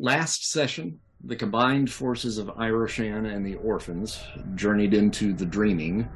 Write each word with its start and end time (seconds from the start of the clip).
Last 0.00 0.48
session, 0.48 1.00
the 1.24 1.34
combined 1.34 1.90
forces 1.90 2.38
of 2.38 2.46
Iroshan 2.56 3.34
and 3.34 3.44
the 3.44 3.56
orphans 3.56 4.20
journeyed 4.54 4.94
into 4.94 5.32
the 5.32 5.44
Dreaming 5.44 6.08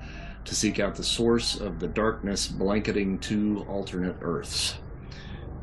to 0.45 0.55
seek 0.55 0.79
out 0.79 0.95
the 0.95 1.03
source 1.03 1.61
of 1.61 1.81
the 1.81 1.89
darkness 1.89 2.47
blanketing 2.47 3.19
two 3.19 3.67
alternate 3.69 4.15
Earths. 4.21 4.77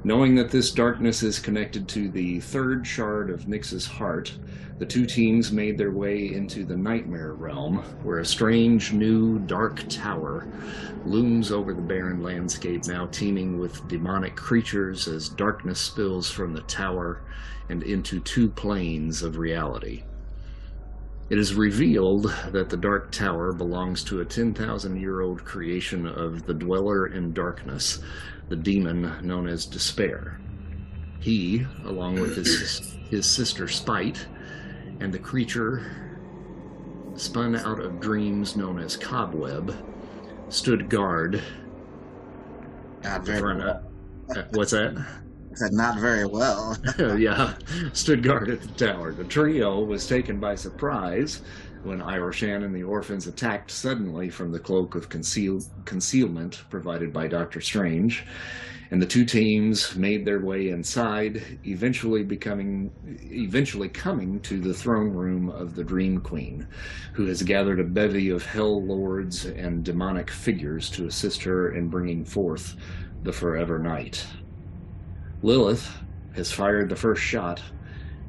Knowing 0.06 0.34
that 0.34 0.50
this 0.50 0.72
darkness 0.72 1.24
is 1.24 1.40
connected 1.40 1.86
to 1.86 2.08
the 2.08 2.40
third 2.40 2.88
shard 2.88 3.30
of 3.30 3.50
Nyx's 3.50 3.86
heart, 3.86 4.32
the 4.78 4.86
two 4.86 5.06
teams 5.06 5.52
made 5.52 5.78
their 5.78 5.92
way 5.92 6.34
into 6.34 6.64
the 6.64 6.78
Nightmare 6.78 7.34
Realm, 7.34 7.80
where 8.04 8.20
a 8.20 8.26
strange 8.26 8.94
new 8.94 9.40
dark 9.40 9.84
tower 9.90 10.48
looms 11.06 11.52
over 11.52 11.74
the 11.74 11.82
barren 11.82 12.24
landscape, 12.24 12.88
now 12.88 13.08
teeming 13.08 13.60
with 13.60 13.86
demonic 13.90 14.38
creatures 14.38 15.10
as 15.10 15.28
darkness 15.28 15.82
spills 15.82 16.32
from 16.32 16.54
the 16.54 16.62
tower 16.62 17.22
and 17.68 17.84
into 17.84 18.22
two 18.22 18.48
planes 18.48 19.22
of 19.22 19.38
reality. 19.38 20.04
It 21.30 21.38
is 21.38 21.54
revealed 21.54 22.34
that 22.52 22.70
the 22.70 22.78
Dark 22.78 23.12
Tower 23.12 23.54
belongs 23.54 24.04
to 24.06 24.22
a 24.22 24.26
10,000 24.26 25.00
year 25.00 25.22
old 25.22 25.46
creation 25.46 26.08
of 26.08 26.48
the 26.48 26.56
Dweller 26.56 27.06
in 27.06 27.34
Darkness, 27.34 28.00
the 28.50 28.56
demon 28.56 29.14
known 29.22 29.48
as 29.48 29.66
Despair. 29.66 30.40
He, 31.20 31.66
along 31.86 32.16
with 32.16 32.36
his, 32.36 32.98
his 33.10 33.26
sister 33.26 33.68
Spite, 33.68 34.26
and 35.00 35.14
the 35.14 35.20
creature 35.20 35.86
spun 37.16 37.56
out 37.56 37.80
of 37.80 38.00
dreams 38.00 38.56
known 38.56 38.80
as 38.80 38.98
Cobweb, 38.98 39.76
stood 40.50 40.90
guard. 40.90 41.42
Not 43.04 43.24
very 43.24 43.42
well. 43.42 43.84
Uh, 44.36 44.44
what's 44.52 44.72
that? 44.72 45.06
Said 45.54 45.74
not 45.74 46.00
very 46.00 46.26
well. 46.26 46.78
yeah, 47.18 47.56
stood 47.92 48.24
guard 48.24 48.50
at 48.50 48.62
the 48.62 48.86
tower. 48.86 49.12
The 49.12 49.26
trio 49.26 49.80
was 49.80 50.08
taken 50.08 50.40
by 50.40 50.56
surprise 50.56 51.42
when 51.84 52.02
Iroshan 52.02 52.64
and 52.64 52.76
the 52.76 52.84
orphans 52.84 53.28
attacked 53.28 53.72
suddenly 53.72 54.30
from 54.30 54.52
the 54.52 54.60
cloak 54.60 54.96
of 54.96 55.10
conceal- 55.10 55.64
concealment 55.86 56.64
provided 56.70 57.14
by 57.14 57.28
Doctor 57.28 57.62
Strange, 57.62 58.26
and 58.92 59.02
the 59.02 59.06
two 59.06 59.24
teams 59.24 59.96
made 59.96 60.26
their 60.26 60.40
way 60.40 60.70
inside, 60.70 61.60
eventually 61.64 62.24
becoming, 62.24 62.92
eventually 63.32 63.88
coming 63.88 64.40
to 64.42 64.60
the 64.60 64.74
throne 64.74 65.12
room 65.12 65.50
of 65.50 65.76
the 65.76 65.84
Dream 65.84 66.20
Queen, 66.20 66.68
who 67.14 67.28
has 67.28 67.44
gathered 67.44 67.80
a 67.80 67.84
bevy 67.84 68.30
of 68.30 68.46
hell 68.46 68.84
lords 68.84 69.46
and 69.46 69.84
demonic 69.84 70.32
figures 70.32 70.90
to 70.92 71.06
assist 71.06 71.44
her 71.44 71.76
in 71.76 71.88
bringing 71.88 72.26
forth 72.26 72.76
the 73.24 73.34
Forever 73.34 73.78
Night. 73.78 74.26
Lilith 75.44 75.98
has 76.34 76.52
fired 76.52 76.90
the 76.90 76.96
first 76.96 77.22
shot, 77.22 77.62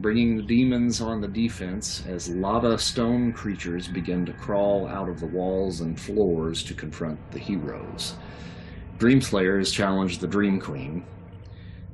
bringing 0.00 0.36
the 0.36 0.42
demons 0.42 1.02
on 1.02 1.20
the 1.20 1.28
defense 1.28 2.02
as 2.08 2.30
lava 2.30 2.78
stone 2.78 3.32
creatures 3.32 3.86
begin 3.86 4.24
to 4.24 4.32
crawl 4.32 4.88
out 4.88 5.10
of 5.10 5.20
the 5.20 5.26
walls 5.26 5.82
and 5.82 6.00
floors 6.00 6.62
to 6.62 6.72
confront 6.72 7.18
the 7.32 7.38
heroes. 7.38 8.14
Dreamslayer 8.98 9.58
has 9.58 9.70
challenged 9.70 10.20
the 10.20 10.26
Dream 10.26 10.58
Queen 10.58 11.04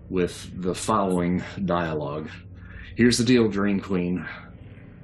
with 0.09 0.51
the 0.63 0.75
following 0.75 1.43
dialogue. 1.65 2.29
Here's 2.95 3.19
the 3.19 3.25
deal, 3.25 3.49
Dream 3.49 3.81
Queen. 3.81 4.25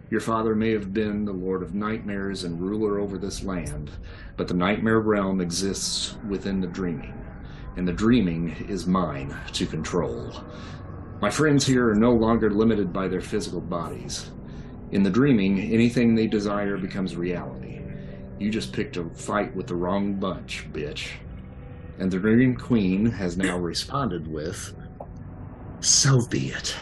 Your 0.09 0.21
father 0.21 0.55
may 0.55 0.71
have 0.71 0.93
been 0.93 1.25
the 1.25 1.33
Lord 1.33 1.63
of 1.63 1.75
Nightmares 1.75 2.45
and 2.45 2.61
ruler 2.61 3.01
over 3.01 3.19
this 3.19 3.43
land, 3.43 3.91
but 4.37 4.47
the 4.47 4.55
Nightmare 4.55 5.01
Realm 5.01 5.41
exists 5.41 6.17
within 6.29 6.61
the 6.61 6.67
Dreaming, 6.69 7.15
and 7.77 7.89
the 7.89 7.93
Dreaming 7.93 8.51
is 8.69 8.87
mine 8.87 9.35
to 9.55 9.67
control. 9.67 10.45
My 11.23 11.31
friends 11.31 11.65
here 11.65 11.89
are 11.89 11.95
no 11.95 12.11
longer 12.11 12.51
limited 12.51 12.93
by 12.93 13.07
their 13.07 13.21
physical 13.21 13.61
bodies. 13.61 14.33
In 14.91 15.05
the 15.05 15.11
Dreaming, 15.11 15.61
anything 15.73 16.17
they 16.17 16.27
desire 16.27 16.77
becomes 16.77 17.15
reality. 17.15 17.81
You 18.41 18.51
just 18.51 18.73
picked 18.73 18.97
a 18.97 19.05
fight 19.05 19.55
with 19.55 19.69
the 19.69 19.77
wrong 19.77 20.15
bunch, 20.15 20.67
bitch. 20.73 21.11
And 22.01 22.11
the 22.11 22.19
Dream 22.19 22.57
Queen 22.57 23.07
has 23.07 23.37
now 23.37 23.57
responded 23.57 24.27
with, 24.27 24.75
So 25.79 26.27
be 26.27 26.49
it. 26.49 26.75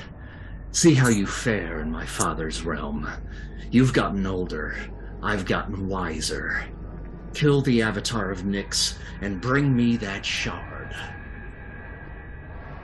See 0.72 0.94
how 0.94 1.08
you 1.08 1.26
fare 1.26 1.82
in 1.82 1.92
my 1.92 2.06
father's 2.06 2.62
realm. 2.62 3.06
You've 3.70 3.92
gotten 3.92 4.26
older. 4.26 4.74
I've 5.22 5.44
gotten 5.44 5.86
wiser. 5.86 6.64
Kill 7.34 7.60
the 7.60 7.82
avatar 7.82 8.30
of 8.30 8.44
Nyx 8.44 8.94
and 9.20 9.38
bring 9.38 9.76
me 9.76 9.98
that 9.98 10.24
shard. 10.24 10.69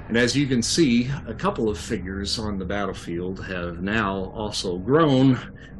And 0.08 0.16
as 0.16 0.36
you 0.36 0.46
can 0.46 0.62
see, 0.62 1.10
a 1.26 1.34
couple 1.34 1.68
of 1.68 1.78
figures 1.78 2.38
on 2.38 2.58
the 2.58 2.64
battlefield 2.64 3.44
have 3.44 3.82
now 3.82 4.32
also 4.34 4.78
grown 4.78 5.36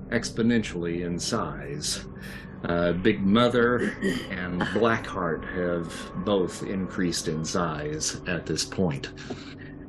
exponentially 0.09 1.04
in 1.04 1.19
size. 1.19 2.04
Uh, 2.65 2.92
Big 2.92 3.20
Mother 3.20 3.97
and 4.31 4.60
Blackheart 4.62 5.44
have 5.54 6.25
both 6.25 6.65
increased 6.65 7.28
in 7.28 7.44
size 7.44 8.20
at 8.26 8.47
this 8.47 8.65
point. 8.65 9.10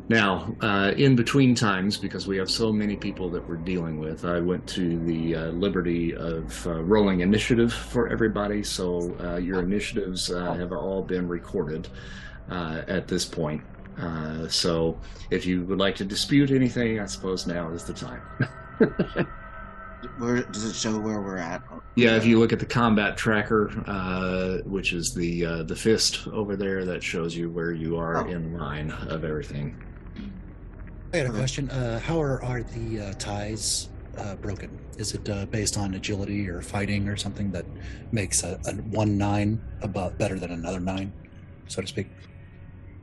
Now, 0.09 0.55
uh, 0.61 0.93
in 0.95 1.15
between 1.15 1.53
times, 1.53 1.97
because 1.97 2.27
we 2.27 2.37
have 2.37 2.49
so 2.49 2.71
many 2.71 2.95
people 2.95 3.29
that 3.31 3.47
we're 3.49 3.57
dealing 3.57 3.99
with, 3.99 4.23
I 4.23 4.39
went 4.39 4.65
to 4.67 4.99
the 4.99 5.35
uh, 5.35 5.45
liberty 5.47 6.15
of 6.15 6.65
uh, 6.65 6.81
rolling 6.83 7.21
initiative 7.21 7.73
for 7.73 8.07
everybody. 8.07 8.63
So 8.63 9.13
uh, 9.19 9.37
your 9.37 9.59
initiatives 9.59 10.31
uh, 10.31 10.53
have 10.53 10.71
all 10.71 11.01
been 11.01 11.27
recorded 11.27 11.89
at 12.49 13.07
this 13.07 13.25
point. 13.25 13.61
So 14.49 14.99
if 15.31 15.45
you 15.45 15.63
would 15.63 15.79
like 15.79 15.95
to 15.95 16.05
dispute 16.05 16.51
anything, 16.51 16.99
I 16.99 17.05
suppose 17.05 17.47
now 17.47 17.71
is 17.71 17.83
the 17.83 17.93
time. 17.93 18.21
where 20.17 20.43
does 20.43 20.65
it 20.65 20.75
show 20.75 20.97
where 20.99 21.21
we're 21.21 21.37
at? 21.37 21.61
Yeah, 21.95 22.15
if 22.15 22.25
you 22.25 22.39
look 22.39 22.53
at 22.53 22.59
the 22.59 22.65
combat 22.65 23.17
tracker, 23.17 23.71
uh, 23.87 24.59
which 24.69 24.93
is 24.93 25.13
the 25.13 25.45
uh, 25.45 25.63
the 25.63 25.75
fist 25.75 26.27
over 26.27 26.55
there, 26.55 26.85
that 26.85 27.03
shows 27.03 27.35
you 27.35 27.49
where 27.49 27.71
you 27.71 27.97
are 27.97 28.25
oh. 28.25 28.29
in 28.29 28.57
line 28.57 28.91
of 28.91 29.23
everything. 29.23 29.81
I 31.13 31.17
had 31.17 31.27
a 31.27 31.31
question. 31.31 31.69
Uh, 31.69 31.99
how 31.99 32.21
are, 32.21 32.43
are 32.43 32.63
the 32.63 32.99
uh, 32.99 33.13
ties 33.13 33.89
uh, 34.17 34.35
broken? 34.35 34.77
Is 34.97 35.13
it 35.13 35.29
uh, 35.29 35.45
based 35.45 35.77
on 35.77 35.93
agility 35.93 36.49
or 36.49 36.61
fighting 36.61 37.07
or 37.07 37.15
something 37.15 37.49
that 37.51 37.65
makes 38.11 38.43
a, 38.43 38.59
a 38.65 38.73
one 38.73 39.17
nine 39.17 39.61
about 39.81 40.17
better 40.17 40.37
than 40.37 40.51
another 40.51 40.79
nine, 40.79 41.13
so 41.67 41.81
to 41.81 41.87
speak? 41.87 42.07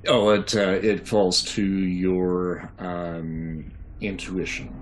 Oh, 0.06 0.31
it 0.31 0.55
it 0.55 1.06
falls 1.06 1.43
to 1.55 1.65
your 1.65 2.71
um, 2.79 3.73
intuition. 4.01 4.75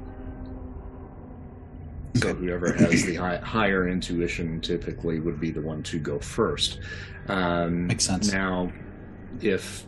So 2.15 2.35
whoever 2.35 2.73
has 2.73 3.05
the 3.05 3.15
high, 3.25 3.39
higher 3.39 3.89
intuition 3.89 4.61
typically 4.61 5.21
would 5.21 5.41
be 5.41 5.51
the 5.51 5.63
one 5.63 5.83
to 5.85 5.99
go 5.99 6.19
first. 6.19 6.79
Um, 7.29 7.87
Makes 7.87 8.05
sense. 8.05 8.33
Now, 8.33 8.71
if 9.41 9.87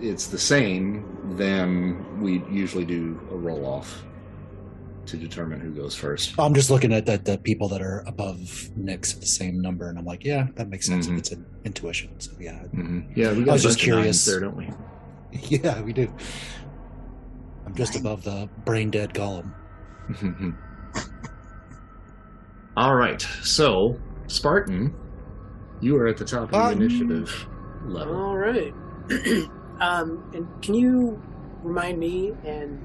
it's 0.00 0.26
the 0.26 0.38
same, 0.38 1.34
then 1.36 2.20
we 2.20 2.42
usually 2.50 2.84
do 2.84 3.20
a 3.30 3.36
roll 3.36 3.64
off 3.64 4.04
to 5.06 5.16
determine 5.16 5.60
who 5.60 5.70
goes 5.70 5.94
first. 5.94 6.34
I'm 6.38 6.54
just 6.54 6.68
looking 6.68 6.92
at 6.92 7.06
the, 7.06 7.18
the 7.18 7.38
people 7.38 7.68
that 7.68 7.80
are 7.80 8.02
above 8.06 8.38
Nyx 8.78 9.14
at 9.14 9.20
the 9.20 9.26
same 9.26 9.60
number, 9.60 9.88
and 9.88 9.98
I'm 9.98 10.04
like, 10.04 10.24
yeah, 10.24 10.48
that 10.56 10.68
makes 10.68 10.86
sense. 10.86 11.06
Mm-hmm. 11.06 11.18
It's 11.18 11.32
an 11.32 11.46
intuition. 11.66 12.18
So 12.18 12.32
yeah, 12.38 12.62
mm-hmm. 12.74 13.00
yeah. 13.14 13.32
We 13.32 13.44
got 13.44 13.50
I 13.50 13.54
was 13.54 13.62
just 13.62 13.78
curious 13.78 14.24
there, 14.24 14.40
don't 14.40 14.56
we? 14.56 14.70
Yeah, 15.32 15.82
we 15.82 15.92
do. 15.92 16.10
I'm 17.66 17.74
just 17.74 17.94
above 17.94 18.22
the 18.22 18.48
brain 18.64 18.90
dead 18.90 19.12
golem. 19.12 19.52
All 22.76 22.94
right, 22.94 23.20
so 23.42 23.98
Spartan, 24.28 24.94
you 25.80 25.96
are 25.96 26.06
at 26.06 26.16
the 26.16 26.24
top 26.24 26.52
of 26.52 26.78
the 26.78 26.84
initiative 26.84 27.46
level. 27.84 28.14
All 28.14 28.36
right. 28.36 28.72
um, 29.80 30.30
and 30.34 30.46
can 30.62 30.74
you 30.74 31.22
remind 31.62 31.98
me 31.98 32.32
and 32.44 32.82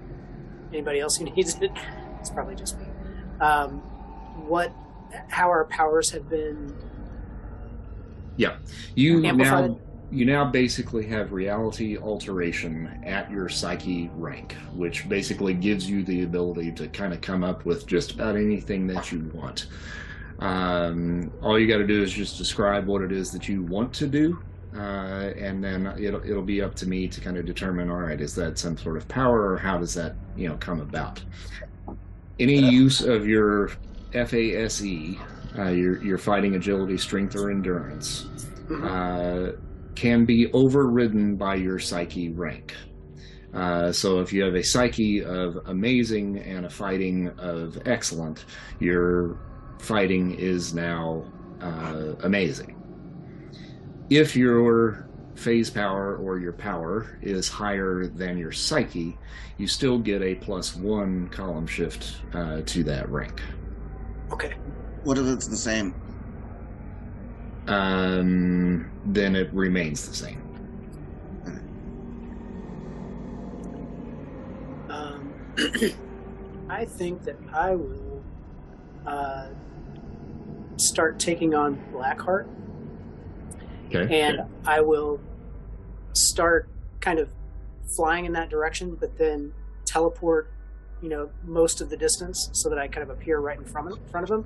anybody 0.74 1.00
else 1.00 1.16
who 1.18 1.26
needs 1.36 1.56
it? 1.62 1.72
It's 2.20 2.30
probably 2.30 2.56
just 2.56 2.80
me. 2.80 2.86
Um, 3.40 3.80
what, 4.48 4.74
how 5.30 5.50
our 5.50 5.66
powers 5.66 6.10
have 6.12 6.30
been? 6.30 6.76
Yeah, 8.38 8.58
you 8.96 9.26
amplified? 9.26 9.72
now 9.72 9.80
you 10.12 10.26
now 10.26 10.44
basically 10.44 11.06
have 11.08 11.32
reality 11.32 11.98
alteration 11.98 12.88
at 13.06 13.32
your 13.32 13.48
psyche 13.48 14.12
rank, 14.16 14.54
which 14.74 15.08
basically 15.08 15.54
gives 15.54 15.90
you 15.90 16.04
the 16.04 16.24
ability 16.24 16.72
to 16.74 16.88
kind 16.90 17.14
of 17.14 17.22
come 17.22 17.44
up 17.44 17.66
with 17.66 17.88
just 17.88 18.12
about 18.12 18.36
anything 18.36 18.86
that 18.88 19.12
you 19.12 19.32
want. 19.34 19.68
Um, 20.40 21.32
all 21.42 21.58
you 21.58 21.68
got 21.68 21.78
to 21.78 21.88
do 21.88 22.04
is 22.04 22.12
just 22.12 22.38
describe 22.38 22.88
what 22.88 23.02
it 23.02 23.12
is 23.12 23.32
that 23.32 23.48
you 23.48 23.64
want 23.64 23.94
to 23.94 24.08
do, 24.08 24.42
uh, 24.76 25.32
and 25.38 25.64
then 25.64 25.94
it'll 25.98 26.24
it'll 26.24 26.42
be 26.42 26.62
up 26.62 26.76
to 26.76 26.88
me 26.88 27.08
to 27.08 27.22
kind 27.22 27.38
of 27.38 27.46
determine. 27.46 27.90
All 27.90 27.98
right, 27.98 28.20
is 28.20 28.36
that 28.36 28.58
some 28.58 28.78
sort 28.78 28.98
of 28.98 29.08
power, 29.08 29.54
or 29.54 29.58
how 29.58 29.78
does 29.78 29.94
that 29.94 30.16
you 30.36 30.50
know 30.50 30.58
come 30.58 30.82
about? 30.82 31.24
Any 32.40 32.58
use 32.58 33.02
of 33.02 33.28
your 33.28 33.72
FASE, 34.14 35.18
uh, 35.58 35.70
your 35.70 36.02
your 36.04 36.18
fighting 36.18 36.56
agility, 36.56 36.98
strength, 36.98 37.36
or 37.36 37.52
endurance, 37.52 38.28
uh, 38.84 39.52
can 39.96 40.26
be 40.26 40.52
overridden 40.54 41.36
by 41.36 41.56
your 41.56 41.80
psyche 41.80 42.30
rank. 42.30 42.74
Uh, 43.54 43.92
so 43.92 44.20
if 44.20 44.32
you 44.32 44.44
have 44.44 44.56
a 44.56 44.64
psyche 44.64 45.24
of 45.24 45.58
amazing 45.66 46.40
and 46.40 46.66
a 46.66 46.70
fighting 46.70 47.30
of 47.38 47.78
excellent, 47.86 48.46
your 48.80 49.38
fighting 49.80 50.34
is 50.36 50.74
now 50.74 51.24
uh, 51.62 52.14
amazing. 52.24 52.78
If 54.10 54.36
your 54.36 55.10
phase 55.36 55.70
power 55.70 56.18
or 56.18 56.40
your 56.40 56.54
power 56.54 57.18
is 57.22 57.50
higher 57.50 58.08
than 58.08 58.38
your 58.38 58.52
psyche, 58.52 59.18
you 59.58 59.68
still 59.68 59.98
get 59.98 60.22
a 60.22 60.36
plus 60.36 60.76
one 60.76 61.28
column 61.30 61.68
shift 61.68 62.18
uh, 62.34 62.62
to 62.66 62.84
that 62.84 63.10
rank. 63.10 63.42
Okay. 64.32 64.54
What 65.04 65.18
if 65.18 65.26
it's 65.26 65.48
the 65.48 65.58
same? 65.58 65.96
Um, 67.68 68.92
then 69.06 69.36
it 69.36 69.52
remains 69.54 70.08
the 70.08 70.14
same. 70.14 70.42
Um, 74.90 75.34
I 76.70 76.86
think 76.86 77.24
that 77.24 77.38
I 77.54 77.76
will 77.76 78.24
uh, 79.06 79.48
start 80.78 81.20
taking 81.20 81.54
on 81.56 81.82
Blackheart, 81.94 82.48
Okay. 83.94 84.22
and 84.22 84.42
I 84.66 84.82
will 84.82 85.20
start 86.14 86.70
kind 87.00 87.20
of 87.20 87.30
flying 87.96 88.26
in 88.26 88.34
that 88.34 88.50
direction, 88.50 88.96
but 89.00 89.18
then 89.18 89.52
teleport, 89.86 90.52
you 91.02 91.10
know, 91.10 91.30
most 91.46 91.82
of 91.82 91.90
the 91.90 91.98
distance 91.98 92.50
so 92.54 92.70
that 92.70 92.78
I 92.78 92.88
kind 92.88 93.04
of 93.04 93.10
appear 93.10 93.40
right 93.40 93.58
in 93.58 93.66
front 93.66 93.92
of, 93.92 94.00
front 94.10 94.30
of 94.30 94.40
him, 94.40 94.46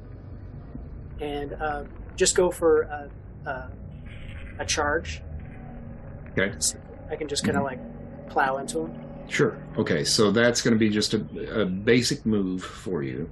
and 1.20 1.54
uh, 1.54 1.84
just 2.16 2.36
go 2.36 2.52
for 2.52 2.82
a, 2.84 3.10
a, 3.50 3.70
a 4.60 4.66
charge. 4.66 5.22
Okay. 6.38 6.54
So 6.60 6.78
I 7.10 7.16
can 7.16 7.28
just 7.28 7.44
kind 7.44 7.58
of 7.58 7.64
like 7.64 7.80
plow 8.30 8.58
into 8.58 8.82
him. 8.86 9.02
Sure. 9.28 9.58
Okay. 9.78 10.04
So 10.04 10.32
that's 10.32 10.62
going 10.62 10.74
to 10.74 10.80
be 10.80 10.90
just 10.90 11.14
a, 11.14 11.62
a 11.62 11.66
basic 11.66 12.26
move 12.26 12.64
for 12.64 13.04
you. 13.04 13.30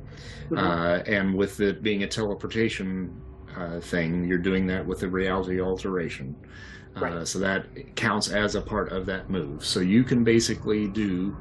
Mhm. 0.50 0.58
Uh, 0.58 1.04
and 1.04 1.36
with 1.36 1.60
it 1.60 1.84
being 1.84 2.04
a 2.04 2.08
teleportation 2.08 3.22
uh, 3.56 3.80
thing, 3.80 4.26
you're 4.26 4.38
doing 4.40 4.66
that 4.68 4.86
with 4.86 5.04
a 5.04 5.08
reality 5.08 5.62
alteration. 5.62 6.36
Uh, 6.96 7.00
Right. 7.02 7.28
So 7.28 7.40
that 7.40 7.96
counts 7.96 8.30
as 8.30 8.56
a 8.56 8.62
part 8.62 8.92
of 8.92 9.06
that 9.08 9.30
move. 9.30 9.66
So 9.66 9.80
you 9.80 10.04
can 10.04 10.24
basically 10.24 10.88
do, 10.88 11.36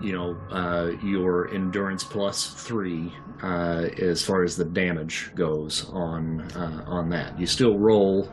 you 0.00 0.12
know, 0.12 0.36
uh, 0.50 0.92
your 1.02 1.52
endurance 1.52 2.04
plus 2.04 2.48
three 2.48 3.12
uh, 3.42 3.88
as 3.98 4.24
far 4.24 4.42
as 4.42 4.56
the 4.56 4.64
damage 4.64 5.30
goes 5.34 5.88
on 5.90 6.40
uh, 6.52 6.84
on 6.86 7.10
that. 7.10 7.38
You 7.38 7.46
still 7.46 7.78
roll 7.78 8.24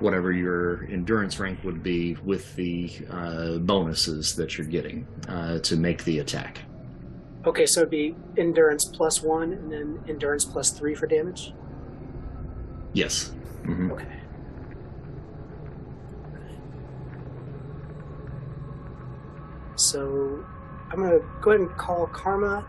whatever 0.00 0.32
your 0.32 0.84
endurance 0.84 1.38
rank 1.38 1.62
would 1.64 1.82
be 1.82 2.14
with 2.24 2.54
the 2.56 2.90
uh, 3.10 3.58
bonuses 3.58 4.34
that 4.36 4.58
you're 4.58 4.66
getting 4.66 5.06
uh, 5.28 5.58
to 5.60 5.76
make 5.76 6.04
the 6.04 6.18
attack. 6.18 6.58
Okay, 7.46 7.66
so 7.66 7.80
it'd 7.80 7.90
be 7.90 8.14
endurance 8.36 8.84
plus 8.84 9.22
one, 9.22 9.52
and 9.52 9.72
then 9.72 10.00
endurance 10.08 10.44
plus 10.44 10.70
three 10.70 10.94
for 10.94 11.06
damage. 11.06 11.52
Yes. 12.92 13.32
Mhm. 13.64 13.90
Okay. 13.92 14.06
So 19.76 20.44
I'm 20.92 21.00
gonna 21.02 21.20
go 21.40 21.52
ahead 21.52 21.60
and 21.62 21.76
call 21.78 22.06
Karma, 22.06 22.66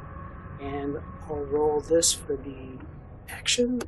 and 0.62 0.98
I'll 1.28 1.36
roll 1.46 1.82
this 1.82 2.14
for 2.14 2.38
the 2.38 2.56
action. 3.30 3.82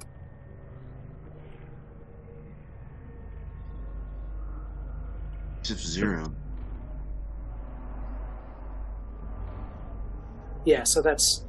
Shift 5.63 5.79
zero. 5.85 6.31
Yeah, 10.65 10.83
so 10.83 11.01
that's 11.01 11.41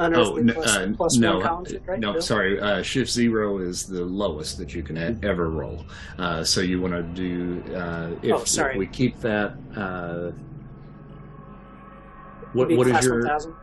Oh 0.00 0.06
unearthly 0.06 0.42
no, 0.42 0.54
plus, 0.54 0.76
uh, 0.76 0.92
plus 0.96 1.16
no, 1.18 1.34
one 1.38 1.42
column, 1.46 1.66
right? 1.86 2.00
no, 2.00 2.12
Bill? 2.14 2.22
sorry. 2.22 2.60
Uh, 2.60 2.82
shift 2.82 3.10
zero 3.10 3.58
is 3.58 3.86
the 3.86 4.04
lowest 4.04 4.58
that 4.58 4.74
you 4.74 4.82
can 4.82 4.98
ever 5.24 5.50
roll. 5.50 5.84
Uh, 6.18 6.42
so 6.42 6.60
you 6.62 6.80
want 6.80 6.94
to 6.94 7.02
do. 7.02 7.62
Uh, 7.74 8.10
if, 8.22 8.32
Oh, 8.34 8.44
sorry. 8.44 8.72
if 8.72 8.78
we 8.78 8.86
keep 8.88 9.20
that. 9.20 9.54
What 12.54 12.70
what 12.72 12.86
is 12.86 13.04
your 13.04 13.20
1000. 13.20 13.54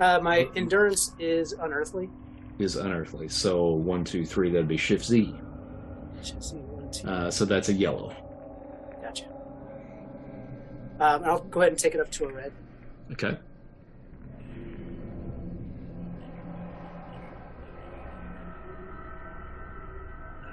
Uh, 0.00 0.20
my 0.22 0.44
What- 0.44 0.56
endurance 0.56 1.12
is 1.18 1.52
unearthly. 1.52 2.08
is 2.58 2.76
unearthly? 2.76 3.28
So 3.28 3.70
one, 3.72 4.04
two, 4.04 4.24
three. 4.24 4.50
That'd 4.50 4.68
be 4.68 4.76
shift 4.76 5.04
Z. 5.04 5.34
Should 6.22 6.42
see 6.42 6.56
one, 6.56 6.90
two. 6.90 7.08
Uh, 7.08 7.30
so 7.30 7.44
that's 7.44 7.68
a 7.68 7.72
yellow. 7.72 8.14
Gotcha. 9.02 9.26
Um, 11.00 11.24
I'll 11.24 11.40
go 11.44 11.60
ahead 11.60 11.72
and 11.72 11.78
take 11.78 11.94
it 11.94 12.00
up 12.00 12.10
to 12.12 12.24
a 12.26 12.32
red. 12.32 12.52
Okay. 13.12 13.36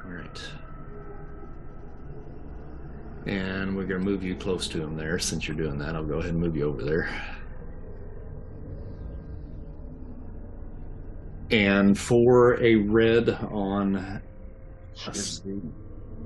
All 0.05 0.11
right. 0.11 0.41
And 3.25 3.75
we're 3.75 3.85
going 3.85 4.01
to 4.01 4.05
move 4.05 4.23
you 4.23 4.35
close 4.35 4.67
to 4.69 4.81
him 4.81 4.97
there. 4.97 5.17
Since 5.17 5.47
you're 5.47 5.55
doing 5.57 5.77
that, 5.79 5.95
I'll 5.95 6.03
go 6.03 6.15
ahead 6.19 6.31
and 6.31 6.39
move 6.39 6.57
you 6.57 6.65
over 6.67 6.83
there. 6.83 7.09
And 11.53 11.95
for 11.99 12.59
a 12.63 12.77
red 12.77 13.29
on 13.29 14.23
Shift 14.95 15.17
Z. 15.17 15.61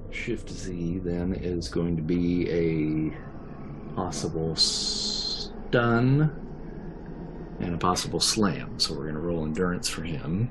Shift 0.10 0.50
Z, 0.50 1.00
then 1.04 1.34
is 1.34 1.68
going 1.68 1.98
to 1.98 2.02
be 2.02 2.50
a 2.50 3.94
possible 3.94 4.56
stun 4.56 6.32
and 7.60 7.76
a 7.76 7.78
possible 7.78 8.22
slam. 8.22 8.80
So 8.80 8.94
we're 8.94 9.04
going 9.04 9.16
to 9.16 9.20
roll 9.20 9.44
endurance 9.44 9.90
for 9.90 10.04
him. 10.04 10.50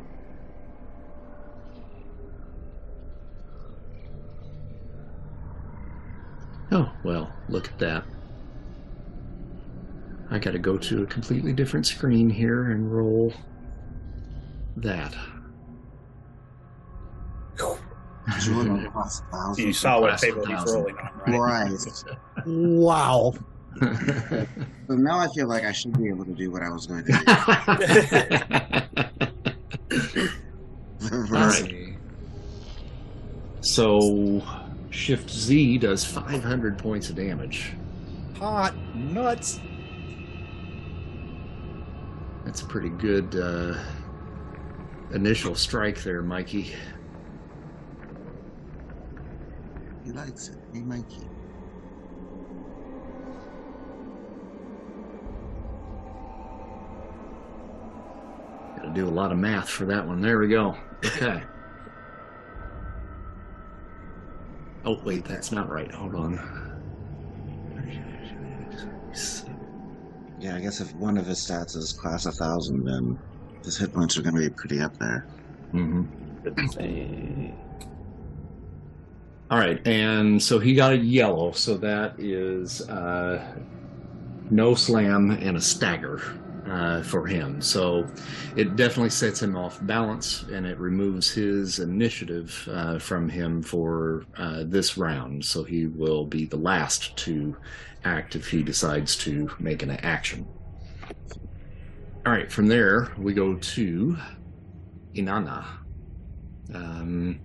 Oh, 6.71 6.93
well, 7.03 7.33
look 7.49 7.69
at 7.69 7.79
that. 7.79 8.05
I 10.31 10.39
got 10.39 10.51
to 10.51 10.59
go 10.59 10.77
to 10.77 11.03
a 11.03 11.07
completely 11.07 11.55
different 11.55 11.87
screen 11.87 12.29
here 12.29 12.73
and 12.73 12.93
roll 12.93 13.33
that. 14.77 15.15
Jordan 18.41 18.91
plus 18.93 19.23
thousand. 19.31 19.67
You 19.67 19.73
saw 19.73 20.01
what 20.01 20.19
table 20.19 20.45
he's 20.45 20.73
rolling 20.73 20.97
on, 20.99 21.11
right? 21.27 21.69
Christ. 21.69 22.05
Wow. 22.47 23.35
So 23.81 24.95
now 24.95 25.19
I 25.19 25.29
feel 25.29 25.47
like 25.49 25.65
I 25.65 25.73
should 25.73 25.97
be 25.99 26.09
able 26.09 26.25
to 26.25 26.33
do 26.33 26.51
what 26.51 26.63
I 26.63 26.71
was 26.71 26.87
going 26.87 27.05
to 27.05 27.13
do. 27.13 27.19
All 31.13 31.23
right. 31.29 31.97
So, 33.61 34.43
Shift 34.91 35.29
Z 35.29 35.79
does 35.79 36.05
500 36.05 36.79
points 36.79 37.11
of 37.11 37.17
damage. 37.17 37.73
Hot 38.39 38.75
nuts. 38.95 39.61
That's 42.45 42.63
a 42.63 42.67
pretty 42.67 42.91
good 42.91 43.35
uh, 43.37 43.75
initial 45.13 45.55
strike 45.55 46.03
there, 46.03 46.23
Mikey. 46.23 46.73
He 50.05 50.13
likes 50.13 50.49
it. 50.49 50.59
Hey, 50.73 50.81
Mikey. 50.81 51.29
Got 58.77 58.85
to 58.85 58.93
do 58.95 59.09
a 59.09 59.11
lot 59.11 59.33
of 59.33 59.39
math 59.39 59.69
for 59.69 59.85
that 59.87 60.07
one. 60.07 60.21
There 60.21 60.39
we 60.39 60.49
go. 60.49 60.77
Okay. 61.05 61.43
Oh, 64.85 65.01
wait, 65.05 65.25
that's 65.25 65.51
not 65.51 65.69
right. 65.69 65.91
Hold 65.93 66.15
on. 66.15 66.67
Yeah, 70.39 70.55
I 70.55 70.61
guess 70.61 70.81
if 70.81 70.95
one 70.95 71.19
of 71.19 71.27
his 71.27 71.39
stats 71.39 71.77
is 71.77 71.93
class 71.93 72.27
a 72.27 72.33
thousand, 72.33 72.85
then 72.85 73.19
his 73.67 73.77
hit 73.77 73.93
points 73.93 74.17
are 74.17 74.23
going 74.23 74.35
to 74.35 74.41
be 74.41 74.49
pretty 74.49 74.81
up 74.81 74.97
there. 74.99 75.27
Mm-hmm. 75.75 77.51
All 79.51 79.59
right, 79.59 79.87
and 79.87 80.43
so 80.43 80.59
he 80.59 80.75
got 80.75 80.93
a 80.93 80.97
yellow, 80.97 81.53
so 81.53 81.77
that 81.77 82.19
is 82.19 82.89
uh, 82.89 83.55
no 84.51 84.75
slam 84.75 85.31
and 85.31 85.57
a 85.57 85.61
stagger 85.61 86.21
uh, 86.69 87.03
for 87.03 87.27
him. 87.27 87.61
So 87.61 88.07
it 88.57 88.77
definitely 88.77 89.11
sets 89.11 89.43
him 89.43 89.57
off 89.57 89.85
balance, 89.87 90.45
and 90.53 90.67
it 90.67 90.79
removes 90.79 91.31
his 91.31 91.79
initiative 91.79 92.69
uh, 92.71 92.99
from 92.99 93.29
him 93.29 93.63
for 93.63 94.25
uh, 94.37 94.65
this 94.65 94.97
round. 94.97 95.45
So 95.45 95.63
he 95.63 95.87
will 95.87 96.25
be 96.25 96.47
the 96.47 96.57
last 96.57 97.17
to 97.19 97.57
act 98.05 98.35
if 98.37 98.49
he 98.49 98.63
decides 98.63 99.17
to 99.17 99.51
make 99.59 99.83
an 99.83 99.91
action. 99.91 100.47
All 102.27 102.33
right, 102.33 102.51
from 102.51 102.67
there 102.67 103.13
we 103.17 103.33
go 103.33 103.55
to 103.55 104.17
Inanna. 105.15 105.65
Um, 106.75 107.41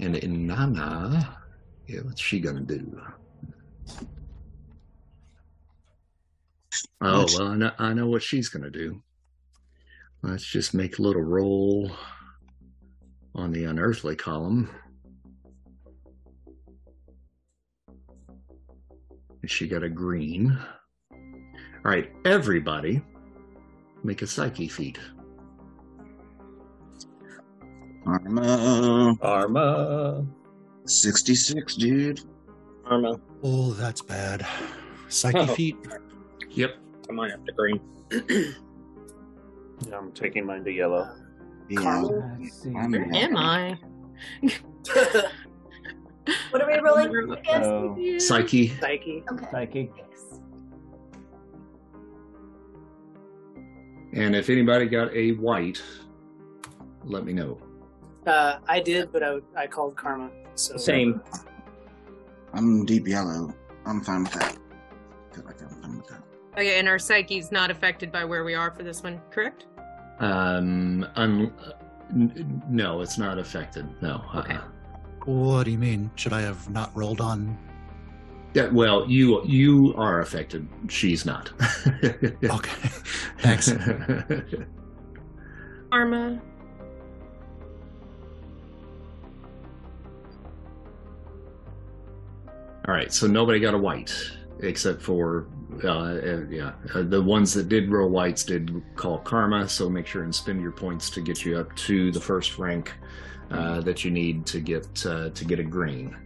and 0.00 0.16
Inanna, 0.16 1.36
yeah, 1.86 2.00
what's 2.00 2.20
she 2.20 2.40
gonna 2.40 2.60
do? 2.60 3.00
Oh 7.00 7.26
well, 7.38 7.48
I 7.48 7.56
know, 7.56 7.70
I 7.78 7.94
know 7.94 8.08
what 8.08 8.22
she's 8.22 8.48
going 8.48 8.64
to 8.64 8.70
do. 8.70 9.00
Let's 10.22 10.44
just 10.44 10.74
make 10.74 10.98
a 10.98 11.02
little 11.02 11.22
roll 11.22 11.90
on 13.34 13.52
the 13.52 13.64
unearthly 13.64 14.16
column. 14.16 14.68
She 19.46 19.66
got 19.66 19.82
a 19.82 19.88
green. 19.88 20.58
All 21.12 21.90
right, 21.90 22.12
everybody, 22.26 23.00
make 24.02 24.22
a 24.22 24.26
psyche 24.26 24.68
feat. 24.68 24.98
Arma. 28.06 29.16
Arma. 29.20 30.26
66, 30.86 31.74
dude. 31.76 32.20
Arma. 32.86 33.20
Oh, 33.42 33.72
that's 33.72 34.02
bad. 34.02 34.46
Psyche 35.08 35.38
Oh. 35.40 35.46
feat. 35.46 35.76
Yep. 36.50 36.76
I 37.08 37.12
might 37.12 37.30
have 37.30 37.44
to 37.44 37.52
green. 37.52 37.80
Yeah, 38.10 39.96
I'm 39.98 40.12
taking 40.12 40.46
mine 40.46 40.64
to 40.64 40.72
yellow. 40.72 41.08
Yeah. 41.68 41.80
Carl? 41.80 42.36
Let's 42.40 42.62
see. 42.62 42.74
I'm 42.74 42.92
Where 42.92 43.14
am 43.14 43.36
I? 43.36 43.78
What 46.50 46.62
are 46.62 46.66
we 46.66 46.78
rolling 46.78 47.30
uh, 47.30 47.32
against? 47.34 47.68
Oh. 47.68 47.96
Psyche. 48.18 48.72
Okay. 48.82 49.22
Psyche. 49.50 49.90
And 54.12 54.34
if 54.34 54.50
anybody 54.50 54.86
got 54.86 55.12
a 55.14 55.32
white, 55.32 55.80
let 57.04 57.24
me 57.24 57.32
know. 57.32 57.58
Uh, 58.26 58.58
I 58.68 58.80
did, 58.80 59.12
but 59.12 59.22
I, 59.22 59.38
I 59.56 59.66
called 59.66 59.96
Karma. 59.96 60.30
So 60.54 60.76
Same. 60.76 61.22
I'm 62.52 62.84
deep 62.84 63.06
yellow. 63.06 63.54
I'm 63.86 64.00
fine 64.02 64.24
with 64.24 64.32
that. 64.32 64.56
I 65.30 65.34
feel 65.34 65.44
like 65.44 65.62
I'm 65.62 65.68
fine 65.82 65.96
with 65.96 66.08
that. 66.08 66.22
Okay, 66.54 66.78
and 66.78 66.88
our 66.88 66.98
psyche's 66.98 67.52
not 67.52 67.70
affected 67.70 68.10
by 68.10 68.24
where 68.24 68.44
we 68.44 68.54
are 68.54 68.70
for 68.72 68.82
this 68.82 69.02
one, 69.02 69.20
correct? 69.30 69.66
Um, 70.18 71.06
un- 71.14 71.52
n- 72.10 72.62
no, 72.68 73.00
it's 73.00 73.16
not 73.16 73.38
affected. 73.38 73.86
No. 74.02 74.22
Okay. 74.34 74.54
Uh-uh. 74.54 74.64
What 75.26 75.64
do 75.64 75.70
you 75.70 75.78
mean? 75.78 76.10
Should 76.16 76.32
I 76.32 76.40
have 76.40 76.68
not 76.70 76.94
rolled 76.96 77.20
on? 77.20 77.56
Yeah, 78.52 78.66
well, 78.68 79.08
you 79.08 79.44
you 79.44 79.94
are 79.96 80.20
affected. 80.20 80.66
She's 80.88 81.24
not. 81.24 81.52
Okay. 82.42 82.88
Thanks. 83.38 83.72
Arma. 85.92 86.40
All 92.88 92.94
right, 92.94 93.12
so 93.12 93.26
nobody 93.26 93.60
got 93.60 93.74
a 93.74 93.78
white 93.78 94.12
except 94.62 95.00
for 95.00 95.46
uh, 95.84 95.88
uh, 95.88 96.44
yeah, 96.50 96.72
uh, 96.94 97.02
the 97.02 97.22
ones 97.22 97.54
that 97.54 97.68
did 97.68 97.90
roll 97.90 98.08
whites 98.08 98.44
did 98.44 98.82
call 98.96 99.18
karma. 99.18 99.68
So 99.68 99.88
make 99.88 100.06
sure 100.06 100.24
and 100.24 100.34
spend 100.34 100.60
your 100.60 100.72
points 100.72 101.08
to 101.10 101.20
get 101.20 101.44
you 101.44 101.58
up 101.58 101.74
to 101.76 102.10
the 102.10 102.20
first 102.20 102.58
rank 102.58 102.92
uh, 103.50 103.80
that 103.82 104.04
you 104.04 104.10
need 104.10 104.46
to 104.46 104.60
get 104.60 105.06
uh, 105.06 105.30
to 105.30 105.44
get 105.44 105.58
a 105.58 105.64
green. 105.64 106.16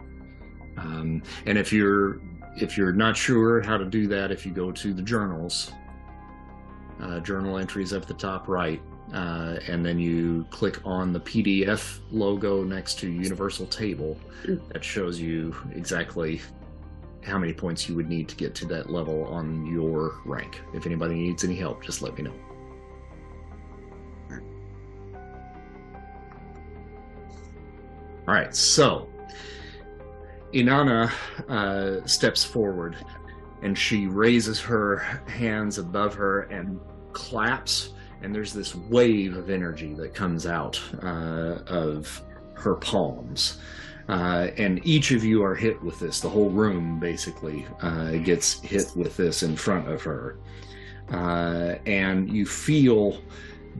Um, 0.77 1.23
and 1.47 1.57
if 1.59 1.73
you're 1.73 2.21
if 2.57 2.77
you're 2.77 2.93
not 2.93 3.17
sure 3.17 3.61
how 3.61 3.77
to 3.77 3.85
do 3.85 4.07
that, 4.09 4.31
if 4.31 4.47
you 4.47 4.53
go 4.53 4.71
to 4.71 4.95
the 4.95 5.03
journals, 5.03 5.73
uh, 7.01 7.21
journal 7.21 7.59
entries 7.59 7.93
at 7.93 8.07
the 8.07 8.15
top 8.15 8.49
right, 8.49 8.81
uh, 9.13 9.59
and 9.67 9.85
then 9.85 9.99
you 9.99 10.47
click 10.51 10.79
on 10.85 11.13
the 11.13 11.21
PDF 11.21 11.99
logo 12.11 12.63
next 12.63 12.99
to 13.01 13.11
Universal 13.11 13.67
Table, 13.67 14.17
that 14.69 14.85
shows 14.85 15.21
you 15.21 15.55
exactly 15.73 16.41
how 17.23 17.39
many 17.39 17.53
points 17.53 17.89
you 17.89 17.95
would 17.95 18.09
need 18.09 18.29
to 18.29 18.37
get 18.37 18.55
to 18.55 18.67
that 18.67 18.91
level 18.91 19.25
on 19.25 19.67
your 19.67 20.21
rank. 20.25 20.61
If 20.75 20.87
anybody 20.87 21.15
needs 21.15 21.43
any 21.43 21.57
help, 21.57 21.83
just 21.83 22.03
let 22.03 22.17
me 22.17 22.25
know. 22.25 22.35
All 28.27 28.33
right, 28.33 28.55
so 28.55 29.09
Inanna 30.55 31.11
uh, 31.49 32.07
steps 32.07 32.45
forward 32.45 32.97
and 33.63 33.77
she 33.77 34.07
raises 34.07 34.61
her 34.61 34.99
hands 35.27 35.79
above 35.79 36.15
her 36.15 36.43
and 36.43 36.79
claps, 37.15 37.95
and 38.23 38.35
there's 38.35 38.53
this 38.53 38.75
wave 38.75 39.37
of 39.37 39.49
energy 39.49 39.95
that 39.95 40.15
comes 40.15 40.47
out 40.47 40.81
uh, 41.03 41.59
of 41.67 42.23
her 42.55 42.75
palms. 42.75 43.59
Uh, 44.09 44.49
and 44.59 44.87
each 44.87 45.13
of 45.13 45.25
you 45.25 45.43
are 45.43 45.55
hit 45.55 45.83
with 45.83 45.99
this. 45.99 46.21
The 46.21 46.29
whole 46.29 46.51
room 46.51 47.01
basically 47.01 47.67
uh, 47.81 48.13
gets 48.19 48.61
hit 48.61 48.93
with 48.95 49.17
this 49.17 49.43
in 49.43 49.57
front 49.57 49.89
of 49.89 50.03
her. 50.03 50.37
Uh, 51.11 51.77
and 51.87 52.31
you 52.31 52.45
feel 52.45 53.19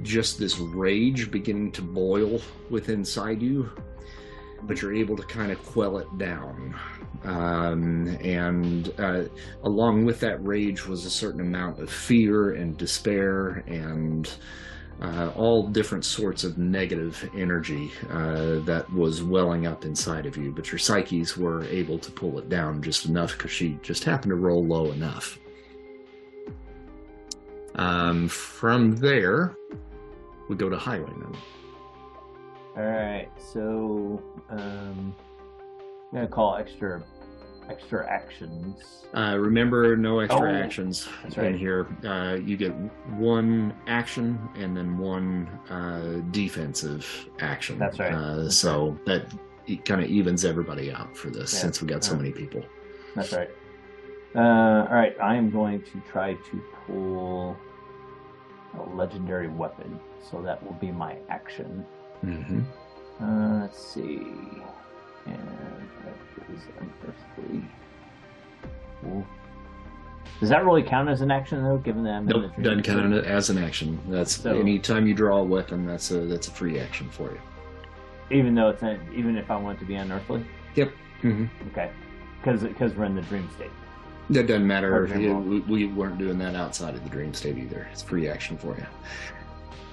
just 0.03 0.39
this 0.39 0.59
rage 0.59 1.31
beginning 1.31 1.73
to 1.73 1.83
boil 1.83 2.41
within 2.71 3.01
inside 3.01 3.43
you, 3.43 3.71
but 4.67 4.81
you're 4.83 4.95
able 4.95 5.17
to 5.17 5.23
kind 5.25 5.53
of 5.53 5.65
quell 5.65 5.99
it 5.99 6.19
down. 6.19 6.75
Um, 7.25 8.09
and 8.21 8.93
uh, 8.99 9.25
along 9.63 10.05
with 10.05 10.21
that 10.21 10.45
rage 10.45 10.87
was 10.87 11.05
a 11.05 11.11
certain 11.11 11.41
amount 11.41 11.79
of 11.79 11.91
fear 11.91 12.53
and 12.53 12.77
despair 12.77 13.65
and 13.67 14.31
uh, 15.01 15.31
all 15.35 15.67
different 15.69 16.05
sorts 16.05 16.45
of 16.45 16.59
negative 16.59 17.29
energy 17.37 17.91
uh, 18.11 18.61
that 18.61 18.91
was 18.93 19.23
welling 19.23 19.67
up 19.67 19.85
inside 19.85 20.27
of 20.27 20.37
you. 20.37 20.53
But 20.53 20.71
your 20.71 20.79
psyches 20.79 21.37
were 21.37 21.65
able 21.65 21.99
to 21.99 22.11
pull 22.11 22.39
it 22.39 22.49
down 22.49 22.83
just 22.83 23.07
enough 23.07 23.37
because 23.37 23.51
she 23.51 23.79
just 23.83 24.05
happened 24.05 24.31
to 24.31 24.37
roll 24.37 24.65
low 24.65 24.93
enough. 24.93 25.39
Um, 27.77 28.29
from 28.29 28.97
there, 28.97 29.57
we 30.49 30.57
go 30.57 30.69
to 30.69 30.77
Highwayman. 30.77 31.37
All 32.77 32.83
right. 32.85 33.29
So 33.39 34.23
um, 34.51 35.15
I'm 36.13 36.15
gonna 36.15 36.29
call 36.29 36.57
extra 36.57 37.03
extra 37.69 38.07
actions. 38.11 39.07
Uh, 39.17 39.37
remember, 39.39 39.97
no 39.97 40.19
extra 40.19 40.51
Oh, 40.51 40.55
actions 40.55 41.09
that's 41.23 41.37
in 41.39 41.57
here. 41.57 41.87
Uh, 42.05 42.35
you 42.35 42.57
get 42.57 42.73
one 43.17 43.75
action 43.87 44.39
and 44.57 44.77
then 44.77 44.99
one 44.99 45.47
uh, 45.71 46.21
defensive 46.31 47.07
action. 47.41 47.79
That's 47.79 47.99
right. 47.99 48.13
Uh, 48.13 48.51
so 48.51 48.99
that 49.07 49.33
kind 49.87 50.03
of 50.03 50.11
evens 50.11 50.45
everybody 50.45 50.93
out 50.93 51.17
for 51.17 51.31
this 51.31 51.55
Yeah. 51.55 51.61
since 51.61 51.81
we 51.81 51.89
got 51.89 52.05
so 52.05 52.17
many 52.17 52.33
people. 52.33 52.63
That's 53.15 53.33
right. 53.33 53.49
Uh, 54.35 54.87
all 54.89 54.95
right. 54.95 55.17
I 55.23 55.37
am 55.37 55.51
going 55.51 55.81
to 55.83 56.03
try 56.11 56.35
to 56.35 56.63
pull 56.87 57.57
a 58.79 58.83
legendary 58.95 59.49
weapon. 59.49 59.99
So 60.31 60.43
that 60.43 60.63
will 60.63 60.75
be 60.75 60.91
my 60.91 61.17
action. 61.31 61.87
Hmm 62.25 62.61
Uh, 63.25 63.61
let's 63.63 63.79
see. 63.95 64.27
And 65.27 65.39
that 66.05 66.55
is 66.55 66.63
unearthly. 66.81 67.65
Cool. 69.03 69.27
Does 70.41 70.49
that 70.49 70.65
really 70.65 70.83
count 70.83 71.09
as 71.09 71.21
an 71.21 71.31
action 71.31 71.63
though, 71.63 71.79
given 71.79 72.03
that 72.05 72.15
I'm 72.15 72.29
in 72.31 72.41
Nope, 72.41 72.53
doesn't 72.61 72.83
count 72.83 73.13
it 73.15 73.25
as 73.25 73.51
an 73.51 73.59
action. 73.59 73.99
That's 74.09 74.37
So- 74.37 74.59
anytime 74.59 75.07
you 75.07 75.15
draw 75.15 75.39
a 75.39 75.45
weapon, 75.45 75.87
that's 75.87 76.11
a 76.11 76.21
that's 76.21 76.49
a 76.49 76.51
free 76.51 76.79
action 76.81 77.09
for 77.11 77.31
you. 77.31 77.41
Even 78.31 78.55
though 78.55 78.71
it's 78.71 78.83
an, 78.83 78.99
even 79.15 79.37
if 79.37 79.51
I 79.51 79.57
want 79.57 79.77
it 79.79 79.81
to 79.81 79.87
be 79.87 79.95
unearthly. 79.95 80.45
Yep. 80.75 80.91
hmm 81.23 81.45
Okay. 81.71 81.91
Because 82.43 82.63
because 82.65 82.95
we're 82.95 83.05
in 83.05 83.15
the 83.15 83.23
dream 83.23 83.49
state. 83.55 83.71
That 84.31 84.47
doesn't 84.47 84.67
matter. 84.67 84.91
For 84.91 85.05
example. 85.05 85.41
We, 85.43 85.61
we 85.61 85.87
weren't 85.87 86.19
doing 86.19 86.39
that 86.39 86.55
outside 86.57 86.95
of 86.95 87.05
the 87.05 87.11
dream 87.11 87.33
state 87.35 87.59
either. 87.59 87.87
It's 87.93 88.03
free 88.03 88.29
action 88.29 88.57
for 88.57 88.75
you. 88.77 88.87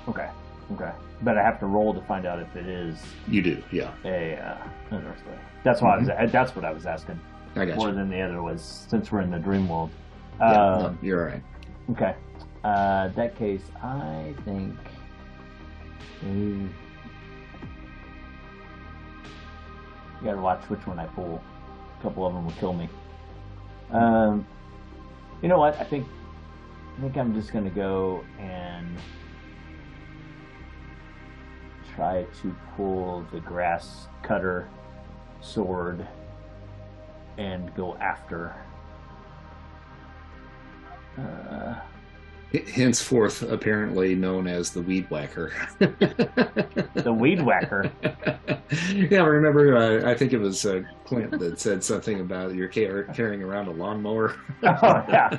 Okay. 0.08 0.30
Okay. 0.74 0.92
But 1.24 1.38
I 1.38 1.44
have 1.44 1.60
to 1.60 1.66
roll 1.66 1.94
to 1.94 2.02
find 2.02 2.26
out 2.26 2.40
if 2.40 2.56
it 2.56 2.66
is 2.68 2.98
You 3.28 3.42
do, 3.42 3.64
yeah. 3.72 3.92
a 4.06 4.36
uh, 4.38 4.58
unearthly. 4.92 5.34
That's 5.64 5.82
why 5.82 5.96
I 5.96 5.98
was. 5.98 6.32
That's 6.32 6.56
what 6.56 6.66
I 6.66 6.72
was 6.72 6.86
asking. 6.86 7.20
I 7.56 7.66
got 7.66 7.78
More 7.78 7.90
you. 7.90 7.96
than 7.96 8.10
the 8.10 8.22
other 8.22 8.42
was 8.42 8.86
since 8.90 9.12
we're 9.12 9.22
in 9.22 9.30
the 9.32 9.38
dream 9.40 9.68
world. 9.68 9.92
Yeah, 10.40 10.46
Uh, 10.52 10.80
no, 10.92 10.98
you're 11.02 11.22
all 11.22 11.28
right. 11.34 11.44
Okay. 11.92 12.16
Uh, 12.64 13.10
that 13.10 13.36
case, 13.38 13.62
I 13.84 14.34
think. 14.46 14.76
You 16.24 16.70
gotta 20.24 20.40
watch 20.42 20.62
which 20.70 20.86
one 20.88 21.00
I 21.00 21.06
pull. 21.08 21.42
A 22.00 22.04
couple 22.04 22.26
of 22.26 22.34
them 22.34 22.46
will 22.46 22.54
kill 22.54 22.74
me. 22.74 22.88
Um, 23.92 24.46
you 25.42 25.50
know 25.50 25.58
what? 25.60 25.80
I 25.80 25.84
think. 25.84 26.08
I 26.98 27.02
think 27.02 27.18
I'm 27.18 27.34
just 27.34 27.52
gonna 27.52 27.70
go 27.70 28.24
and 28.40 28.96
try 31.96 32.26
to 32.42 32.56
pull 32.76 33.26
the 33.32 33.40
grass 33.40 34.08
cutter 34.24 34.70
sword 35.42 36.08
and 37.38 37.74
go 37.76 37.96
after. 37.96 38.56
Uh, 41.18 41.76
henceforth 42.74 43.42
apparently 43.44 44.16
known 44.16 44.48
as 44.48 44.72
the 44.72 44.82
weed 44.82 45.10
whacker. 45.10 45.52
the 45.80 47.16
weed 47.18 47.42
whacker. 47.42 47.92
yeah, 48.94 49.22
I 49.22 49.26
remember. 49.26 49.78
Uh, 49.78 50.10
I 50.10 50.16
think 50.16 50.34
it 50.34 50.40
was 50.40 50.66
uh, 50.66 50.82
Clint 51.06 51.38
that 51.40 51.60
said 51.60 51.84
something 51.84 52.20
about 52.20 52.56
you're 52.56 52.68
car- 52.68 53.04
carrying 53.14 53.42
around 53.42 53.68
a 53.68 53.72
lawnmower. 53.72 54.36
Oh 54.64 55.06
yeah. 55.10 55.38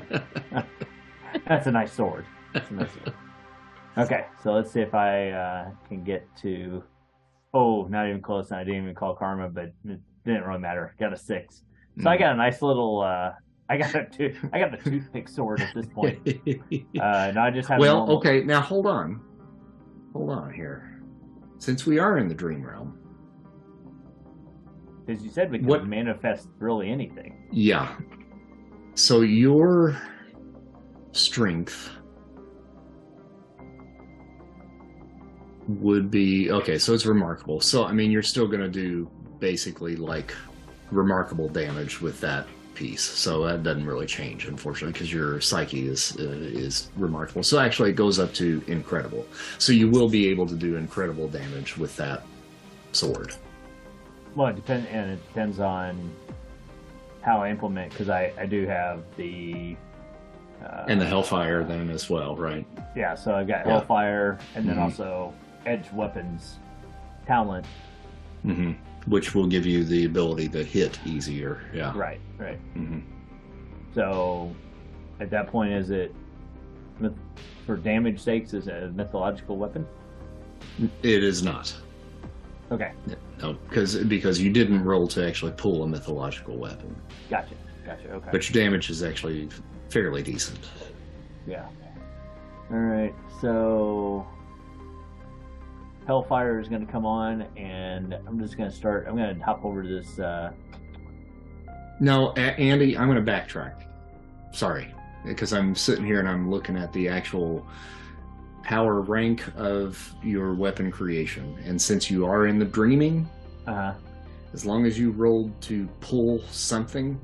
That's 1.47 1.67
a 1.67 1.73
nice 1.73 1.93
sword. 1.93 2.27
That's 2.53 2.71
a 2.71 2.75
nice 2.75 2.91
sword. 2.93 3.15
Okay, 3.99 4.25
so 4.43 4.53
let's 4.53 4.71
see 4.71 4.81
if 4.81 4.95
I 4.95 5.31
uh, 5.31 5.71
can 5.89 6.03
get 6.05 6.27
to. 6.43 6.83
Oh, 7.55 7.87
not 7.91 8.09
even 8.09 8.23
close. 8.23 8.51
I 8.51 8.65
didn't 8.65 8.83
even 8.85 8.95
call 8.95 9.15
karma, 9.15 9.49
but 9.51 9.65
it 9.85 10.01
didn't 10.25 10.45
really 10.45 10.61
matter. 10.61 10.95
Got 10.99 11.13
a 11.13 11.17
six. 11.17 11.63
So 12.01 12.09
I 12.09 12.17
got 12.17 12.33
a 12.33 12.37
nice 12.37 12.63
little. 12.63 13.01
Uh, 13.03 13.33
I 13.69 13.77
got 13.77 13.95
a 13.95 14.07
two. 14.07 14.35
I 14.53 14.59
got 14.59 14.71
the 14.71 14.79
toothpick 14.91 15.29
sword 15.29 15.61
at 15.61 15.75
this 15.75 15.87
point. 15.87 16.19
Uh, 16.99 17.29
and 17.29 17.39
I 17.39 17.51
just 17.51 17.69
have. 17.69 17.79
well, 17.81 17.99
normal- 17.99 18.17
okay. 18.19 18.43
Now 18.45 18.61
hold 18.61 18.87
on, 18.87 19.21
hold 20.15 20.31
on 20.31 20.53
here. 20.55 21.03
Since 21.59 21.85
we 21.87 21.99
are 21.99 22.17
in 22.19 22.29
the 22.29 22.35
dream 22.35 22.65
realm, 22.65 22.99
As 25.09 25.23
you 25.23 25.31
said, 25.31 25.51
we 25.51 25.59
can 25.59 25.67
What- 25.67 25.87
manifest 25.87 26.49
really 26.59 26.91
anything. 26.91 27.49
yeah. 27.53 27.97
So 28.95 29.21
your 29.23 29.97
strength 31.13 31.91
would 35.69 36.11
be 36.11 36.51
okay. 36.51 36.79
So 36.79 36.93
it's 36.95 37.07
remarkable. 37.07 37.61
So 37.61 37.85
I 37.85 37.93
mean, 37.93 38.11
you're 38.11 38.23
still 38.23 38.47
going 38.47 38.61
to 38.63 38.69
do 38.69 39.09
basically 39.39 39.97
like 39.97 40.35
remarkable 40.91 41.49
damage 41.49 42.01
with 42.01 42.21
that 42.21 42.47
piece. 42.75 43.03
So 43.03 43.45
that 43.47 43.63
doesn't 43.63 43.87
really 43.87 44.07
change, 44.07 44.47
unfortunately, 44.47 44.93
because 44.93 45.13
your 45.13 45.41
psyche 45.41 45.87
is 45.89 46.17
uh, 46.19 46.23
is 46.23 46.91
remarkable. 46.97 47.43
So 47.43 47.59
actually, 47.59 47.91
it 47.91 47.97
goes 47.97 48.19
up 48.19 48.33
to 48.35 48.63
incredible. 48.67 49.27
So 49.59 49.73
you 49.73 49.89
will 49.91 50.09
be 50.09 50.29
able 50.29 50.47
to 50.47 50.55
do 50.55 50.77
incredible 50.77 51.29
damage 51.29 51.77
with 51.77 51.97
that 51.97 52.23
sword. 52.93 53.35
Well, 54.35 54.49
it 54.49 54.57
depends, 54.57 54.87
and 54.91 55.11
it 55.13 55.29
depends 55.29 55.61
on 55.61 56.11
how 57.21 57.43
I 57.43 57.51
implement 57.51 57.91
because 57.93 58.09
I 58.09 58.33
I 58.39 58.47
do 58.47 58.67
have 58.67 59.03
the. 59.17 59.77
Uh, 60.65 60.85
And 60.89 61.01
the 61.01 61.07
Hellfire 61.07 61.65
then 61.65 61.91
as 61.91 62.09
well, 62.09 62.37
right? 62.37 62.65
Yeah, 62.97 63.15
so 63.15 63.35
I've 63.35 63.49
got 63.49 63.67
Yeah. 63.67 63.73
Hellfire, 63.73 64.39
and 64.55 64.69
then 64.69 64.77
Mhm. 64.77 64.83
also 64.83 65.35
Edge 65.67 65.91
Weapons 65.93 66.59
talent. 67.27 67.67
hmm 68.43 68.73
Which 69.07 69.35
will 69.35 69.47
give 69.47 69.65
you 69.67 69.85
the 69.85 70.05
ability 70.05 70.49
to 70.51 70.65
hit 70.65 70.99
easier. 71.07 71.63
Yeah. 71.75 71.93
Right, 71.97 72.21
right. 72.39 72.59
hmm 72.75 73.01
So 73.95 74.55
at 75.21 75.31
that 75.31 75.47
point, 75.49 75.73
is 75.73 75.91
it 75.91 76.15
for 77.67 77.77
damage 77.77 78.21
sakes? 78.21 78.55
Is 78.55 78.67
it 78.69 78.83
a 78.83 78.89
mythological 78.89 79.57
weapon? 79.57 79.87
It 81.03 81.23
is 81.25 81.43
not. 81.43 81.75
Okay, 82.71 82.93
No, 83.43 83.53
because 83.69 83.97
because 83.97 84.41
you 84.41 84.51
didn't 84.51 84.83
roll 84.83 85.07
to 85.09 85.27
actually 85.27 85.53
pull 85.53 85.83
a 85.83 85.87
mythological 85.87 86.57
weapon, 86.57 86.97
gotcha, 87.29 87.53
gotcha. 87.85 88.09
Okay, 88.11 88.29
but 88.33 88.49
your 88.49 88.65
damage 88.65 88.89
is 88.89 89.03
actually 89.03 89.51
fairly 89.91 90.23
decent. 90.23 90.59
yeah. 91.47 91.67
All 92.71 92.79
right, 92.79 93.15
so 93.43 94.27
Hellfire 96.07 96.59
is 96.59 96.69
going 96.69 96.85
to 96.85 96.91
come 96.91 97.07
on, 97.07 97.43
and 97.57 98.15
I'm 98.27 98.39
just 98.41 98.57
going 98.57 98.69
to 98.69 98.75
start. 98.75 99.07
I'm 99.09 99.17
going 99.17 99.39
to 99.39 99.45
hop 99.45 99.65
over 99.65 99.83
to 99.83 99.89
this. 99.89 100.19
Uh, 100.19 100.53
No, 102.01 102.33
A- 102.37 102.59
Andy, 102.59 102.97
I'm 102.99 103.09
going 103.09 103.25
to 103.25 103.31
backtrack. 103.33 103.85
Sorry, 104.53 104.93
because 105.25 105.53
I'm 105.53 105.75
sitting 105.75 106.05
here 106.05 106.19
and 106.19 106.29
I'm 106.29 106.51
looking 106.51 106.77
at 106.77 106.93
the 106.93 107.09
actual 107.09 107.67
power 108.65 109.01
rank 109.01 109.45
of 109.57 110.13
your 110.23 110.55
weapon 110.55 110.91
creation, 110.91 111.57
and 111.65 111.81
since 111.81 112.11
you 112.11 112.27
are 112.27 112.47
in 112.47 112.59
the 112.59 112.65
dreaming, 112.65 113.29
uh, 113.67 113.95
as 114.53 114.67
long 114.67 114.85
as 114.87 114.99
you 114.99 115.11
rolled 115.13 115.59
to 115.63 115.87
pull 116.01 116.41
something, 116.51 117.19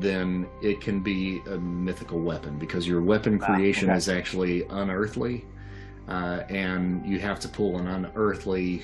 then 0.00 0.46
it 0.62 0.80
can 0.80 1.00
be 1.02 1.40
a 1.50 1.56
mythical 1.58 2.18
weapon 2.20 2.58
because 2.58 2.86
your 2.88 3.00
weapon 3.02 3.38
Ah, 3.42 3.46
creation 3.46 3.90
okay. 3.90 3.96
is 3.98 4.08
actually 4.08 4.64
unearthly, 4.70 5.44
uh, 6.08 6.42
and 6.48 7.04
you 7.06 7.18
have 7.20 7.40
to 7.40 7.48
pull 7.48 7.78
an 7.78 7.86
unearthly 7.88 8.82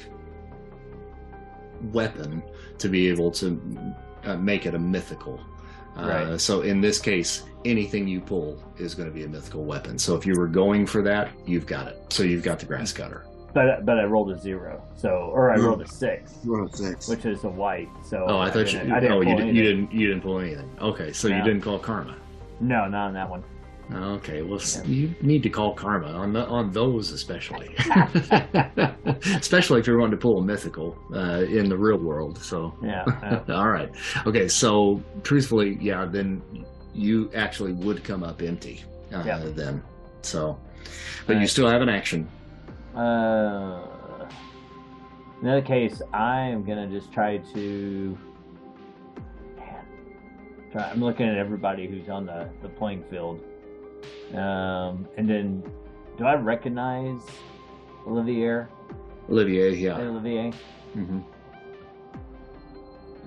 weapon 1.92 2.42
to 2.78 2.88
be 2.88 3.08
able 3.08 3.30
to 3.30 3.94
uh, 4.24 4.36
make 4.36 4.66
it 4.66 4.74
a 4.74 4.78
mythical. 4.78 5.40
Uh, 5.96 6.06
Right. 6.06 6.40
So 6.40 6.62
in 6.62 6.80
this 6.80 6.98
case, 7.00 7.42
anything 7.64 8.06
you 8.06 8.20
pull 8.20 8.62
is 8.78 8.94
going 8.94 9.08
to 9.08 9.14
be 9.14 9.24
a 9.24 9.28
mythical 9.28 9.64
weapon. 9.64 9.98
So 9.98 10.14
if 10.16 10.24
you 10.24 10.34
were 10.38 10.46
going 10.46 10.86
for 10.86 11.02
that, 11.02 11.30
you've 11.46 11.66
got 11.66 11.88
it. 11.88 12.00
So 12.12 12.22
you've 12.22 12.42
got 12.44 12.58
the 12.60 12.66
grass 12.66 12.92
cutter. 12.92 13.26
but 13.52 13.84
but 13.84 13.98
I 13.98 14.04
rolled 14.04 14.30
a 14.30 14.38
zero, 14.38 14.82
so 14.96 15.08
or 15.34 15.50
I 15.50 15.56
rolled 15.56 15.82
a 15.82 15.88
six, 15.88 16.32
Roll 16.44 16.66
a 16.68 16.76
six. 16.76 17.08
which 17.08 17.24
is 17.24 17.42
a 17.44 17.48
white. 17.48 17.88
So 18.06 18.24
Oh, 18.28 18.38
I 18.38 18.50
thought 18.50 18.72
you. 18.72 18.78
didn't, 18.78 18.92
I 18.92 19.00
didn't 19.00 19.16
oh, 19.16 19.20
you, 19.20 19.26
pull 19.26 19.36
did, 19.38 19.56
you 19.56 19.62
anything. 19.62 19.86
didn't. 19.86 19.92
You 20.00 20.06
didn't 20.08 20.22
pull 20.22 20.38
anything. 20.38 20.70
Okay, 20.80 21.12
so 21.12 21.26
you 21.28 21.42
didn't 21.42 21.60
call 21.62 21.78
karma. 21.78 22.16
No, 22.60 22.86
not 22.88 23.08
on 23.08 23.14
that 23.14 23.28
one. 23.28 23.42
Okay, 23.92 24.42
well, 24.42 24.60
Yeah. 24.60 24.84
you 24.84 25.14
need 25.20 25.42
to 25.42 25.50
call 25.50 25.74
karma 25.74 26.08
on 26.12 26.32
the, 26.32 26.46
on 26.46 26.70
those 26.70 27.10
especially, 27.10 27.74
especially 29.24 29.80
if 29.80 29.86
you're 29.86 29.98
wanting 29.98 30.16
to 30.18 30.22
pull 30.22 30.38
a 30.38 30.44
mythical 30.44 30.96
uh, 31.14 31.42
in 31.42 31.68
the 31.68 31.76
real 31.76 31.98
world. 31.98 32.38
So, 32.38 32.72
Yeah. 32.82 33.04
yeah. 33.22 33.42
all 33.54 33.68
right, 33.68 33.90
okay. 34.26 34.46
So, 34.48 35.02
truthfully, 35.22 35.76
yeah, 35.80 36.06
then 36.06 36.40
you 36.94 37.30
actually 37.34 37.72
would 37.72 38.04
come 38.04 38.22
up 38.22 38.42
empty 38.42 38.84
uh, 39.12 39.22
Yeah. 39.26 39.40
then. 39.44 39.82
So, 40.22 40.58
but 41.26 41.38
you 41.40 41.46
still 41.46 41.68
have 41.68 41.82
an 41.82 41.88
action. 41.88 42.28
Uh, 42.94 43.80
in 45.40 45.46
that 45.46 45.64
case, 45.64 46.02
I 46.12 46.42
am 46.42 46.64
gonna 46.64 46.86
just 46.88 47.12
try 47.12 47.38
to. 47.54 48.18
Man, 49.56 49.84
try, 50.70 50.90
I'm 50.90 51.00
looking 51.00 51.26
at 51.26 51.36
everybody 51.38 51.88
who's 51.88 52.08
on 52.08 52.26
the, 52.26 52.48
the 52.62 52.68
playing 52.68 53.04
field, 53.10 53.40
um, 54.34 55.08
and 55.16 55.28
then 55.28 55.62
do 56.18 56.24
I 56.24 56.34
recognize 56.34 57.20
Olivier? 58.06 58.66
Olivier, 59.28 59.74
yeah. 59.74 59.98
Olivier, 59.98 60.52
hmm 60.94 61.20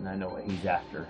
and 0.04 0.10
I 0.10 0.16
know 0.16 0.28
what 0.30 0.44
he's 0.44 0.66
after. 0.66 1.08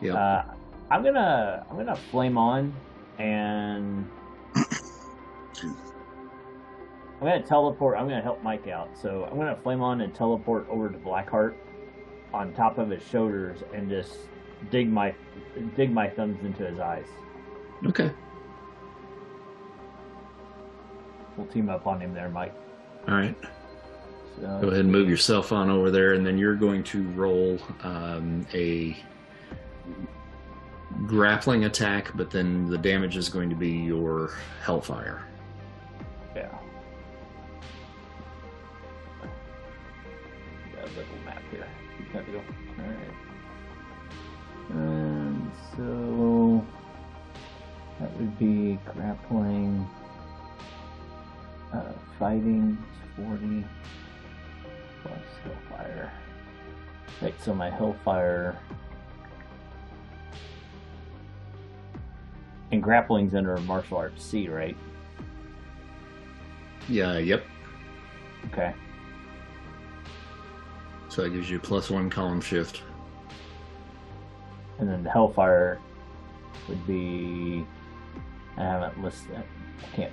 Yep. 0.00 0.14
Uh, 0.14 0.42
I'm 0.90 1.02
gonna 1.04 1.66
I'm 1.70 1.76
gonna 1.76 1.96
flame 1.96 2.38
on 2.38 2.74
and 3.18 4.08
I'm 4.54 5.76
gonna 7.20 7.42
teleport. 7.42 7.98
I'm 7.98 8.08
gonna 8.08 8.22
help 8.22 8.42
Mike 8.42 8.66
out. 8.66 8.88
So 9.00 9.28
I'm 9.30 9.36
gonna 9.36 9.58
flame 9.62 9.82
on 9.82 10.00
and 10.00 10.14
teleport 10.14 10.66
over 10.70 10.88
to 10.88 10.98
Blackheart 10.98 11.54
on 12.32 12.52
top 12.54 12.78
of 12.78 12.88
his 12.90 13.02
shoulders 13.02 13.62
and 13.74 13.90
just 13.90 14.16
dig 14.70 14.88
my 14.88 15.14
dig 15.76 15.92
my 15.92 16.08
thumbs 16.08 16.42
into 16.44 16.66
his 16.66 16.80
eyes. 16.80 17.06
Okay. 17.86 18.10
We'll 21.36 21.46
team 21.48 21.68
up 21.68 21.86
on 21.86 22.00
him 22.00 22.14
there, 22.14 22.28
Mike. 22.28 22.54
All 23.08 23.14
right. 23.14 23.36
So, 24.40 24.58
Go 24.60 24.68
ahead 24.68 24.80
and 24.80 24.90
move 24.90 25.08
yourself 25.08 25.52
on 25.52 25.70
over 25.70 25.90
there, 25.90 26.14
and 26.14 26.26
then 26.26 26.38
you're 26.38 26.56
going 26.56 26.82
to 26.84 27.02
roll 27.10 27.58
um, 27.82 28.46
a 28.52 28.96
grappling 31.06 31.64
attack, 31.64 32.10
but 32.14 32.30
then 32.30 32.68
the 32.68 32.78
damage 32.78 33.16
is 33.16 33.28
going 33.28 33.50
to 33.50 33.56
be 33.56 33.70
your 33.70 34.32
hellfire. 34.62 35.24
Yeah. 36.34 36.48
Got 40.74 40.84
a 40.84 40.88
little 40.88 41.04
map 41.24 41.42
here. 41.50 41.66
There 42.12 42.24
we 42.26 42.32
go. 42.32 42.42
Alright. 42.80 42.98
And 44.70 45.50
so 45.76 46.64
that 48.00 48.16
would 48.18 48.38
be 48.38 48.78
grappling, 48.94 49.88
uh, 51.74 51.92
fighting 52.18 52.78
40 53.16 53.64
plus 55.02 55.18
hellfire. 55.42 56.12
Right, 57.20 57.34
so 57.42 57.54
my 57.54 57.70
hellfire 57.70 58.58
and 62.72 62.82
grappling's 62.82 63.34
under 63.34 63.56
martial 63.58 63.96
arts 63.96 64.24
C, 64.24 64.48
right? 64.48 64.76
Yeah, 66.88 67.18
yep. 67.18 67.44
Okay. 68.46 68.74
So 71.08 71.22
that 71.22 71.30
gives 71.30 71.48
you 71.48 71.58
plus 71.58 71.90
one 71.90 72.10
column 72.10 72.40
shift. 72.40 72.82
And 74.78 74.88
then 74.88 75.04
the 75.04 75.10
Hellfire 75.10 75.78
would 76.68 76.86
be. 76.86 77.64
I 78.56 78.62
haven't 78.62 79.02
listed. 79.02 79.36
I 79.36 79.96
can't. 79.96 80.12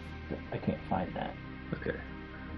I 0.54 0.58
can't 0.58 0.82
find 0.90 1.14
that. 1.16 1.36
Okay. 1.74 1.98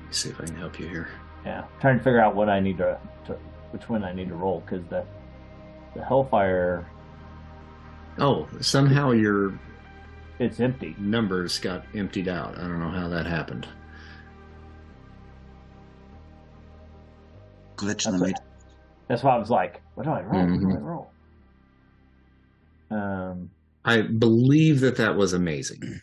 Let's 0.05 0.17
see 0.19 0.29
if 0.29 0.39
I 0.41 0.45
can 0.45 0.55
help 0.55 0.79
you 0.79 0.87
here. 0.87 1.09
Yeah, 1.45 1.65
trying 1.81 1.97
to 1.97 2.03
figure 2.03 2.21
out 2.21 2.35
what 2.35 2.49
I 2.49 2.59
need 2.59 2.77
to, 2.77 2.97
to 3.25 3.33
which 3.71 3.89
one 3.89 4.03
I 4.03 4.13
need 4.13 4.29
to 4.29 4.35
roll 4.35 4.61
because 4.61 4.85
the 4.89 5.05
the 5.95 6.03
Hellfire 6.03 6.87
Oh, 8.19 8.47
somehow 8.61 9.11
your 9.11 9.59
it's 10.39 10.59
empty. 10.59 10.95
numbers 10.99 11.57
got 11.59 11.83
emptied 11.95 12.27
out. 12.27 12.57
I 12.57 12.61
don't 12.61 12.79
know 12.79 12.89
how 12.89 13.07
that 13.09 13.25
happened. 13.25 13.67
Glitch 17.75 18.05
in 18.05 18.11
That's 18.11 18.21
the 18.21 18.27
matrix. 18.27 18.41
That's 19.07 19.23
why 19.23 19.35
I 19.35 19.37
was 19.37 19.49
like, 19.49 19.81
what 19.95 20.03
do 20.03 20.11
I 20.11 20.21
roll? 20.21 20.41
What 20.41 20.59
do 20.61 20.67
I 20.69 20.73
Mhm. 20.75 20.83
roll? 20.83 21.11
Um. 22.91 23.49
I 23.85 24.01
believe 24.01 24.79
that 24.81 24.95
that 24.97 25.15
was 25.15 25.33
amazing. 25.33 25.99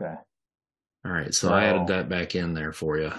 Okay. 0.00 0.14
All 1.04 1.12
right, 1.12 1.32
so 1.34 1.52
I 1.52 1.64
added 1.64 1.86
that 1.88 2.08
back 2.08 2.34
in 2.34 2.54
there 2.54 2.72
for 2.72 2.98
you. 2.98 3.12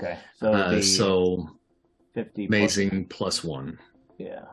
Okay. 0.00 0.18
So 0.38 0.52
Uh, 0.52 0.80
so 0.82 1.48
50 2.14 2.46
amazing 2.46 3.06
plus 3.06 3.44
one. 3.44 3.78
yeah. 4.18 4.44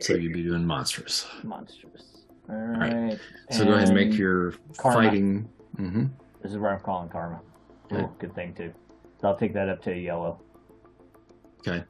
So 0.00 0.14
you'd 0.14 0.32
be 0.32 0.42
doing 0.42 0.64
monstrous. 0.64 1.26
Monstrous. 1.44 2.24
All 2.48 2.56
right. 2.56 2.92
right. 2.92 3.20
So 3.50 3.64
go 3.64 3.72
ahead 3.74 3.88
and 3.88 3.94
make 3.94 4.18
your 4.18 4.54
karma. 4.76 5.08
fighting. 5.08 5.48
hmm 5.76 6.06
This 6.42 6.52
is 6.52 6.58
where 6.58 6.72
I'm 6.72 6.80
calling 6.80 7.08
karma. 7.08 7.40
Okay. 7.92 8.02
Ooh, 8.02 8.10
good 8.18 8.34
thing 8.34 8.52
too. 8.54 8.72
So 9.20 9.28
I'll 9.28 9.36
take 9.36 9.54
that 9.54 9.68
up 9.68 9.80
to 9.84 9.94
yellow. 9.96 10.40
Okay. 11.60 11.84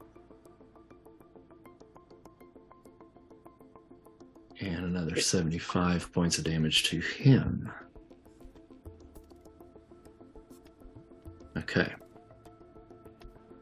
And 4.59 4.85
another 4.85 5.19
75 5.19 6.11
points 6.13 6.37
of 6.37 6.43
damage 6.43 6.83
to 6.89 6.99
him. 6.99 7.71
Okay. 11.69 11.93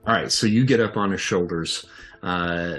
All 0.06 0.13
right, 0.13 0.32
so 0.32 0.46
you 0.46 0.63
get 0.63 0.80
up 0.80 0.98
on 0.98 1.10
his 1.10 1.22
shoulders 1.22 1.88
uh, 2.22 2.78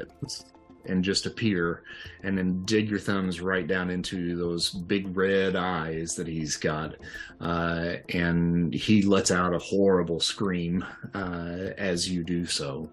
and 0.85 1.03
just 1.03 1.27
appear, 1.27 1.83
and 2.23 2.39
then 2.39 2.65
dig 2.65 2.89
your 2.89 3.01
thumbs 3.01 3.41
right 3.41 3.67
down 3.67 3.91
into 3.91 4.37
those 4.37 4.71
big 4.71 5.17
red 5.17 5.57
eyes 5.57 6.15
that 6.15 6.29
he's 6.29 6.57
got. 6.57 6.95
Uh, 7.41 7.95
and 8.11 8.73
he 8.73 9.03
lets 9.03 9.33
out 9.33 9.53
a 9.53 9.59
horrible 9.59 10.21
scream 10.21 10.85
uh, 11.15 11.71
as 11.77 12.09
you 12.09 12.23
do 12.23 12.47
so. 12.47 12.89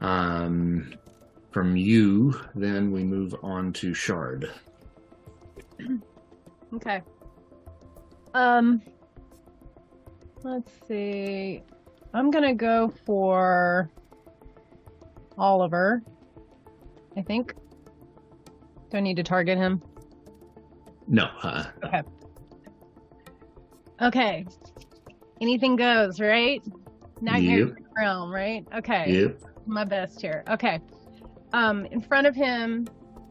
Um, 0.00 0.94
from 1.50 1.76
you, 1.76 2.40
then 2.54 2.90
we 2.90 3.04
move 3.04 3.34
on 3.42 3.74
to 3.74 3.92
Shard. 3.92 4.50
Okay. 6.74 7.00
Um 8.34 8.82
let's 10.42 10.70
see. 10.86 11.62
I'm 12.14 12.30
gonna 12.30 12.54
go 12.54 12.92
for 13.04 13.90
Oliver. 15.36 16.02
I 17.16 17.22
think. 17.22 17.54
Do 18.90 18.96
I 18.96 19.00
need 19.00 19.16
to 19.16 19.22
target 19.22 19.58
him? 19.58 19.82
No, 21.06 21.28
uh, 21.42 21.64
Okay. 24.00 24.46
Anything 25.40 25.76
goes, 25.76 26.20
right? 26.20 26.62
Nightmare 27.20 27.58
Yep. 27.66 27.76
realm, 27.96 28.32
right? 28.32 28.66
Okay. 28.74 29.12
yep. 29.22 29.40
my 29.66 29.84
best 29.84 30.20
here. 30.20 30.44
Okay. 30.48 30.80
Um, 31.52 31.84
in 31.86 32.00
front 32.00 32.26
of 32.26 32.34
him 32.34 32.86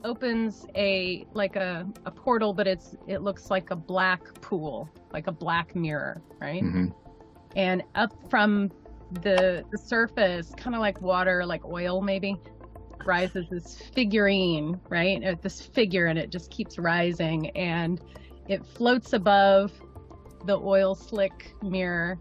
opens 0.08 0.66
a 0.76 1.26
like 1.34 1.56
a, 1.56 1.86
a 2.06 2.12
portal, 2.12 2.54
but 2.54 2.66
it's 2.68 2.96
it 3.08 3.22
looks 3.22 3.52
like 3.52 3.70
a 3.72 3.76
black 3.76 4.22
pool, 4.42 4.90
like 5.12 5.28
a 5.28 5.32
black 5.32 5.76
mirror, 5.76 6.22
right? 6.40 6.62
hmm 6.62 6.88
And 7.56 7.84
up 7.96 8.14
from 8.30 8.72
the 9.24 9.64
the 9.72 9.78
surface, 9.78 10.54
kind 10.58 10.76
of 10.76 10.80
like 10.82 11.02
water, 11.02 11.46
like 11.46 11.64
oil 11.66 12.02
maybe, 12.02 12.36
rises 13.06 13.46
this 13.50 13.82
figurine, 13.94 14.80
right? 14.90 15.24
Uh, 15.24 15.36
This 15.42 15.62
figure, 15.62 16.08
and 16.08 16.18
it 16.18 16.30
just 16.32 16.50
keeps 16.52 16.78
rising, 16.80 17.50
and 17.52 18.02
it 18.48 18.66
floats 18.66 19.14
above 19.14 19.72
the 20.46 20.58
oil 20.58 20.96
slick 20.96 21.54
mirror, 21.62 22.18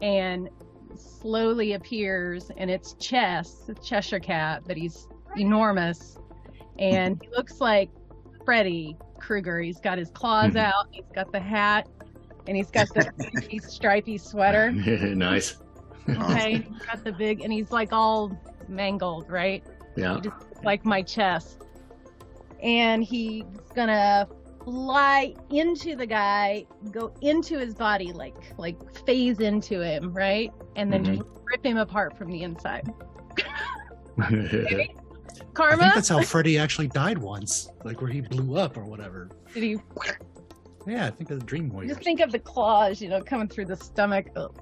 and 0.00 0.48
slowly 0.96 1.74
appears 1.74 2.50
in 2.56 2.68
its 2.70 2.94
chest, 2.94 3.66
the 3.66 3.74
Cheshire 3.74 4.20
cat, 4.20 4.62
but 4.66 4.76
he's 4.76 5.08
enormous, 5.36 6.18
and 6.82 7.20
he 7.22 7.28
looks 7.36 7.60
like 7.60 7.90
Freddy 8.44 8.96
Krueger. 9.18 9.60
He's 9.60 9.80
got 9.80 9.98
his 9.98 10.10
claws 10.10 10.54
Mhm. 10.54 10.60
out, 10.60 10.86
he's 10.90 11.04
got 11.14 11.30
the 11.32 11.40
hat, 11.40 11.88
and 12.46 12.56
he's 12.56 12.70
got 12.70 12.88
the 12.92 13.10
pinky 13.30 13.58
stripy 13.60 14.18
sweater. 14.18 14.72
nice. 14.72 15.58
Okay, 16.08 16.56
he's 16.68 16.82
got 16.86 17.04
the 17.04 17.12
big, 17.12 17.40
and 17.42 17.52
he's 17.52 17.70
like 17.70 17.92
all 17.92 18.36
mangled, 18.68 19.30
right? 19.30 19.62
Yeah. 19.96 20.16
He 20.16 20.20
just 20.22 20.36
like 20.64 20.84
my 20.84 21.02
chest, 21.02 21.62
and 22.62 23.04
he's 23.04 23.44
gonna 23.74 24.26
fly 24.64 25.34
into 25.50 25.94
the 25.96 26.06
guy, 26.06 26.66
go 26.90 27.12
into 27.20 27.58
his 27.58 27.74
body, 27.74 28.12
like 28.12 28.34
like 28.58 28.76
phase 29.06 29.38
into 29.40 29.80
him, 29.80 30.12
right, 30.12 30.52
and 30.76 30.92
then 30.92 31.04
Mhm. 31.04 31.18
just 31.18 31.30
rip 31.50 31.64
him 31.64 31.76
apart 31.76 32.16
from 32.18 32.30
the 32.30 32.42
inside. 32.42 32.88
Karma, 35.54 35.74
I 35.74 35.78
think 35.78 35.94
that's 35.94 36.08
how 36.08 36.22
Freddy 36.22 36.58
actually 36.58 36.88
died 36.88 37.18
once, 37.18 37.68
like 37.84 38.00
where 38.00 38.10
he 38.10 38.20
blew 38.20 38.56
up 38.56 38.76
or 38.76 38.84
whatever. 38.84 39.28
did 39.54 39.62
he 39.62 39.76
Yeah, 40.86 41.06
I 41.06 41.10
think 41.10 41.30
of 41.30 41.40
the 41.40 41.46
Dream 41.46 41.68
Warriors. 41.70 41.92
just 41.92 42.04
think 42.04 42.20
of 42.20 42.32
the 42.32 42.38
claws, 42.38 43.00
you 43.00 43.08
know, 43.08 43.22
coming 43.22 43.48
through 43.48 43.66
the 43.66 43.76
stomach? 43.76 44.26
Ugh. 44.36 44.54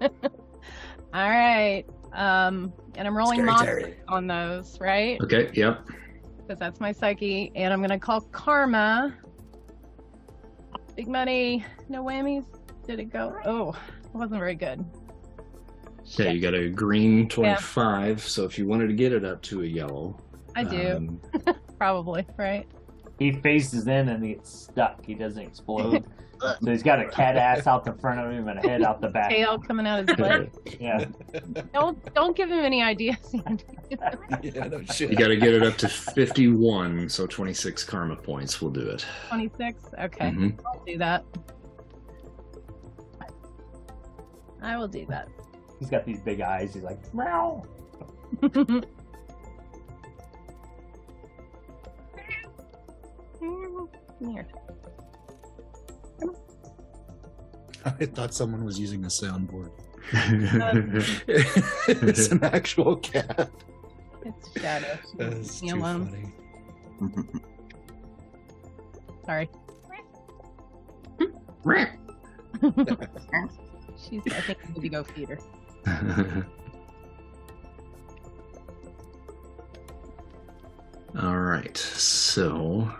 All 1.12 1.28
right, 1.28 1.84
um, 2.12 2.72
and 2.94 3.06
I'm 3.06 3.16
rolling 3.16 3.46
Scary 3.46 3.96
on 4.08 4.26
those, 4.26 4.80
right? 4.80 5.20
okay. 5.20 5.50
Yep. 5.52 5.86
because 6.38 6.58
that's 6.58 6.80
my 6.80 6.92
psyche, 6.92 7.52
and 7.54 7.72
I'm 7.72 7.80
gonna 7.80 7.98
call 7.98 8.20
karma. 8.22 9.14
Big 10.96 11.08
money, 11.08 11.64
no 11.88 12.02
whammies. 12.04 12.44
Did 12.86 13.00
it 13.00 13.12
go? 13.12 13.36
Oh, 13.44 13.70
it 14.04 14.14
wasn't 14.14 14.40
very 14.40 14.54
good. 14.54 14.84
Okay, 16.14 16.32
you 16.32 16.40
got 16.40 16.54
a 16.54 16.68
green 16.68 17.28
25. 17.28 18.20
So 18.22 18.44
if 18.44 18.58
you 18.58 18.66
wanted 18.66 18.88
to 18.88 18.94
get 18.94 19.12
it 19.12 19.24
up 19.24 19.42
to 19.42 19.62
a 19.62 19.66
yellow, 19.66 20.16
I 20.56 20.64
do 20.64 20.96
um, 20.96 21.20
probably 21.78 22.26
right. 22.36 22.66
He 23.18 23.32
faces 23.32 23.86
in 23.86 24.08
and 24.08 24.24
he 24.24 24.34
gets 24.34 24.50
stuck. 24.50 25.04
He 25.04 25.14
doesn't 25.14 25.42
explode. 25.42 26.04
so 26.40 26.56
he's 26.70 26.82
got 26.82 26.98
a 27.00 27.06
cat 27.06 27.36
ass 27.36 27.66
out 27.66 27.84
the 27.84 27.92
front 27.92 28.18
of 28.18 28.32
him 28.32 28.48
and 28.48 28.58
a 28.58 28.62
head 28.66 28.82
out 28.82 29.00
the 29.00 29.08
back. 29.08 29.30
Tail 29.30 29.58
coming 29.58 29.86
out 29.86 30.08
his 30.08 30.16
butt. 30.16 30.48
Yeah. 30.80 31.04
don't 31.74 32.14
don't 32.14 32.34
give 32.36 32.50
him 32.50 32.60
any 32.64 32.82
ideas. 32.82 33.18
Andy. 33.46 33.64
yeah, 34.42 34.66
no 34.66 34.82
shit. 34.84 35.10
you 35.10 35.16
got 35.16 35.28
to 35.28 35.36
get 35.36 35.52
it 35.52 35.62
up 35.62 35.76
to 35.78 35.88
51. 35.88 37.08
So 37.10 37.26
26 37.26 37.84
karma 37.84 38.16
points 38.16 38.60
will 38.62 38.70
do 38.70 38.80
it. 38.88 39.04
Twenty-six. 39.28 39.84
Okay, 40.00 40.30
Mhm. 40.30 40.58
I'll 40.66 40.82
do 40.86 40.96
that. 40.98 41.24
I 44.62 44.76
will 44.76 44.88
do 44.88 45.06
that. 45.10 45.28
He's 45.80 45.90
got 45.90 46.04
these 46.04 46.20
big 46.20 46.40
eyes. 46.42 46.74
He's 46.74 46.82
like, 46.82 46.98
meow. 47.14 47.64
Come 48.40 48.84
here. 54.20 54.46
I 57.84 58.06
thought 58.06 58.34
someone 58.34 58.64
was 58.64 58.78
using 58.78 59.04
a 59.04 59.08
soundboard. 59.08 59.70
it's 61.88 62.28
an 62.28 62.44
actual 62.44 62.96
cat. 62.96 63.50
It's 64.24 64.60
Shadow. 64.60 64.98
That's 65.16 65.62
Leave 65.62 65.70
too 65.72 65.78
alone. 65.78 66.06
funny. 66.06 67.32
Sorry. 69.24 69.48
She's. 74.08 74.22
I 74.26 74.40
think 74.40 74.58
I 74.64 74.72
need 74.72 74.82
to 74.82 74.88
go 74.88 75.04
feed 75.04 75.28
her. 75.30 75.38
All 81.20 81.38
right. 81.38 81.76
So, 81.76 82.90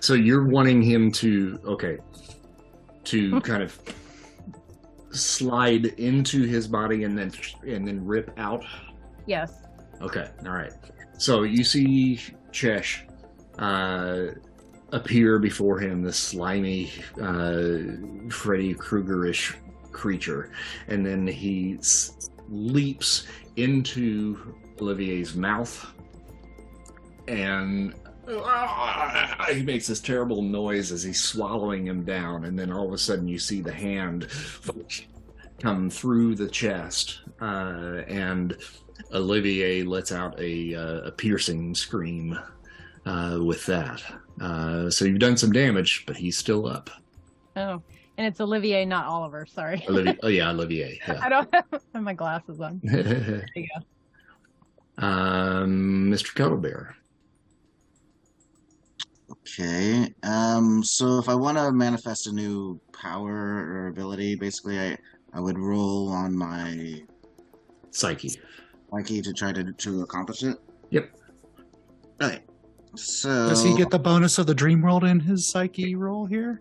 so 0.00 0.14
you're 0.14 0.46
wanting 0.46 0.80
him 0.82 1.12
to 1.12 1.60
okay, 1.64 1.98
to 3.04 3.40
kind 3.42 3.62
of 3.62 3.78
slide 5.10 5.86
into 5.86 6.44
his 6.44 6.66
body 6.66 7.04
and 7.04 7.16
then 7.18 7.32
and 7.66 7.86
then 7.86 8.04
rip 8.04 8.32
out. 8.38 8.64
Yes. 9.26 9.62
Okay. 10.00 10.30
All 10.44 10.52
right. 10.52 10.72
So 11.18 11.42
you 11.42 11.62
see 11.64 12.18
Chesh 12.52 13.02
uh, 13.58 14.34
appear 14.92 15.38
before 15.38 15.78
him, 15.78 16.02
this 16.02 16.16
slimy 16.16 16.90
uh, 17.20 18.30
Freddy 18.30 18.74
Krueger-ish 18.74 19.54
creature, 19.92 20.50
and 20.88 21.04
then 21.04 21.26
he 21.26 21.76
s- 21.78 22.30
leaps 22.48 23.26
into 23.56 24.54
Olivier's 24.80 25.34
mouth, 25.34 25.86
and 27.28 27.94
ah, 28.28 29.46
he 29.52 29.62
makes 29.62 29.86
this 29.86 30.00
terrible 30.00 30.42
noise 30.42 30.92
as 30.92 31.02
he's 31.02 31.22
swallowing 31.22 31.86
him 31.86 32.04
down, 32.04 32.44
and 32.44 32.58
then 32.58 32.72
all 32.72 32.86
of 32.86 32.92
a 32.92 32.98
sudden 32.98 33.28
you 33.28 33.38
see 33.38 33.60
the 33.60 33.72
hand 33.72 34.28
come 35.60 35.90
through 35.90 36.34
the 36.34 36.48
chest, 36.48 37.20
uh, 37.40 38.02
and 38.08 38.56
Olivier 39.12 39.82
lets 39.82 40.12
out 40.12 40.38
a, 40.40 40.74
uh, 40.74 41.00
a 41.08 41.10
piercing 41.10 41.74
scream 41.74 42.38
uh, 43.06 43.38
with 43.42 43.64
that. 43.66 44.02
Uh, 44.40 44.88
so 44.90 45.04
you've 45.04 45.18
done 45.18 45.36
some 45.36 45.52
damage, 45.52 46.04
but 46.06 46.16
he's 46.16 46.38
still 46.38 46.66
up. 46.66 46.88
Oh, 47.56 47.82
and 48.20 48.26
it's 48.26 48.38
Olivier, 48.38 48.84
not 48.84 49.06
Oliver. 49.06 49.46
Sorry. 49.46 49.82
Olivier, 49.88 50.18
oh 50.22 50.28
yeah, 50.28 50.50
Olivier. 50.50 51.00
I 51.22 51.30
don't 51.30 51.48
have 51.54 52.02
my 52.02 52.12
glasses 52.12 52.60
on. 52.60 52.78
Yeah. 52.90 53.40
you 53.54 53.68
um, 54.98 56.10
Mr. 56.12 56.34
Cuddlebear. 56.34 56.92
Okay. 59.30 60.12
Um. 60.22 60.84
So 60.84 61.18
if 61.18 61.30
I 61.30 61.34
want 61.34 61.56
to 61.56 61.72
manifest 61.72 62.26
a 62.26 62.32
new 62.32 62.78
power 62.92 63.32
or 63.32 63.86
ability, 63.86 64.34
basically, 64.34 64.78
I 64.78 64.98
I 65.32 65.40
would 65.40 65.58
roll 65.58 66.08
on 66.08 66.36
my 66.36 67.02
Psyche. 67.92 68.38
Mikey 68.92 69.22
to 69.22 69.32
try 69.32 69.50
to 69.52 69.72
to 69.72 70.02
accomplish 70.02 70.42
it. 70.42 70.58
Yep. 70.90 71.10
Okay. 72.20 72.40
So 72.96 73.48
Does 73.48 73.64
he 73.64 73.74
get 73.74 73.88
the 73.88 73.98
bonus 73.98 74.36
of 74.36 74.46
the 74.46 74.54
dream 74.54 74.82
world 74.82 75.04
in 75.04 75.20
his 75.20 75.48
psyche 75.48 75.94
roll 75.94 76.26
here? 76.26 76.60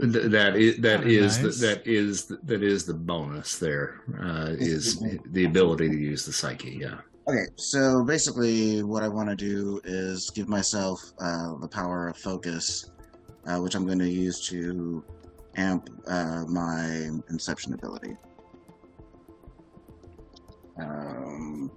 Th- 0.00 0.30
that 0.30 0.56
is 0.56 0.76
that 0.78 1.00
Kinda 1.02 1.14
is 1.26 1.38
nice. 1.42 1.58
the, 1.60 1.66
that 1.66 1.86
is 1.86 2.24
the, 2.26 2.38
that 2.44 2.62
is 2.62 2.84
the 2.84 2.94
bonus. 2.94 3.58
There 3.58 4.00
uh, 4.20 4.54
is 4.58 5.02
the 5.32 5.44
ability 5.44 5.88
to 5.88 5.96
use 5.96 6.24
the 6.24 6.32
psyche. 6.32 6.78
Yeah. 6.80 6.98
Okay, 7.28 7.46
so 7.56 8.02
basically, 8.02 8.82
what 8.82 9.02
I 9.02 9.08
want 9.08 9.28
to 9.28 9.36
do 9.36 9.80
is 9.84 10.30
give 10.30 10.48
myself 10.48 11.12
uh, 11.20 11.54
the 11.60 11.68
power 11.68 12.08
of 12.08 12.16
focus, 12.16 12.90
uh, 13.46 13.58
which 13.58 13.74
I'm 13.74 13.84
going 13.86 13.98
to 14.00 14.08
use 14.08 14.40
to 14.48 15.04
amp 15.56 15.90
uh, 16.06 16.44
my 16.48 17.10
inception 17.28 17.74
ability. 17.74 18.16
Um, 20.78 21.70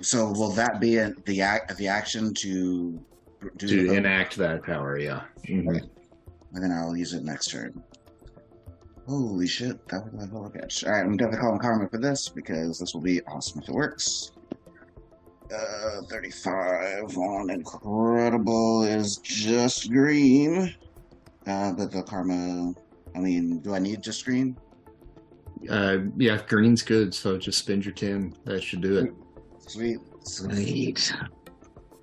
so 0.00 0.30
will 0.30 0.52
that 0.52 0.80
be 0.80 0.96
a, 0.98 1.12
the 1.26 1.40
act 1.42 1.76
the 1.76 1.88
action 1.88 2.32
to 2.34 2.98
do 3.56 3.66
To 3.66 3.88
the, 3.88 3.94
enact 3.94 4.36
that 4.36 4.62
power. 4.62 4.98
Yeah. 4.98 5.22
Mhm. 5.46 5.88
And 6.58 6.72
then 6.72 6.76
I'll 6.76 6.96
use 6.96 7.12
it 7.12 7.22
next 7.22 7.50
turn. 7.50 7.80
Holy 9.06 9.46
shit, 9.46 9.86
that 9.88 10.12
was 10.12 10.24
a 10.24 10.26
hell 10.26 10.46
of 10.46 10.52
catch. 10.52 10.82
Alright, 10.82 11.04
I'm 11.04 11.16
definitely 11.16 11.40
calling 11.40 11.60
Karma 11.60 11.88
for 11.88 11.98
this 11.98 12.28
because 12.28 12.80
this 12.80 12.94
will 12.94 13.00
be 13.00 13.22
awesome 13.22 13.62
if 13.62 13.68
it 13.68 13.74
works. 13.74 14.32
Uh, 15.54 16.02
35 16.10 17.16
on 17.16 17.50
Incredible 17.50 18.82
is 18.82 19.18
just 19.18 19.88
green. 19.90 20.74
Uh, 21.46 21.72
but 21.72 21.92
the 21.92 22.02
Karma, 22.02 22.74
I 23.14 23.18
mean, 23.20 23.60
do 23.60 23.72
I 23.72 23.78
need 23.78 24.02
just 24.02 24.24
green? 24.24 24.56
Uh, 25.70 25.98
yeah. 26.16 26.42
Green's 26.46 26.82
good. 26.82 27.14
So 27.14 27.38
just 27.38 27.58
spend 27.58 27.84
your 27.84 27.94
ten. 27.94 28.34
That 28.44 28.62
should 28.62 28.80
do 28.80 28.98
it. 28.98 29.14
Sweet. 29.60 29.98
Sweet. 30.24 31.12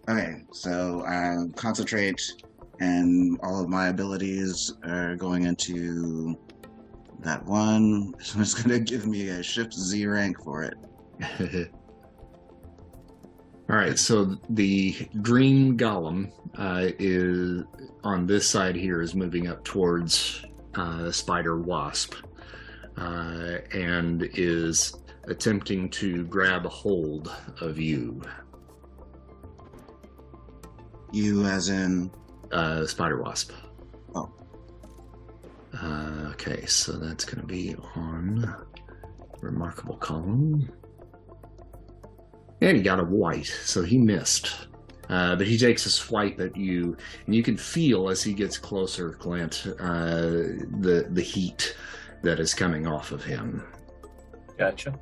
Okay, 0.10 0.44
so 0.52 1.04
I 1.06 1.36
concentrate, 1.56 2.22
and 2.80 3.40
all 3.44 3.62
of 3.62 3.70
my 3.70 3.88
abilities 3.88 4.74
are 4.84 5.16
going 5.16 5.44
into 5.44 6.38
that 7.20 7.44
one. 7.46 8.14
So 8.20 8.40
it's 8.42 8.54
going 8.54 8.70
to 8.70 8.80
give 8.80 9.08
me 9.08 9.30
a 9.30 9.44
Shift 9.44 9.74
Z 9.74 10.06
rank 10.06 10.44
for 10.44 10.64
it. 10.64 10.76
All 13.68 13.76
right, 13.76 13.98
so 13.98 14.38
the 14.50 14.96
green 15.24 15.76
golem 15.76 16.32
uh, 16.56 16.92
is 17.00 17.64
on 18.04 18.28
this 18.28 18.48
side 18.48 18.76
here 18.76 19.02
is 19.02 19.16
moving 19.16 19.48
up 19.48 19.64
towards 19.64 20.46
uh, 20.76 21.10
Spider 21.10 21.60
Wasp 21.60 22.14
uh, 22.98 23.58
and 23.74 24.30
is 24.36 24.96
attempting 25.28 25.90
to 25.90 26.26
grab 26.26 26.68
a 26.68 26.70
hold 26.70 27.34
of 27.60 27.80
you, 27.80 28.22
You, 31.12 31.46
as 31.46 31.70
in, 31.70 32.12
uh, 32.52 32.86
Spider 32.86 33.22
Wasp. 33.22 33.52
Oh. 34.16 34.32
Uh, 35.82 36.30
okay, 36.32 36.66
so 36.66 36.94
that's 36.94 37.26
going 37.26 37.42
to 37.42 37.48
be 37.48 37.76
on 37.96 38.56
Remarkable 39.42 39.98
Column. 39.98 40.72
And 42.62 42.78
he 42.78 42.84
got 42.84 43.00
a 43.00 43.04
white, 43.04 43.48
so 43.64 43.84
he 43.84 43.98
missed. 43.98 44.68
Uh, 45.10 45.36
but 45.36 45.46
he 45.46 45.58
takes 45.58 45.86
a 45.86 45.90
swipe 45.90 46.40
at 46.40 46.56
you, 46.56 46.98
and 47.26 47.36
you 47.36 47.44
can 47.44 47.58
feel 47.58 48.10
as 48.10 48.24
he 48.24 48.34
gets 48.34 48.58
closer, 48.58 49.12
Clint, 49.12 49.68
uh, 49.80 50.22
the 50.80 51.08
the 51.12 51.22
heat 51.22 51.76
that 52.24 52.40
is 52.40 52.54
coming 52.56 52.88
off 52.88 53.12
of 53.12 53.24
him. 53.24 53.64
Gotcha. 54.58 54.98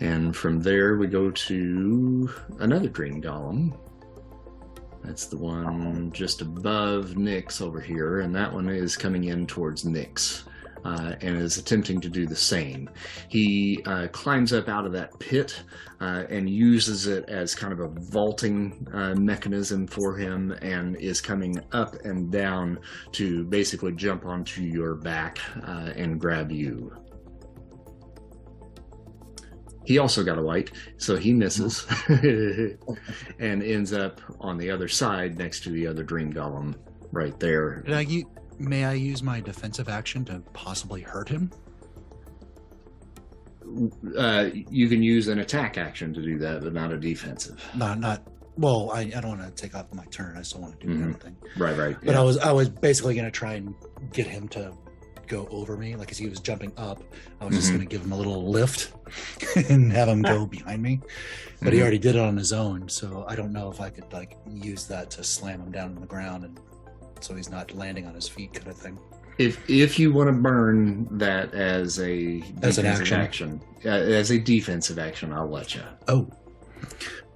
And 0.00 0.36
from 0.36 0.60
there, 0.60 0.96
we 0.96 1.08
go 1.08 1.30
to 1.30 2.30
another 2.60 2.88
dream 2.88 3.20
golem. 3.20 3.76
That's 5.08 5.24
the 5.24 5.38
one 5.38 6.12
just 6.12 6.42
above 6.42 7.14
Nyx 7.16 7.62
over 7.62 7.80
here, 7.80 8.20
and 8.20 8.34
that 8.34 8.52
one 8.52 8.68
is 8.68 8.94
coming 8.94 9.24
in 9.24 9.46
towards 9.46 9.84
Nyx 9.84 10.42
uh, 10.84 11.14
and 11.22 11.38
is 11.38 11.56
attempting 11.56 11.98
to 12.02 12.10
do 12.10 12.26
the 12.26 12.36
same. 12.36 12.90
He 13.30 13.80
uh, 13.86 14.08
climbs 14.08 14.52
up 14.52 14.68
out 14.68 14.84
of 14.84 14.92
that 14.92 15.18
pit 15.18 15.62
uh, 16.02 16.24
and 16.28 16.50
uses 16.50 17.06
it 17.06 17.26
as 17.26 17.54
kind 17.54 17.72
of 17.72 17.80
a 17.80 17.88
vaulting 17.88 18.86
uh, 18.92 19.14
mechanism 19.14 19.86
for 19.86 20.14
him 20.14 20.52
and 20.60 20.94
is 20.96 21.22
coming 21.22 21.58
up 21.72 21.94
and 22.04 22.30
down 22.30 22.78
to 23.12 23.44
basically 23.44 23.92
jump 23.92 24.26
onto 24.26 24.60
your 24.60 24.94
back 24.94 25.38
uh, 25.66 25.90
and 25.96 26.20
grab 26.20 26.52
you. 26.52 26.94
He 29.88 29.96
also 29.96 30.22
got 30.22 30.36
a 30.36 30.42
white, 30.42 30.70
so 30.98 31.16
he 31.16 31.32
misses 31.32 31.86
and 32.08 33.62
ends 33.62 33.94
up 33.94 34.20
on 34.38 34.58
the 34.58 34.70
other 34.70 34.86
side 34.86 35.38
next 35.38 35.60
to 35.64 35.70
the 35.70 35.86
other 35.86 36.02
dream 36.02 36.30
golem 36.30 36.74
right 37.10 37.40
there. 37.40 37.82
I 37.88 38.22
may 38.58 38.84
I 38.84 38.92
use 38.92 39.22
my 39.22 39.40
defensive 39.40 39.88
action 39.88 40.26
to 40.26 40.40
possibly 40.52 41.00
hurt 41.00 41.30
him? 41.30 41.50
Uh, 44.14 44.50
you 44.52 44.90
can 44.90 45.02
use 45.02 45.28
an 45.28 45.38
attack 45.38 45.78
action 45.78 46.12
to 46.12 46.20
do 46.20 46.36
that, 46.38 46.60
but 46.62 46.74
not 46.74 46.92
a 46.92 46.98
defensive. 46.98 47.64
Not 47.74 47.98
not 47.98 48.28
well, 48.58 48.90
I, 48.92 49.10
I 49.16 49.20
don't 49.22 49.38
want 49.38 49.56
to 49.56 49.62
take 49.62 49.74
off 49.74 49.86
my 49.94 50.04
turn. 50.10 50.36
I 50.36 50.42
still 50.42 50.60
want 50.60 50.78
to 50.80 50.86
do 50.86 50.92
Mhm. 50.92 51.00
everything. 51.00 51.36
Right, 51.56 51.78
right. 51.78 51.96
But 52.04 52.12
yeah. 52.12 52.20
I 52.20 52.22
was 52.24 52.36
I 52.36 52.52
was 52.52 52.68
basically 52.68 53.14
gonna 53.14 53.30
try 53.30 53.54
and 53.54 53.74
get 54.12 54.26
him 54.26 54.48
to 54.48 54.74
go 55.28 55.46
over 55.50 55.76
me, 55.76 55.94
like 55.96 56.10
as 56.10 56.18
he 56.18 56.28
was 56.28 56.40
jumping 56.40 56.72
up. 56.76 57.02
I 57.40 57.44
was 57.44 57.54
just 57.54 57.68
Mhm. 57.70 57.74
gonna 57.74 57.84
give 57.86 58.02
him 58.02 58.12
a 58.12 58.16
little 58.16 58.50
lift 58.50 58.92
and 59.68 59.92
have 59.92 60.08
him 60.08 60.22
go 60.22 60.46
behind 60.58 60.82
me. 60.82 61.00
But 61.62 61.72
he 61.72 61.78
Mhm. 61.78 61.82
already 61.82 61.98
did 61.98 62.16
it 62.16 62.20
on 62.20 62.36
his 62.36 62.52
own, 62.52 62.88
so 62.88 63.24
I 63.28 63.34
don't 63.36 63.52
know 63.52 63.70
if 63.70 63.80
I 63.80 63.90
could 63.90 64.12
like 64.12 64.36
use 64.50 64.86
that 64.86 65.10
to 65.12 65.24
slam 65.24 65.60
him 65.60 65.70
down 65.72 65.94
on 65.94 66.00
the 66.00 66.06
ground 66.06 66.44
and 66.44 66.58
so 67.20 67.34
he's 67.34 67.50
not 67.50 67.74
landing 67.74 68.06
on 68.06 68.14
his 68.14 68.28
feet 68.28 68.54
kind 68.54 68.68
of 68.68 68.76
thing. 68.76 68.98
If 69.38 69.68
if 69.70 69.98
you 69.98 70.12
want 70.12 70.28
to 70.28 70.32
burn 70.32 71.06
that 71.18 71.54
as 71.54 72.00
a 72.00 72.42
As 72.62 72.78
an 72.78 72.84
defensive 72.84 73.12
action. 73.12 73.60
uh, 73.84 73.88
as 73.90 74.30
a 74.32 74.38
defensive 74.38 74.98
action, 74.98 75.32
I'll 75.32 75.48
let 75.48 75.74
you. 75.74 75.82
Oh. 76.08 76.28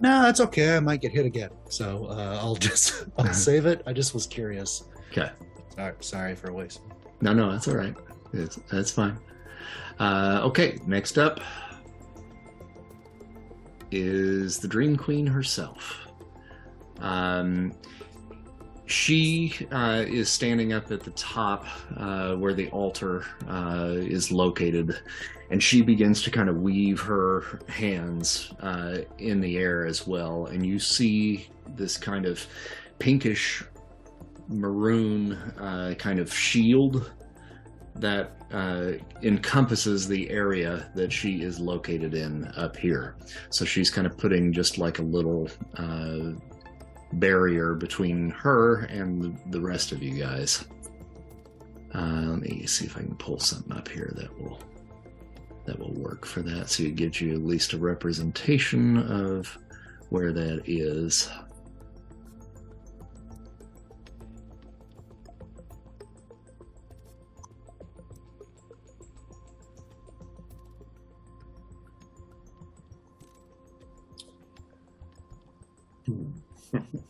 No, 0.00 0.22
that's 0.22 0.40
okay. 0.40 0.76
I 0.76 0.80
might 0.80 1.00
get 1.00 1.12
hit 1.12 1.26
again. 1.26 1.50
So 1.68 2.06
uh, 2.10 2.38
I'll 2.40 2.54
just 2.68 3.04
I'll 3.18 3.32
save 3.32 3.66
it. 3.66 3.82
I 3.86 3.92
just 3.92 4.14
was 4.14 4.26
curious. 4.26 4.84
Okay. 5.12 5.30
Sorry, 5.76 5.94
sorry 6.00 6.34
for 6.34 6.52
wasting. 6.52 6.90
No, 7.22 7.32
no, 7.32 7.52
that's 7.52 7.68
all 7.68 7.76
right. 7.76 7.94
It's, 8.32 8.56
that's 8.68 8.90
fine. 8.90 9.16
Uh, 10.00 10.40
okay, 10.42 10.80
next 10.86 11.18
up 11.18 11.40
is 13.92 14.58
the 14.58 14.66
Dream 14.66 14.96
Queen 14.96 15.24
herself. 15.24 16.08
Um, 16.98 17.72
she 18.86 19.54
uh, 19.70 20.04
is 20.04 20.28
standing 20.28 20.72
up 20.72 20.90
at 20.90 21.04
the 21.04 21.12
top 21.12 21.64
uh, 21.96 22.34
where 22.34 22.54
the 22.54 22.68
altar 22.70 23.24
uh, 23.48 23.94
is 23.96 24.32
located, 24.32 24.98
and 25.50 25.62
she 25.62 25.80
begins 25.80 26.22
to 26.22 26.30
kind 26.30 26.48
of 26.48 26.60
weave 26.60 26.98
her 27.00 27.60
hands 27.68 28.52
uh, 28.60 28.98
in 29.18 29.40
the 29.40 29.58
air 29.58 29.86
as 29.86 30.08
well. 30.08 30.46
And 30.46 30.66
you 30.66 30.80
see 30.80 31.48
this 31.76 31.96
kind 31.96 32.26
of 32.26 32.44
pinkish 32.98 33.62
maroon 34.48 35.32
uh, 35.58 35.94
kind 35.98 36.18
of 36.18 36.32
shield 36.32 37.10
that 37.96 38.32
uh, 38.52 38.92
encompasses 39.22 40.08
the 40.08 40.28
area 40.30 40.90
that 40.94 41.12
she 41.12 41.42
is 41.42 41.60
located 41.60 42.14
in 42.14 42.46
up 42.56 42.76
here. 42.76 43.16
So 43.50 43.64
she's 43.64 43.90
kind 43.90 44.06
of 44.06 44.16
putting 44.16 44.52
just 44.52 44.78
like 44.78 44.98
a 44.98 45.02
little 45.02 45.48
uh, 45.76 46.32
barrier 47.14 47.74
between 47.74 48.30
her 48.30 48.84
and 48.86 49.38
the, 49.50 49.60
rest 49.60 49.92
of 49.92 50.02
you 50.02 50.18
guys. 50.18 50.64
Uh, 51.94 52.24
let 52.28 52.40
me 52.40 52.66
see 52.66 52.86
if 52.86 52.96
I 52.96 53.00
can 53.00 53.16
pull 53.16 53.38
something 53.38 53.72
up 53.72 53.88
here 53.88 54.12
that 54.16 54.40
will 54.40 54.58
that 55.64 55.78
will 55.78 55.92
work 55.92 56.26
for 56.26 56.42
that. 56.42 56.68
So 56.70 56.82
it 56.82 56.96
gives 56.96 57.20
you 57.20 57.34
at 57.34 57.42
least 57.42 57.72
a 57.72 57.78
representation 57.78 58.98
of 58.98 59.56
where 60.08 60.32
that 60.32 60.62
is. 60.66 61.30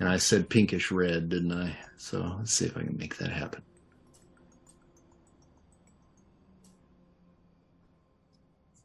And 0.01 0.09
I 0.09 0.17
said 0.17 0.49
pinkish 0.49 0.91
red, 0.91 1.29
didn't 1.29 1.53
I? 1.53 1.77
So 1.97 2.35
let's 2.39 2.53
see 2.53 2.65
if 2.67 2.77
I 2.77 2.81
can 2.83 2.97
make 2.97 3.17
that 3.19 3.31
happen. 3.31 3.63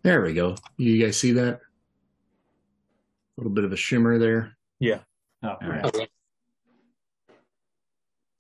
There 0.03 0.21
we 0.21 0.34
go. 0.34 0.56
You 0.77 1.03
guys 1.03 1.17
see 1.17 1.32
that? 1.34 1.56
A 1.56 1.60
little 3.38 3.51
bit 3.51 3.63
of 3.63 3.73
a 3.73 3.77
shimmer 3.77 4.17
there. 4.17 4.56
Yeah. 4.80 4.99
Oh, 5.43 5.49
All 5.62 5.69
right. 5.69 5.91
yeah. 5.97 6.06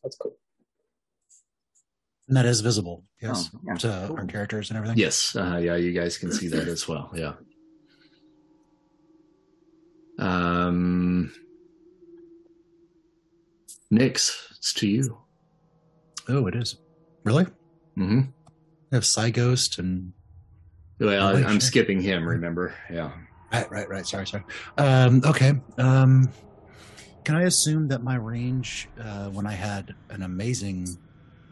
That's 0.03 0.15
cool. 0.17 0.35
And 2.27 2.35
that 2.37 2.45
is 2.45 2.59
visible, 2.61 3.03
yes, 3.21 3.49
Oh, 3.55 3.59
yeah. 3.65 3.75
to 3.75 4.13
our 4.17 4.25
characters 4.25 4.69
and 4.69 4.75
everything. 4.77 4.97
Yes, 4.97 5.33
uh, 5.35 5.57
yeah, 5.63 5.75
you 5.77 5.93
guys 5.93 6.17
can 6.17 6.31
see 6.33 6.49
that 6.49 6.67
as 6.67 6.85
well. 6.87 7.09
Yeah. 7.15 7.33
Um, 10.19 11.31
Nyx, 13.91 14.31
it's 14.57 14.73
to 14.73 14.87
you. 14.87 15.17
Oh, 16.27 16.47
it 16.47 16.55
is. 16.55 16.77
Really? 17.23 17.45
hmm 17.95 18.21
We 18.91 18.95
have 18.95 19.03
Psyghost 19.03 19.79
and 19.79 20.13
Well, 20.99 21.37
I'm 21.37 21.43
sure. 21.53 21.59
skipping 21.59 22.01
him. 22.01 22.27
Remember? 22.27 22.73
Yeah. 22.91 23.11
Right, 23.51 23.69
right, 23.71 23.89
right. 23.89 24.05
Sorry, 24.05 24.27
sorry. 24.27 24.43
Um, 24.77 25.21
okay. 25.25 25.53
Um, 25.77 26.29
can 27.23 27.35
I 27.35 27.43
assume 27.43 27.87
that 27.89 28.03
my 28.03 28.15
range, 28.15 28.89
uh, 28.99 29.29
when 29.29 29.45
I 29.45 29.53
had 29.53 29.95
an 30.09 30.21
amazing 30.21 30.97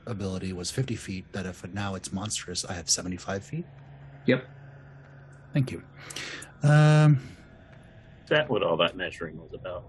ability, 0.05 0.51
was 0.51 0.71
50 0.71 0.95
feet? 0.95 1.31
That 1.31 1.45
if 1.45 1.63
now 1.73 1.95
it's 1.95 2.11
monstrous, 2.11 2.65
I 2.65 2.73
have 2.73 2.89
75 2.89 3.45
feet? 3.45 3.65
Yep. 4.25 4.45
Thank 5.53 5.71
you. 5.71 5.83
Um, 6.63 7.21
Is 8.23 8.29
that 8.29 8.49
what 8.49 8.61
all 8.61 8.75
that 8.77 8.97
measuring 8.97 9.37
was 9.37 9.51
about? 9.53 9.85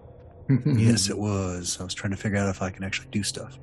Yes, 0.48 1.08
it 1.10 1.18
was. 1.18 1.78
I 1.80 1.84
was 1.84 1.94
trying 1.94 2.12
to 2.12 2.16
figure 2.16 2.38
out 2.38 2.48
if 2.48 2.62
I 2.62 2.70
can 2.70 2.84
actually 2.84 3.08
do 3.10 3.22
stuff. 3.22 3.58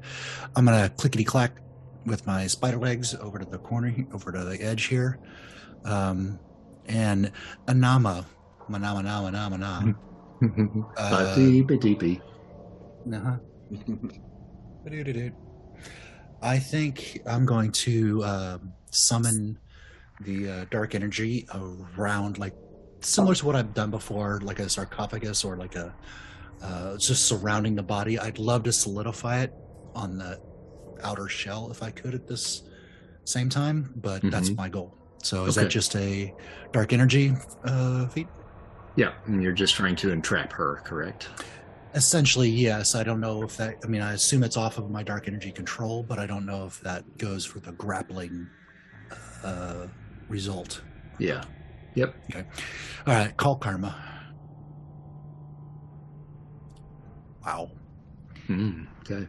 I'm 0.55 0.65
gonna 0.65 0.89
clickety 0.89 1.23
clack 1.23 1.59
with 2.05 2.25
my 2.27 2.47
spider 2.47 2.77
legs 2.77 3.15
over 3.15 3.39
to 3.39 3.45
the 3.45 3.57
corner, 3.57 3.93
over 4.13 4.31
to 4.31 4.43
the 4.43 4.61
edge 4.61 4.85
here, 4.85 5.19
um, 5.85 6.39
and 6.87 7.31
Anama, 7.67 8.25
Manama, 8.69 9.03
Nama, 9.03 9.31
Nama, 9.31 9.57
Nama. 9.57 9.95
Uh, 10.97 11.35
Ba-dee-ba-dee-bee. 11.35 12.19
Uh-huh. 13.13 13.37
I 16.41 16.59
think 16.59 17.21
I'm 17.25 17.45
going 17.45 17.71
to 17.71 18.21
um, 18.25 18.73
summon 18.91 19.57
the 20.19 20.49
uh, 20.49 20.65
dark 20.69 20.95
energy 20.95 21.47
around, 21.97 22.39
like 22.39 22.53
similar 22.99 23.35
to 23.35 23.45
what 23.45 23.55
I've 23.55 23.73
done 23.73 23.89
before, 23.89 24.41
like 24.43 24.59
a 24.59 24.67
sarcophagus 24.67 25.45
or 25.45 25.55
like 25.55 25.75
a 25.75 25.95
uh, 26.63 26.97
just 26.97 27.25
surrounding 27.25 27.75
the 27.75 27.83
body. 27.83 28.17
I'd 28.17 28.39
love 28.39 28.63
to 28.63 28.71
solidify 28.73 29.41
it 29.41 29.53
on 29.93 30.17
the 30.17 30.39
outer 31.03 31.27
shell 31.27 31.69
if 31.69 31.83
I 31.83 31.91
could 31.91 32.13
at 32.15 32.25
this 32.27 32.63
same 33.25 33.49
time, 33.49 33.91
but 33.97 34.21
that's 34.23 34.49
Mhm. 34.49 34.57
my 34.57 34.69
goal. 34.69 34.97
So 35.21 35.45
is 35.45 35.57
Okay. 35.57 35.65
that 35.65 35.69
just 35.71 35.95
a 35.95 36.33
dark 36.71 36.93
energy 36.93 37.33
uh, 37.63 38.07
feat? 38.07 38.27
Yeah, 38.95 39.13
and 39.25 39.41
you're 39.43 39.53
just 39.53 39.75
trying 39.75 39.95
to 39.97 40.11
entrap 40.11 40.51
her, 40.53 40.81
correct? 40.83 41.29
Essentially, 41.95 42.49
yes. 42.49 42.95
I 42.95 43.03
don't 43.03 43.19
know 43.19 43.43
if 43.43 43.55
that. 43.57 43.75
I 43.83 43.87
mean, 43.87 44.01
I 44.01 44.13
assume 44.13 44.43
it's 44.43 44.57
off 44.57 44.77
of 44.77 44.89
my 44.89 45.03
dark 45.03 45.27
energy 45.27 45.51
control, 45.51 46.03
but 46.03 46.17
I 46.19 46.25
don't 46.25 46.45
know 46.45 46.65
if 46.65 46.79
that 46.81 47.17
goes 47.17 47.45
for 47.45 47.59
the 47.59 47.71
grappling 47.73 48.47
uh, 49.43 49.87
result. 50.29 50.81
Yeah. 51.19 51.43
Yep. 51.95 52.15
Okay. 52.31 52.45
All 53.05 53.13
right, 53.13 53.35
call 53.37 53.57
karma. 53.57 53.95
Wow, 57.45 57.71
Mm, 58.49 58.87
okay. 59.01 59.25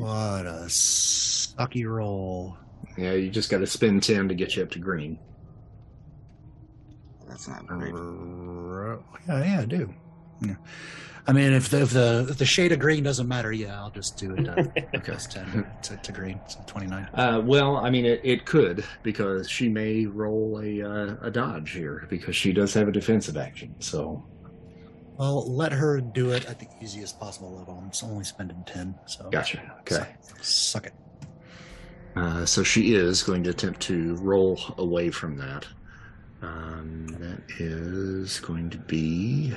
what 0.00 0.46
a 0.46 0.64
sucky 0.68 1.86
roll! 1.88 2.56
Yeah, 2.96 3.12
you 3.12 3.30
just 3.30 3.50
got 3.50 3.58
to 3.58 3.66
spend 3.66 4.02
ten 4.02 4.28
to 4.28 4.34
get 4.34 4.56
you 4.56 4.62
up 4.64 4.70
to 4.72 4.78
green. 4.78 5.18
That's 7.28 7.46
not 7.48 7.66
great. 7.66 7.92
Yeah, 9.28 9.44
yeah, 9.44 9.60
I 9.60 9.64
do. 9.66 9.94
Yeah. 10.40 10.54
I 11.26 11.32
mean, 11.32 11.52
if 11.52 11.68
the, 11.68 11.82
if 11.82 11.90
the 11.90 12.26
if 12.30 12.38
the 12.38 12.46
shade 12.46 12.72
of 12.72 12.78
green 12.78 13.04
doesn't 13.04 13.28
matter, 13.28 13.52
yeah, 13.52 13.78
I'll 13.78 13.90
just 13.90 14.16
do 14.16 14.34
it. 14.34 14.48
Uh, 14.48 14.64
plus 15.04 15.26
ten 15.26 15.66
to, 15.82 15.96
to 15.96 16.12
green, 16.12 16.40
so 16.48 16.58
twenty 16.66 16.86
nine. 16.86 17.08
Uh, 17.14 17.42
well, 17.44 17.76
I 17.76 17.90
mean, 17.90 18.06
it, 18.06 18.20
it 18.24 18.46
could 18.46 18.82
because 19.02 19.48
she 19.48 19.68
may 19.68 20.06
roll 20.06 20.60
a 20.62 20.82
uh, 20.82 21.16
a 21.20 21.30
dodge 21.30 21.70
here 21.72 22.06
because 22.08 22.34
she 22.34 22.52
does 22.52 22.72
have 22.74 22.88
a 22.88 22.92
defensive 22.92 23.36
action. 23.36 23.74
So 23.80 24.24
Well, 25.18 25.52
let 25.52 25.72
her 25.72 26.00
do 26.00 26.30
it 26.30 26.46
at 26.46 26.60
the 26.60 26.68
easiest 26.80 27.18
possible 27.18 27.50
level. 27.56 27.76
I'm 27.82 27.88
s- 27.88 28.02
only 28.04 28.24
spending 28.24 28.62
10, 28.66 28.94
so. 29.06 29.28
gotcha. 29.30 29.60
Okay. 29.80 30.06
Suck 30.40 30.86
it. 30.86 30.94
Uh, 32.14 32.46
so 32.46 32.62
she 32.62 32.94
is 32.94 33.22
going 33.24 33.42
to 33.44 33.50
attempt 33.50 33.80
to 33.82 34.14
roll 34.16 34.58
away 34.78 35.10
from 35.10 35.36
that. 35.38 35.66
Um, 36.40 37.06
that 37.18 37.42
is 37.60 38.38
going 38.40 38.70
to 38.70 38.78
be 38.78 39.52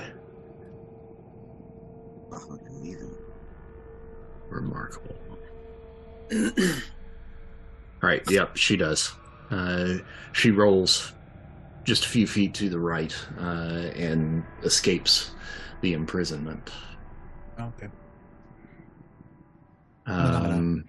fucking 2.31 2.83
heathen. 2.83 3.15
remarkable. 4.49 5.15
All 6.33 8.09
right. 8.09 8.23
Yep, 8.31 8.57
she 8.57 8.77
does. 8.77 9.11
Uh, 9.51 9.97
she 10.33 10.49
rolls 10.49 11.13
just 11.83 12.05
a 12.05 12.09
few 12.09 12.27
feet 12.27 12.53
to 12.55 12.69
the 12.69 12.79
right 12.79 13.15
uh, 13.39 13.89
and 13.95 14.43
escapes 14.63 15.31
the 15.81 15.93
imprisonment. 15.93 16.69
Okay. 17.59 17.87
Um, 20.05 20.85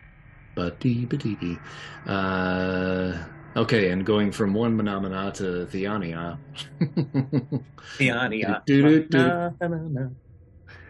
but 0.54 0.80
dee 0.80 1.04
ba 1.06 1.16
dee 1.16 1.36
dee. 1.36 1.58
Uh, 2.06 3.16
okay, 3.56 3.90
and 3.90 4.04
going 4.04 4.32
from 4.32 4.54
one 4.54 4.76
Manamana 4.76 5.32
to 5.34 5.66
Theania. 5.66 6.38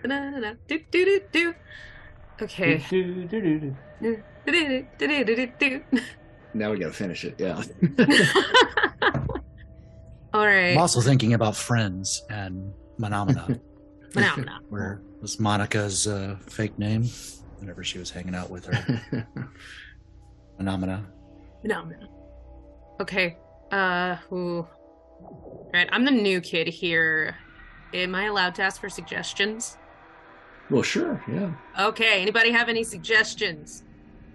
Na. 0.04 0.54
Do, 0.66 0.80
do, 0.90 1.04
do, 1.04 1.20
do. 1.30 1.54
Okay. 2.40 2.82
Do, 2.90 3.24
do, 3.24 3.40
do. 3.40 3.76
now 6.54 6.70
we 6.72 6.78
gotta 6.78 6.92
finish 6.92 7.24
it. 7.24 7.36
Yeah. 7.38 7.62
All 10.34 10.46
right. 10.46 10.72
I'm 10.72 10.78
also 10.78 11.00
thinking 11.00 11.34
about 11.34 11.56
Friends 11.56 12.22
and 12.30 12.72
Phenomena, 12.98 13.60
Phenomena. 14.10 14.60
where 14.68 15.02
was 15.20 15.38
Monica's 15.38 16.06
uh, 16.06 16.36
fake 16.48 16.78
name 16.78 17.04
whenever 17.58 17.84
she 17.84 17.98
was 17.98 18.10
hanging 18.10 18.34
out 18.34 18.50
with 18.50 18.64
her. 18.66 19.26
Phenomena. 20.56 21.06
Phenomena. 21.60 22.08
Okay. 23.00 23.36
Uh. 23.70 24.16
Ooh. 24.32 24.66
All 25.22 25.70
right. 25.74 25.88
I'm 25.92 26.04
the 26.04 26.10
new 26.10 26.40
kid 26.40 26.66
here. 26.68 27.36
Am 27.94 28.14
I 28.14 28.24
allowed 28.24 28.54
to 28.56 28.62
ask 28.62 28.80
for 28.80 28.88
suggestions? 28.88 29.76
well, 30.70 30.82
sure. 30.82 31.22
Yeah. 31.30 31.52
Okay. 31.78 32.22
Anybody 32.22 32.50
have 32.50 32.68
any 32.70 32.82
suggestions? 32.84 33.82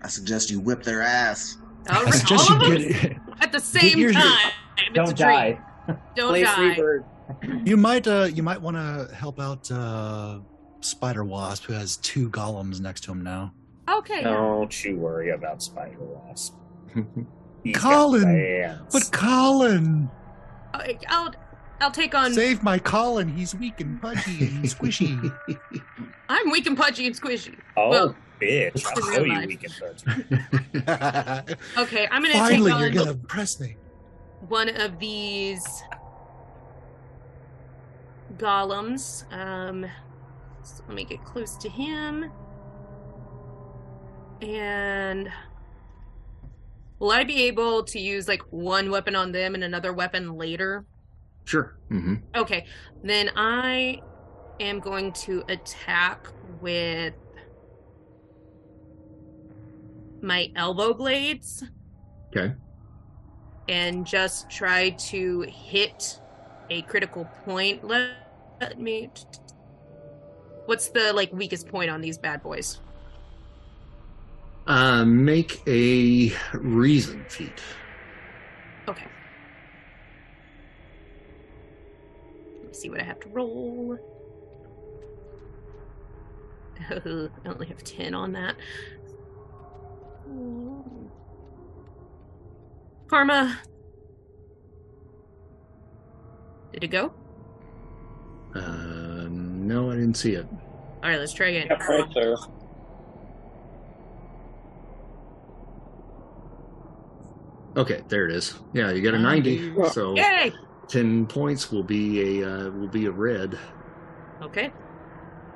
I 0.03 0.07
suggest 0.09 0.51
you 0.51 0.59
whip 0.59 0.83
their 0.83 1.01
ass. 1.01 1.57
All 1.89 2.07
I 2.07 2.11
suggest 2.11 2.51
all 2.51 2.57
you 2.69 2.75
of 2.75 2.81
them 2.81 2.91
get. 2.91 3.17
at 3.41 3.51
the 3.51 3.59
same 3.59 3.97
your- 3.97 4.13
time. 4.13 4.51
It's 4.77 4.89
a 4.89 4.93
Don't 4.93 5.17
dream. 5.17 5.29
die. 5.29 5.59
Don't 6.15 6.29
Play 6.29 6.43
die. 6.43 6.75
Freebird. 6.75 7.03
You 7.67 7.77
might. 7.77 8.07
Uh, 8.07 8.27
you 8.33 8.43
might 8.43 8.61
want 8.61 8.77
to 8.77 9.13
help 9.15 9.39
out 9.39 9.69
uh, 9.71 10.39
Spider 10.81 11.23
Wasp, 11.23 11.63
who 11.65 11.73
has 11.73 11.97
two 11.97 12.29
golems 12.29 12.79
next 12.79 13.01
to 13.05 13.11
him 13.11 13.21
now. 13.23 13.53
Okay. 13.89 14.21
Don't 14.23 14.83
you 14.83 14.97
worry 14.97 15.29
about 15.31 15.61
Spider 15.61 15.97
Wasp. 15.99 16.55
He's 17.63 17.75
Colin! 17.75 18.79
But 18.91 19.09
Colin, 19.11 20.09
Okay, 20.75 20.99
I'll 21.09 21.33
I'll 21.81 21.91
take 21.91 22.15
on. 22.15 22.33
save 22.33 22.63
my 22.63 22.79
Colin. 22.79 23.27
He's 23.27 23.53
weak 23.55 23.81
and 23.81 24.01
pudgy 24.01 24.47
and 24.47 24.63
squishy. 24.63 25.31
I'm 26.29 26.49
weak 26.51 26.65
and 26.67 26.77
pudgy 26.77 27.07
and 27.07 27.15
squishy. 27.19 27.55
oh, 27.75 27.89
well, 27.89 28.15
bitch! 28.41 28.85
I'll 28.85 28.97
in 29.09 29.13
show 29.15 29.23
you 29.23 29.33
life. 29.33 29.47
we 29.47 29.55
can 29.57 29.71
touch. 29.71 31.57
Okay, 31.77 32.07
I'm 32.09 32.21
gonna 32.21 32.33
Finally, 32.35 32.71
take 32.71 32.79
you're 32.79 32.89
gonna 32.91 33.11
impress 33.11 33.59
me. 33.59 33.75
One 34.47 34.69
of 34.69 34.99
these 34.99 35.83
golems. 38.37 39.31
Um, 39.33 39.85
so 40.63 40.83
let 40.87 40.95
me 40.95 41.03
get 41.03 41.23
close 41.23 41.55
to 41.57 41.69
him. 41.69 42.31
And 44.41 45.29
will 46.99 47.11
I 47.11 47.23
be 47.23 47.43
able 47.43 47.83
to 47.85 47.99
use 47.99 48.27
like 48.27 48.41
one 48.51 48.91
weapon 48.91 49.15
on 49.15 49.31
them 49.31 49.55
and 49.55 49.63
another 49.63 49.93
weapon 49.93 50.33
later? 50.33 50.85
Sure. 51.45 51.77
Mm-hmm. 51.89 52.15
Okay, 52.35 52.65
then 53.03 53.31
I 53.35 54.01
am 54.59 54.79
going 54.79 55.13
to 55.13 55.43
attack 55.47 56.27
with 56.61 57.13
my 60.21 60.51
elbow 60.55 60.93
blades 60.93 61.63
Okay. 62.29 62.53
And 63.67 64.05
just 64.05 64.49
try 64.49 64.91
to 64.91 65.41
hit 65.41 66.19
a 66.69 66.81
critical 66.83 67.25
point. 67.45 67.83
Let, 67.83 68.11
let 68.61 68.79
me. 68.79 69.09
What's 70.65 70.89
the 70.89 71.13
like 71.13 71.31
weakest 71.31 71.67
point 71.67 71.89
on 71.89 72.01
these 72.01 72.17
bad 72.17 72.43
boys? 72.43 72.79
Uh, 74.65 75.05
make 75.05 75.61
a 75.65 76.33
reason 76.53 77.23
feat. 77.29 77.61
Okay. 78.87 79.07
Let 82.59 82.67
me 82.67 82.73
see 82.73 82.89
what 82.89 82.99
I 82.99 83.03
have 83.03 83.19
to 83.21 83.29
roll. 83.29 83.97
I 86.89 87.29
only 87.45 87.67
have 87.67 87.83
10 87.83 88.13
on 88.13 88.33
that. 88.33 88.55
Karma. 93.07 93.59
Did 96.73 96.83
it 96.83 96.87
go? 96.87 97.13
Uh, 98.53 99.27
no, 99.29 99.91
I 99.91 99.95
didn't 99.95 100.15
see 100.15 100.33
it. 100.33 100.45
All 100.51 101.09
right, 101.09 101.19
let's 101.19 101.33
try 101.33 101.47
again. 101.47 101.67
Yep, 101.69 101.79
right 101.79 102.13
there. 102.13 102.35
Okay, 107.77 108.01
there 108.07 108.25
it 108.25 108.35
is. 108.35 108.55
Yeah, 108.73 108.91
you 108.91 109.01
got 109.01 109.13
a 109.13 109.19
90. 109.19 109.73
So 109.91 110.15
Yay! 110.15 110.51
10 110.87 111.27
points 111.27 111.71
will 111.71 111.83
be 111.83 112.41
a 112.41 112.49
uh, 112.49 112.71
will 112.71 112.87
be 112.87 113.05
a 113.05 113.11
red. 113.11 113.57
Okay. 114.41 114.71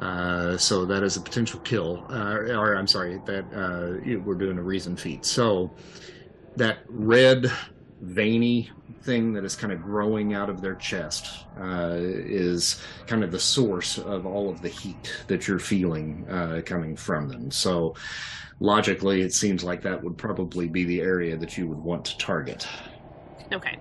Uh, 0.02 0.58
so 0.58 0.86
that 0.86 1.04
is 1.04 1.18
a 1.18 1.22
potential 1.22 1.60
kill. 1.62 2.06
Uh, 2.10 2.56
or 2.56 2.76
I'm 2.76 2.88
sorry, 2.88 3.20
that 3.26 3.46
uh, 3.54 4.20
we're 4.24 4.36
doing 4.36 4.58
a 4.58 4.64
reason 4.64 4.96
feat. 4.96 5.26
So 5.26 5.72
that 6.56 6.80
red, 6.88 7.52
veiny 8.02 8.70
thing 9.02 9.34
that 9.34 9.44
is 9.44 9.56
kind 9.56 9.74
of 9.74 9.82
growing 9.82 10.34
out 10.34 10.50
of 10.50 10.62
their 10.62 10.76
chest 10.76 11.46
uh, 11.60 11.96
is 11.96 12.82
kind 13.08 13.24
of 13.24 13.32
the 13.32 13.40
source 13.40 13.98
of 13.98 14.26
all 14.26 14.50
of 14.50 14.62
the 14.62 14.70
heat 14.70 15.24
that 15.28 15.48
you're 15.48 15.60
feeling 15.60 16.28
uh, 16.30 16.62
coming 16.66 16.96
from 16.96 17.28
them. 17.28 17.52
So 17.52 17.96
logically, 18.60 19.22
it 19.22 19.34
seems 19.34 19.64
like 19.64 19.82
that 19.82 20.04
would 20.04 20.18
probably 20.18 20.68
be 20.68 20.84
the 20.84 21.02
area 21.02 21.36
that 21.38 21.58
you 21.58 21.68
would 21.68 21.80
want 21.80 22.06
to 22.06 22.18
target. 22.18 22.68
Okay. 23.52 23.80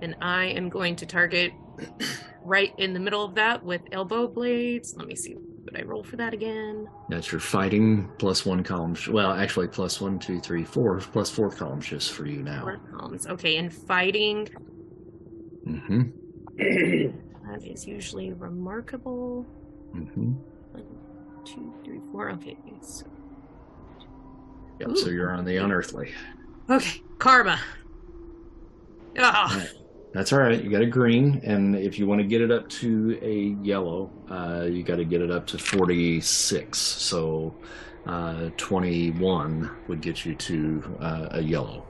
Then 0.00 0.16
I 0.20 0.46
am 0.46 0.68
going 0.68 0.96
to 0.96 1.06
target 1.06 1.52
right 2.44 2.72
in 2.78 2.92
the 2.92 3.00
middle 3.00 3.24
of 3.24 3.36
that 3.36 3.64
with 3.64 3.82
elbow 3.92 4.26
blades. 4.26 4.94
Let 4.96 5.06
me 5.06 5.14
see. 5.14 5.36
Would 5.64 5.78
I 5.78 5.82
roll 5.82 6.02
for 6.02 6.16
that 6.16 6.34
again? 6.34 6.88
That's 7.08 7.30
your 7.30 7.40
fighting 7.40 8.10
plus 8.18 8.44
one 8.44 8.64
column. 8.64 8.94
sh- 8.94 9.08
Well, 9.08 9.30
actually, 9.32 9.68
plus 9.68 10.00
one, 10.00 10.18
two, 10.18 10.40
three, 10.40 10.64
four, 10.64 10.98
plus 10.98 11.30
four 11.30 11.50
column 11.50 11.80
shifts 11.80 12.08
for 12.08 12.26
you 12.26 12.42
now. 12.42 12.62
Four 12.62 12.78
columns. 12.98 13.26
Okay, 13.28 13.56
and 13.58 13.72
fighting. 13.72 14.48
Mm-hmm. 15.66 16.02
That 17.50 17.66
is 17.66 17.86
usually 17.86 18.32
remarkable. 18.32 19.44
Mm-hmm. 19.94 20.32
One, 20.72 21.44
two, 21.44 21.74
three, 21.84 22.00
four. 22.10 22.30
Okay. 22.30 22.56
So, 22.80 23.04
Yep, 24.80 24.96
so 24.96 25.10
you're 25.10 25.32
on 25.32 25.44
the 25.44 25.56
unearthly. 25.58 26.12
okay. 26.70 27.02
Karma. 27.18 27.60
Ah. 29.18 29.64
That's 30.12 30.30
all 30.32 30.40
right. 30.40 30.62
You 30.62 30.70
got 30.70 30.82
a 30.82 30.86
green, 30.86 31.40
and 31.42 31.74
if 31.74 31.98
you 31.98 32.06
want 32.06 32.20
to 32.20 32.26
get 32.26 32.42
it 32.42 32.50
up 32.50 32.68
to 32.68 33.18
a 33.22 33.64
yellow, 33.64 34.10
uh, 34.30 34.66
you 34.70 34.82
got 34.82 34.96
to 34.96 35.06
get 35.06 35.22
it 35.22 35.30
up 35.30 35.46
to 35.48 35.58
46. 35.58 36.78
So 36.78 37.54
uh, 38.06 38.50
21 38.58 39.70
would 39.88 40.02
get 40.02 40.26
you 40.26 40.34
to 40.34 40.98
uh, 41.00 41.28
a 41.30 41.40
yellow, 41.40 41.86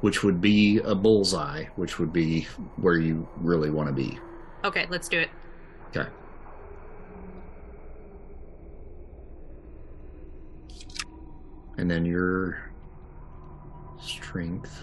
which 0.00 0.22
would 0.22 0.40
be 0.40 0.78
a 0.78 0.94
bullseye, 0.94 1.64
which 1.74 1.98
would 1.98 2.12
be 2.12 2.42
where 2.76 2.98
you 2.98 3.28
really 3.38 3.70
want 3.70 3.88
to 3.88 3.92
be. 3.92 4.16
Okay, 4.64 4.86
let's 4.88 5.08
do 5.08 5.18
it. 5.18 5.30
Okay. 5.88 6.08
And 11.78 11.90
then 11.90 12.04
your 12.04 12.70
strength. 14.00 14.80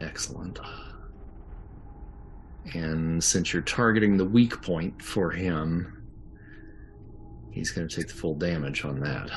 Excellent. 0.00 0.58
And 2.74 3.22
since 3.22 3.52
you're 3.52 3.62
targeting 3.62 4.16
the 4.16 4.24
weak 4.24 4.60
point 4.62 5.00
for 5.02 5.30
him, 5.30 6.02
he's 7.50 7.70
going 7.70 7.88
to 7.88 7.96
take 7.96 8.08
the 8.08 8.14
full 8.14 8.34
damage 8.34 8.84
on 8.84 9.00
that. 9.00 9.30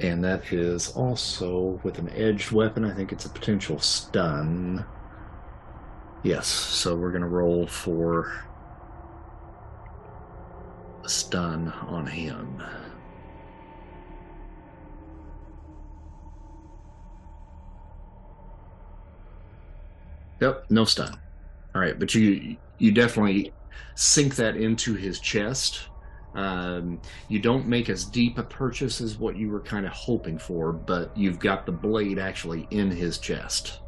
And 0.00 0.22
that 0.24 0.52
is 0.52 0.90
also 0.90 1.80
with 1.84 1.98
an 1.98 2.10
edged 2.10 2.50
weapon. 2.50 2.84
I 2.84 2.92
think 2.92 3.12
it's 3.12 3.24
a 3.24 3.28
potential 3.28 3.78
stun. 3.78 4.84
Yes, 6.24 6.46
so 6.46 6.96
we're 6.96 7.10
going 7.10 7.22
to 7.22 7.28
roll 7.28 7.66
for 7.66 8.32
a 11.04 11.08
stun 11.08 11.68
on 11.68 12.06
him. 12.06 12.62
Yep, 20.42 20.64
no 20.70 20.84
stun. 20.84 21.20
All 21.72 21.80
right, 21.80 21.96
but 21.96 22.16
you 22.16 22.56
you 22.78 22.90
definitely 22.90 23.52
sink 23.94 24.34
that 24.34 24.56
into 24.56 24.94
his 24.94 25.20
chest. 25.20 25.82
Um, 26.34 27.00
you 27.28 27.38
don't 27.38 27.68
make 27.68 27.88
as 27.88 28.04
deep 28.04 28.38
a 28.38 28.42
purchase 28.42 29.00
as 29.00 29.16
what 29.18 29.36
you 29.36 29.50
were 29.50 29.60
kind 29.60 29.86
of 29.86 29.92
hoping 29.92 30.38
for, 30.38 30.72
but 30.72 31.16
you've 31.16 31.38
got 31.38 31.64
the 31.64 31.70
blade 31.70 32.18
actually 32.18 32.66
in 32.72 32.90
his 32.90 33.18
chest. 33.18 33.78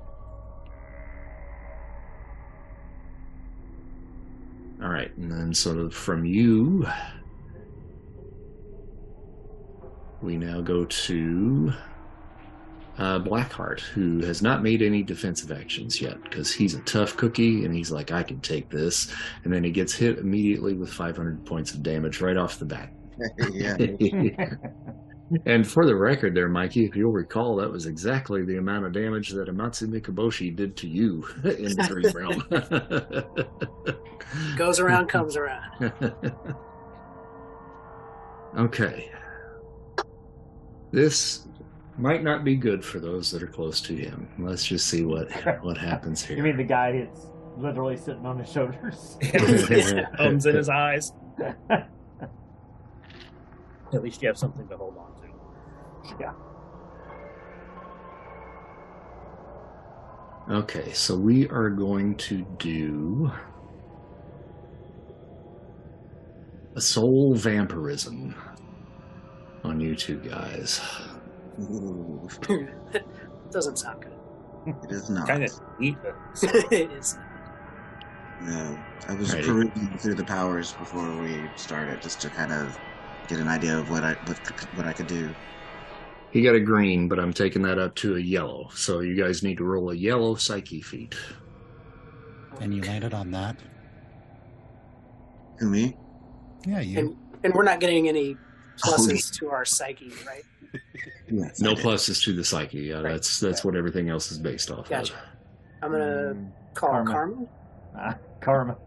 All 4.80 4.90
right, 4.90 5.10
and 5.16 5.32
then 5.32 5.52
sort 5.52 5.78
of 5.78 5.92
from 5.92 6.24
you, 6.24 6.86
we 10.22 10.36
now 10.36 10.60
go 10.60 10.84
to 10.84 11.72
uh, 12.98 13.18
Blackheart, 13.18 13.80
who 13.80 14.20
has 14.20 14.40
not 14.42 14.62
made 14.62 14.82
any 14.82 15.02
defensive 15.02 15.50
actions 15.50 16.00
yet 16.00 16.22
because 16.22 16.52
he's 16.52 16.74
a 16.74 16.80
tough 16.82 17.16
cookie 17.16 17.64
and 17.64 17.74
he's 17.74 17.90
like, 17.90 18.12
I 18.12 18.22
can 18.22 18.40
take 18.40 18.70
this. 18.70 19.12
And 19.42 19.52
then 19.52 19.64
he 19.64 19.70
gets 19.70 19.92
hit 19.94 20.18
immediately 20.18 20.74
with 20.74 20.92
500 20.92 21.44
points 21.44 21.74
of 21.74 21.82
damage 21.82 22.20
right 22.20 22.36
off 22.36 22.58
the 22.58 22.64
bat. 22.64 22.92
yeah. 23.52 23.76
and 25.46 25.66
for 25.66 25.86
the 25.86 25.96
record, 25.96 26.34
there, 26.34 26.48
Mikey, 26.48 26.84
if 26.84 26.94
you'll 26.94 27.12
recall, 27.12 27.56
that 27.56 27.70
was 27.70 27.86
exactly 27.86 28.44
the 28.44 28.58
amount 28.58 28.86
of 28.86 28.92
damage 28.92 29.30
that 29.30 29.48
Amatsu 29.48 29.88
Mikaboshi 29.88 30.54
did 30.54 30.76
to 30.76 30.88
you 30.88 31.26
in 31.44 31.76
the 31.76 31.84
Dream 31.88 32.12
Realm. 34.36 34.56
Goes 34.56 34.78
around, 34.78 35.08
comes 35.08 35.36
around. 35.36 35.92
okay. 38.56 39.10
This 40.92 41.48
might 41.96 42.22
not 42.22 42.44
be 42.44 42.56
good 42.56 42.84
for 42.84 42.98
those 42.98 43.30
that 43.30 43.42
are 43.42 43.46
close 43.48 43.80
to 43.82 43.94
him. 43.94 44.28
Let's 44.38 44.64
just 44.64 44.86
see 44.86 45.04
what 45.04 45.30
what 45.62 45.76
happens 45.78 46.24
here. 46.24 46.36
You 46.38 46.42
mean 46.42 46.56
the 46.56 46.64
guy 46.64 46.92
that's 46.92 47.26
literally 47.56 47.96
sitting 47.96 48.26
on 48.26 48.38
his 48.38 48.50
shoulders? 48.50 49.16
Thumbs 50.16 50.46
in 50.46 50.56
his 50.56 50.68
eyes. 50.68 51.12
At 53.92 54.02
least 54.02 54.22
you 54.22 54.28
have 54.28 54.38
something 54.38 54.66
to 54.68 54.76
hold 54.76 54.96
on 54.98 55.12
to. 55.22 55.28
yeah. 56.20 56.32
Okay, 60.50 60.92
so 60.92 61.16
we 61.16 61.48
are 61.48 61.70
going 61.70 62.16
to 62.16 62.44
do 62.58 63.30
a 66.76 66.80
soul 66.80 67.34
vampirism 67.34 68.34
on 69.62 69.80
you 69.80 69.94
two 69.94 70.18
guys. 70.18 70.80
Ooh, 71.60 72.28
Doesn't 73.50 73.76
sound 73.78 74.02
good. 74.02 74.74
it 74.84 74.92
is 74.92 75.10
not. 75.10 75.28
Kind 75.28 75.44
of 75.44 75.52
neat. 75.78 75.96
it 76.42 76.90
is. 76.92 77.18
No, 78.42 78.78
I 79.08 79.14
was 79.14 79.32
Right. 79.32 79.44
perusing 79.44 79.98
through 79.98 80.14
the 80.16 80.24
powers 80.24 80.72
before 80.72 81.16
we 81.22 81.48
started, 81.56 82.02
just 82.02 82.20
to 82.22 82.30
kind 82.30 82.52
of 82.52 82.76
get 83.28 83.38
an 83.38 83.48
idea 83.48 83.78
of 83.78 83.90
what 83.90 84.02
I 84.04 84.14
what, 84.26 84.38
what 84.76 84.86
I 84.86 84.92
could 84.92 85.06
do. 85.06 85.34
He 86.32 86.42
got 86.42 86.56
a 86.56 86.60
green, 86.60 87.06
but 87.08 87.20
I'm 87.20 87.32
taking 87.32 87.62
that 87.62 87.78
up 87.78 87.94
to 87.96 88.16
a 88.16 88.18
yellow. 88.20 88.68
So 88.74 89.00
you 89.00 89.14
guys 89.14 89.44
need 89.44 89.58
to 89.58 89.64
roll 89.64 89.90
a 89.90 89.94
yellow 89.94 90.34
psyche 90.34 90.80
feat. 90.80 91.14
And 92.60 92.74
you 92.74 92.82
landed 92.82 93.14
on 93.14 93.30
that. 93.30 93.56
Who 95.60 95.70
me? 95.70 95.96
Yeah, 96.66 96.80
you. 96.80 96.98
And 96.98 97.16
and 97.44 97.54
we're 97.54 97.62
not 97.62 97.78
getting 97.78 98.08
any 98.08 98.36
Oh, 98.84 98.94
pluses 98.98 99.30
to 99.38 99.50
our 99.50 99.64
psyche, 99.64 100.12
right? 100.26 100.42
Yes, 101.28 101.60
No 101.60 101.74
pluses 101.74 102.22
to 102.24 102.32
the 102.34 102.44
psyche. 102.44 102.80
Yeah, 102.82 102.96
Right. 103.00 103.12
that's 103.12 103.40
that's 103.40 103.64
what 103.64 103.76
everything 103.76 104.08
else 104.10 104.30
is 104.30 104.38
based 104.38 104.70
off 104.70 104.88
Gotcha. 104.88 105.14
of. 105.14 105.20
I'm 105.82 105.92
gonna 105.92 106.04
Mm, 106.04 106.50
call 106.74 106.90
Karma. 106.92 107.12
karma. 107.12 107.46
ah, 107.96 108.18
karma. 108.40 108.78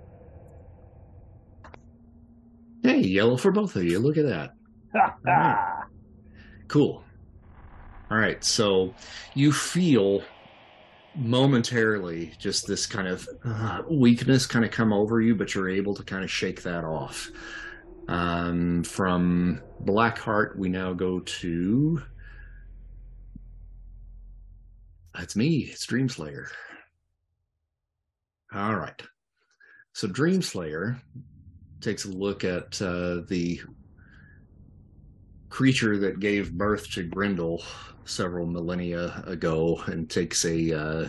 Hey, 2.83 2.99
yellow 3.01 3.37
for 3.37 3.51
both 3.51 3.75
of 3.75 3.83
you. 3.83 3.99
Look 3.99 4.17
at 4.17 4.25
that. 4.25 4.51
Ah, 5.27 5.87
Cool. 6.67 7.03
All 8.09 8.17
right, 8.17 8.41
so 8.43 8.95
you 9.33 9.51
feel 9.51 10.23
momentarily 11.15 12.33
just 12.39 12.67
this 12.67 12.85
kind 12.85 13.07
of 13.07 13.27
uh, 13.43 13.81
weakness 13.89 14.45
kind 14.45 14.63
of 14.63 14.71
come 14.71 14.93
over 14.93 15.19
you, 15.19 15.35
but 15.35 15.53
you're 15.55 15.69
able 15.69 15.95
to 15.95 16.03
kind 16.03 16.23
of 16.23 16.31
shake 16.31 16.63
that 16.63 16.83
off. 16.85 17.29
Um, 18.07 18.83
from 18.83 19.61
Blackheart, 19.83 20.57
we 20.57 20.69
now 20.69 20.93
go 20.93 21.19
to. 21.19 22.01
That's 25.13 25.35
me. 25.35 25.69
It's 25.71 25.85
Dreamslayer. 25.85 26.47
All 28.53 28.75
right. 28.75 29.01
So 29.93 30.07
Dreamslayer 30.07 30.99
takes 31.81 32.05
a 32.05 32.09
look 32.09 32.43
at 32.43 32.81
uh, 32.81 33.21
the 33.27 33.59
creature 35.49 35.97
that 35.97 36.19
gave 36.19 36.53
birth 36.53 36.89
to 36.91 37.03
Grendel 37.03 37.63
several 38.05 38.45
millennia 38.45 39.23
ago 39.25 39.81
and 39.87 40.09
takes 40.09 40.45
a 40.45 40.71
uh, 40.71 41.07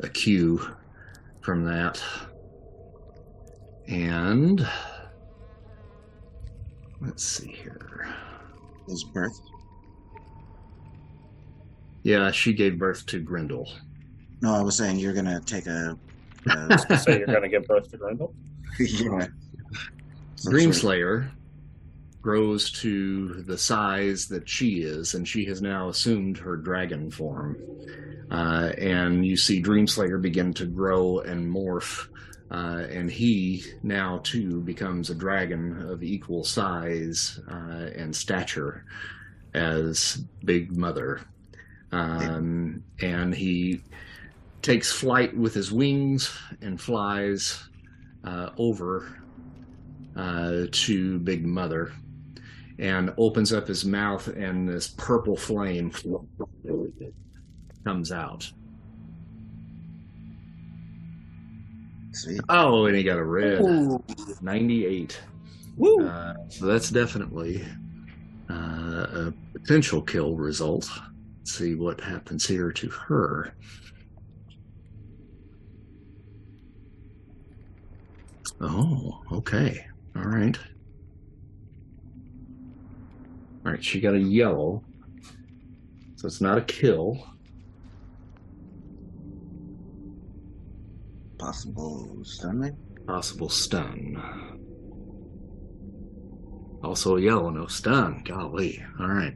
a 0.00 0.08
cue 0.08 0.64
from 1.42 1.64
that. 1.64 2.02
And 3.88 4.66
let's 7.00 7.24
see 7.24 7.48
here. 7.50 8.08
His 8.88 9.04
birth. 9.04 9.40
Yeah, 12.02 12.30
she 12.30 12.52
gave 12.52 12.78
birth 12.78 13.04
to 13.06 13.20
Grendel. 13.20 13.70
No, 14.40 14.54
I 14.54 14.62
was 14.62 14.76
saying 14.76 14.98
you're 14.98 15.12
gonna 15.12 15.40
take 15.40 15.66
a. 15.66 15.98
a 16.46 16.98
So 16.98 17.10
you're 17.12 17.26
going 17.26 17.42
to 17.42 17.48
give 17.48 17.66
birth 17.66 17.90
to 17.90 17.98
Grendel? 17.98 18.34
yeah. 18.80 19.26
Some 20.36 20.52
Dream 20.52 20.72
sort 20.72 20.76
of- 20.76 20.80
Slayer 20.80 21.32
grows 22.22 22.70
to 22.70 23.42
the 23.42 23.56
size 23.58 24.26
that 24.28 24.48
she 24.48 24.80
is, 24.82 25.14
and 25.14 25.26
she 25.26 25.44
has 25.46 25.60
now 25.62 25.88
assumed 25.88 26.38
her 26.38 26.56
dragon 26.56 27.10
form. 27.10 27.56
Uh, 28.30 28.72
and 28.78 29.26
you 29.26 29.36
see 29.36 29.62
Dreamslayer 29.62 30.20
begin 30.20 30.52
to 30.54 30.66
grow 30.66 31.20
and 31.20 31.50
morph, 31.52 32.08
uh, 32.50 32.84
and 32.90 33.10
he 33.10 33.64
now 33.82 34.20
too 34.24 34.60
becomes 34.60 35.10
a 35.10 35.14
dragon 35.14 35.88
of 35.88 36.02
equal 36.02 36.42
size 36.42 37.40
uh, 37.50 37.90
and 37.96 38.14
stature 38.14 38.84
as 39.54 40.24
Big 40.44 40.76
Mother. 40.76 41.20
Um, 41.92 42.82
and 43.00 43.34
he 43.34 43.82
takes 44.62 44.92
flight 44.92 45.36
with 45.36 45.54
his 45.54 45.72
wings 45.72 46.36
and 46.60 46.80
flies 46.80 47.68
uh, 48.24 48.50
over 48.58 49.22
uh, 50.16 50.66
to 50.70 51.18
Big 51.20 51.46
Mother 51.46 51.92
and 52.78 53.12
opens 53.18 53.52
up 53.52 53.68
his 53.68 53.84
mouth, 53.84 54.26
and 54.28 54.66
this 54.68 54.88
purple 54.88 55.36
flame 55.36 55.92
comes 57.84 58.10
out. 58.10 58.50
Sweet. 62.12 62.40
Oh, 62.48 62.86
and 62.86 62.96
he 62.96 63.02
got 63.02 63.18
a 63.18 63.24
red 63.24 63.62
98. 64.42 65.20
Woo! 65.76 66.06
Uh, 66.06 66.34
so 66.48 66.66
that's 66.66 66.90
definitely 66.90 67.64
uh, 68.50 69.06
a 69.28 69.34
potential 69.52 70.02
kill 70.02 70.36
result. 70.36 70.90
Let's 71.38 71.54
see 71.54 71.74
what 71.74 72.00
happens 72.00 72.46
here 72.46 72.72
to 72.72 72.88
her. 72.88 73.54
Oh, 78.60 79.22
okay. 79.32 79.86
All 80.16 80.22
right. 80.22 80.58
All 83.64 83.72
right, 83.72 83.82
she 83.82 84.00
got 84.00 84.14
a 84.14 84.18
yellow. 84.18 84.82
So 86.16 86.26
it's 86.26 86.40
not 86.40 86.58
a 86.58 86.62
kill. 86.62 87.26
Possible 91.40 92.18
stun 92.22 92.60
maybe? 92.60 92.76
Possible 93.06 93.48
stun. 93.48 94.22
Also 96.84 97.16
a 97.16 97.20
yellow, 97.20 97.50
no 97.50 97.66
stun. 97.66 98.22
Golly. 98.24 98.84
All 99.00 99.08
right. 99.08 99.34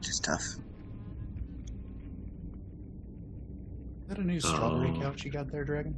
Just 0.00 0.24
tough. 0.24 0.40
Is 0.42 0.56
that 4.08 4.18
a 4.18 4.24
new 4.24 4.40
strawberry 4.40 4.90
Oh. 4.96 5.00
couch 5.00 5.24
you 5.24 5.30
got 5.30 5.50
there, 5.50 5.64
Dragon? 5.64 5.94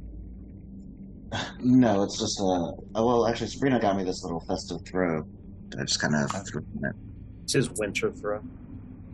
No, 1.63 2.03
it's 2.03 2.19
just 2.19 2.39
a. 2.41 2.43
Oh, 2.43 2.75
well, 2.93 3.25
actually, 3.25 3.47
Sabrina 3.47 3.79
got 3.79 3.95
me 3.95 4.03
this 4.03 4.21
little 4.23 4.41
festive 4.41 4.81
throw. 4.85 5.25
that 5.69 5.79
I 5.79 5.83
just 5.85 6.01
kind 6.01 6.13
of 6.13 6.29
threw 6.45 6.61
in 6.77 6.83
it. 6.85 6.95
It's 7.43 7.53
his 7.53 7.69
winter 7.77 8.11
throw. 8.11 8.41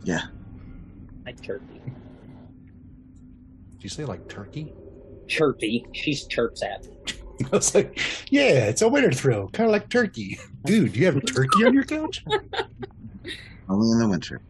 Yeah. 0.04 0.22
I 0.26 1.30
Like 1.30 1.42
turkey. 1.44 1.80
Did 3.78 3.84
you 3.84 3.90
say 3.90 4.06
like 4.06 4.28
turkey? 4.28 4.74
Chirpy. 5.28 5.86
She's 5.94 6.26
chirps 6.28 6.64
at. 6.64 6.88
I 7.54 7.56
was 7.56 7.76
like, 7.76 8.00
yeah, 8.32 8.66
it's 8.66 8.82
a 8.82 8.88
winter 8.90 9.12
throw, 9.12 9.48
kind 9.50 9.68
of 9.68 9.72
like 9.72 9.90
turkey. 9.90 10.40
Dude, 10.66 10.96
you 10.96 11.06
have 11.06 11.16
a 11.18 11.22
turkey 11.22 11.66
on 11.66 11.74
your 11.74 11.84
couch? 11.84 12.26
Only 13.70 13.92
in 13.92 14.00
the 14.00 14.08
winter. 14.10 14.42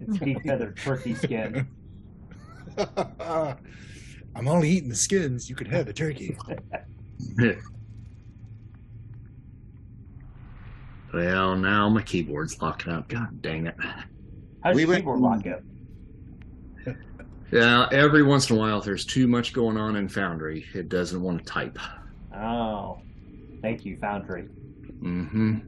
It's 0.00 0.16
heat 0.18 0.40
feather 0.44 0.72
turkey 0.72 1.14
skin. 1.14 1.66
I'm 2.78 4.46
only 4.46 4.70
eating 4.70 4.88
the 4.88 4.94
skins. 4.94 5.50
You 5.50 5.56
could 5.56 5.66
have 5.68 5.88
a 5.88 5.92
turkey. 5.92 6.36
Well, 11.12 11.56
now 11.56 11.88
my 11.88 12.02
keyboard's 12.02 12.60
locking 12.62 12.92
up. 12.92 13.08
God 13.08 13.42
dang 13.42 13.66
it. 13.66 13.74
How 14.62 14.70
does 14.70 14.76
We 14.76 14.82
your 14.82 14.90
went- 14.90 15.00
keyboard 15.02 15.20
lock 15.20 15.46
up? 15.46 15.60
Yeah, 17.52 17.88
every 17.90 18.22
once 18.22 18.48
in 18.50 18.56
a 18.56 18.58
while, 18.58 18.78
if 18.78 18.84
there's 18.84 19.04
too 19.04 19.26
much 19.26 19.52
going 19.52 19.76
on 19.76 19.96
in 19.96 20.08
Foundry, 20.08 20.66
it 20.74 20.88
doesn't 20.88 21.20
want 21.20 21.38
to 21.40 21.44
type. 21.44 21.78
Oh, 22.36 23.00
thank 23.60 23.84
you, 23.84 23.96
Foundry. 23.98 24.42
Mm-hmm. 25.02 25.58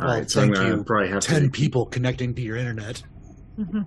All 0.00 0.06
Well, 0.06 0.16
right, 0.18 0.30
so 0.30 0.40
I'm 0.42 0.46
thank 0.48 0.56
gonna 0.56 0.76
you. 0.76 0.84
probably 0.84 1.08
have 1.08 1.22
Ten 1.22 1.44
to. 1.44 1.50
people 1.50 1.86
connecting 1.86 2.34
to 2.34 2.42
your 2.42 2.56
internet. 2.56 3.02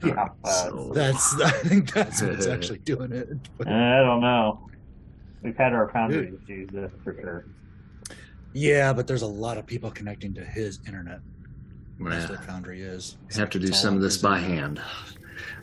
Yeah, 0.04 0.30
uh, 0.44 0.50
So, 0.50 0.92
That's 0.94 1.40
I 1.42 1.50
think 1.52 1.94
that's 1.94 2.22
what's 2.24 2.46
actually 2.48 2.80
doing 2.80 3.12
it. 3.12 3.30
I 3.62 3.98
don't 4.02 4.22
know. 4.22 4.68
We've 5.42 5.58
had 5.58 5.74
our 5.74 5.90
Foundry 5.92 6.34
issues 6.48 6.70
for 7.04 7.14
sure. 7.16 7.46
Yeah, 8.54 8.94
but 8.94 9.08
there's 9.08 9.24
a 9.24 9.28
lot 9.28 9.58
of 9.58 9.66
people 9.66 9.90
connecting 9.92 10.34
to 10.36 10.46
his 10.46 10.80
internet. 10.88 11.20
That's 12.00 12.30
yeah, 12.30 12.36
what 12.36 12.46
Foundry 12.46 12.82
is. 12.82 13.18
have 13.36 13.50
to 13.52 13.60
do 13.60 13.72
some 13.72 13.96
of 13.96 14.02
this 14.02 14.18
by 14.18 14.40
hand. 14.40 14.82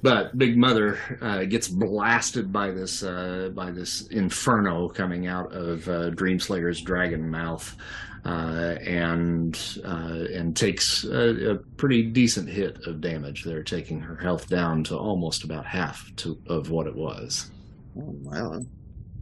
But 0.02 0.36
Big 0.38 0.56
Mother 0.56 0.98
uh, 1.20 1.44
gets 1.44 1.68
blasted 1.68 2.52
by 2.52 2.70
this 2.70 3.02
uh, 3.02 3.50
by 3.54 3.70
this 3.70 4.06
inferno 4.08 4.88
coming 4.88 5.26
out 5.26 5.52
of 5.52 5.86
uh, 5.88 6.10
Dreamslayer's 6.10 6.80
dragon 6.80 7.30
mouth, 7.30 7.76
uh, 8.24 8.76
and 8.80 9.58
uh, 9.84 10.24
and 10.32 10.56
takes 10.56 11.04
a, 11.04 11.52
a 11.52 11.56
pretty 11.76 12.02
decent 12.02 12.48
hit 12.48 12.86
of 12.86 13.00
damage. 13.02 13.44
They're 13.44 13.62
taking 13.62 14.00
her 14.00 14.16
health 14.16 14.48
down 14.48 14.84
to 14.84 14.96
almost 14.96 15.44
about 15.44 15.66
half 15.66 16.10
to 16.16 16.38
of 16.46 16.70
what 16.70 16.86
it 16.86 16.94
was. 16.94 17.50
Oh, 17.98 18.14
well. 18.22 18.66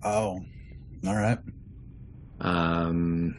Oh, 0.05 0.41
all 1.07 1.17
right. 1.17 1.39
Um, 2.41 3.35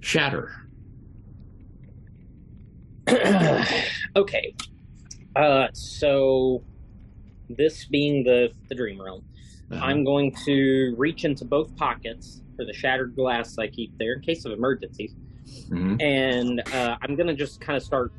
Shatter. 0.00 0.67
okay. 4.16 4.54
Uh, 5.36 5.68
so 5.72 6.62
this 7.48 7.84
being 7.86 8.24
the 8.24 8.50
the 8.68 8.74
dream 8.74 9.00
realm, 9.00 9.22
Uh, 9.70 9.76
I'm 9.76 10.04
going 10.04 10.34
to 10.46 10.94
reach 10.96 11.24
into 11.24 11.44
both 11.44 11.74
pockets 11.76 12.42
for 12.56 12.64
the 12.64 12.72
shattered 12.72 13.14
glass 13.14 13.58
I 13.58 13.68
keep 13.68 13.96
there 13.98 14.14
in 14.14 14.20
case 14.20 14.44
of 14.44 14.52
emergencies, 14.52 15.14
mhm. 15.70 16.00
and 16.02 16.62
uh, 16.74 16.96
I'm 17.02 17.14
gonna 17.16 17.34
just 17.34 17.60
kind 17.60 17.76
of 17.76 17.82
start 17.82 18.12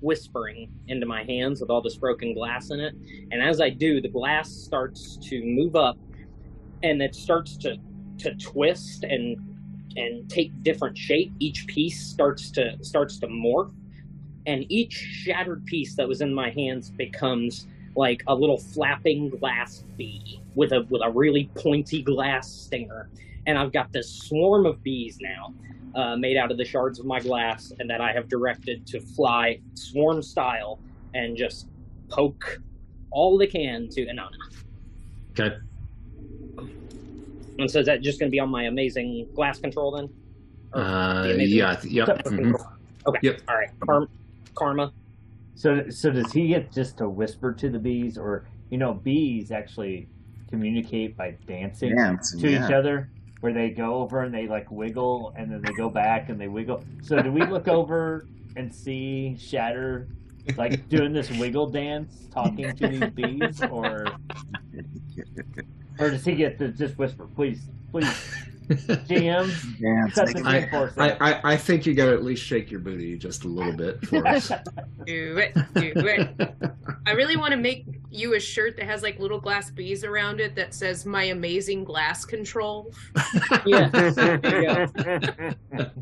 whispering 0.00 0.68
into 0.88 1.06
my 1.06 1.22
hands 1.24 1.60
with 1.60 1.70
all 1.70 1.80
this 1.80 1.96
broken 1.96 2.34
glass 2.34 2.70
in 2.70 2.80
it. 2.80 2.94
And 3.30 3.40
as 3.42 3.60
I 3.60 3.70
do, 3.70 4.00
the 4.00 4.08
glass 4.08 4.50
starts 4.50 5.16
to 5.28 5.42
move 5.44 5.76
up, 5.76 5.96
and 6.82 7.02
it 7.02 7.14
starts 7.14 7.56
to 7.58 7.76
to 8.18 8.34
twist 8.36 9.04
and 9.04 9.36
and 9.96 10.28
take 10.30 10.50
different 10.62 10.96
shape. 10.96 11.32
Each 11.38 11.66
piece 11.66 12.00
starts 12.04 12.50
to 12.52 12.76
starts 12.82 13.18
to 13.20 13.26
morph, 13.26 13.72
and 14.46 14.64
each 14.70 14.92
shattered 14.92 15.64
piece 15.66 15.94
that 15.96 16.06
was 16.08 16.20
in 16.20 16.32
my 16.34 16.50
hands 16.50 16.90
becomes 16.90 17.66
like 17.94 18.22
a 18.26 18.34
little 18.34 18.58
flapping 18.58 19.28
glass 19.28 19.84
bee 19.96 20.40
with 20.54 20.72
a 20.72 20.86
with 20.90 21.02
a 21.04 21.10
really 21.10 21.50
pointy 21.56 22.02
glass 22.02 22.50
stinger. 22.50 23.08
And 23.46 23.58
I've 23.58 23.72
got 23.72 23.92
this 23.92 24.08
swarm 24.10 24.66
of 24.66 24.82
bees 24.82 25.18
now, 25.20 25.52
uh, 26.00 26.16
made 26.16 26.36
out 26.36 26.50
of 26.50 26.58
the 26.58 26.64
shards 26.64 26.98
of 27.00 27.06
my 27.06 27.20
glass, 27.20 27.72
and 27.78 27.90
that 27.90 28.00
I 28.00 28.12
have 28.12 28.28
directed 28.28 28.86
to 28.88 29.00
fly 29.00 29.60
swarm 29.74 30.22
style 30.22 30.78
and 31.14 31.36
just 31.36 31.66
poke 32.08 32.60
all 33.10 33.36
they 33.36 33.46
can 33.46 33.88
to 33.90 34.06
Inanna. 34.06 34.30
Okay. 35.38 35.56
And 37.58 37.70
so 37.70 37.80
is 37.80 37.86
that 37.86 38.00
just 38.00 38.18
going 38.18 38.30
to 38.30 38.32
be 38.32 38.40
on 38.40 38.48
my 38.48 38.64
amazing 38.64 39.28
glass 39.34 39.58
control 39.58 39.92
then? 39.92 40.08
Or 40.74 40.80
Uh, 40.80 41.22
the 41.26 41.44
yeah. 41.44 41.72
I 41.72 41.74
th- 41.76 41.92
Yep. 41.92 42.06
Separate 42.06 42.26
mhm. 42.26 42.72
Okay. 43.06 43.18
Yep. 43.22 43.40
All 43.48 43.56
right. 43.56 43.68
Karma. 43.80 44.08
Karma. 44.54 44.92
So, 45.54 45.88
so 45.90 46.10
does 46.10 46.32
he 46.32 46.48
get 46.48 46.72
just 46.72 46.98
to 46.98 47.08
whisper 47.08 47.52
to 47.52 47.68
the 47.68 47.78
bees, 47.78 48.16
or 48.16 48.46
you 48.70 48.78
know, 48.78 48.94
bees 48.94 49.50
actually 49.50 50.08
communicate 50.48 51.16
by 51.16 51.36
dancing 51.46 51.94
Dance, 51.96 52.34
to 52.36 52.50
yeah. 52.50 52.66
each 52.66 52.72
other, 52.72 53.10
where 53.40 53.52
they 53.52 53.70
go 53.70 53.96
over 53.96 54.22
and 54.22 54.34
they 54.34 54.46
like 54.46 54.70
wiggle, 54.70 55.34
and 55.36 55.50
then 55.50 55.60
they 55.62 55.72
go 55.72 55.88
back 55.88 56.28
and 56.28 56.40
they 56.40 56.48
wiggle. 56.48 56.82
So, 57.02 57.20
do 57.20 57.30
we 57.30 57.44
look 57.44 57.68
over 57.68 58.26
and 58.56 58.74
see 58.74 59.36
Shatter 59.38 60.08
like 60.56 60.88
doing 60.88 61.12
this 61.12 61.30
wiggle 61.30 61.68
dance, 61.68 62.28
talking 62.32 62.74
to 62.76 62.88
these 62.88 63.10
bees, 63.10 63.62
or 63.70 64.06
or 65.98 66.10
does 66.10 66.24
he 66.24 66.34
get 66.34 66.58
to 66.58 66.68
just 66.68 66.98
whisper, 66.98 67.26
"Please, 67.34 67.68
please, 67.90 68.08
GM, 68.68 69.80
Dance, 69.80 70.14
cut 70.14 70.28
the 70.28 70.42
I, 70.44 70.58
reinforce 70.58 70.92
I. 70.96 71.10
I, 71.20 71.52
I 71.52 71.56
think 71.56 71.86
you 71.86 71.94
got 71.94 72.06
to 72.06 72.12
at 72.12 72.22
least 72.22 72.42
shake 72.42 72.70
your 72.70 72.80
booty 72.80 73.16
just 73.18 73.44
a 73.44 73.48
little 73.48 73.72
bit 73.72 74.04
for 74.06 74.26
us. 74.28 74.48
Do 75.06 75.38
it, 75.38 75.54
do 75.74 75.92
it. 75.96 76.54
I 77.06 77.12
really 77.12 77.36
want 77.36 77.52
to 77.52 77.56
make 77.56 77.86
you 78.10 78.34
a 78.34 78.40
shirt 78.40 78.76
that 78.76 78.86
has 78.86 79.02
like 79.02 79.18
little 79.18 79.40
glass 79.40 79.70
bees 79.70 80.04
around 80.04 80.40
it 80.40 80.54
that 80.56 80.74
says 80.74 81.04
"My 81.06 81.24
amazing 81.24 81.84
glass 81.84 82.24
control." 82.24 82.92
Yeah. 83.66 83.88
There 83.88 84.62
you 84.62 85.54
go. 85.72 85.92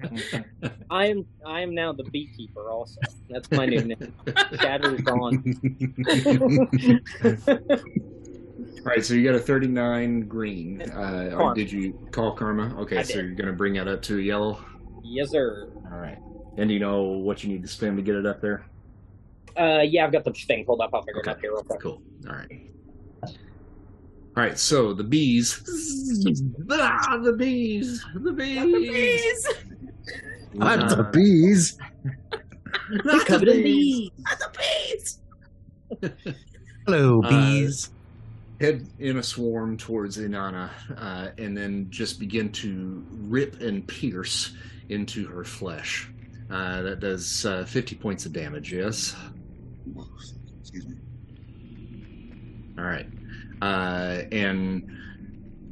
I 0.91 1.07
am 1.07 1.27
I 1.45 1.61
am 1.61 1.75
now 1.75 1.93
the 1.93 2.05
beekeeper 2.05 2.71
also. 2.71 3.01
That's 3.29 3.51
my 3.51 3.67
new 3.67 3.83
name. 3.83 4.15
Shatter's 4.27 5.01
gone. 5.03 5.43
All 8.79 8.85
right, 8.85 9.05
so 9.05 9.15
you 9.15 9.25
got 9.25 9.35
a 9.35 9.39
39 9.41 10.23
green. 10.29 10.83
Uh, 10.83 11.37
or 11.39 11.55
did 11.55 11.71
you 11.71 11.93
call 12.13 12.33
Karma? 12.35 12.75
Okay, 12.81 12.99
I 12.99 13.03
so 13.03 13.15
did. 13.15 13.27
you're 13.27 13.35
going 13.35 13.47
to 13.49 13.53
bring 13.53 13.75
that 13.75 13.89
up 13.89 14.01
to 14.03 14.19
a 14.19 14.23
yellow. 14.23 14.65
yes, 15.03 15.31
sir. 15.31 15.69
All 15.93 15.99
right. 15.99 16.19
And 16.57 16.69
do 16.69 16.75
you 16.75 16.81
know 16.81 17.03
what 17.03 17.43
you 17.45 17.51
need 17.51 17.63
to 17.63 17.69
spend 17.69 17.97
to 17.97 18.03
get 18.03 18.15
it 18.17 18.27
up 18.27 18.41
there? 18.41 18.65
Uh, 19.59 19.81
yeah, 19.83 20.05
I've 20.05 20.13
got 20.13 20.25
the 20.25 20.33
thing 20.33 20.65
pulled 20.65 20.81
up. 20.81 20.91
I'll 20.95 21.03
figure 21.03 21.21
Okay. 21.21 21.31
it 21.31 21.35
out 21.37 21.41
here 21.41 21.53
real 21.53 21.63
quick. 21.63 21.81
Cool. 21.81 22.03
All 22.29 22.35
right. 22.35 22.67
All 23.25 24.45
right, 24.45 24.59
so 24.59 24.95
the 24.95 25.05
bees. 25.05 25.61
Ah, 26.71 27.19
the 27.23 27.33
bees. 27.33 28.05
The 28.15 28.33
bees. 28.33 28.63
Bees. 28.65 29.49
Not 30.55 30.89
the 30.97 31.05
bees. 31.13 31.79
Not 33.05 33.27
the 33.27 33.39
bees. 33.41 34.11
The 34.39 34.51
bees. 34.59 35.19
Hello, 36.87 37.23
Uh, 37.25 37.29
bees. 37.29 37.91
Head 38.61 38.87
in 38.99 39.17
a 39.17 39.23
swarm 39.23 39.79
towards 39.79 40.19
Inanna, 40.19 40.69
uh, 40.99 41.31
and 41.39 41.57
then 41.57 41.87
just 41.89 42.21
begin 42.21 42.53
to 42.53 43.07
rip 43.11 43.61
and 43.63 43.87
pierce 43.89 44.53
into 44.91 45.27
her 45.29 45.45
flesh. 45.45 46.11
Uh, 46.51 46.83
that 46.83 47.01
does 47.01 47.47
uh, 47.47 47.65
50 47.65 47.97
points 47.97 48.27
of 48.27 48.35
damage, 48.35 48.73
yes? 48.73 49.17
Excuse 50.61 50.87
me. 50.87 50.97
All 52.77 52.85
right. 52.85 53.07
Uh, 53.63 54.25
and 54.31 54.91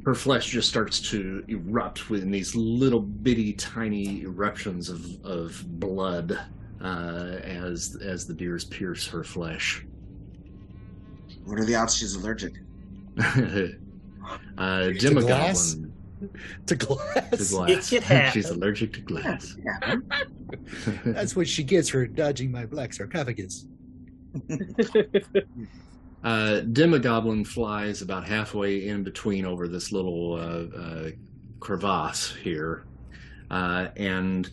her 0.05 0.15
flesh 0.15 0.47
just 0.47 0.67
starts 0.67 0.99
to 1.11 1.43
erupt 1.47 2.09
with 2.09 2.29
these 2.31 2.55
little 2.55 3.01
bitty 3.01 3.53
tiny 3.53 4.21
eruptions 4.21 4.89
of, 4.89 5.23
of 5.23 5.63
blood 5.79 6.39
uh, 6.81 7.37
as 7.43 7.97
as 8.01 8.25
the 8.25 8.33
deers 8.33 8.65
pierce 8.65 9.05
her 9.05 9.23
flesh. 9.23 9.85
What 11.43 11.59
are 11.59 11.65
the 11.65 11.75
odds 11.75 11.95
she's 11.95 12.15
allergic? 12.15 12.53
uh, 14.57 14.87
To 14.87 14.93
glass? 15.13 15.75
Demogoblin 15.75 15.91
To 16.67 16.75
to 16.75 16.75
glass. 16.75 17.49
glass. 17.51 17.93
It 17.93 18.03
happens. 18.03 18.33
She's 18.33 18.49
allergic 18.49 18.93
to 18.93 19.01
glass. 19.01 19.55
Yeah. 19.63 19.95
That's 21.05 21.35
what 21.35 21.47
she 21.47 21.63
gets 21.63 21.89
for 21.89 22.05
dodging 22.07 22.51
my 22.51 22.65
black 22.65 22.93
sarcophagus. 22.93 23.67
Uh, 26.21 26.61
Demogoblin 26.73 27.47
flies 27.47 28.01
about 28.01 28.27
halfway 28.27 28.87
in 28.87 29.03
between 29.03 29.45
over 29.45 29.67
this 29.69 29.91
little 29.93 30.33
uh, 30.33 30.77
uh, 30.77 31.09
crevasse 31.61 32.35
here, 32.43 32.85
uh, 33.49 33.87
and 33.95 34.49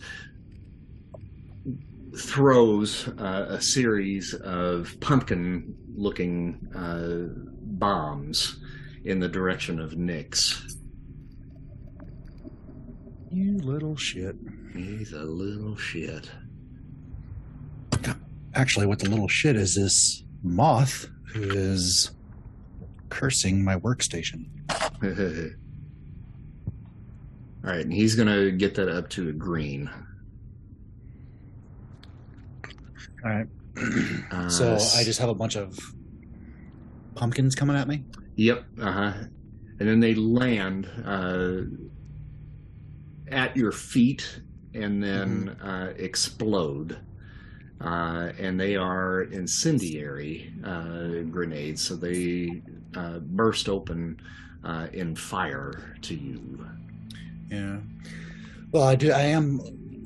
throws 2.16 3.08
uh, 3.18 3.46
a 3.50 3.60
series 3.60 4.34
of 4.34 4.98
pumpkin-looking 5.00 6.68
uh, 6.74 7.32
bombs 7.78 8.58
in 9.04 9.20
the 9.20 9.28
direction 9.28 9.78
of 9.78 9.92
Nyx. 9.92 10.72
You 13.30 13.58
little 13.58 13.96
shit. 13.96 14.36
He's 14.74 15.12
a 15.12 15.22
little 15.22 15.76
shit. 15.76 16.30
Actually, 18.54 18.86
what 18.86 18.98
the 18.98 19.10
little 19.10 19.28
shit 19.28 19.56
is 19.56 19.74
this 19.74 20.24
moth 20.42 21.06
who 21.32 21.42
is 21.42 22.10
cursing 23.10 23.62
my 23.62 23.76
workstation. 23.76 24.46
All 27.64 27.72
right, 27.72 27.84
and 27.84 27.92
he's 27.92 28.14
gonna 28.14 28.50
get 28.50 28.74
that 28.76 28.88
up 28.88 29.10
to 29.10 29.28
a 29.28 29.32
green. 29.32 29.90
All 33.24 33.30
right. 33.30 33.46
Uh, 34.30 34.48
So 34.48 34.74
I 34.96 35.04
just 35.04 35.18
have 35.20 35.28
a 35.28 35.34
bunch 35.34 35.56
of 35.56 35.78
pumpkins 37.14 37.54
coming 37.54 37.76
at 37.76 37.88
me. 37.88 38.04
Yep. 38.36 38.64
Uh 38.80 38.92
huh. 38.92 39.12
And 39.78 39.88
then 39.88 40.00
they 40.00 40.14
land 40.14 40.88
uh, 41.04 41.62
at 43.28 43.56
your 43.56 43.72
feet 43.72 44.40
and 44.74 45.02
then 45.02 45.50
uh, 45.62 45.92
explode. 45.96 46.98
Uh, 47.78 48.32
and 48.38 48.58
they 48.58 48.74
are 48.74 49.22
incendiary 49.24 50.50
uh, 50.64 51.08
grenades, 51.30 51.82
so 51.82 51.94
they 51.94 52.62
uh, 52.94 53.18
burst 53.18 53.68
open 53.68 54.18
uh, 54.64 54.86
in 54.94 55.14
fire 55.14 55.94
to 56.00 56.14
you. 56.14 56.66
Yeah. 57.50 57.76
Well, 58.72 58.84
I 58.84 58.94
do. 58.94 59.12
I 59.12 59.20
am 59.20 59.60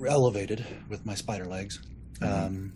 elevated 0.05 0.67
with 0.89 1.07
my 1.07 1.15
spider 1.15 1.45
legs. 1.45 1.81
Mhm. 2.19 2.47
Um, 2.47 2.73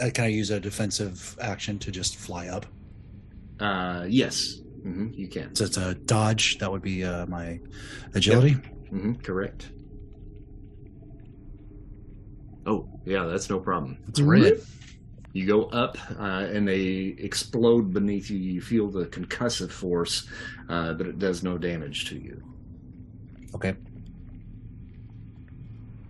uh, 0.00 0.10
can 0.12 0.24
I 0.24 0.28
use 0.28 0.50
a 0.50 0.60
defensive 0.60 1.36
action 1.40 1.78
to 1.80 1.90
just 1.90 2.16
fly 2.16 2.48
up? 2.48 2.66
Uh, 3.60 4.06
yes, 4.08 4.60
hmm 4.82 5.08
you 5.16 5.28
can. 5.28 5.50
So 5.54 5.64
it's 5.64 5.76
a 5.76 5.96
dodge. 6.06 6.58
That 6.58 6.70
would 6.70 6.82
be 6.82 7.04
uh, 7.04 7.26
my 7.26 7.60
agility. 8.14 8.56
hmm 8.90 9.14
correct. 9.14 9.72
Oh, 12.66 12.88
yeah, 13.04 13.24
that's 13.24 13.48
no 13.50 13.58
problem. 13.60 13.98
It's 14.08 14.20
red. 14.20 14.60
You 15.32 15.46
go 15.46 15.64
up, 15.64 15.96
uh, 16.18 16.46
and 16.52 16.66
they 16.66 17.14
explode 17.18 17.92
beneath 17.92 18.30
you. 18.30 18.38
You 18.38 18.60
feel 18.60 18.90
the 18.90 19.06
concussive 19.06 19.70
force, 19.70 20.26
uh, 20.68 20.94
but 20.94 21.06
it 21.06 21.18
does 21.18 21.42
no 21.42 21.58
damage 21.58 22.06
to 22.06 22.16
you. 22.16 22.42
Okay. 23.54 23.76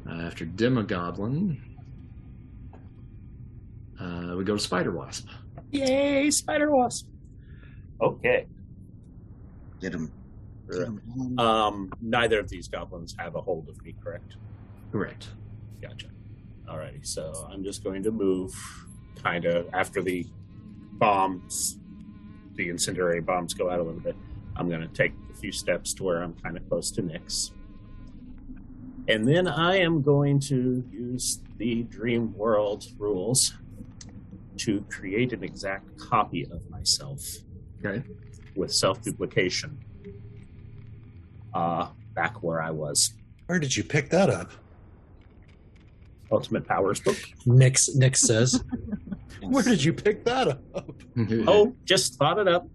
Uh, 0.09 0.23
after 0.23 0.47
Demogoblin, 0.47 1.59
uh, 4.01 4.35
we 4.37 4.45
go 4.45 4.55
to 4.55 4.61
Spider 4.61 4.93
Wasp. 4.93 5.29
Yay, 5.71 6.31
Spider 6.31 6.71
Wasp. 6.71 7.07
Okay. 8.01 8.47
Get 9.81 9.95
him. 9.95 10.13
Get 10.71 10.83
him. 10.83 11.39
Um, 11.39 11.93
neither 12.01 12.39
of 12.39 12.49
these 12.49 12.69
goblins 12.69 13.15
have 13.19 13.35
a 13.35 13.41
hold 13.41 13.69
of 13.69 13.83
me, 13.85 13.95
correct? 14.03 14.37
Correct. 14.93 15.29
Gotcha. 15.83 16.09
Alrighty, 16.69 17.07
so 17.07 17.49
I'm 17.51 17.65
just 17.65 17.83
going 17.83 18.03
to 18.03 18.11
move 18.11 18.55
kind 19.23 19.47
of 19.47 19.69
after 19.73 20.03
the 20.03 20.27
bombs, 20.93 21.79
the 22.55 22.69
incendiary 22.69 23.21
bombs 23.21 23.55
go 23.55 23.71
out 23.71 23.81
a 23.81 23.83
little 23.83 24.01
bit. 24.01 24.17
I'm 24.57 24.69
going 24.69 24.81
to 24.81 24.89
take 24.89 25.13
a 25.31 25.35
few 25.35 25.53
steps 25.53 25.95
to 25.95 26.05
where 26.05 26.23
I'm 26.23 26.35
kind 26.35 26.57
of 26.57 26.69
close 26.69 26.91
to 26.93 27.03
Nyx. 27.03 27.53
And 29.09 29.27
then 29.27 29.49
I 29.49 29.77
am 29.77 30.03
going 30.03 30.39
to 30.41 30.85
use 30.91 31.41
the 31.57 31.85
Dream 31.85 32.37
World 32.37 32.85
rules 32.99 33.55
to 34.59 34.85
create 34.91 35.33
an 35.33 35.43
exact 35.43 35.97
copy 35.99 36.47
of 36.51 36.69
myself 36.71 37.23
Okay. 37.85 38.03
with 38.57 38.73
self 38.73 39.01
duplication. 39.03 39.79
Uh, 41.55 41.89
back 42.15 42.43
where 42.43 42.61
I 42.61 42.71
was. 42.71 43.15
Where 43.47 43.59
did 43.59 43.77
you 43.77 43.83
pick 43.85 44.11
that 44.11 44.29
up? 44.31 44.51
Ultimate 46.31 46.67
Powers 46.67 47.01
book. 47.01 47.17
Nick 47.47 47.79
Nick 47.95 48.17
says. 48.17 48.63
Where 49.43 49.63
did 49.63 49.83
you 49.83 49.93
pick 49.93 50.25
that 50.25 50.49
up? 50.49 50.61
Oh, 51.47 51.75
just 51.85 52.17
thought 52.17 52.39
it 52.39 52.49
up. 52.49 52.69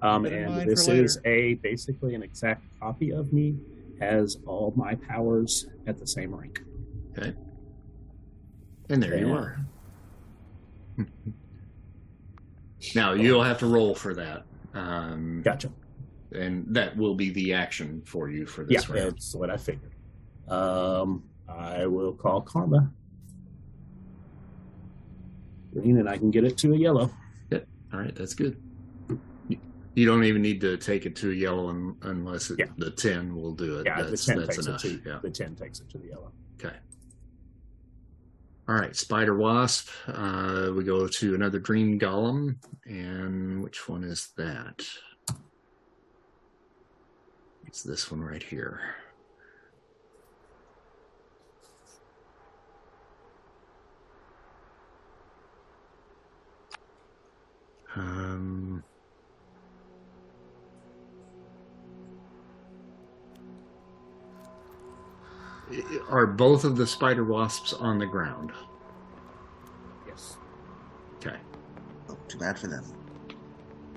Um, 0.00 0.24
Keep 0.24 0.32
it 0.32 0.36
in 0.36 0.48
and 0.52 0.70
this 0.70 0.88
is 0.88 1.18
a 1.24 1.54
basically 1.54 2.14
an 2.14 2.22
exact 2.22 2.64
copy 2.80 3.12
of 3.12 3.32
me, 3.32 3.56
has 4.00 4.38
all 4.46 4.72
my 4.74 4.94
powers 4.94 5.66
at 5.86 5.98
the 5.98 6.06
same 6.06 6.34
rank. 6.34 6.62
Okay. 7.16 7.34
And 8.88 9.02
there 9.02 9.18
you 9.18 9.32
are. 9.32 9.58
Now 12.94 13.12
you'll 13.12 13.42
have 13.42 13.58
to 13.58 13.66
roll 13.66 13.94
for 13.94 14.14
that. 14.14 14.44
Um, 14.74 15.42
Gotcha. 15.42 15.70
and 16.32 16.66
that 16.74 16.96
will 16.96 17.14
be 17.14 17.30
the 17.30 17.52
action 17.54 18.02
for 18.04 18.28
you 18.30 18.46
for 18.46 18.62
Yeah, 18.62 18.78
this 18.78 18.88
round. 18.88 19.12
that's 19.12 19.34
what 19.34 19.50
I 19.50 19.56
figured. 19.56 19.92
Um, 20.48 21.24
I 21.48 21.86
will 21.86 22.12
call 22.14 22.40
Karma. 22.42 22.92
Green, 25.72 25.98
and 25.98 26.08
I 26.08 26.16
can 26.18 26.30
get 26.30 26.44
it 26.44 26.56
to 26.58 26.72
a 26.74 26.76
yellow. 26.76 27.10
All 27.90 27.98
right, 28.00 28.14
that's 28.14 28.34
good. 28.34 28.60
You- 29.94 30.06
don't 30.06 30.24
even 30.24 30.42
need 30.42 30.60
to 30.60 30.76
take 30.76 31.06
it 31.06 31.16
to 31.16 31.30
a 31.30 31.34
yellow 31.34 31.70
un- 31.70 31.96
unless 32.02 32.50
it, 32.50 32.58
Yeah. 32.58 32.66
the 32.76 32.90
ten 32.90 33.34
will 33.34 33.52
do 33.54 33.78
it. 33.78 33.86
Yeah, 33.86 34.02
that's 34.02 34.26
the 34.26 34.32
ten 34.34 34.42
that's 34.42 34.56
takes 34.56 34.66
enough. 34.66 34.84
it 34.84 35.02
to 35.02 35.08
Yeah. 35.08 35.18
the 35.22 35.30
ten 35.30 35.56
takes 35.56 35.80
it 35.80 35.88
to 35.88 35.98
the 35.98 36.08
yellow. 36.08 36.30
Okay. 36.62 36.76
All 38.68 38.74
right, 38.74 38.94
Spider 38.94 39.34
Wasp. 39.34 39.88
Uh, 40.06 40.70
we 40.76 40.84
go 40.84 41.08
to 41.08 41.34
another 41.34 41.58
Dream 41.58 41.98
Golem, 41.98 42.56
and 42.84 43.62
which 43.64 43.88
one 43.88 44.04
is 44.04 44.28
that? 44.36 44.86
It's 47.66 47.82
this 47.82 48.10
one 48.10 48.22
right 48.22 48.42
here. 48.42 48.82
Um, 57.96 58.84
are 66.08 66.26
both 66.26 66.64
of 66.64 66.76
the 66.76 66.86
spider 66.86 67.24
wasps 67.24 67.72
on 67.72 67.98
the 67.98 68.06
ground? 68.06 68.52
Yes. 70.06 70.36
Okay. 71.16 71.36
Oh, 72.08 72.16
too 72.28 72.38
bad 72.38 72.58
for 72.58 72.66
them. 72.68 72.84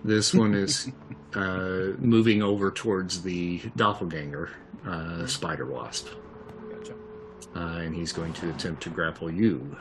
This 0.03 0.33
one 0.33 0.53
is 0.53 0.91
uh, 1.35 1.91
moving 1.99 2.41
over 2.41 2.71
towards 2.71 3.21
the 3.21 3.59
doppelganger 3.75 4.49
uh, 4.85 5.25
spider 5.27 5.65
wasp, 5.65 6.07
Gotcha. 6.71 6.93
uh, 7.55 7.77
and 7.79 7.93
he's 7.95 8.11
going 8.11 8.33
to 8.33 8.49
attempt 8.49 8.81
to 8.83 8.89
grapple 8.89 9.31
you. 9.31 9.77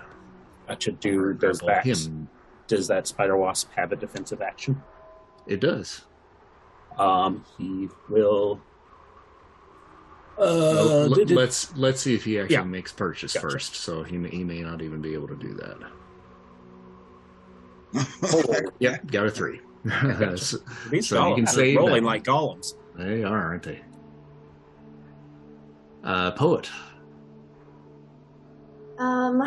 Gotcha. 0.69 0.93
Do 0.93 1.33
does 1.35 1.61
Grapple 1.61 1.69
that 1.69 1.87
him? 2.07 2.29
does 2.67 2.87
that 2.89 3.07
spider 3.07 3.37
wasp 3.37 3.73
have 3.75 3.93
a 3.93 3.97
defensive 3.97 4.43
action? 4.43 4.83
It 5.47 5.61
does. 5.61 6.03
Um, 6.99 7.45
he 7.57 7.89
will. 8.11 8.61
Well, 10.41 10.89
Uh, 10.89 11.07
let- 11.09 11.19
did- 11.19 11.29
did- 11.29 11.37
let's 11.37 11.77
let's 11.77 12.01
see 12.01 12.15
if 12.15 12.25
he 12.25 12.39
actually 12.41 12.55
Yeah. 12.57 12.65
makes 12.65 12.93
purchase 12.93 13.35
Gotcha. 13.35 13.51
first. 13.51 13.75
So 13.77 14.03
he 14.03 14.17
may, 14.19 14.31
he 14.31 14.43
may 14.45 14.63
not 14.63 14.81
even 14.83 15.01
be 15.03 15.13
able 15.15 15.29
to 15.29 15.37
do 15.37 15.53
that. 15.55 15.77
oh, 18.33 18.71
Yep, 18.79 19.11
got 19.11 19.27
a 19.27 19.31
three. 19.31 19.61
gotcha. 19.87 20.39
So- 20.39 20.59
these 20.91 21.09
So 21.09 21.29
you 21.29 21.35
can 21.37 21.45
are 21.45 21.47
save 21.49 21.77
rolling 21.79 22.03
that. 22.05 22.09
like 22.09 22.25
golems. 22.25 22.75
they 22.97 23.23
are, 23.23 23.39
aren't 23.43 23.63
they? 23.65 23.81
Uh, 26.03 26.31
poet. 26.33 26.71
Um. 28.99 29.47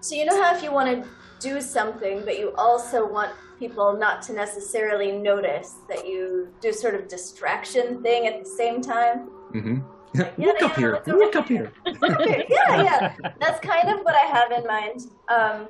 So 0.00 0.14
you 0.14 0.24
know 0.24 0.40
how 0.42 0.54
if 0.56 0.62
you 0.62 0.72
want 0.72 0.88
to 1.04 1.08
do 1.40 1.60
something, 1.60 2.24
but 2.24 2.38
you 2.38 2.52
also 2.56 3.06
want 3.06 3.32
people 3.58 3.96
not 3.96 4.22
to 4.22 4.32
necessarily 4.32 5.12
notice 5.12 5.76
that 5.88 6.06
you 6.06 6.48
do 6.60 6.72
sort 6.72 6.94
of 6.94 7.08
distraction 7.08 8.02
thing 8.02 8.26
at 8.26 8.42
the 8.42 8.48
same 8.48 8.80
time. 8.80 9.28
Mm-hmm. 9.52 9.78
Yeah, 10.14 10.30
Look 10.38 10.62
up 10.62 10.70
yeah, 10.72 10.76
here. 10.76 10.92
what's 10.92 11.08
Look 11.08 11.36
up 11.36 11.48
here. 11.48 11.72
Yeah, 12.48 12.82
yeah. 12.82 13.16
That's 13.40 13.60
kind 13.60 13.88
of 13.88 14.00
what 14.00 14.14
I 14.14 14.26
have 14.26 14.52
in 14.52 14.66
mind. 14.66 15.00
Um, 15.28 15.68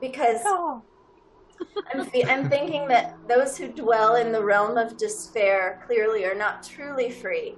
because 0.00 0.40
I'm, 1.92 2.04
fe- 2.06 2.24
I'm 2.24 2.48
thinking 2.48 2.88
that 2.88 3.16
those 3.28 3.56
who 3.56 3.68
dwell 3.68 4.16
in 4.16 4.32
the 4.32 4.42
realm 4.42 4.76
of 4.76 4.96
despair 4.96 5.82
clearly 5.86 6.24
are 6.24 6.34
not 6.34 6.62
truly 6.62 7.10
free. 7.10 7.56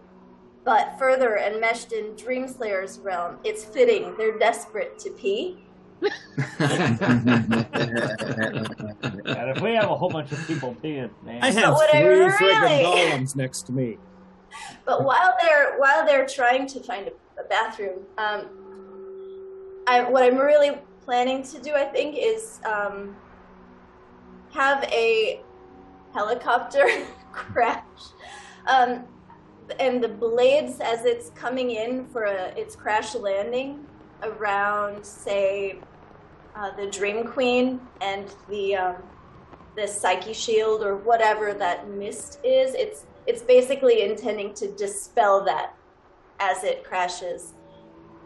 But 0.64 0.98
further 0.98 1.36
enmeshed 1.36 1.92
in 1.92 2.14
Dreamslayer's 2.14 2.98
realm, 2.98 3.38
it's 3.44 3.64
fitting 3.64 4.14
they're 4.16 4.38
desperate 4.38 4.98
to 5.00 5.10
pee. 5.10 5.58
And 6.02 6.10
if 9.50 9.60
we 9.60 9.74
have 9.74 9.90
a 9.90 9.96
whole 9.96 10.10
bunch 10.10 10.32
of 10.32 10.46
people 10.46 10.76
peeing, 10.82 11.10
man. 11.24 11.42
I 11.42 11.50
have 11.50 11.74
what 11.74 11.94
I 11.94 12.00
three 12.00 12.08
really- 12.08 12.30
friggin' 12.32 12.84
golems 12.84 13.36
next 13.36 13.62
to 13.62 13.72
me. 13.72 13.98
But 14.84 15.04
while 15.04 15.34
they're 15.40 15.76
while 15.78 16.06
they're 16.06 16.26
trying 16.26 16.66
to 16.68 16.80
find 16.80 17.08
a, 17.08 17.40
a 17.40 17.44
bathroom, 17.48 18.00
um, 18.18 18.48
I 19.86 20.08
what 20.08 20.22
I'm 20.22 20.36
really 20.36 20.78
planning 21.04 21.42
to 21.42 21.58
do, 21.60 21.74
I 21.74 21.84
think, 21.84 22.16
is 22.16 22.60
um, 22.64 23.16
have 24.52 24.84
a 24.84 25.40
helicopter 26.12 26.86
crash, 27.32 27.82
um, 28.68 29.04
and 29.80 30.02
the 30.02 30.08
blades 30.08 30.80
as 30.80 31.04
it's 31.04 31.30
coming 31.30 31.72
in 31.72 32.06
for 32.06 32.24
a, 32.24 32.54
its 32.56 32.76
crash 32.76 33.14
landing 33.14 33.84
around, 34.24 35.04
say, 35.04 35.80
uh, 36.54 36.70
the 36.76 36.86
Dream 36.90 37.26
Queen 37.26 37.80
and 38.00 38.34
the 38.48 38.76
um, 38.76 38.96
the 39.76 39.86
Psyche 39.88 40.32
Shield 40.32 40.82
or 40.82 40.96
whatever 40.96 41.54
that 41.54 41.88
mist 41.88 42.38
is. 42.44 42.74
It's 42.74 43.06
it's 43.26 43.42
basically 43.42 44.02
intending 44.02 44.54
to 44.54 44.72
dispel 44.74 45.44
that 45.46 45.72
as 46.40 46.64
it 46.64 46.84
crashes 46.84 47.54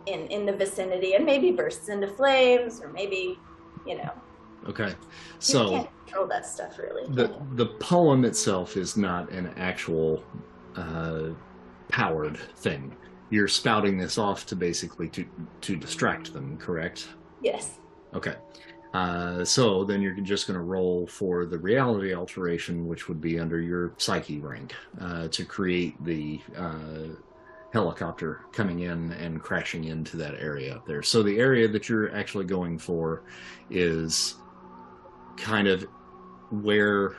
in 0.06 0.26
in 0.28 0.46
the 0.46 0.52
vicinity 0.52 1.14
and 1.14 1.24
maybe 1.24 1.50
bursts 1.52 1.88
into 1.88 2.08
flames 2.08 2.80
or 2.82 2.90
maybe 2.92 3.38
you 3.86 3.96
know 3.96 4.10
Okay. 4.68 4.88
you 4.90 4.94
So 5.38 5.68
can't 5.70 5.90
control 6.06 6.26
that 6.28 6.46
stuff 6.46 6.78
really. 6.78 7.06
the 7.14 7.34
the 7.54 7.66
poem 7.80 8.24
itself 8.24 8.76
is 8.76 8.96
not 8.96 9.30
an 9.30 9.52
actual 9.56 10.22
uh, 10.76 11.30
powered 11.88 12.38
thing. 12.56 12.96
You're 13.30 13.48
spouting 13.48 13.98
this 13.98 14.18
off 14.18 14.46
to 14.46 14.56
basically 14.56 15.08
to 15.10 15.26
to 15.62 15.76
distract 15.76 16.32
them, 16.32 16.56
correct? 16.56 17.08
yes. 17.42 17.78
Okay. 18.14 18.34
Uh, 18.94 19.44
so 19.44 19.84
then 19.84 20.00
you're 20.00 20.14
just 20.14 20.46
going 20.46 20.58
to 20.58 20.64
roll 20.64 21.06
for 21.06 21.44
the 21.44 21.58
reality 21.58 22.14
alteration, 22.14 22.86
which 22.86 23.06
would 23.06 23.20
be 23.20 23.38
under 23.38 23.60
your 23.60 23.92
psyche 23.98 24.38
rank, 24.38 24.74
uh, 25.00 25.28
to 25.28 25.44
create 25.44 26.02
the 26.04 26.40
uh, 26.56 27.08
helicopter 27.72 28.40
coming 28.52 28.80
in 28.80 29.12
and 29.12 29.42
crashing 29.42 29.84
into 29.84 30.16
that 30.16 30.34
area 30.40 30.74
up 30.76 30.86
there. 30.86 31.02
So 31.02 31.22
the 31.22 31.38
area 31.38 31.68
that 31.68 31.88
you're 31.88 32.14
actually 32.16 32.46
going 32.46 32.78
for 32.78 33.24
is 33.70 34.36
kind 35.36 35.68
of 35.68 35.82
where 36.50 37.16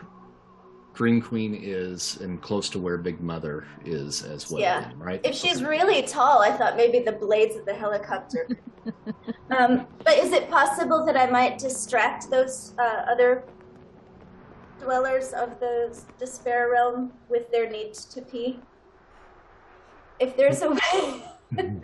Green 0.99 1.21
Queen 1.21 1.57
is 1.57 2.17
and 2.17 2.41
close 2.41 2.69
to 2.71 2.77
where 2.77 2.97
Big 2.97 3.21
Mother 3.21 3.65
is 3.85 4.21
as 4.21 4.51
well, 4.51 4.59
Yeah. 4.59 4.91
right? 4.97 5.21
If 5.23 5.33
she's 5.33 5.63
really 5.63 6.01
tall, 6.01 6.41
I 6.41 6.51
thought 6.51 6.75
maybe 6.75 6.99
the 6.99 7.13
blades 7.13 7.55
of 7.55 7.65
the 7.65 7.73
helicopter. 7.73 8.49
um, 9.57 9.87
but 10.03 10.17
is 10.17 10.33
it 10.33 10.49
possible 10.49 11.05
that 11.05 11.15
I 11.15 11.31
might 11.31 11.57
distract 11.57 12.29
those 12.29 12.73
uh, 12.77 13.05
other 13.09 13.45
dwellers 14.81 15.31
of 15.31 15.57
the 15.61 15.97
despair 16.19 16.69
realm 16.69 17.13
with 17.29 17.49
their 17.49 17.69
need 17.69 17.93
to 17.93 18.21
pee? 18.21 18.59
If 20.19 20.35
there's 20.35 20.63
a 20.63 20.69
way, 20.81 21.23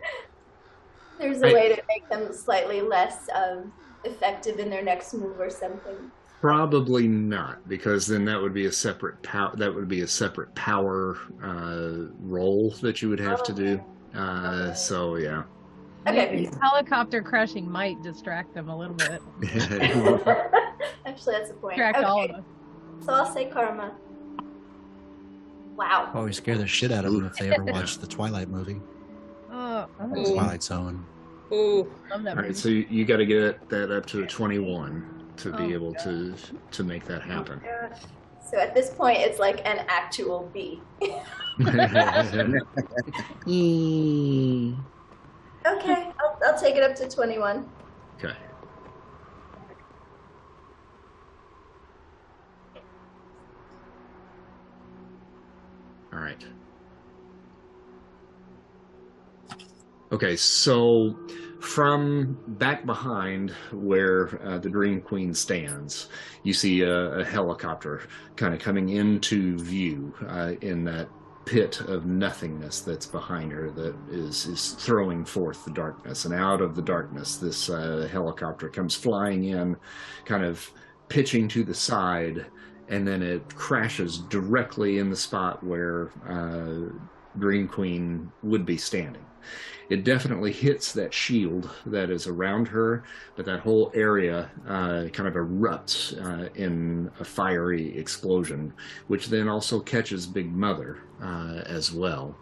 there's 1.19 1.41
a 1.41 1.47
I- 1.47 1.53
way 1.53 1.73
to 1.73 1.81
make 1.87 2.09
them 2.09 2.33
slightly 2.33 2.81
less 2.81 3.29
um, 3.33 3.71
effective 4.03 4.59
in 4.59 4.69
their 4.69 4.83
next 4.83 5.13
move 5.13 5.39
or 5.39 5.49
something. 5.49 6.11
Probably 6.45 7.07
not, 7.07 7.67
because 7.67 8.05
then 8.05 8.23
that 8.25 8.39
would 8.39 8.53
be 8.53 8.67
a 8.67 8.71
separate 8.71 9.19
power. 9.23 9.51
That 9.55 9.73
would 9.73 9.87
be 9.87 10.01
a 10.01 10.07
separate 10.07 10.53
power 10.53 11.17
uh, 11.43 12.11
roll 12.19 12.69
that 12.83 13.01
you 13.01 13.09
would 13.09 13.19
have 13.19 13.41
to 13.45 13.51
do. 13.51 13.83
Uh, 14.13 14.71
so 14.71 15.15
yeah. 15.15 15.41
Okay. 16.05 16.47
Helicopter 16.61 17.23
crashing 17.23 17.67
might 17.67 17.99
distract 18.03 18.53
them 18.53 18.69
a 18.69 18.77
little 18.77 18.93
bit. 18.93 19.23
Actually, 21.07 21.33
that's 21.33 21.49
a 21.49 21.55
point. 21.55 21.77
Distract 21.77 21.97
all 22.03 22.23
of 22.25 22.29
Okay, 22.29 22.33
us. 22.39 22.43
so 23.07 23.13
I'll 23.13 23.33
say 23.33 23.45
karma. 23.45 23.95
Wow. 25.75 26.11
Always 26.13 26.37
scare 26.37 26.59
the 26.59 26.67
shit 26.67 26.91
out 26.91 27.05
of 27.05 27.13
them 27.13 27.25
if 27.25 27.37
they 27.37 27.51
ever 27.51 27.63
watch 27.63 27.97
the 27.97 28.05
Twilight 28.05 28.49
movie, 28.49 28.79
Oh, 29.51 29.87
or 29.99 30.11
oh, 30.15 30.35
Twilight 30.35 30.61
Zone. 30.61 31.03
Ooh. 31.51 31.91
love 32.11 32.21
that 32.21 32.37
All 32.37 32.43
movie. 32.43 32.53
so 32.53 32.69
you, 32.69 32.85
you 32.87 33.03
got 33.03 33.17
to 33.17 33.25
get 33.25 33.67
that 33.69 33.89
up 33.89 34.05
to 34.05 34.21
a 34.21 34.27
twenty-one 34.27 35.14
to 35.37 35.53
Oh, 35.53 35.57
be 35.57 35.73
able 35.73 35.93
to 35.95 36.35
to 36.71 36.83
make 36.83 37.05
that 37.05 37.21
happen. 37.21 37.61
Oh, 37.63 37.87
gosh. 37.89 38.01
So 38.51 38.59
at 38.59 38.73
this 38.75 38.91
point, 38.91 39.19
it's 39.19 39.39
like 39.39 39.65
an 39.67 39.85
actual 39.87 40.51
bee. 40.53 40.81
Okay, 45.67 46.11
I'll, 46.19 46.39
I'll 46.45 46.59
take 46.59 46.75
it 46.75 46.83
up 46.83 46.95
to 46.97 47.09
21. 47.09 47.67
okay. 48.19 48.33
All 56.13 56.19
right. 56.19 56.45
Okay, 60.11 60.35
so 60.35 61.15
from 61.65 62.37
back 62.47 62.85
behind 62.85 63.51
where 63.71 64.39
uh, 64.45 64.57
the 64.59 64.69
Dream 64.69 65.01
Queen 65.01 65.33
stands, 65.33 66.09
you 66.43 66.53
see 66.53 66.81
a, 66.81 67.19
a 67.19 67.25
helicopter 67.25 68.07
kind 68.35 68.53
of 68.53 68.59
coming 68.59 68.89
into 68.89 69.57
view 69.57 70.13
uh, 70.27 70.53
in 70.61 70.83
that 70.85 71.09
pit 71.45 71.81
of 71.81 72.05
nothingness 72.05 72.81
that's 72.81 73.05
behind 73.05 73.51
her 73.51 73.69
that 73.69 73.95
is 74.09 74.47
is 74.47 74.71
throwing 74.71 75.23
forth 75.23 75.63
the 75.63 75.71
darkness 75.71 76.25
and 76.25 76.33
out 76.33 76.59
of 76.59 76.75
the 76.75 76.81
darkness 76.81 77.37
this 77.37 77.69
uh, 77.69 78.09
helicopter 78.11 78.67
comes 78.67 78.95
flying 78.95 79.43
in 79.43 79.77
kind 80.25 80.43
of 80.43 80.71
pitching 81.07 81.47
to 81.47 81.63
the 81.63 81.73
side 81.73 82.47
and 82.89 83.07
then 83.07 83.21
it 83.21 83.53
crashes 83.53 84.19
directly 84.19 84.97
in 84.97 85.11
the 85.11 85.15
spot 85.15 85.63
where 85.63 86.09
uh, 86.27 86.91
Dream 87.39 87.67
Queen 87.67 88.31
would 88.43 88.65
be 88.65 88.77
standing. 88.77 89.25
It 89.89 90.03
definitely 90.03 90.51
hits 90.51 90.93
that 90.93 91.13
shield 91.13 91.69
that 91.85 92.09
is 92.09 92.27
around 92.27 92.67
her, 92.69 93.03
but 93.35 93.45
that 93.45 93.59
whole 93.59 93.91
area 93.93 94.49
uh, 94.67 95.05
kind 95.13 95.27
of 95.27 95.35
erupts 95.35 96.13
uh, 96.23 96.49
in 96.55 97.11
a 97.19 97.25
fiery 97.25 97.95
explosion, 97.97 98.73
which 99.07 99.27
then 99.27 99.47
also 99.47 99.79
catches 99.79 100.25
Big 100.25 100.51
Mother 100.53 100.99
uh, 101.21 101.61
as 101.65 101.91
well. 101.91 102.35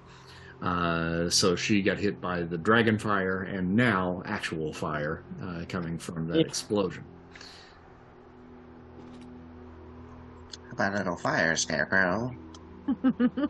Uh, 0.61 1.29
so 1.29 1.55
she 1.55 1.81
got 1.81 1.97
hit 1.97 2.21
by 2.21 2.41
the 2.43 2.57
dragon 2.57 2.97
fire 2.97 3.43
and 3.43 3.75
now 3.75 4.21
actual 4.25 4.71
fire 4.71 5.25
uh, 5.41 5.65
coming 5.67 5.97
from 5.97 6.27
that 6.27 6.39
Yeah. 6.39 6.45
explosion. 6.45 7.03
How 10.67 10.71
about 10.73 10.93
a 10.93 10.97
little 10.97 11.17
fire, 11.17 11.55
Scarecrow? 11.55 12.35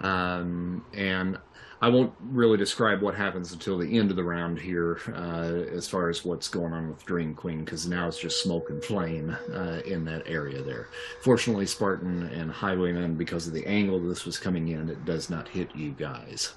Um, 0.00 0.86
and 0.94 1.38
I 1.82 1.88
won't 1.88 2.12
really 2.20 2.58
describe 2.58 3.00
what 3.00 3.14
happens 3.14 3.52
until 3.52 3.78
the 3.78 3.98
end 3.98 4.10
of 4.10 4.16
the 4.16 4.24
round 4.24 4.58
here, 4.58 5.00
uh, 5.14 5.74
as 5.74 5.88
far 5.88 6.10
as 6.10 6.24
what's 6.26 6.46
going 6.46 6.74
on 6.74 6.90
with 6.90 7.06
Dream 7.06 7.34
Queen, 7.34 7.64
because 7.64 7.86
now 7.86 8.06
it's 8.06 8.18
just 8.18 8.42
smoke 8.42 8.68
and 8.68 8.84
flame 8.84 9.34
uh, 9.54 9.80
in 9.86 10.04
that 10.04 10.22
area 10.26 10.62
there. 10.62 10.88
Fortunately, 11.22 11.64
Spartan 11.64 12.24
and 12.24 12.50
Highwayman, 12.50 13.14
because 13.14 13.46
of 13.46 13.54
the 13.54 13.66
angle 13.66 13.98
this 13.98 14.26
was 14.26 14.38
coming 14.38 14.68
in, 14.68 14.90
it 14.90 15.06
does 15.06 15.30
not 15.30 15.48
hit 15.48 15.74
you 15.74 15.92
guys. 15.92 16.52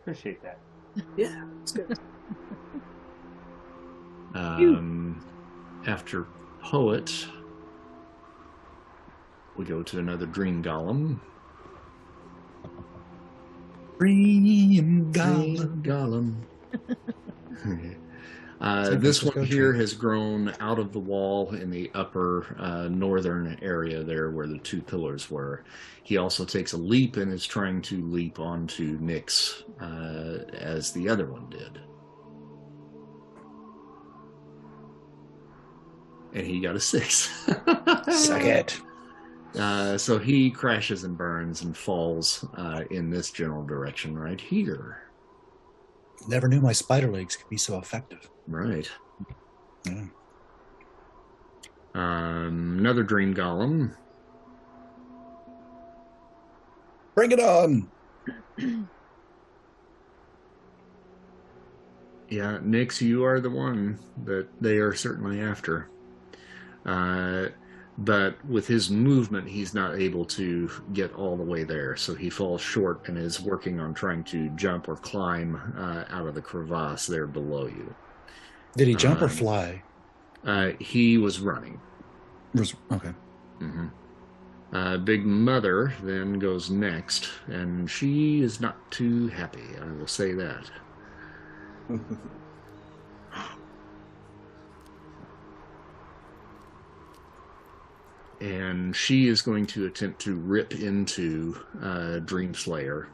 Appreciate 0.00 0.42
that. 0.42 0.58
Yeah, 1.16 1.44
it's 1.62 1.72
good. 1.72 1.98
Um, 4.32 5.24
after 5.88 6.26
Poet, 6.62 7.26
we 9.56 9.64
go 9.64 9.82
to 9.82 9.98
another 9.98 10.26
Dream 10.26 10.62
Golem. 10.62 11.18
Dream 14.00 15.12
Golem. 15.12 15.82
Golem. 15.82 16.34
uh, 18.62 18.96
this 18.96 19.22
one 19.22 19.32
Francisco 19.34 19.42
here 19.42 19.74
has 19.74 19.92
grown 19.92 20.54
out 20.58 20.78
of 20.78 20.94
the 20.94 20.98
wall 20.98 21.54
in 21.54 21.68
the 21.68 21.90
upper 21.92 22.56
uh, 22.58 22.88
northern 22.88 23.58
area 23.60 24.02
there 24.02 24.30
where 24.30 24.46
the 24.46 24.56
two 24.56 24.80
pillars 24.80 25.30
were. 25.30 25.64
He 26.02 26.16
also 26.16 26.46
takes 26.46 26.72
a 26.72 26.78
leap 26.78 27.18
and 27.18 27.30
is 27.30 27.44
trying 27.44 27.82
to 27.82 28.02
leap 28.06 28.40
onto 28.40 28.98
Nyx 29.00 29.64
uh, 29.82 30.50
as 30.56 30.92
the 30.92 31.06
other 31.06 31.26
one 31.26 31.50
did. 31.50 31.78
And 36.32 36.46
he 36.46 36.58
got 36.58 36.74
a 36.74 36.80
six. 36.80 37.28
Suck 38.08 38.44
it. 38.44 38.80
Uh, 39.58 39.98
so 39.98 40.18
he 40.18 40.50
crashes 40.50 41.04
and 41.04 41.16
burns 41.16 41.62
and 41.62 41.76
falls 41.76 42.44
uh, 42.56 42.84
in 42.90 43.10
this 43.10 43.30
general 43.30 43.64
direction 43.64 44.16
right 44.16 44.40
here. 44.40 45.02
Never 46.28 46.48
knew 46.48 46.60
my 46.60 46.72
spider 46.72 47.10
legs 47.10 47.36
could 47.36 47.48
be 47.48 47.56
so 47.56 47.78
effective. 47.78 48.28
Right. 48.46 48.88
Yeah. 49.86 50.06
Um, 51.94 52.76
another 52.78 53.02
dream 53.02 53.34
golem. 53.34 53.96
Bring 57.14 57.32
it 57.32 57.40
on. 57.40 57.90
Yeah, 62.30 62.58
Nyx, 62.62 63.00
you 63.00 63.24
are 63.24 63.40
the 63.40 63.50
one 63.50 63.98
that 64.24 64.46
they 64.60 64.78
are 64.78 64.94
certainly 64.94 65.40
after. 65.40 65.90
Uh, 66.86 67.46
but 68.00 68.42
with 68.46 68.66
his 68.66 68.90
movement, 68.90 69.46
he's 69.48 69.74
not 69.74 69.94
able 69.98 70.24
to 70.24 70.70
get 70.92 71.12
all 71.14 71.36
the 71.36 71.42
way 71.44 71.64
there, 71.64 71.96
so 71.96 72.14
he 72.14 72.30
falls 72.30 72.60
short 72.60 73.06
and 73.08 73.18
is 73.18 73.40
working 73.40 73.78
on 73.78 73.92
trying 73.94 74.24
to 74.24 74.48
jump 74.50 74.88
or 74.88 74.96
climb 74.96 75.56
uh, 75.76 76.04
out 76.08 76.26
of 76.26 76.34
the 76.34 76.40
crevasse 76.42 77.06
there 77.06 77.26
below 77.26 77.66
you. 77.66 77.94
Did 78.76 78.88
he 78.88 78.94
jump 78.94 79.20
or 79.20 79.24
Um, 79.24 79.30
fly? 79.30 79.82
Uh, 80.44 80.70
he 80.80 81.18
was 81.18 81.40
running. 81.40 81.78
Was- 82.54 82.74
Okay. 82.90 83.12
hmm 83.58 83.86
Uh, 84.72 84.96
Big 84.98 85.26
Mother 85.26 85.92
then 86.02 86.38
goes 86.38 86.70
next, 86.70 87.28
and 87.48 87.90
she 87.90 88.40
is 88.40 88.60
not 88.60 88.76
too 88.90 89.28
happy. 89.28 89.64
I 89.80 89.92
will 89.92 90.06
say 90.06 90.32
that. 90.34 90.70
and 98.40 98.96
she 98.96 99.28
is 99.28 99.42
going 99.42 99.66
to 99.66 99.86
attempt 99.86 100.20
to 100.22 100.34
rip 100.34 100.74
into 100.74 101.58
uh, 101.82 102.20
Dreamslayer 102.24 103.08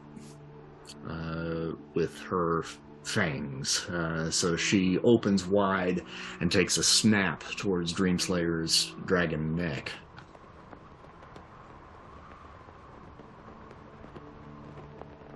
uh, 1.09 1.75
with 1.93 2.17
her 2.21 2.63
fangs. 3.03 3.85
Uh, 3.89 4.29
so 4.29 4.55
she 4.55 4.99
opens 4.99 5.45
wide 5.45 6.03
and 6.39 6.51
takes 6.51 6.77
a 6.77 6.83
snap 6.83 7.43
towards 7.55 7.93
Dreamslayer's 7.93 8.93
dragon 9.05 9.55
neck. 9.55 9.91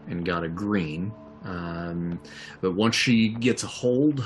And 0.07 0.25
got 0.25 0.43
a 0.43 0.49
green. 0.49 1.13
Um, 1.43 2.19
but 2.59 2.73
once 2.73 2.95
she 2.95 3.29
gets 3.29 3.63
a 3.63 3.67
hold, 3.67 4.25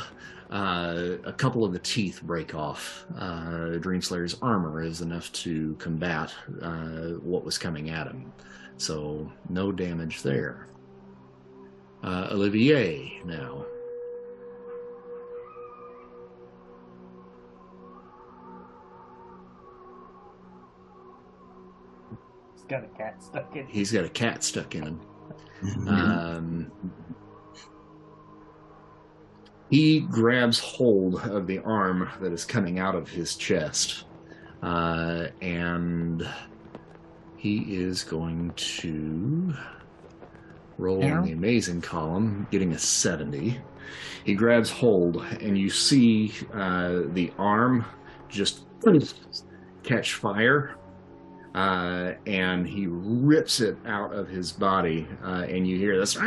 uh, 0.52 1.18
a 1.24 1.34
couple 1.34 1.64
of 1.64 1.74
the 1.74 1.80
teeth 1.80 2.22
break 2.24 2.54
off. 2.54 3.06
Uh, 3.18 3.78
Dreamslayer's 3.80 4.38
armor 4.42 4.82
is 4.82 5.02
enough 5.02 5.32
to 5.34 5.76
combat 5.80 6.34
uh, 6.62 7.14
what 7.22 7.44
was 7.44 7.58
coming 7.58 7.90
at 7.90 8.08
him. 8.08 8.32
So, 8.78 9.32
no 9.50 9.72
damage 9.72 10.22
there. 10.22 10.68
Uh, 12.04 12.28
Olivier 12.32 13.22
now. 13.26 13.66
He's 22.54 22.64
got 22.68 22.84
a 22.84 22.88
cat 22.98 23.24
stuck 23.24 23.56
in. 23.56 23.66
He's 23.68 23.92
got 23.92 24.06
a 24.06 24.10
cat 24.10 24.44
stuck 24.44 24.76
in 24.76 24.84
him. 24.84 25.02
Um, 25.88 26.72
he 29.70 30.02
grabs 30.02 30.60
hold 30.60 31.16
of 31.22 31.48
the 31.48 31.60
arm 31.60 32.10
that 32.22 32.32
is 32.32 32.46
coming 32.46 32.80
out 32.80 32.96
of 32.96 33.10
his 33.10 33.36
chest, 33.36 34.06
uh, 34.62 35.28
and 35.42 36.28
he 37.38 37.76
is 37.76 38.04
going 38.04 38.52
to 38.56 39.54
roll 40.78 41.02
Yeah. 41.04 41.20
on 41.20 41.26
the 41.26 41.32
amazing 41.32 41.82
column, 41.82 42.48
getting 42.52 42.74
a 42.74 42.80
70. 42.80 43.60
He 44.24 44.34
grabs 44.36 44.70
hold, 44.70 45.24
and 45.42 45.58
you 45.58 45.70
see 45.70 46.34
uh, 46.54 47.02
the 47.14 47.32
arm 47.38 47.86
just 48.30 48.64
catch 49.84 50.16
fire 50.16 50.76
uh, 51.54 52.14
and 52.26 52.68
he 52.68 52.86
rips 52.88 53.62
it 53.62 53.78
out 53.86 54.14
of 54.14 54.28
his 54.28 54.52
body, 54.52 55.08
uh, 55.24 55.46
and 55.48 55.66
you 55.66 55.78
hear 55.78 55.98
this, 55.98 56.18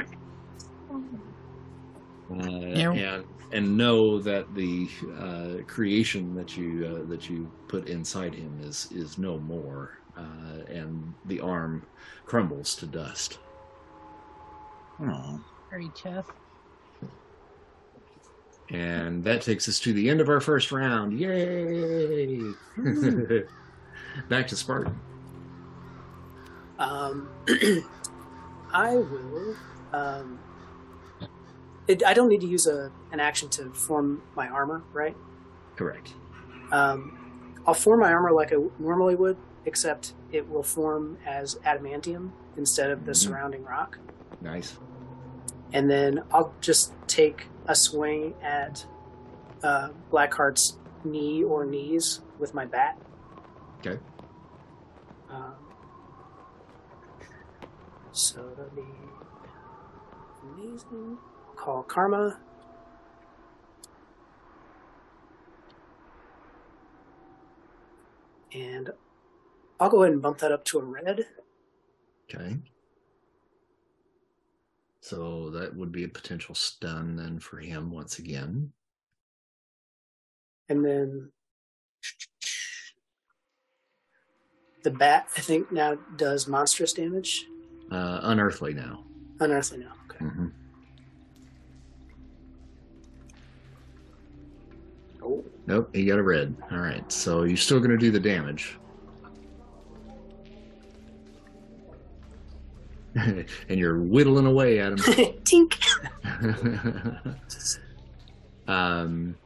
uh, 2.31 2.35
and 2.35 3.25
and 3.53 3.77
know 3.77 4.19
that 4.19 4.55
the 4.55 4.89
uh, 5.19 5.63
creation 5.67 6.35
that 6.35 6.57
you 6.57 6.87
uh, 6.87 7.09
that 7.09 7.29
you 7.31 7.51
put 7.69 7.89
inside 7.89 8.35
him 8.35 8.61
is 8.63 8.89
is 8.93 9.19
no 9.19 9.39
more, 9.39 9.99
uh, 10.17 10.65
and 10.69 11.15
the 11.27 11.41
arm 11.41 11.85
crumbles 12.27 12.75
to 12.77 12.87
dust. 12.87 13.39
Oh, 15.01 15.41
Hairy 15.71 15.91
chest. 15.95 16.31
And 18.71 19.25
that 19.25 19.41
takes 19.41 19.67
us 19.67 19.81
to 19.81 19.95
the 19.95 20.11
end 20.11 20.21
of 20.21 20.29
our 20.29 20.41
first 20.41 20.71
round. 20.73 21.19
Yay! 21.19 22.39
Back 24.29 24.49
to 24.49 24.57
Spartan. 24.57 24.99
Um, 26.79 27.29
I 28.73 28.97
will. 28.97 29.57
Um, 29.93 30.39
it, 31.89 32.05
I 32.07 32.15
don't 32.15 32.29
need 32.29 32.41
to 32.43 32.47
use 32.47 32.67
a 32.67 32.93
an 33.13 33.21
action 33.21 33.49
to 33.51 33.71
form 33.73 34.23
my 34.37 34.49
armor, 34.49 34.83
right? 34.93 35.17
Correct. 35.77 36.15
Um, 36.71 37.19
I'll 37.67 37.75
form 37.75 38.01
my 38.01 38.13
armor 38.13 38.33
like 38.33 38.53
I 38.53 38.57
normally 38.79 39.15
would, 39.17 39.37
except 39.65 40.15
it 40.31 40.49
will 40.49 40.63
form 40.63 41.19
as 41.27 41.57
adamantium 41.65 42.31
instead 42.57 42.91
of 42.91 43.05
the 43.07 43.13
Mhm. 43.13 43.17
surrounding 43.17 43.65
rock. 43.65 43.99
Nice. 44.41 44.79
And 45.73 45.91
then 45.91 46.23
I'll 46.33 46.53
just 46.61 46.93
take 47.07 47.47
a 47.67 47.75
swing 47.75 48.35
at 48.43 48.87
uh, 49.63 49.89
Blackheart's 50.11 50.79
knee 51.05 51.43
or 51.43 51.65
knees 51.67 52.21
with 52.39 52.55
my 52.55 52.65
bat. 52.65 52.97
Okay. 53.81 53.99
Um, 55.29 55.55
so 58.13 58.49
that'll 58.57 58.71
be 58.75 58.83
amazing. 60.55 61.19
Call 61.59 61.83
Karma. 61.83 62.39
And 68.55 68.91
I'll 69.81 69.91
go 69.91 70.03
ahead 70.03 70.13
and 70.13 70.23
bump 70.23 70.39
that 70.39 70.53
up 70.53 70.65
to 70.67 70.79
a 70.79 70.85
red. 70.85 71.27
Okay. 72.33 72.57
So 75.01 75.51
that 75.51 75.75
would 75.75 75.91
be 75.93 76.05
a 76.05 76.09
potential 76.09 76.55
stun 76.55 77.17
then 77.17 77.39
for 77.39 77.59
him 77.59 77.91
once 77.91 78.19
again. 78.19 78.73
And 80.69 80.85
then 80.85 81.33
the 84.85 84.91
bat, 84.91 85.29
I 85.37 85.41
think, 85.41 85.73
now 85.73 85.97
does 86.17 86.47
monstrous 86.47 86.93
damage. 86.93 87.47
Uh, 87.91 88.21
unearthly 88.23 88.75
now. 88.75 89.05
Unearthly 89.41 89.79
now. 89.79 89.93
Okay. 90.11 90.25
hmm 90.25 90.49
Nope, 95.69 95.95
he 95.95 96.07
got 96.07 96.19
a 96.19 96.23
red. 96.23 96.57
All 96.73 96.79
right, 96.79 97.13
so 97.13 97.43
you're 97.43 97.59
still 97.59 97.79
going 97.79 97.91
to 97.91 97.99
do 97.99 98.11
the 98.11 98.19
damage. 98.19 98.79
and 103.15 103.47
you're 103.69 104.01
whittling 104.01 104.47
away 104.47 104.79
at 104.81 104.93
him. 104.93 104.99
tink. 105.45 105.79
um, 108.67 109.37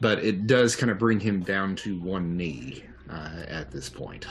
but 0.00 0.18
it 0.24 0.48
does 0.48 0.74
kind 0.74 0.90
of 0.90 0.98
bring 0.98 1.20
him 1.20 1.40
down 1.40 1.76
to 1.76 2.00
one 2.00 2.36
knee 2.36 2.82
uh, 3.08 3.44
at 3.46 3.70
this 3.70 3.88
point. 3.88 4.26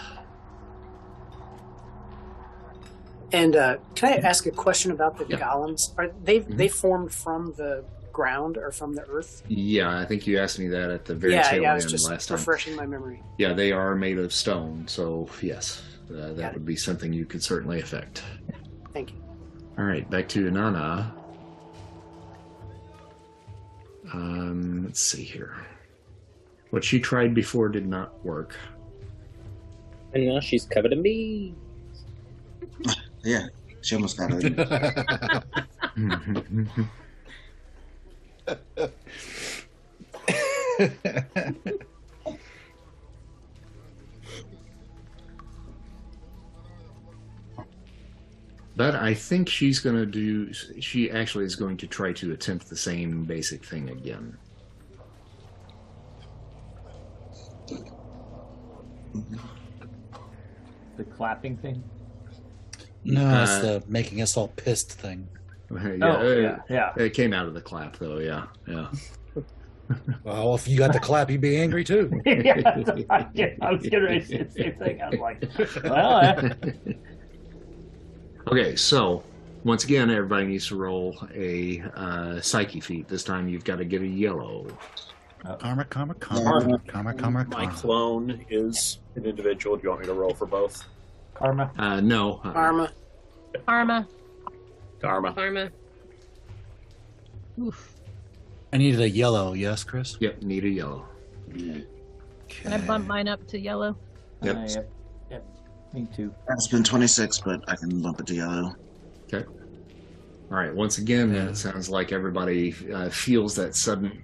And 3.32 3.56
uh, 3.56 3.78
can 3.96 4.12
I 4.14 4.18
ask 4.18 4.46
a 4.46 4.52
question 4.52 4.92
about 4.92 5.18
the 5.18 5.26
Yeah. 5.30 5.40
golems? 5.40 5.98
Are 5.98 6.12
they 6.22 6.40
they 6.40 6.68
formed 6.68 7.14
from 7.14 7.54
the 7.56 7.86
ground 8.18 8.58
or 8.58 8.72
from 8.72 8.96
the 8.96 9.04
earth? 9.04 9.44
Yeah, 9.48 10.00
I 10.00 10.04
think 10.04 10.26
you 10.26 10.40
asked 10.40 10.58
me 10.58 10.68
that 10.70 10.90
at 10.90 11.06
the 11.06 11.14
very 11.14 11.34
yeah, 11.34 11.44
tail 11.44 11.62
yeah. 11.62 11.72
I 11.72 11.76
was 11.76 11.84
end 11.84 11.92
just 11.92 12.10
last 12.10 12.28
time. 12.28 12.38
refreshing 12.38 12.76
my 12.76 12.88
memory. 12.88 13.22
Yeah, 13.38 13.54
they 13.54 13.72
are 13.72 13.96
made 13.96 14.18
of 14.18 14.34
stone, 14.34 14.86
so 14.88 15.30
yes, 15.40 15.84
uh, 16.10 16.34
that 16.34 16.56
would 16.56 16.66
be 16.66 16.76
something 16.76 17.14
you 17.14 17.26
could 17.26 17.44
certainly 17.44 17.80
affect. 17.80 18.24
Thank 18.92 19.12
you. 19.12 19.24
All 19.78 19.86
right, 19.86 20.10
back 20.10 20.28
to 20.30 20.50
Nana. 20.50 21.14
Um, 24.12 24.86
let's 24.86 25.02
see 25.02 25.24
here. 25.24 25.56
What 26.72 26.84
she 26.84 27.00
tried 27.00 27.36
before 27.36 27.70
did 27.70 27.86
not 27.86 28.26
work. 28.26 28.56
And 30.14 30.28
now 30.28 30.40
she's 30.40 30.66
covered 30.66 30.92
in 30.92 31.04
bees. 31.04 31.54
Yeah, 33.24 33.48
she 33.82 33.96
almost 33.96 34.18
got 34.18 34.32
it. 34.32 34.58
but 48.76 48.96
I 48.96 49.14
think 49.14 49.50
she's 49.50 49.80
going 49.80 49.96
to 49.96 50.06
do. 50.06 50.54
She 50.54 51.10
actually 51.12 51.46
is 51.46 51.56
going 51.56 51.78
to 51.78 51.88
try 51.88 52.14
to 52.14 52.32
attempt 52.32 52.70
the 52.70 52.78
same 52.78 53.24
basic 53.26 53.66
thing 53.66 53.90
again. 53.90 54.38
The 60.98 61.04
clapping 61.04 61.58
thing. 61.58 61.84
No, 63.04 63.44
it's 63.44 63.52
Uh, 63.52 63.62
the 63.62 63.84
making 63.88 64.22
us 64.22 64.38
all 64.38 64.50
pissed 64.50 64.92
thing. 64.92 65.28
yeah, 65.72 66.18
oh, 66.18 66.38
yeah, 66.38 66.58
yeah. 66.70 66.94
It 66.98 67.14
came 67.14 67.34
out 67.34 67.46
of 67.48 67.54
the 67.54 67.62
clap, 67.62 67.98
though. 67.98 68.20
Yeah, 68.20 68.46
yeah. 68.68 68.88
Well, 70.26 70.56
if 70.56 70.68
you 70.68 70.78
got 70.78 70.92
the 70.92 71.00
clap, 71.00 71.32
you'd 71.32 71.40
be 71.40 71.56
angry 71.58 71.86
too. 71.86 72.12
yeah, 72.26 72.74
I, 73.10 73.26
I 73.62 73.72
was 73.72 73.88
gonna 73.88 74.22
say 74.22 74.44
the 74.44 74.52
same 74.52 74.76
thing. 74.76 75.02
I 75.02 75.10
was 75.12 75.20
like, 75.20 75.42
well, 75.82 76.20
eh. 76.20 76.94
okay, 78.48 78.76
so 78.76 79.24
once 79.64 79.86
again, 79.86 80.10
everybody 80.10 80.46
needs 80.46 80.68
to 80.68 80.76
roll 80.76 81.18
a 81.34 81.82
uh, 81.96 82.42
psyche 82.42 82.82
feat. 82.82 83.08
This 83.08 83.24
time, 83.24 83.48
you've 83.48 83.64
got 83.64 83.78
to 83.78 83.86
get 83.86 84.02
a 84.02 84.08
yellow. 84.08 84.68
Karma, 85.60 85.86
karma, 85.86 86.14
karma, 86.16 86.44
Karma. 86.44 86.80
karma, 86.88 87.14
karma, 87.14 87.46
My 87.46 87.66
karma. 87.66 87.72
clone 87.74 88.46
is 88.50 89.00
an 89.16 89.26
individual. 89.26 89.78
Do 89.78 89.84
you 89.84 89.90
want 89.90 90.02
me 90.02 90.08
to 90.08 90.14
roll 90.14 90.34
for 90.34 90.48
both? 90.48 90.84
karma. 91.34 91.72
Uh, 91.78 92.02
no, 92.02 92.42
uh, 92.44 92.50
Arma. 92.50 92.92
Karma. 93.66 94.08
Karma. 95.00 95.34
Karma. 95.34 95.70
Oof. 97.60 97.94
I 98.74 98.78
needed 98.78 99.00
a 99.02 99.10
yellow, 99.10 99.54
yes, 99.54 99.84
Chris? 99.84 100.18
Yep, 100.20 100.42
need 100.44 100.66
a 100.66 100.70
yellow. 100.70 101.06
Can 101.54 102.74
I 102.74 102.78
bump 102.86 103.08
mine 103.08 103.28
up 103.28 103.46
to 103.48 103.60
yellow? 103.60 103.96
Yep. 104.44 104.56
Uh, 104.56 104.60
yep. 104.68 104.92
Yep. 105.32 105.46
Me 105.94 106.08
too. 106.16 106.34
It's 106.50 106.68
been 106.68 106.84
26, 106.84 107.40
but 107.40 107.64
I 107.68 107.76
can 107.76 108.02
bump 108.02 108.20
it 108.20 108.28
to 108.28 108.36
yellow. 108.36 108.76
Okay. 109.34 109.46
All 110.52 110.58
right. 110.58 110.74
Once 110.74 110.98
again, 110.98 111.34
Yeah. 111.34 111.50
it 111.50 111.56
sounds 111.58 111.90
like 111.90 112.12
everybody 112.12 112.76
uh, 112.94 113.10
feels 113.10 113.56
that 113.56 113.76
sudden 113.76 114.22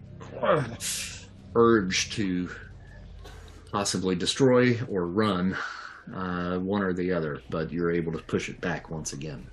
urge 1.55 2.11
to 2.15 2.49
possibly 3.71 4.15
destroy 4.15 4.79
or 4.89 5.07
run, 5.07 5.57
uh, 6.13 6.57
one 6.59 6.83
or 6.83 6.93
the 6.93 7.11
other, 7.11 7.41
but 7.49 7.71
you're 7.71 7.91
able 7.91 8.11
to 8.11 8.19
push 8.19 8.49
it 8.49 8.59
back 8.61 8.89
once 8.89 9.13
again. 9.13 9.47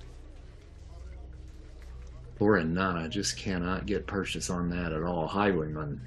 Poor 2.41 2.57
and 2.57 2.81
I 2.81 3.07
just 3.07 3.37
cannot 3.37 3.85
get 3.85 4.07
purchase 4.07 4.49
on 4.49 4.71
that 4.71 4.95
at 4.95 5.03
all. 5.03 5.27
Highwayman. 5.27 6.01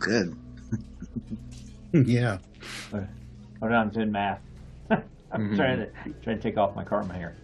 Good. 0.00 0.36
yeah. 1.92 2.38
Hold 2.90 3.04
on, 3.62 3.72
I'm 3.72 3.90
doing 3.90 4.10
math. 4.10 4.40
I'm 4.90 5.50
Mhm. 5.52 5.56
trying 5.56 5.78
to 5.78 5.86
trying 6.24 6.36
to 6.38 6.42
take 6.42 6.58
off 6.58 6.74
my 6.74 6.82
karma 6.82 7.14
here. 7.16 7.36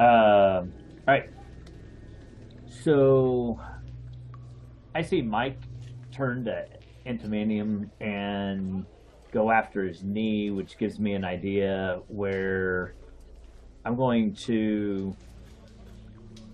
Um, 0.00 0.72
all 1.06 1.08
right. 1.08 1.28
So 2.82 3.60
I 4.94 5.02
see 5.02 5.20
Mike 5.20 5.58
turn 6.12 6.46
to 6.46 6.64
Antimanium 7.04 7.90
and 8.00 8.86
go 9.32 9.50
after 9.50 9.84
his 9.86 10.02
knee, 10.02 10.50
which 10.50 10.78
gives 10.78 10.98
me 10.98 11.12
an 11.12 11.26
idea 11.26 12.00
where 12.08 12.94
I'm 13.84 13.96
going 13.96 14.32
to 14.46 15.14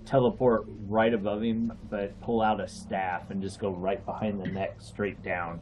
teleport 0.06 0.64
right 0.86 1.12
above 1.12 1.42
him, 1.42 1.72
but 1.90 2.18
pull 2.20 2.40
out 2.40 2.60
a 2.60 2.68
staff 2.68 3.30
and 3.30 3.42
just 3.42 3.58
go 3.58 3.70
right 3.70 4.04
behind 4.06 4.40
the 4.40 4.46
neck, 4.46 4.76
straight 4.80 5.22
down, 5.22 5.60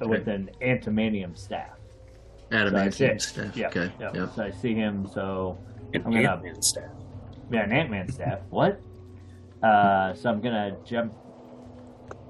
with 0.00 0.28
an 0.28 0.50
Antimanium 0.62 1.36
staff. 1.36 1.70
Adamantium 2.50 3.20
So 3.20 3.42
staff. 3.42 3.56
Yeah. 3.56 3.66
Okay. 3.68 3.92
yeah. 4.00 4.12
Yep. 4.14 4.34
So 4.36 4.44
I 4.44 4.50
see 4.52 4.74
him. 4.74 5.08
So 5.12 5.58
And 5.92 6.04
I'm 6.06 6.12
gonna- 6.12 6.30
Ant-Man 6.30 6.62
staff. 6.62 6.90
yeah, 7.50 7.64
an 7.64 7.72
Ant 7.72 7.90
Man 7.90 8.08
staff. 8.10 8.40
What? 8.50 8.80
Uh, 9.62 10.14
so 10.14 10.30
I'm 10.30 10.40
gonna 10.40 10.76
jump, 10.84 11.12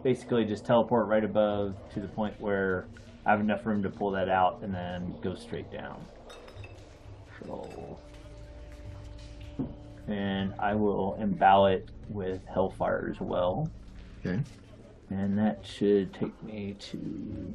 basically 0.03 0.45
just 0.45 0.65
teleport 0.65 1.07
right 1.09 1.25
above 1.25 1.75
to 1.93 2.01
the 2.01 2.09
point 2.09 2.41
where 2.41 2.87
I 3.27 3.31
have 3.33 3.41
enough 3.41 3.67
room 3.67 3.83
to 3.83 3.91
pull 3.91 4.11
that 4.13 4.29
out 4.29 4.61
and 4.63 4.73
then 4.75 5.15
go 5.21 5.35
straight 5.35 5.71
down. 5.71 6.03
So, 7.45 7.99
and 10.09 10.55
I 10.59 10.75
will 10.75 11.17
embowel 11.21 11.67
it 11.67 11.89
with 12.09 12.41
Hellfire 12.47 13.09
as 13.11 13.21
well, 13.21 13.71
Okay. 14.25 14.41
and 15.11 15.39
that 15.39 15.65
should 15.67 16.13
take 16.15 16.41
me 16.43 16.77
to 16.79 17.55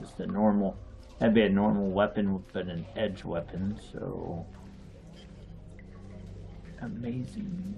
just 0.00 0.18
a 0.20 0.26
normal. 0.26 0.76
That'd 1.18 1.34
be 1.34 1.42
a 1.42 1.48
normal 1.48 1.88
weapon, 1.90 2.42
but 2.52 2.66
an 2.66 2.84
edge 2.96 3.24
weapon. 3.24 3.78
So 3.92 4.44
amazing 6.82 7.74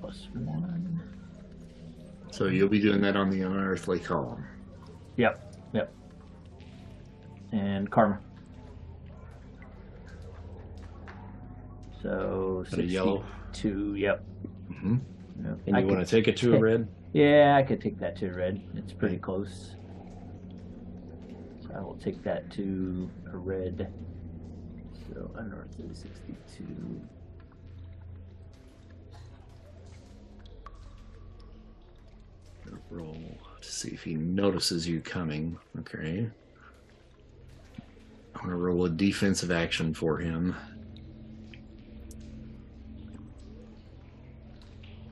plus 0.00 0.28
one. 0.34 1.00
So 2.30 2.46
you'll 2.46 2.68
be 2.68 2.80
doing 2.80 3.00
that 3.00 3.16
on 3.16 3.30
the 3.30 3.42
unearthly 3.42 3.98
column. 3.98 4.44
Yep, 5.16 5.56
yep. 5.72 5.92
And 7.52 7.90
karma. 7.90 8.20
So 12.06 12.64
Got 12.70 12.78
a 12.78 12.84
yellow. 12.84 13.24
Two. 13.52 13.94
Yep. 13.96 14.24
hmm 14.80 14.96
yep. 15.44 15.58
And 15.66 15.76
I 15.76 15.80
you 15.80 15.86
could- 15.86 15.94
want 15.96 16.06
to 16.06 16.10
take 16.16 16.28
it 16.28 16.36
to 16.38 16.54
a 16.54 16.58
red? 16.60 16.86
Yeah, 17.12 17.56
I 17.58 17.62
could 17.64 17.80
take 17.80 17.98
that 17.98 18.16
to 18.18 18.28
a 18.28 18.32
red. 18.32 18.60
It's 18.76 18.92
pretty 18.92 19.16
close. 19.18 19.74
So 21.62 21.70
I 21.74 21.80
will 21.80 21.96
take 21.96 22.22
that 22.22 22.48
to 22.52 23.10
a 23.32 23.36
red. 23.36 23.92
So 25.08 25.30
unearthly 25.36 25.88
sixty-two. 25.92 27.00
Roll 32.90 33.16
to 33.60 33.68
see 33.72 33.90
if 33.90 34.02
he 34.02 34.14
notices 34.14 34.88
you 34.88 35.00
coming. 35.00 35.58
Okay. 35.80 36.28
I'm 38.34 38.40
gonna 38.42 38.56
roll 38.56 38.84
a 38.84 38.90
defensive 38.90 39.50
action 39.50 39.94
for 39.94 40.18
him. 40.18 40.54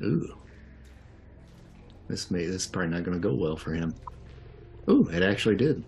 Ooh. 0.02 0.36
This 2.08 2.30
may 2.30 2.44
this 2.46 2.62
is 2.62 2.66
probably 2.66 2.90
not 2.90 3.04
gonna 3.04 3.18
go 3.18 3.34
well 3.34 3.56
for 3.56 3.72
him. 3.72 3.94
Ooh, 4.88 5.08
it 5.08 5.22
actually 5.22 5.56
did. 5.56 5.82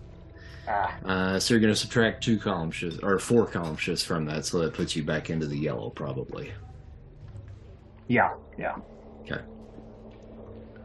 Ah, 0.67 0.95
Uh, 1.05 1.39
so 1.39 1.53
you're 1.53 1.61
gonna 1.61 1.75
subtract 1.75 2.23
two 2.23 2.37
column 2.37 2.71
shifts 2.71 2.99
or 3.03 3.19
four 3.19 3.45
column 3.45 3.77
shifts 3.77 4.03
from 4.03 4.25
that, 4.25 4.45
so 4.45 4.59
that 4.59 4.73
puts 4.73 4.95
you 4.95 5.03
back 5.03 5.29
into 5.29 5.45
the 5.45 5.57
yellow 5.57 5.89
probably. 5.89 6.51
Yeah, 8.07 8.33
yeah. 8.57 8.75
Okay. 9.21 9.41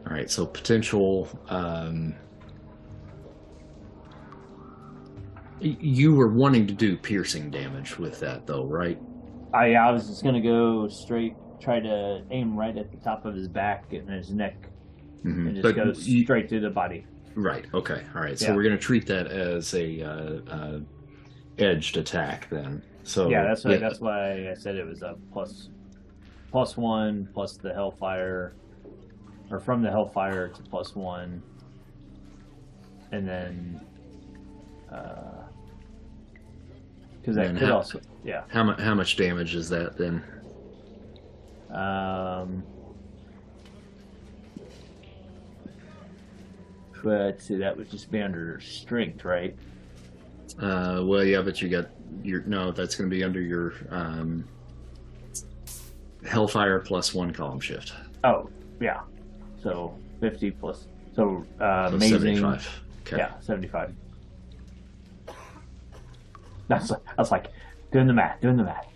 All 0.05 0.13
right, 0.13 0.29
so 0.29 0.45
potential. 0.45 1.27
Um, 1.49 2.13
you 5.59 6.13
were 6.13 6.27
wanting 6.27 6.67
to 6.67 6.73
do 6.73 6.97
piercing 6.97 7.49
damage 7.49 7.97
with 7.97 8.19
that, 8.19 8.45
though, 8.45 8.65
right? 8.65 8.99
I 9.53 9.75
I 9.75 9.91
was 9.91 10.07
just 10.07 10.23
gonna 10.23 10.41
go 10.41 10.87
straight, 10.89 11.35
try 11.63 11.79
to 11.79 12.21
aim 12.29 12.55
right 12.57 12.77
at 12.77 12.91
the 12.91 12.97
top 12.97 13.25
of 13.25 13.33
his 13.35 13.47
back 13.47 13.93
and 13.93 14.09
his 14.09 14.31
neck, 14.31 14.55
Mhm. 15.23 15.47
and 15.47 15.55
just 15.55 15.63
But 15.63 15.75
go 15.75 15.85
you- 15.95 16.23
straight 16.23 16.49
through 16.49 16.59
the 16.59 16.69
body. 16.69 17.05
Right. 17.35 17.65
Okay. 17.73 18.03
All 18.13 18.21
right. 18.21 18.37
So 18.37 18.47
Yeah. 18.49 18.55
we're 18.55 18.63
going 18.63 18.75
to 18.75 18.81
treat 18.81 19.07
that 19.07 19.27
as 19.27 19.73
a 19.73 20.01
uh, 20.01 20.39
uh, 20.51 20.79
edged 21.57 21.97
attack 21.97 22.47
then. 22.49 22.81
So 23.03 23.29
yeah, 23.29 23.43
that's 23.43 23.63
why 23.65 23.71
yeah, 23.71 23.77
that's 23.79 23.99
why 23.99 24.49
I 24.49 24.53
said 24.53 24.75
it 24.75 24.85
was 24.85 25.01
a 25.01 25.15
plus 25.31 25.69
plus 26.51 26.77
one 26.77 27.27
plus 27.33 27.57
the 27.57 27.73
hellfire, 27.73 28.53
or 29.49 29.59
from 29.59 29.81
the 29.81 29.89
hellfire 29.89 30.49
to 30.49 30.61
plus 30.63 30.95
one, 30.95 31.41
and 33.11 33.27
then 33.27 33.81
because 37.21 37.35
that 37.35 37.47
And 37.47 37.57
could 37.57 37.67
how- 37.69 37.75
also 37.77 37.99
yeah. 38.23 38.43
How 38.49 38.63
much? 38.63 38.79
How 38.79 38.93
much 38.93 39.15
damage 39.17 39.55
is 39.55 39.69
that 39.69 39.97
then? 39.97 40.23
Um, 41.73 42.63
but 47.03 47.41
see, 47.41 47.55
that 47.57 47.75
would 47.75 47.89
just 47.89 48.11
be 48.11 48.21
under 48.21 48.59
strength, 48.61 49.25
right? 49.25 49.55
Uh, 50.61 51.01
well, 51.03 51.23
yeah, 51.23 51.41
but 51.41 51.61
you 51.61 51.69
got 51.69 51.89
your 52.23 52.41
no. 52.43 52.71
That's 52.71 52.95
going 52.95 53.09
to 53.09 53.15
be 53.15 53.23
under 53.23 53.41
your 53.41 53.73
um, 53.89 54.47
Hellfire 56.25 56.79
plus 56.79 57.13
one 57.13 57.33
column 57.33 57.59
shift. 57.59 57.93
Oh, 58.23 58.49
yeah. 58.79 59.01
So 59.61 59.97
fifty 60.21 60.51
plus. 60.51 60.87
So 61.15 61.43
uh, 61.59 61.89
So 61.89 61.95
amazing. 61.95 62.19
seventy-five. 62.19 62.81
Okay. 63.07 63.17
Yeah, 63.17 63.39
seventy-five. 63.41 63.93
That's 66.67 66.91
I 66.91 66.97
was 67.17 67.31
like 67.31 67.47
doing 67.91 68.07
the 68.07 68.13
math, 68.13 68.39
doing 68.41 68.57
the 68.57 68.63
math. 68.63 68.87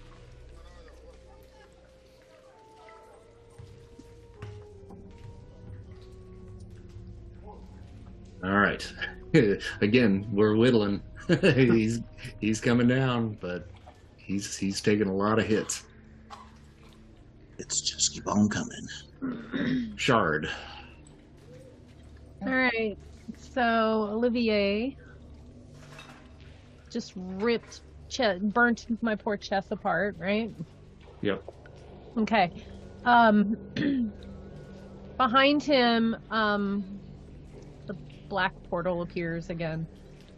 All 8.43 8.51
right. 8.51 8.93
Again, 9.81 10.27
we're 10.31 10.55
whittling. 10.55 11.01
he's 11.41 11.99
he's 12.39 12.61
coming 12.61 12.87
down, 12.87 13.37
but 13.41 13.63
he's 14.15 14.55
he's 14.57 14.81
taking 14.81 15.07
a 15.07 15.15
lot 15.15 15.39
of 15.39 15.45
hits. 15.45 15.83
It's 17.59 17.81
just 17.81 18.13
keep 18.13 18.27
on 18.27 18.49
coming. 18.49 19.93
Shard. 19.97 20.49
All 22.45 22.53
right. 22.53 22.97
So 23.53 24.09
Olivier 24.13 24.95
just 26.91 27.11
ripped, 27.15 27.81
che- 28.09 28.39
burnt 28.41 28.85
my 29.01 29.15
poor 29.15 29.37
chest 29.37 29.71
apart, 29.71 30.15
right? 30.17 30.51
Yep. 31.21 31.43
Okay. 32.19 32.51
Um, 33.03 33.55
behind 35.17 35.63
him, 35.63 36.15
um, 36.29 36.85
the 36.89 36.96
black 38.29 38.53
portal 38.69 39.01
appears 39.01 39.49
again, 39.49 39.87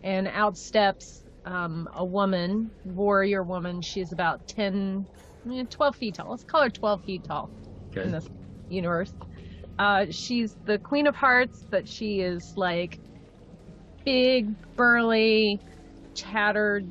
and 0.04 0.28
out 0.28 0.58
steps 0.58 1.24
um, 1.46 1.88
a 1.96 2.06
woman, 2.06 2.72
warrior 2.84 3.44
woman. 3.44 3.82
She's 3.82 4.12
about 4.12 4.48
10, 4.48 5.08
eh, 5.52 5.64
12 5.70 5.96
feet 5.96 6.16
tall. 6.16 6.32
Let's 6.32 6.44
call 6.44 6.64
her 6.64 6.70
12 6.70 7.04
feet 7.04 7.24
tall 7.26 7.50
in 7.96 8.12
this 8.12 8.28
universe. 8.70 9.12
Uh, 9.78 10.06
she's 10.12 10.56
the 10.66 10.78
Queen 10.80 11.08
of 11.08 11.16
Hearts, 11.16 11.66
but 11.72 11.88
she 11.88 12.20
is 12.20 12.54
like 12.56 13.00
big, 14.06 14.48
burly, 14.76 15.60
tattered 16.16 16.86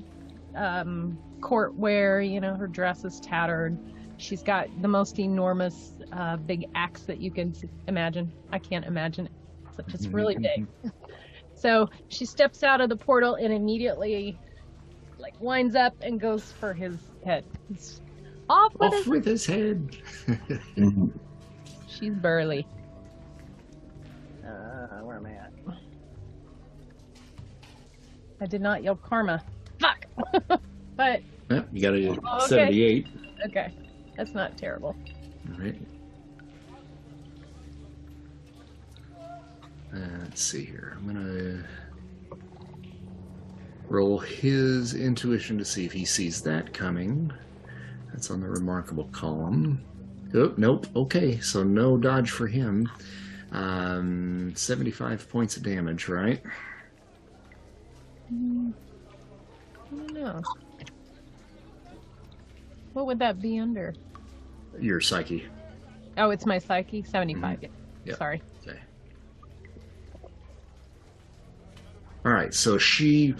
um, 0.57 1.19
court 1.43 1.77
wear. 1.77 2.21
You 2.21 2.41
know, 2.41 2.55
her 2.55 2.67
dress 2.67 3.05
is 3.05 3.21
tattered. 3.21 3.77
She's 4.17 4.43
got 4.43 4.67
the 4.81 4.89
most 4.89 5.19
enormous 5.19 5.93
uh, 6.13 6.37
big 6.39 6.65
axe 6.75 7.03
that 7.03 7.21
you 7.21 7.31
can 7.31 7.53
imagine. 7.87 8.33
I 8.51 8.59
can't 8.59 8.85
imagine 8.85 9.29
it. 9.79 9.87
So 9.89 9.95
it's 9.95 10.07
really 10.09 10.37
big. 10.37 10.67
Mm-hmm. 10.85 10.89
So 11.55 11.89
she 12.09 12.25
steps 12.25 12.63
out 12.63 12.81
of 12.81 12.89
the 12.89 12.97
portal 12.97 13.35
and 13.35 13.53
immediately, 13.53 14.39
like, 15.19 15.35
winds 15.41 15.75
up 15.75 15.95
and 16.03 16.21
goes 16.21 16.53
for 16.53 16.73
his 16.73 16.97
head. 17.25 17.45
He's 17.69 18.01
off 18.49 18.73
with 18.75 18.93
Off 18.93 18.95
his. 18.95 19.07
with 19.07 19.25
his 19.25 19.47
head. 19.47 19.97
Mm-hmm. 20.77 21.07
She's 21.89 22.15
burly. 22.15 22.67
Uh, 24.47 24.99
where 25.03 25.17
am 25.17 25.27
I 25.27 25.33
at? 25.33 25.53
I 28.41 28.47
did 28.47 28.61
not 28.61 28.85
yell 28.85 28.95
karma. 28.95 29.43
Fuck. 29.81 30.07
but 30.97 31.23
Yep, 31.51 31.69
you 31.73 31.83
got 31.83 31.95
a 31.95 32.09
Oh, 32.25 32.37
okay. 32.37 32.47
seventy-eight. 32.47 33.07
okay, 33.47 33.73
that's 34.17 34.33
not 34.33 34.57
terrible. 34.57 34.95
All 35.53 35.59
right. 35.61 35.75
Uh, 39.95 39.99
let's 40.23 40.43
see 40.43 40.65
here. 40.65 40.97
I'm 40.97 41.07
gonna 41.07 41.65
roll 43.89 44.19
his 44.19 44.95
intuition 44.95 45.59
to 45.59 45.65
see 45.65 45.85
if 45.87 45.93
he 45.93 46.05
sees 46.05 46.43
that 46.43 46.73
coming. 46.75 47.33
That's 48.13 48.31
on 48.31 48.41
the 48.41 48.49
remarkable 48.49 49.09
column. 49.13 49.83
Oh, 50.35 50.53
nope. 50.57 50.87
Okay, 50.95 51.41
so 51.41 51.63
no 51.63 51.97
dodge 51.97 52.31
for 52.31 52.47
him. 52.47 52.89
Um, 53.53 54.53
75 54.55 55.29
points 55.31 55.57
of 55.57 55.63
damage, 55.63 56.09
right? 56.09 56.43
Mm, 58.33 58.75
I 59.91 59.97
don't 59.97 60.13
know. 60.13 60.43
What 62.93 63.07
would 63.07 63.19
that 63.21 63.41
be 63.41 63.59
under? 63.59 63.95
Your 64.79 65.01
psyche. 65.01 65.47
Oh, 66.19 66.31
it's 66.31 66.45
my 66.45 66.59
psyche. 66.59 67.03
Seventy-five. 67.05 67.63
Yeah. 67.63 67.69
Yep. 68.05 68.17
Sorry. 68.19 68.43
All 72.29 72.35
right, 72.35 72.53
so 72.53 72.77
she 72.77 73.35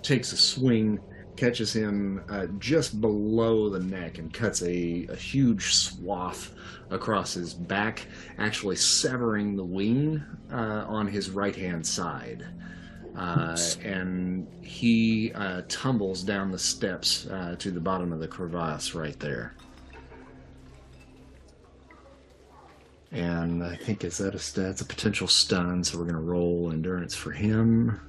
takes 0.00 0.32
a 0.32 0.36
swing, 0.38 1.00
catches 1.36 1.70
him 1.70 2.24
uh, 2.30 2.46
just 2.58 2.98
below 3.02 3.68
the 3.68 3.78
neck, 3.78 4.16
and 4.16 4.32
cuts 4.32 4.62
a, 4.62 5.06
a 5.10 5.14
huge 5.14 5.74
swath 5.74 6.54
across 6.88 7.34
his 7.34 7.52
back, 7.52 8.06
actually 8.38 8.76
severing 8.76 9.54
the 9.54 9.66
wing 9.66 10.24
uh, 10.50 10.86
on 10.88 11.08
his 11.08 11.28
right 11.28 11.54
hand 11.54 11.86
side. 11.86 12.46
Uh, 13.14 13.58
and 13.84 14.48
he 14.62 15.30
uh, 15.34 15.60
tumbles 15.68 16.22
down 16.22 16.50
the 16.50 16.58
steps 16.58 17.26
uh, 17.26 17.54
to 17.58 17.70
the 17.70 17.80
bottom 17.80 18.14
of 18.14 18.18
the 18.20 18.28
crevasse 18.28 18.94
right 18.94 19.20
there. 19.20 19.54
And 23.12 23.64
I 23.64 23.74
think 23.74 24.04
is 24.04 24.18
that 24.18 24.34
a 24.34 24.38
st- 24.38 24.66
that's 24.66 24.82
a 24.82 24.84
potential 24.84 25.26
stun, 25.26 25.82
so 25.82 25.98
we're 25.98 26.04
gonna 26.04 26.20
roll 26.20 26.70
endurance 26.72 27.14
for 27.14 27.32
him. 27.32 28.00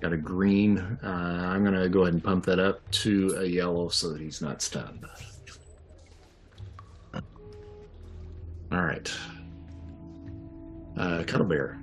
Got 0.00 0.12
a 0.12 0.16
green. 0.18 0.78
Uh, 1.02 1.06
I'm 1.06 1.64
gonna 1.64 1.88
go 1.88 2.02
ahead 2.02 2.14
and 2.14 2.22
pump 2.22 2.44
that 2.46 2.58
up 2.58 2.88
to 2.90 3.36
a 3.38 3.44
yellow 3.44 3.88
so 3.88 4.12
that 4.12 4.20
he's 4.20 4.42
not 4.42 4.60
stunned. 4.60 5.06
All 8.72 8.82
right. 8.84 9.12
Uh, 10.96 11.24
Cuddle 11.24 11.46
Bear. 11.46 11.78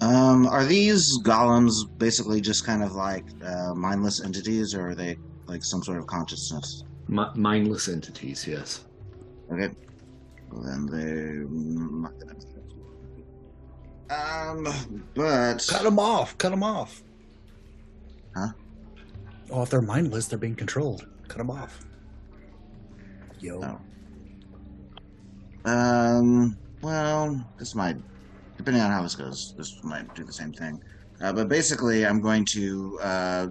Um, 0.00 0.46
are 0.46 0.64
these 0.64 1.18
golems 1.22 1.72
basically 1.98 2.40
just 2.40 2.64
kind 2.64 2.82
of 2.82 2.92
like 2.92 3.24
uh, 3.44 3.74
mindless 3.74 4.22
entities, 4.22 4.74
or 4.74 4.90
are 4.90 4.94
they 4.94 5.18
like 5.48 5.64
some 5.64 5.82
sort 5.82 5.98
of 5.98 6.06
consciousness? 6.06 6.84
Mi- 7.08 7.34
mindless 7.34 7.88
entities, 7.88 8.46
yes. 8.46 8.84
Okay. 9.50 9.74
Well, 10.50 10.62
then 10.62 10.86
they're. 10.86 11.46
Um, 14.10 15.04
but 15.14 15.66
Cut 15.68 15.82
them 15.82 15.98
off. 15.98 16.36
Cut 16.38 16.50
them 16.50 16.62
off. 16.62 17.02
Huh? 18.34 18.48
Oh, 19.50 19.62
if 19.62 19.70
they're 19.70 19.82
mindless, 19.82 20.26
they're 20.26 20.38
being 20.38 20.54
controlled. 20.54 21.06
Cut 21.28 21.38
them 21.38 21.50
off. 21.50 21.80
Yo. 23.40 23.62
Oh. 23.62 25.70
Um, 25.70 26.56
well, 26.82 27.44
this 27.58 27.74
might, 27.74 27.96
depending 28.56 28.82
on 28.82 28.90
how 28.90 29.02
this 29.02 29.14
goes, 29.14 29.54
this 29.56 29.82
might 29.82 30.14
do 30.14 30.24
the 30.24 30.32
same 30.32 30.52
thing. 30.52 30.82
Uh, 31.20 31.32
but 31.32 31.48
basically, 31.48 32.06
I'm 32.06 32.20
going 32.20 32.44
to 32.46 32.98
uh, 33.02 33.46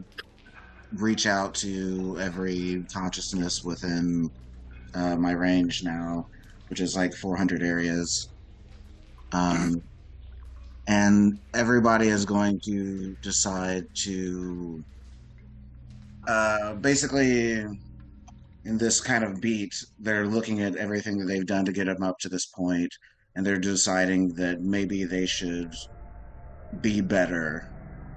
reach 0.91 1.25
out 1.25 1.53
to 1.55 2.17
every 2.19 2.85
consciousness 2.93 3.61
within 3.63 4.29
uh, 4.93 5.15
my 5.15 5.31
range 5.31 5.81
now, 5.83 6.25
which 6.69 6.79
is 6.79 6.95
like 6.95 7.13
400 7.13 7.61
areas. 7.63 8.29
Um, 9.31 9.81
and 10.87 11.39
everybody 11.53 12.07
is 12.07 12.25
going 12.25 12.59
to 12.63 13.15
decide 13.21 13.83
to 14.03 14.83
uh, 16.27 16.73
basically, 16.75 17.53
in 18.65 18.77
this 18.77 18.99
kind 18.99 19.23
of 19.23 19.39
beat, 19.39 19.73
they're 19.97 20.27
looking 20.27 20.61
at 20.61 20.75
everything 20.75 21.17
that 21.17 21.25
they've 21.25 21.45
done 21.45 21.63
to 21.65 21.71
get 21.71 21.85
them 21.85 22.03
up 22.03 22.19
to 22.19 22.29
this 22.29 22.47
point, 22.47 22.93
and 23.35 23.45
they're 23.45 23.57
deciding 23.57 24.33
that 24.35 24.59
maybe 24.61 25.05
they 25.05 25.25
should 25.25 25.71
be 26.81 26.99
better, 26.99 27.63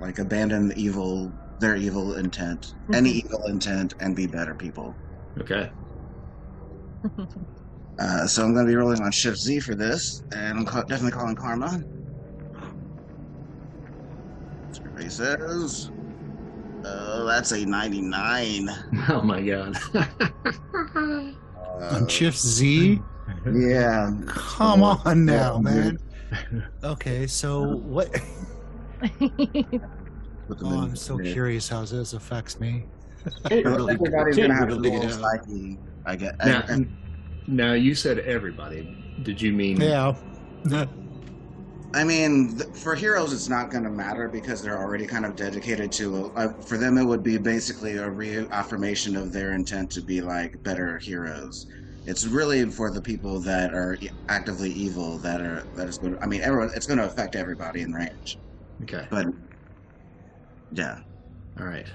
like 0.01 0.19
abandon 0.19 0.69
the 0.69 0.81
evil, 0.81 1.33
their 1.61 1.77
evil 1.77 2.15
intent, 2.17 2.67
any 2.93 3.11
evil 3.11 3.45
intent, 3.47 3.95
and 4.01 4.17
be 4.17 4.27
better 4.27 4.55
people. 4.55 4.95
Okay. 5.41 5.71
Uh, 7.99 8.27
so 8.27 8.43
I'm 8.45 8.55
going 8.55 8.67
to 8.67 8.71
be 8.71 8.77
rolling 8.77 9.03
on 9.03 9.13
Shift 9.13 9.39
Z 9.39 9.61
for 9.61 9.75
this, 9.75 10.23
and 10.35 10.59
I'm 10.59 10.65
ca- 10.65 10.83
definitely 10.85 11.13
calling 11.19 11.37
Karma. 11.37 11.79
Survey 14.73 15.09
says, 15.09 15.91
"Oh, 16.85 17.27
that's 17.27 17.53
a 17.53 17.65
99." 17.65 18.69
Oh 19.09 19.23
my 19.23 19.41
god. 19.43 19.77
Uh, 19.95 21.33
On 21.93 22.09
Shift 22.09 22.39
Z? 22.39 23.01
Yeah. 23.53 24.11
Come 24.27 24.83
Oh, 24.83 25.01
on 25.05 25.25
now, 25.25 25.55
yeah, 25.55 25.61
man. 25.61 25.99
Okay, 26.83 27.29
so 27.29 27.77
what? 27.77 28.09
Put 30.51 30.59
them 30.59 30.73
Oh, 30.73 30.79
in- 30.83 30.91
I'm 30.91 30.97
so 30.97 31.21
yeah. 31.21 31.33
curious 31.33 31.69
how 31.69 31.85
this 31.85 32.13
affects 32.13 32.59
me. 32.59 32.85
Everybody's 33.53 33.99
going 34.35 34.35
to 34.49 34.55
have 34.55 34.69
to 34.69 34.75
really 34.75 34.91
roll 34.91 35.09
psyche. 35.09 35.79
I 36.05 36.17
get. 36.17 36.45
now, 36.45 36.65
I, 36.69 36.87
now 37.47 37.73
you 37.75 37.95
said 37.95 38.19
everybody. 38.21 38.89
Did 39.23 39.41
you 39.41 39.53
mean? 39.53 39.81
Yeah. 39.81 40.15
I 41.95 42.03
mean, 42.05 42.57
th- 42.57 42.71
for 42.75 42.97
heroes, 42.97 43.33
it's 43.33 43.49
not 43.49 43.71
going 43.71 43.85
to 43.85 43.91
matter 43.91 44.29
because 44.29 44.61
they're 44.61 44.79
already 44.79 45.07
kind 45.07 45.25
of 45.25 45.37
dedicated 45.37 45.93
to. 45.93 46.33
Uh, 46.35 46.53
for 46.63 46.77
them, 46.79 46.99
it 46.99 47.05
would 47.05 47.23
be 47.23 47.39
basically 47.39 47.97
a 47.97 48.11
reaffirmation 48.11 49.17
of 49.17 49.33
their 49.33 49.53
intent 49.53 49.91
to 49.93 50.01
be 50.01 50.21
like 50.21 50.61
better 50.65 50.99
heroes. 50.99 51.67
It's 52.07 52.27
really 52.27 52.65
for 52.71 52.91
the 52.91 53.03
people 53.03 53.39
that 53.41 53.73
are 53.75 53.97
e- 54.01 54.11
actively 54.29 54.71
evil 54.71 55.19
that 55.19 55.41
are 55.43 55.63
that 55.77 55.87
is 55.89 55.99
going. 55.99 56.17
I 56.21 56.27
mean, 56.27 56.41
everyone. 56.41 56.71
It's 56.75 56.87
going 56.87 56.99
to 56.99 57.07
affect 57.07 57.37
everybody 57.37 57.83
in 57.83 57.93
range. 57.93 58.39
Okay. 58.83 59.07
But 59.11 59.27
yeah, 60.71 61.01
All 61.59 61.67
right. 61.67 61.87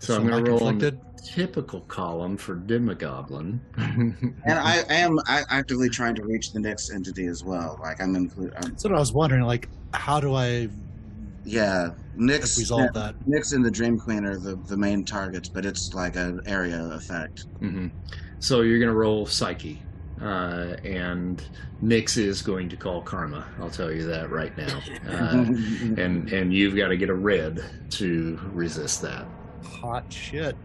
So, 0.00 0.14
So 0.14 0.22
I'm 0.22 0.26
going 0.26 0.34
to 0.36 0.50
roll 0.50 0.64
on 0.64 0.78
the 0.78 0.86
conflicted? 0.86 1.02
typical 1.34 1.80
column 1.82 2.36
for 2.36 2.56
Demogoblin. 2.56 3.60
and 3.76 4.58
I, 4.58 4.82
I 4.88 4.94
am 4.94 5.18
I, 5.26 5.44
actively 5.50 5.88
trying 5.88 6.14
to 6.16 6.24
reach 6.24 6.52
the 6.52 6.60
next 6.60 6.90
entity 6.90 7.26
as 7.26 7.42
well. 7.44 7.78
Like 7.82 8.00
I'm 8.00 8.14
include. 8.16 8.52
Um, 8.56 8.70
That's 8.70 8.84
what 8.84 8.94
I 8.94 8.98
was 8.98 9.12
wondering. 9.12 9.42
Like, 9.42 9.70
how 9.92 10.20
do 10.20 10.34
I 10.34 10.68
yeah, 11.44 11.90
Nyx. 12.18 12.56
resolve 12.56 12.92
that? 12.94 13.16
Nyx 13.28 13.52
and 13.54 13.64
the 13.64 13.70
Dream 13.70 13.98
Queen 13.98 14.24
are 14.24 14.38
the, 14.38 14.56
the 14.68 14.76
main 14.76 15.04
targets, 15.04 15.48
but 15.48 15.64
it's 15.64 15.94
like 15.94 16.16
an 16.16 16.40
area 16.46 16.82
effect. 16.92 17.46
hmm 17.60 17.88
So 18.38 18.62
you're 18.62 18.78
going 18.78 18.90
to 18.90 18.94
roll 18.94 19.26
Psyche. 19.26 19.85
Uh, 20.20 20.76
and 20.82 21.44
Nyx 21.84 22.16
is 22.16 22.40
going 22.40 22.68
to 22.70 22.76
call 22.76 23.02
Karma. 23.02 23.46
I'll 23.60 23.70
tell 23.70 23.92
you 23.92 24.06
that 24.06 24.30
right 24.30 24.56
now. 24.56 24.80
Uh, 25.08 25.44
and 25.98 26.32
and 26.32 26.52
you've 26.54 26.74
got 26.74 26.88
to 26.88 26.96
get 26.96 27.10
a 27.10 27.14
red 27.14 27.62
to 27.90 28.40
resist 28.52 29.02
that. 29.02 29.26
Hot 29.62 30.10
shit. 30.10 30.56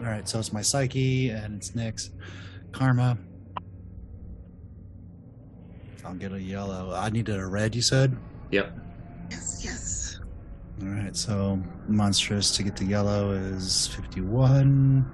All 0.00 0.04
right, 0.04 0.28
so 0.28 0.38
it's 0.38 0.52
my 0.52 0.62
psyche 0.62 1.30
and 1.30 1.56
it's 1.56 1.70
Nyx. 1.70 2.10
Karma. 2.72 3.16
I'll 6.04 6.14
get 6.14 6.32
a 6.32 6.40
yellow. 6.40 6.92
I 6.94 7.10
needed 7.10 7.36
a 7.38 7.46
red, 7.46 7.74
you 7.74 7.82
said? 7.82 8.16
Yep. 8.50 8.72
yes, 9.30 9.60
yes. 9.64 10.20
All 10.82 10.88
right, 10.88 11.16
so 11.16 11.60
monstrous 11.88 12.54
to 12.56 12.62
get 12.62 12.76
the 12.76 12.84
yellow 12.84 13.32
is 13.32 13.88
51. 13.88 15.04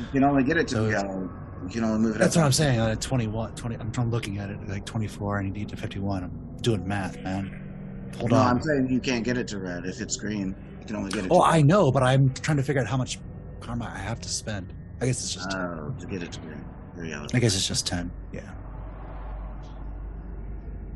You 0.00 0.06
can 0.12 0.24
only 0.24 0.42
get 0.44 0.56
it 0.56 0.66
to 0.68 0.74
So- 0.74 0.84
the 0.84 0.90
yellow. 0.92 1.30
You 1.64 1.68
can 1.68 1.84
only 1.84 1.98
move 1.98 2.16
it. 2.16 2.18
That's 2.18 2.36
up 2.36 2.40
what 2.40 2.46
I'm 2.46 2.52
saying. 2.52 2.80
Uh, 2.80 2.94
21, 2.94 3.54
20. 3.54 3.74
I'm, 3.76 3.92
I'm 3.96 4.10
looking 4.10 4.38
at 4.38 4.50
it 4.50 4.68
like 4.68 4.84
24. 4.86 5.38
I 5.38 5.48
need 5.48 5.68
to 5.68 5.76
51. 5.76 6.24
I'm 6.24 6.56
doing 6.62 6.86
math, 6.86 7.18
man. 7.20 8.10
Hold 8.18 8.30
no, 8.30 8.36
on. 8.36 8.46
I'm 8.46 8.62
saying 8.62 8.88
you 8.90 9.00
can't 9.00 9.24
get 9.24 9.36
it 9.36 9.48
to 9.48 9.58
red 9.58 9.84
if 9.84 10.00
it's 10.00 10.16
green. 10.16 10.54
You 10.80 10.86
can 10.86 10.96
only 10.96 11.10
get 11.10 11.24
it. 11.24 11.30
Oh, 11.30 11.38
to 11.38 11.44
I 11.44 11.62
know, 11.62 11.92
but 11.92 12.02
I'm 12.02 12.32
trying 12.34 12.56
to 12.56 12.62
figure 12.62 12.80
out 12.80 12.88
how 12.88 12.96
much 12.96 13.18
karma 13.60 13.92
I 13.94 13.98
have 13.98 14.20
to 14.20 14.28
spend. 14.28 14.72
I 15.00 15.06
guess 15.06 15.22
it's 15.22 15.34
just. 15.34 15.52
Oh, 15.52 15.94
to 15.98 16.06
get 16.06 16.22
it 16.22 16.32
to 16.32 16.40
green 16.40 16.64
or 16.96 17.04
yellow. 17.04 17.26
I 17.32 17.38
guess 17.38 17.54
it's 17.54 17.68
just 17.68 17.86
10. 17.86 18.10
Yeah. 18.32 18.40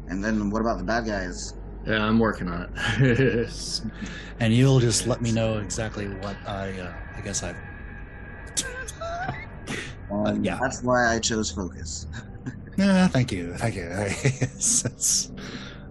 And 0.08 0.22
then 0.22 0.50
what 0.50 0.60
about 0.60 0.78
the 0.78 0.84
bad 0.84 1.06
guys? 1.06 1.54
Yeah, 1.86 2.04
I'm 2.04 2.18
working 2.18 2.48
on 2.48 2.72
it. 2.98 3.50
And 4.40 4.52
you'll 4.52 4.80
just 4.80 5.06
let 5.06 5.22
me 5.22 5.30
know 5.30 5.58
exactly 5.58 6.08
what 6.08 6.36
I. 6.46 6.72
Uh, 6.78 6.92
I 7.16 7.20
guess 7.20 7.42
I. 7.44 7.54
Um, 10.10 10.44
yeah. 10.44 10.58
That's 10.60 10.82
why 10.82 11.14
I 11.14 11.18
chose 11.18 11.50
focus. 11.50 12.06
Yeah. 12.76 13.06
Thank 13.06 13.30
you. 13.30 13.54
Thank 13.54 13.76
you. 13.76 13.82
It's- 13.84 14.84
it's- 14.84 15.30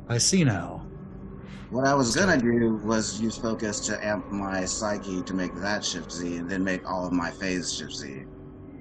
I 0.10 0.18
see 0.18 0.44
now. 0.44 0.86
What 1.70 1.88
I 1.88 1.94
was 1.94 2.14
gonna 2.14 2.38
do 2.38 2.76
was 2.84 3.22
use 3.22 3.38
focus 3.38 3.80
to 3.88 4.06
amp 4.06 4.30
my 4.30 4.66
psyche 4.66 5.22
to 5.24 5.34
make 5.34 5.56
that 5.56 5.84
shift 5.86 6.12
Z, 6.12 6.36
and 6.36 6.50
then 6.52 6.62
make 6.62 6.86
all 6.88 7.06
of 7.08 7.14
my 7.14 7.32
phase 7.32 7.74
shift 7.74 7.94
Z. 7.94 8.26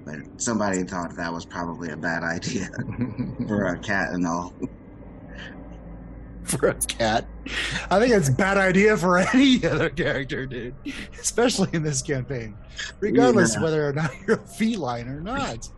But 0.05 0.17
somebody 0.37 0.83
thought 0.83 1.15
that 1.17 1.33
was 1.33 1.47
probably 1.47 1.91
a 1.91 1.97
bad 1.97 2.25
idea 2.25 2.69
for 3.47 3.67
a 3.67 3.79
cat 3.79 4.11
and 4.11 4.27
all. 4.27 4.53
For 6.45 6.69
a 6.69 6.75
cat, 6.75 7.25
I 7.91 7.99
think 8.01 8.13
it's 8.13 8.29
a 8.29 8.33
bad 8.33 8.57
idea 8.59 8.97
for 8.97 9.19
any 9.35 9.65
other 9.65 9.91
character, 9.91 10.45
dude. 10.45 10.75
Especially 11.21 11.69
in 11.73 11.83
this 11.83 12.03
campaign, 12.03 12.57
regardless 13.01 13.55
Yeah. 13.55 13.63
whether 13.63 13.89
or 13.89 13.93
not 13.93 14.11
you're 14.27 14.37
a 14.37 14.47
feline 14.47 15.07
or 15.09 15.21
not. 15.21 15.69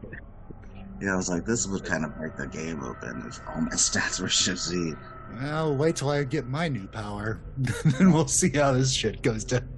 Yeah, 1.02 1.12
I 1.12 1.16
was 1.16 1.28
like, 1.28 1.44
this 1.44 1.66
would 1.66 1.84
kind 1.84 2.04
of 2.04 2.16
break 2.16 2.36
the 2.36 2.46
game 2.46 2.82
open 2.82 3.24
if 3.26 3.40
all 3.48 3.60
my 3.60 3.72
stats 3.72 4.20
were 4.20 4.28
shift 4.28 4.60
Z. 4.60 4.94
Well, 5.42 5.76
wait 5.76 5.96
till 5.96 6.08
I 6.10 6.22
get 6.24 6.46
my 6.46 6.68
new 6.68 6.86
power, 6.86 7.40
then 7.58 8.12
we'll 8.12 8.28
see 8.28 8.50
how 8.56 8.72
this 8.72 8.92
shit 8.92 9.20
goes 9.22 9.44
down. 9.44 9.68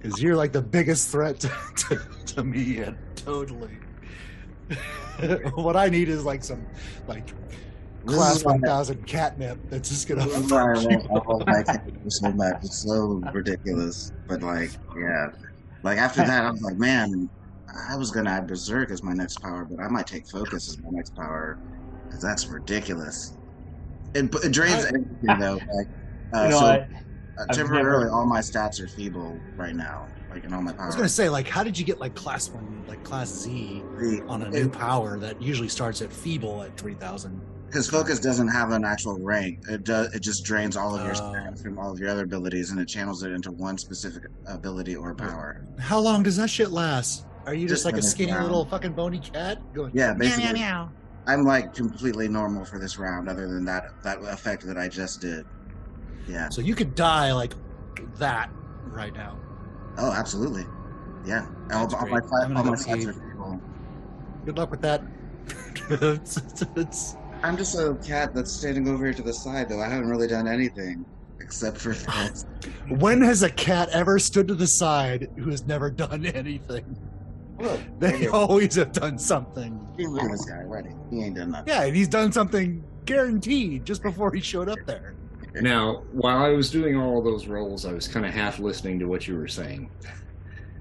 Because 0.00 0.22
you're 0.22 0.36
like 0.36 0.52
the 0.52 0.62
biggest 0.62 1.10
threat 1.10 1.38
to, 1.40 1.48
to, 1.88 2.00
to 2.34 2.44
me, 2.44 2.78
and 2.78 2.96
totally. 3.16 3.76
what 5.54 5.76
I 5.76 5.88
need 5.88 6.08
is 6.08 6.24
like 6.24 6.44
some 6.44 6.64
like 7.06 7.28
class 8.16 8.44
one 8.44 8.60
thousand 8.60 9.06
catnip 9.06 9.58
that's 9.70 9.88
just 9.88 10.08
gonna. 10.08 10.24
This 10.24 10.36
is 10.38 10.50
why 10.52 10.72
I 10.72 10.74
love, 10.74 11.06
I 11.10 11.14
love 11.32 11.46
my 11.46 11.62
cat 11.62 11.90
so 12.08 12.32
much. 12.32 12.56
It's 12.64 12.78
so 12.78 13.22
ridiculous. 13.32 14.12
But 14.26 14.42
like, 14.42 14.70
yeah. 14.98 15.28
Like 15.82 15.98
after 15.98 16.24
that, 16.24 16.44
I 16.44 16.50
was 16.50 16.62
like, 16.62 16.76
man, 16.76 17.28
I 17.88 17.96
was 17.96 18.10
gonna 18.10 18.30
add 18.30 18.46
Berserk 18.46 18.90
as 18.90 19.02
my 19.02 19.12
next 19.12 19.40
power, 19.40 19.64
but 19.64 19.80
I 19.82 19.88
might 19.88 20.06
take 20.06 20.26
Focus 20.26 20.68
as 20.68 20.78
my 20.82 20.90
next 20.90 21.14
power 21.14 21.58
because 22.06 22.22
that's 22.22 22.46
ridiculous. 22.46 23.34
It, 24.14 24.34
it 24.44 24.52
drains 24.52 24.84
I- 24.84 24.88
everything 24.88 25.38
though. 25.38 25.54
Like, 25.74 25.88
uh, 26.34 26.42
you 26.44 26.48
know 26.50 26.58
so 26.58 26.64
what? 26.66 26.88
uh, 27.38 27.46
temporarily, 27.52 28.04
never- 28.04 28.10
all 28.16 28.26
my 28.26 28.40
stats 28.40 28.80
are 28.80 28.88
feeble 28.88 29.38
right 29.56 29.74
now. 29.76 30.06
Like 30.30 30.44
in 30.44 30.52
all 30.52 30.60
my 30.60 30.72
power. 30.72 30.82
I 30.82 30.86
was 30.86 30.94
gonna 30.96 31.08
say, 31.08 31.28
like, 31.30 31.48
how 31.48 31.62
did 31.64 31.78
you 31.78 31.84
get 31.86 32.00
like 32.00 32.14
class 32.14 32.50
one, 32.50 32.84
like 32.86 33.02
class 33.04 33.28
Z 33.30 33.82
The- 33.98 34.22
on 34.26 34.42
a 34.42 34.46
it- 34.46 34.52
new 34.52 34.68
power 34.68 35.18
that 35.18 35.40
usually 35.40 35.68
starts 35.68 36.02
at 36.02 36.12
feeble 36.12 36.62
at 36.62 36.76
three 36.76 36.94
thousand? 36.94 37.40
Because 37.68 37.88
focus 37.88 38.18
doesn't 38.18 38.48
have 38.48 38.70
an 38.70 38.82
actual 38.84 39.18
rank. 39.18 39.60
It 39.68 39.84
does. 39.84 40.14
It 40.14 40.20
just 40.20 40.42
drains 40.42 40.74
all 40.76 40.94
of 40.96 41.02
your 41.04 41.12
oh. 41.12 41.20
stats 41.20 41.62
from 41.62 41.78
all 41.78 41.92
of 41.92 42.00
your 42.00 42.08
other 42.08 42.24
abilities, 42.24 42.70
and 42.70 42.80
it 42.80 42.86
channels 42.86 43.22
it 43.22 43.30
into 43.30 43.50
one 43.50 43.76
specific 43.76 44.24
ability 44.46 44.96
or 44.96 45.14
power. 45.14 45.62
How 45.78 45.98
long 45.98 46.22
does 46.22 46.36
that 46.38 46.48
shit 46.48 46.70
last? 46.70 47.26
Are 47.46 47.54
you 47.54 47.68
just, 47.68 47.82
Just 47.82 47.84
like 47.84 47.96
a 47.96 48.02
skinny 48.02 48.32
round. 48.32 48.44
little 48.44 48.64
fucking 48.64 48.92
bony 48.92 49.18
cat 49.20 49.60
going? 49.74 49.90
Yeah, 49.94 50.14
basically. 50.14 50.44
meow, 50.44 50.52
meow. 50.52 50.90
I'm 51.26 51.44
like 51.44 51.74
completely 51.74 52.26
normal 52.26 52.64
for 52.64 52.78
this 52.78 52.98
round, 52.98 53.28
other 53.28 53.46
than 53.46 53.64
that 53.66 54.02
that 54.02 54.18
effect 54.22 54.66
that 54.66 54.78
I 54.78 54.88
just 54.88 55.20
did. 55.20 55.44
Yeah. 56.26 56.48
So 56.48 56.62
you 56.62 56.74
could 56.74 56.94
die 56.94 57.32
like 57.32 57.54
that 58.16 58.50
right 58.86 59.14
now. 59.14 59.38
Oh, 59.98 60.12
absolutely. 60.12 60.66
Yeah. 61.26 61.46
All, 61.72 61.94
all 61.94 62.06
my 62.06 62.20
great. 62.20 62.30
fi- 62.30 62.44
I'm 62.44 62.56
all 62.56 62.64
gonna 62.64 62.76
my 62.76 62.82
go 62.82 62.90
stats 62.92 63.02
see- 63.02 63.08
are 63.08 63.12
feeble. 63.12 63.60
Good 64.46 64.56
luck 64.56 64.70
with 64.70 64.80
that. 64.82 65.02
It's- 65.90 66.36
it's- 66.36 66.62
it's- 66.76 67.16
I'm 67.42 67.56
just 67.56 67.78
a 67.78 67.94
cat 68.04 68.34
that's 68.34 68.52
standing 68.52 68.88
over 68.88 69.04
here 69.04 69.14
to 69.14 69.22
the 69.22 69.32
side, 69.32 69.68
though. 69.68 69.80
I 69.80 69.88
haven't 69.88 70.08
really 70.08 70.26
done 70.26 70.46
anything 70.48 71.04
except 71.40 71.78
for 71.78 71.92
that. 71.94 72.44
when 72.88 73.20
has 73.22 73.42
a 73.42 73.50
cat 73.50 73.88
ever 73.90 74.18
stood 74.18 74.48
to 74.48 74.54
the 74.54 74.66
side 74.66 75.28
who 75.36 75.50
has 75.50 75.64
never 75.66 75.90
done 75.90 76.26
anything? 76.26 76.96
Look, 77.58 77.80
They 77.98 78.26
look 78.26 78.34
always 78.34 78.74
have 78.76 78.92
done 78.92 79.18
something. 79.18 79.78
at 79.98 80.30
this 80.30 80.44
guy 80.44 80.58
already. 80.62 80.90
He 81.10 81.22
ain't 81.24 81.36
done 81.36 81.50
nothing. 81.52 81.68
Yeah, 81.68 81.84
and 81.84 81.96
he's 81.96 82.08
done 82.08 82.32
something 82.32 82.84
guaranteed 83.04 83.84
just 83.84 84.02
before 84.02 84.32
he 84.32 84.40
showed 84.40 84.68
up 84.68 84.78
there. 84.86 85.14
Now, 85.54 86.04
while 86.12 86.38
I 86.38 86.50
was 86.50 86.70
doing 86.70 86.96
all 86.96 87.22
those 87.22 87.46
rolls, 87.46 87.86
I 87.86 87.92
was 87.92 88.06
kind 88.06 88.26
of 88.26 88.32
half 88.34 88.58
listening 88.58 88.98
to 89.00 89.06
what 89.06 89.26
you 89.26 89.36
were 89.36 89.48
saying. 89.48 89.90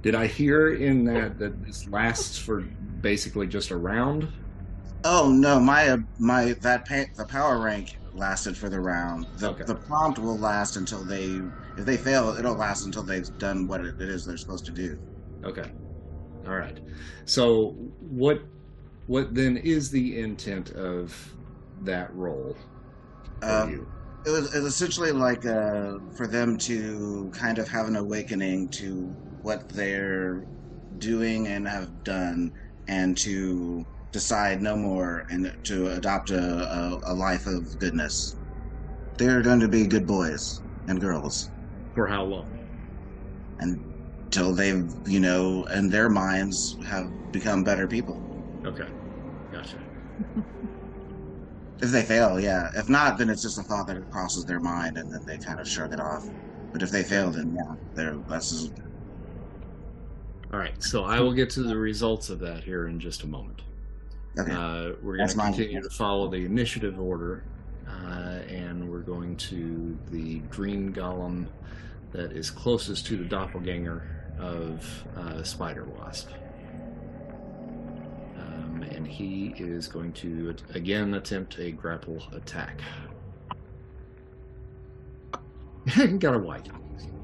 Did 0.03 0.13
I 0.13 0.27
hear 0.27 0.75
in 0.75 1.03
that 1.05 1.39
that 1.39 1.65
this 1.65 1.87
lasts 1.87 2.37
for 2.37 2.61
basically 3.01 3.47
just 3.47 3.71
a 3.71 3.77
round? 3.77 4.27
Oh 5.03 5.31
no, 5.31 5.59
my 5.59 5.89
uh, 5.89 5.97
my 6.19 6.53
that 6.61 6.85
pa- 6.87 7.05
the 7.15 7.25
power 7.25 7.59
rank 7.59 7.87
lasted 8.13 8.57
for 8.59 8.69
the 8.69 8.79
round. 8.79 9.25
The 9.33 9.49
Okay. 9.49 9.65
the 9.65 9.79
prompt 9.87 10.19
will 10.19 10.39
last 10.39 10.75
until 10.75 11.03
they 11.03 11.41
If 11.75 11.85
they 11.85 11.97
fail, 11.97 12.29
it'll 12.37 12.55
last 12.57 12.85
until 12.85 13.03
they've 13.03 13.37
done 13.39 13.65
what 13.67 13.83
it 13.83 13.95
is 13.99 14.23
they're 14.25 14.37
supposed 14.37 14.65
to 14.65 14.71
do. 14.73 14.99
Okay. 15.43 15.71
All 16.45 16.55
right. 16.57 16.79
So 17.25 17.93
what 17.99 18.49
what 19.07 19.35
then 19.35 19.57
is 19.57 19.91
the 19.91 20.19
intent 20.19 20.71
of 20.71 21.37
that 21.77 22.13
role 22.15 22.59
Uh, 23.41 23.67
you? 23.67 23.91
it 24.25 24.29
was, 24.29 24.53
it 24.55 24.61
was 24.61 24.73
essentially 24.73 25.11
like 25.11 25.45
uh, 25.45 25.93
for 26.15 26.27
them 26.27 26.57
to 26.57 27.29
kind 27.37 27.59
of 27.59 27.69
have 27.69 27.87
an 27.87 27.95
awakening 27.95 28.69
to 28.77 29.15
what 29.41 29.63
they're 29.69 30.43
doing 30.97 31.47
and 31.47 31.67
have 31.67 32.03
done, 32.03 32.51
and 32.87 33.17
to 33.19 33.83
decide 34.11 34.61
no 34.61 34.75
more 34.75 35.25
and 35.29 35.55
to 35.65 35.91
adopt 35.91 36.31
a, 36.31 36.39
a, 36.39 37.01
a 37.11 37.13
life 37.13 37.45
of 37.47 37.77
goodness. 37.79 38.35
They're 39.17 39.41
going 39.41 39.59
to 39.59 39.67
be 39.67 39.85
good 39.87 40.05
boys 40.07 40.61
and 40.87 40.99
girls 41.01 41.51
For 41.95 42.07
how 42.07 42.23
long? 42.23 42.53
until 43.59 44.53
they've, 44.53 44.91
you 45.07 45.19
know, 45.19 45.65
in 45.65 45.89
their 45.89 46.09
minds 46.09 46.77
have 46.85 47.11
become 47.31 47.63
better 47.63 47.87
people. 47.87 48.21
Okay. 48.65 48.87
Gotcha. 49.51 49.77
If 51.81 51.91
they 51.91 52.03
fail, 52.03 52.39
yeah. 52.39 52.69
If 52.75 52.89
not, 52.89 53.17
then 53.17 53.29
it's 53.29 53.41
just 53.41 53.57
a 53.57 53.63
thought 53.63 53.87
that 53.87 54.09
crosses 54.11 54.45
their 54.45 54.59
mind, 54.59 54.97
and 54.97 55.11
then 55.11 55.25
they 55.25 55.37
kind 55.37 55.59
of 55.59 55.67
shrug 55.67 55.93
it 55.93 55.99
off. 55.99 56.27
But 56.71 56.81
if 56.83 56.91
they 56.91 57.03
fail, 57.03 57.31
then 57.31 57.55
yeah, 57.55 57.75
they're 57.93 58.17
that's 58.27 58.51
just, 58.51 58.73
All 60.51 60.59
right. 60.59 60.81
So 60.83 61.03
I 61.03 61.19
will 61.19 61.33
get 61.33 61.49
to 61.51 61.63
the 61.63 61.77
results 61.77 62.29
of 62.29 62.39
that 62.39 62.63
here 62.63 62.87
in 62.87 62.99
just 62.99 63.23
a 63.23 63.27
moment. 63.27 63.61
Okay. 64.39 64.51
Uh, 64.51 64.93
we're 65.01 65.17
going 65.17 65.29
to 65.29 65.35
continue 65.35 65.81
to 65.81 65.89
follow 65.89 66.29
the 66.29 66.45
initiative 66.45 66.99
order, 66.99 67.43
uh, 67.87 68.39
and 68.47 68.89
we're 68.89 68.99
going 68.99 69.35
to 69.37 69.97
the 70.11 70.39
green 70.49 70.93
golem 70.93 71.47
that 72.11 72.31
is 72.31 72.49
closest 72.49 73.05
to 73.07 73.17
the 73.17 73.25
doppelganger 73.25 74.03
of 74.39 75.05
uh, 75.15 75.43
Spider 75.43 75.85
Wasp. 75.85 76.29
Um, 78.37 78.83
and 78.89 79.07
he 79.07 79.53
is 79.57 79.87
going 79.87 80.13
to 80.13 80.55
again 80.73 81.15
attempt 81.15 81.57
a 81.59 81.71
grapple 81.71 82.21
attack. 82.33 82.81
Got 86.19 86.35
a 86.35 86.39
white. 86.39 86.69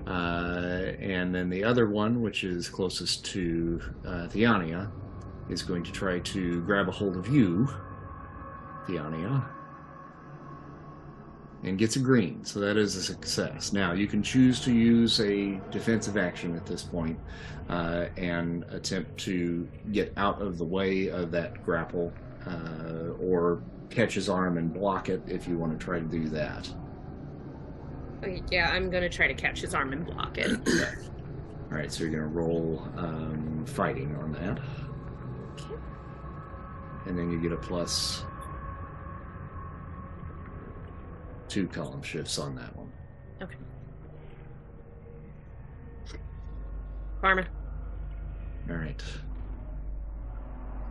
Uh, 0.08 0.92
and 1.00 1.34
then 1.34 1.50
the 1.50 1.64
other 1.64 1.88
one, 1.88 2.22
which 2.22 2.44
is 2.44 2.68
closest 2.70 3.24
to 3.26 3.82
uh, 4.06 4.28
Theania, 4.28 4.92
is 5.50 5.62
going 5.62 5.84
to 5.84 5.92
try 5.92 6.20
to 6.20 6.62
grab 6.62 6.88
a 6.88 6.92
hold 6.92 7.18
of 7.18 7.28
you, 7.28 7.68
Theania, 8.88 9.46
and 11.64 11.78
gets 11.78 11.96
a 11.96 12.00
green. 12.00 12.44
So 12.44 12.60
that 12.60 12.78
is 12.78 12.96
a 12.96 13.04
success. 13.04 13.74
Now, 13.74 13.94
you 13.94 14.08
can 14.08 14.22
choose 14.22 14.60
to 14.62 14.74
use 14.74 15.20
a 15.20 15.60
defensive 15.72 16.18
action 16.18 16.56
at 16.56 16.66
this 16.66 16.84
point 16.84 17.18
uh, 17.70 18.06
and 18.18 18.64
attempt 18.70 19.18
to 19.22 19.68
get 19.92 20.14
out 20.18 20.42
of 20.42 20.58
the 20.58 20.66
way 20.66 21.08
of 21.08 21.32
that 21.32 21.64
grapple 21.64 22.12
uh, 22.46 23.12
or 23.20 23.62
catch 23.90 24.14
his 24.14 24.30
arm 24.30 24.58
and 24.58 24.74
block 24.74 25.10
it 25.10 25.22
if 25.28 25.48
you 25.48 25.58
want 25.58 25.78
to 25.78 25.84
try 25.84 26.00
to 26.00 26.06
do 26.06 26.28
that. 26.30 26.70
Yeah, 28.50 28.72
I'm 28.72 28.90
gonna 28.90 29.10
try 29.10 29.28
to 29.28 29.34
catch 29.34 29.60
his 29.60 29.74
arm 29.74 29.92
and 29.92 30.06
block 30.06 30.38
it. 30.38 30.52
All 31.74 31.80
right, 31.80 31.92
so 31.92 32.04
you're 32.04 32.12
going 32.12 32.22
to 32.22 32.30
roll 32.30 32.88
um, 32.98 33.66
fighting 33.66 34.16
on 34.18 34.32
that. 34.34 34.60
And 37.06 37.18
then 37.18 37.32
you 37.32 37.40
get 37.40 37.52
a 37.52 37.58
plus 37.58 38.24
two 41.48 41.68
column 41.68 42.02
shifts 42.02 42.40
on 42.40 42.56
that 42.56 42.76
one. 42.76 42.92
Okay. 43.42 43.58
Karma. 47.22 47.46
All 48.70 48.76
right. 48.78 49.04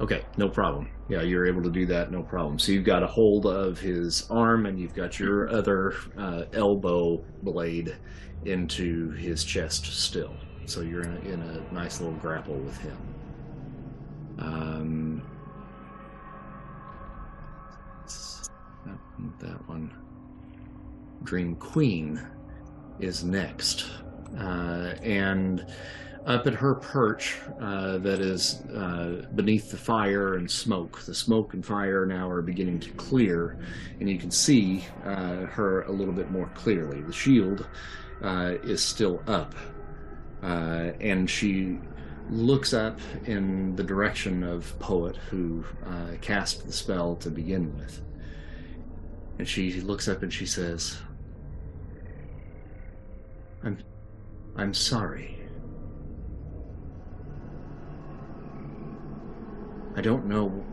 Okay, 0.00 0.24
no 0.36 0.48
problem. 0.48 0.88
Yeah, 1.08 1.22
you're 1.22 1.46
able 1.46 1.62
to 1.62 1.70
do 1.70 1.86
that, 1.86 2.10
no 2.10 2.22
problem. 2.22 2.58
So 2.58 2.72
you've 2.72 2.84
got 2.84 3.02
a 3.02 3.06
hold 3.06 3.46
of 3.46 3.78
his 3.78 4.28
arm, 4.30 4.66
and 4.66 4.78
you've 4.78 4.94
got 4.94 5.18
your 5.18 5.48
other 5.48 5.94
uh, 6.18 6.44
elbow 6.52 7.24
blade 7.42 7.96
into 8.44 9.10
his 9.12 9.44
chest 9.44 9.86
still. 9.86 10.34
So 10.66 10.80
you're 10.80 11.02
in 11.02 11.16
a, 11.16 11.20
in 11.20 11.42
a 11.42 11.72
nice 11.72 12.00
little 12.00 12.16
grapple 12.16 12.56
with 12.56 12.76
him. 12.78 12.96
Um, 14.38 15.22
that, 19.40 19.68
one. 19.68 19.90
Dream 21.24 21.54
Queen 21.56 22.20
is 22.98 23.24
next, 23.24 23.86
uh, 24.38 24.94
and 25.02 25.66
up 26.26 26.46
at 26.46 26.54
her 26.54 26.74
perch 26.76 27.36
uh, 27.60 27.98
that 27.98 28.20
is 28.20 28.60
uh, 28.74 29.26
beneath 29.34 29.70
the 29.70 29.76
fire 29.76 30.34
and 30.34 30.50
smoke. 30.50 31.00
The 31.00 31.14
smoke 31.14 31.54
and 31.54 31.64
fire 31.64 32.06
now 32.06 32.28
are 32.30 32.42
beginning 32.42 32.80
to 32.80 32.90
clear, 32.90 33.58
and 33.98 34.08
you 34.08 34.18
can 34.18 34.30
see 34.30 34.84
uh, 35.04 35.46
her 35.46 35.82
a 35.82 35.92
little 35.92 36.14
bit 36.14 36.30
more 36.30 36.50
clearly. 36.54 37.00
The 37.02 37.12
shield 37.12 37.66
uh, 38.22 38.54
is 38.62 38.82
still 38.82 39.22
up, 39.26 39.54
uh, 40.42 40.92
and 41.00 41.28
she 41.28 41.78
looks 42.30 42.72
up 42.72 43.00
in 43.26 43.74
the 43.74 43.82
direction 43.82 44.44
of 44.44 44.78
Poet, 44.78 45.16
who 45.16 45.64
cast 46.20 46.64
the 46.64 46.72
spell 46.72 47.16
to 47.16 47.30
begin 47.30 47.76
with. 47.76 48.00
And 49.42 49.48
she 49.48 49.80
looks 49.80 50.06
up 50.06 50.22
and 50.22 50.32
she 50.32 50.46
says, 50.46 50.98
I'm, 53.64 53.76
I'm 54.54 54.72
sorry. 54.72 55.36
I 59.96 60.00
don't 60.00 60.26
know. 60.26 60.64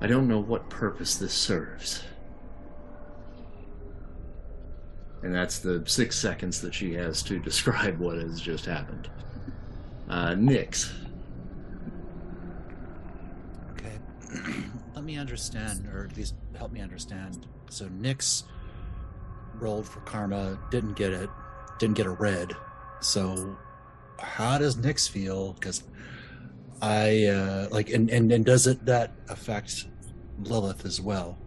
I 0.00 0.06
don't 0.06 0.28
know 0.28 0.38
what 0.38 0.70
purpose 0.70 1.16
this 1.16 1.34
serves. 1.34 2.04
And 5.24 5.34
that's 5.34 5.58
the 5.58 5.82
six 5.86 6.16
seconds 6.16 6.60
that 6.60 6.72
she 6.72 6.94
has 6.94 7.20
to 7.24 7.38
describe 7.40 7.98
what 7.98 8.18
has 8.18 8.40
just 8.40 8.64
happened. 8.64 9.10
Uh, 10.08 10.34
Nyx. 10.34 10.92
Okay. 13.72 13.98
Me 15.08 15.16
understand, 15.16 15.88
or 15.90 16.04
at 16.04 16.14
least 16.18 16.34
help 16.54 16.70
me 16.70 16.82
understand. 16.82 17.46
So 17.70 17.86
Nyx 17.86 18.42
rolled 19.54 19.88
for 19.88 20.00
karma, 20.00 20.58
didn't 20.70 20.96
get 20.96 21.14
it, 21.14 21.30
didn't 21.78 21.96
get 21.96 22.04
a 22.04 22.10
red. 22.10 22.52
So 23.00 23.56
how 24.18 24.58
does 24.58 24.76
Nyx 24.76 25.08
feel? 25.08 25.54
Because 25.54 25.82
I 26.82 27.24
uh, 27.24 27.68
like, 27.70 27.88
and, 27.88 28.10
and 28.10 28.30
and 28.30 28.44
does 28.44 28.66
it 28.66 28.84
that 28.84 29.12
affect 29.30 29.86
Lilith 30.42 30.84
as 30.84 31.00
well? 31.00 31.38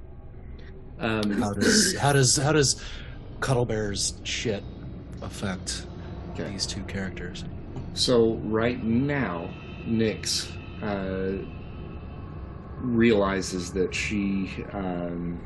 Um, 0.98 1.30
How 1.34 1.54
does 1.54 1.96
how 2.00 2.14
does 2.14 2.38
how 2.38 2.54
does 2.54 2.82
Cuddlebear's 3.42 4.16
shit 4.24 4.64
affect 5.22 5.86
Okay. 6.32 6.50
these 6.50 6.66
two 6.66 6.82
characters? 6.86 7.46
So 7.94 8.38
right 8.38 8.84
now, 8.84 9.54
Nyx 9.86 10.50
uh, 10.82 11.46
realizes 12.82 13.72
that 13.74 13.94
she, 13.94 14.50
um, 14.74 15.40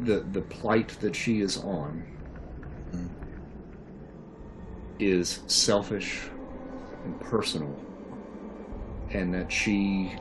the 0.00 0.20
the 0.32 0.42
plight 0.42 0.88
that 1.00 1.14
she 1.16 1.40
is 1.40 1.58
on, 1.58 2.04
Mm. 2.92 3.08
is 4.98 5.40
selfish 5.46 6.28
and 7.04 7.18
personal, 7.20 7.74
and 9.10 9.32
that 9.34 9.50
she 9.50 10.12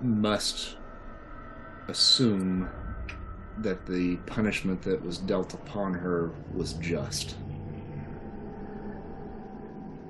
must 0.00 0.76
assume 1.88 2.68
that 3.58 3.86
the 3.86 4.16
punishment 4.26 4.82
that 4.82 5.02
was 5.02 5.18
dealt 5.18 5.54
upon 5.54 5.92
her 5.94 6.30
was 6.54 6.74
just 6.74 7.36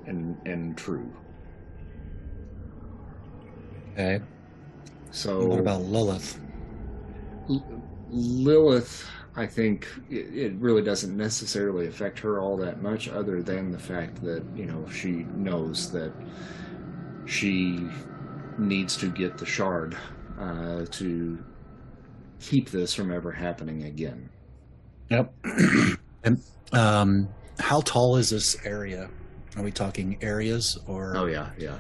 and 0.07 0.37
and 0.45 0.77
true. 0.77 1.11
Okay. 3.99 4.25
So 5.11 5.45
what 5.45 5.59
about 5.59 5.83
Lilith? 5.83 6.39
L- 7.51 7.83
Lilith, 8.11 9.09
I 9.35 9.45
think 9.45 9.89
it, 10.09 10.37
it 10.37 10.55
really 10.55 10.83
doesn't 10.83 11.17
necessarily 11.17 11.89
affect 11.89 12.21
her 12.21 12.39
all 12.39 12.57
that 12.59 12.81
much, 12.81 13.09
other 13.09 13.43
than 13.43 13.73
the 13.73 13.79
fact 13.79 14.23
that 14.23 14.45
you 14.55 14.67
know 14.67 14.89
she 14.89 15.27
knows 15.35 15.91
that 15.91 16.13
she 17.27 17.89
needs 18.57 18.97
to 18.99 19.11
get 19.11 19.37
the 19.37 19.47
shard 19.47 19.97
uh, 20.39 20.85
to 20.93 21.39
keep 22.41 22.71
this 22.71 22.95
from 22.95 23.11
ever 23.11 23.33
happening 23.33 23.85
again. 23.85 24.31
Yep. 25.11 25.35
and 26.25 26.41
um, 26.73 27.29
how 27.59 27.81
tall 27.81 28.17
is 28.17 28.31
this 28.31 28.57
area? 28.65 29.11
Are 29.57 29.65
we 29.65 29.73
talking 29.73 30.19
areas 30.23 30.79
or? 30.87 31.17
Oh 31.17 31.27
yeah, 31.27 31.51
yeah. 31.59 31.79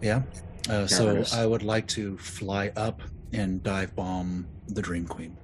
Yeah. 0.00 0.22
Uh, 0.68 0.86
so 0.86 1.24
I 1.32 1.44
would 1.44 1.62
like 1.62 1.88
to 1.88 2.16
fly 2.18 2.72
up 2.76 3.02
and 3.32 3.62
dive 3.62 3.94
bomb 3.96 4.46
the 4.68 4.82
Dream 4.82 5.06
Queen. 5.06 5.36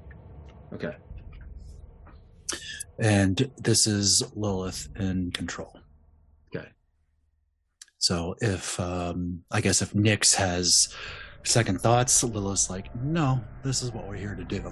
Okay. 0.73 0.95
And 2.99 3.51
this 3.57 3.87
is 3.87 4.23
Lilith 4.35 4.89
in 4.97 5.31
control. 5.33 5.73
Okay. 6.55 6.69
So 7.99 8.35
if 8.41 8.79
um 8.79 9.45
I 9.51 9.61
guess 9.61 9.83
if 9.83 9.93
Nyx 9.93 10.35
has 10.35 10.95
second 11.45 11.81
thoughts, 11.81 12.23
Lilith's 12.23 12.71
like, 12.71 12.95
no, 12.97 13.41
this 13.65 13.83
is 13.83 13.93
what 13.93 14.09
we're 14.09 14.17
here 14.17 14.35
to 14.35 14.45
do. 14.45 14.71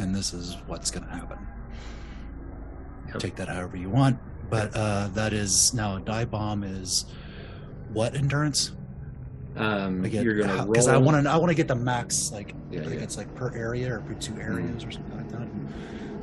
And 0.00 0.14
this 0.14 0.34
is 0.34 0.56
what's 0.66 0.90
gonna 0.90 1.10
happen. 1.10 1.38
Yep. 3.08 3.18
Take 3.18 3.36
that 3.36 3.48
however 3.48 3.76
you 3.76 3.90
want. 3.90 4.18
But 4.50 4.74
uh 4.74 5.08
that 5.08 5.32
is 5.32 5.72
now 5.72 5.96
a 5.96 6.00
dive 6.00 6.30
bomb 6.30 6.64
is 6.64 7.06
what 7.92 8.14
endurance? 8.14 8.72
Um, 9.56 10.02
get 10.02 10.24
you're 10.24 10.34
gonna 10.38 10.54
roll 10.56 10.66
because 10.66 10.88
I 10.88 10.96
want 10.96 11.24
to 11.24 11.30
I 11.30 11.36
want 11.36 11.48
to 11.50 11.54
get 11.54 11.68
the 11.68 11.74
max 11.74 12.30
like 12.32 12.54
Yeah, 12.70 12.80
I 12.80 12.82
think 12.82 12.84
yeah. 12.84 12.90
Mm-hmm. 12.96 13.04
it's 13.04 13.16
like 13.16 13.34
per 13.34 13.54
area 13.54 13.94
or 13.94 14.00
per 14.00 14.14
two 14.14 14.34
areas 14.38 14.84
or 14.84 14.90
something 14.90 15.16
like 15.16 15.28
that. 15.30 15.48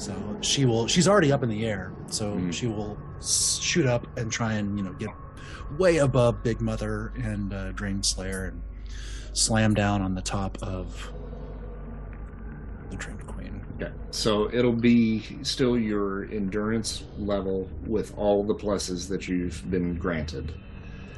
So 0.02 0.14
she 0.42 0.66
will 0.66 0.88
she's 0.88 1.08
already 1.08 1.32
up 1.32 1.44
in 1.44 1.50
the 1.50 1.66
air, 1.66 1.92
so 2.08 2.34
Mhm. 2.36 2.54
she 2.54 2.68
will 2.68 2.98
shoot 3.22 3.86
up 3.86 4.06
and 4.18 4.32
try 4.32 4.54
and 4.54 4.78
you 4.78 4.84
know 4.84 4.94
get 4.94 5.10
way 5.78 5.98
above 5.98 6.44
Big 6.44 6.62
Mother 6.62 7.12
and 7.24 7.54
uh, 7.54 7.72
Dream 7.72 8.04
Slayer 8.04 8.46
and 8.46 8.62
slam 9.34 9.74
down 9.74 10.02
on 10.02 10.14
the 10.14 10.22
top 10.22 10.58
of 10.62 11.12
the 12.90 12.96
Dream 12.98 13.18
Queen. 13.20 13.62
Okay. 13.82 13.92
So 14.12 14.50
it'll 14.54 14.72
be 14.74 15.24
still 15.42 15.78
your 15.78 16.26
endurance 16.26 17.04
level 17.18 17.68
with 17.88 18.16
all 18.18 18.44
the 18.44 18.54
pluses 18.54 19.08
that 19.10 19.28
you've 19.28 19.70
been 19.72 19.96
granted. 19.96 20.54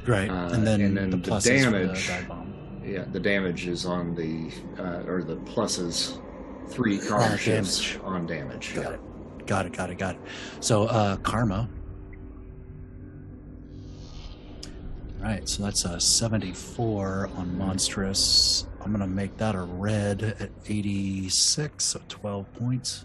Right, 0.06 0.30
Uh, 0.30 0.50
and 0.52 0.66
then 0.66 0.80
and 0.80 0.96
then 0.96 1.10
the 1.10 1.16
the 1.16 1.30
the 1.34 1.40
damage- 1.40 2.10
bomb. 2.28 2.52
Yeah, 2.84 3.04
the 3.10 3.18
damage 3.18 3.66
is 3.66 3.84
on 3.86 4.14
the 4.14 4.52
uh, 4.80 5.02
or 5.10 5.24
the 5.24 5.36
pluses, 5.38 6.20
three 6.68 7.00
shifts 7.00 7.44
damage. 7.44 8.00
on 8.04 8.26
damage. 8.26 8.74
Got 8.76 8.92
it. 8.92 9.00
Got 9.46 9.66
it. 9.66 9.72
Got 9.72 9.90
it. 9.90 9.98
Got 9.98 10.14
it. 10.14 10.20
So, 10.60 10.84
uh, 10.84 11.16
karma. 11.16 11.68
Right. 15.18 15.48
So 15.48 15.64
that's 15.64 15.84
a 15.84 15.98
74 15.98 17.30
on 17.36 17.58
monstrous. 17.58 18.66
I'm 18.80 18.92
gonna 18.92 19.08
make 19.08 19.36
that 19.38 19.56
a 19.56 19.62
red 19.62 20.22
at 20.38 20.50
86, 20.68 21.84
so 21.84 22.00
12 22.08 22.52
points. 22.54 23.04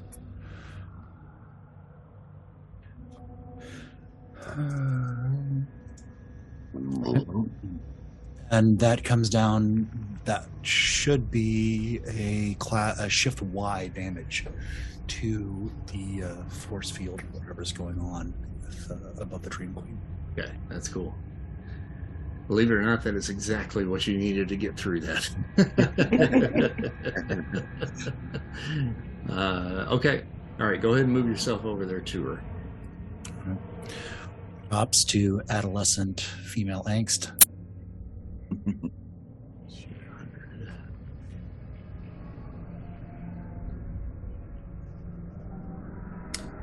And 8.49 8.79
that 8.79 9.03
comes 9.03 9.29
down. 9.29 9.89
That 10.25 10.45
should 10.61 11.31
be 11.31 11.99
a 12.07 12.55
class, 12.55 12.99
a 12.99 13.09
shift 13.09 13.41
Y 13.41 13.87
damage 13.95 14.45
to 15.07 15.71
the 15.91 16.23
uh, 16.23 16.43
force 16.49 16.91
field, 16.91 17.21
whatever's 17.33 17.71
going 17.71 17.99
on 17.99 18.33
with, 18.61 18.91
uh, 18.91 19.21
above 19.21 19.41
the 19.41 19.49
Dream 19.49 19.73
Queen. 19.73 19.99
Okay, 20.37 20.51
that's 20.69 20.87
cool. 20.87 21.15
Believe 22.47 22.71
it 22.71 22.73
or 22.73 22.81
not, 22.81 23.03
that 23.03 23.15
is 23.15 23.29
exactly 23.29 23.85
what 23.85 24.05
you 24.07 24.17
needed 24.17 24.49
to 24.49 24.57
get 24.57 24.77
through 24.77 24.99
that. 25.01 25.29
uh, 29.29 29.85
okay, 29.89 30.23
all 30.59 30.67
right. 30.67 30.81
Go 30.81 30.89
ahead 30.89 31.05
and 31.05 31.13
move 31.13 31.27
yourself 31.27 31.65
over 31.65 31.85
there 31.85 32.01
to 32.01 32.23
her. 32.23 32.43
Props 34.71 35.03
to 35.03 35.41
adolescent 35.49 36.21
female 36.21 36.83
angst. 36.85 37.29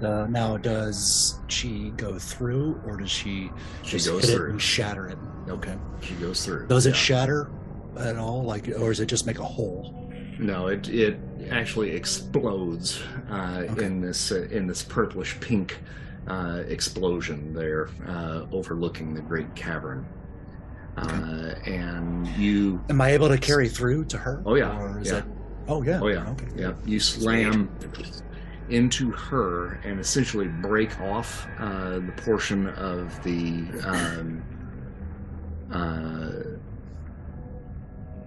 Uh, 0.03 0.27
now, 0.31 0.57
does 0.57 1.41
she 1.49 1.91
go 1.97 2.19
through, 2.21 2.81
or 2.87 2.97
does 2.99 3.11
she 3.11 3.51
She 3.83 3.93
just 3.93 4.07
goes 4.07 4.23
hit 4.23 4.31
it 4.31 4.37
through. 4.37 4.51
and 4.51 4.63
shatter 4.63 5.09
it? 5.09 5.19
Okay. 5.49 5.77
She 6.01 6.15
goes 6.15 6.45
through. 6.45 6.69
Does 6.69 6.87
it 6.87 6.95
shatter 6.95 7.51
at 7.99 8.17
all, 8.17 8.45
like, 8.45 8.69
or 8.69 8.91
does 8.91 9.01
it 9.01 9.07
just 9.07 9.27
make 9.27 9.41
a 9.41 9.45
hole? 9.45 10.13
No, 10.39 10.69
it 10.69 10.89
it 10.89 11.19
actually 11.51 11.91
explodes 11.91 13.03
uh, 13.29 13.65
Okay. 13.71 13.87
in 13.87 14.01
this 14.01 14.31
uh, 14.31 14.47
in 14.53 14.69
this 14.69 14.85
purplish 14.85 15.37
pink 15.41 15.79
uh, 16.29 16.63
explosion 16.69 17.53
there, 17.53 17.89
uh, 18.07 18.45
overlooking 18.53 19.15
the 19.15 19.21
great 19.21 19.53
cavern. 19.55 20.07
Uh, 20.97 21.55
and 21.67 22.27
you, 22.29 22.83
Am 22.91 23.01
I 23.01 23.11
able 23.11 23.29
to 23.29 23.39
carry 23.39 23.69
through 23.69 24.05
to 24.07 24.19
her? 24.19 24.43
Oh, 24.45 24.55
yeah, 24.57 25.01
yeah. 25.03 25.19
it? 25.19 25.25
Oh 25.69 25.83
yeah. 25.83 26.01
oh 26.03 26.09
yeah, 26.09 26.31
Okay. 26.31 26.47
yeah, 26.57 26.73
you 26.87 26.99
slam 26.99 27.71
into 28.71 29.11
her 29.13 29.81
and 29.85 30.01
essentially 30.01 30.49
break 30.49 30.99
off 31.01 31.47
uh, 31.59 31.99
the 31.99 32.13
portion 32.17 32.69
of 32.69 33.23
the 33.23 33.65
um, 33.87 34.43
uh, 35.71 36.33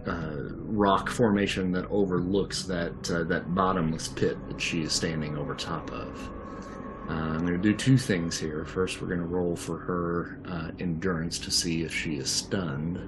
uh, 0.09 0.49
rock 0.57 1.09
formation 1.09 1.71
that 1.71 1.85
overlooks 1.89 2.63
that 2.63 3.11
uh, 3.11 3.23
that 3.23 3.53
bottomless 3.53 4.07
pit 4.07 4.37
that 4.47 4.61
she 4.61 4.83
is 4.83 4.93
standing 4.93 5.37
over 5.37 5.55
top 5.55 5.91
of. 5.91 6.29
Uh, 7.11 7.33
I'm 7.33 7.39
going 7.41 7.51
to 7.53 7.57
do 7.57 7.75
two 7.75 7.97
things 7.97 8.39
here. 8.39 8.63
First, 8.63 9.01
we're 9.01 9.07
going 9.09 9.19
to 9.19 9.25
roll 9.25 9.53
for 9.53 9.77
her 9.79 10.39
uh, 10.47 10.71
endurance 10.79 11.39
to 11.39 11.51
see 11.51 11.83
if 11.83 11.93
she 11.93 12.15
is 12.15 12.29
stunned. 12.29 12.99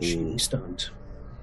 She's 0.00 0.42
stunned. 0.42 0.90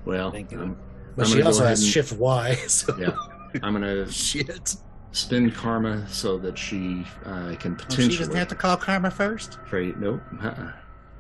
well, 0.05 0.31
Thank 0.31 0.51
you. 0.51 0.61
I'm, 0.61 0.77
But 1.15 1.26
I'm 1.26 1.31
she 1.31 1.38
gonna 1.38 1.47
also 1.47 1.65
has 1.65 1.81
and- 1.81 1.89
shift 1.91 2.13
Y. 2.13 2.55
So 2.68 2.95
yeah, 2.97 3.15
I'm 3.63 3.73
going 3.80 3.84
to 4.05 4.11
shit. 4.11 4.76
spend 5.11 5.55
karma 5.55 6.07
so 6.09 6.38
that 6.39 6.57
she 6.57 7.05
uh, 7.26 7.55
can 7.59 7.73
Oh, 7.73 7.76
potentially. 7.76 8.11
she 8.11 8.18
doesn't 8.18 8.35
have 8.35 8.47
to 8.49 8.55
call 8.55 8.77
karma 8.77 9.09
first. 9.11 9.57
Trade 9.68 9.99
nope. 9.99 10.22
Uh-uh. 10.41 10.72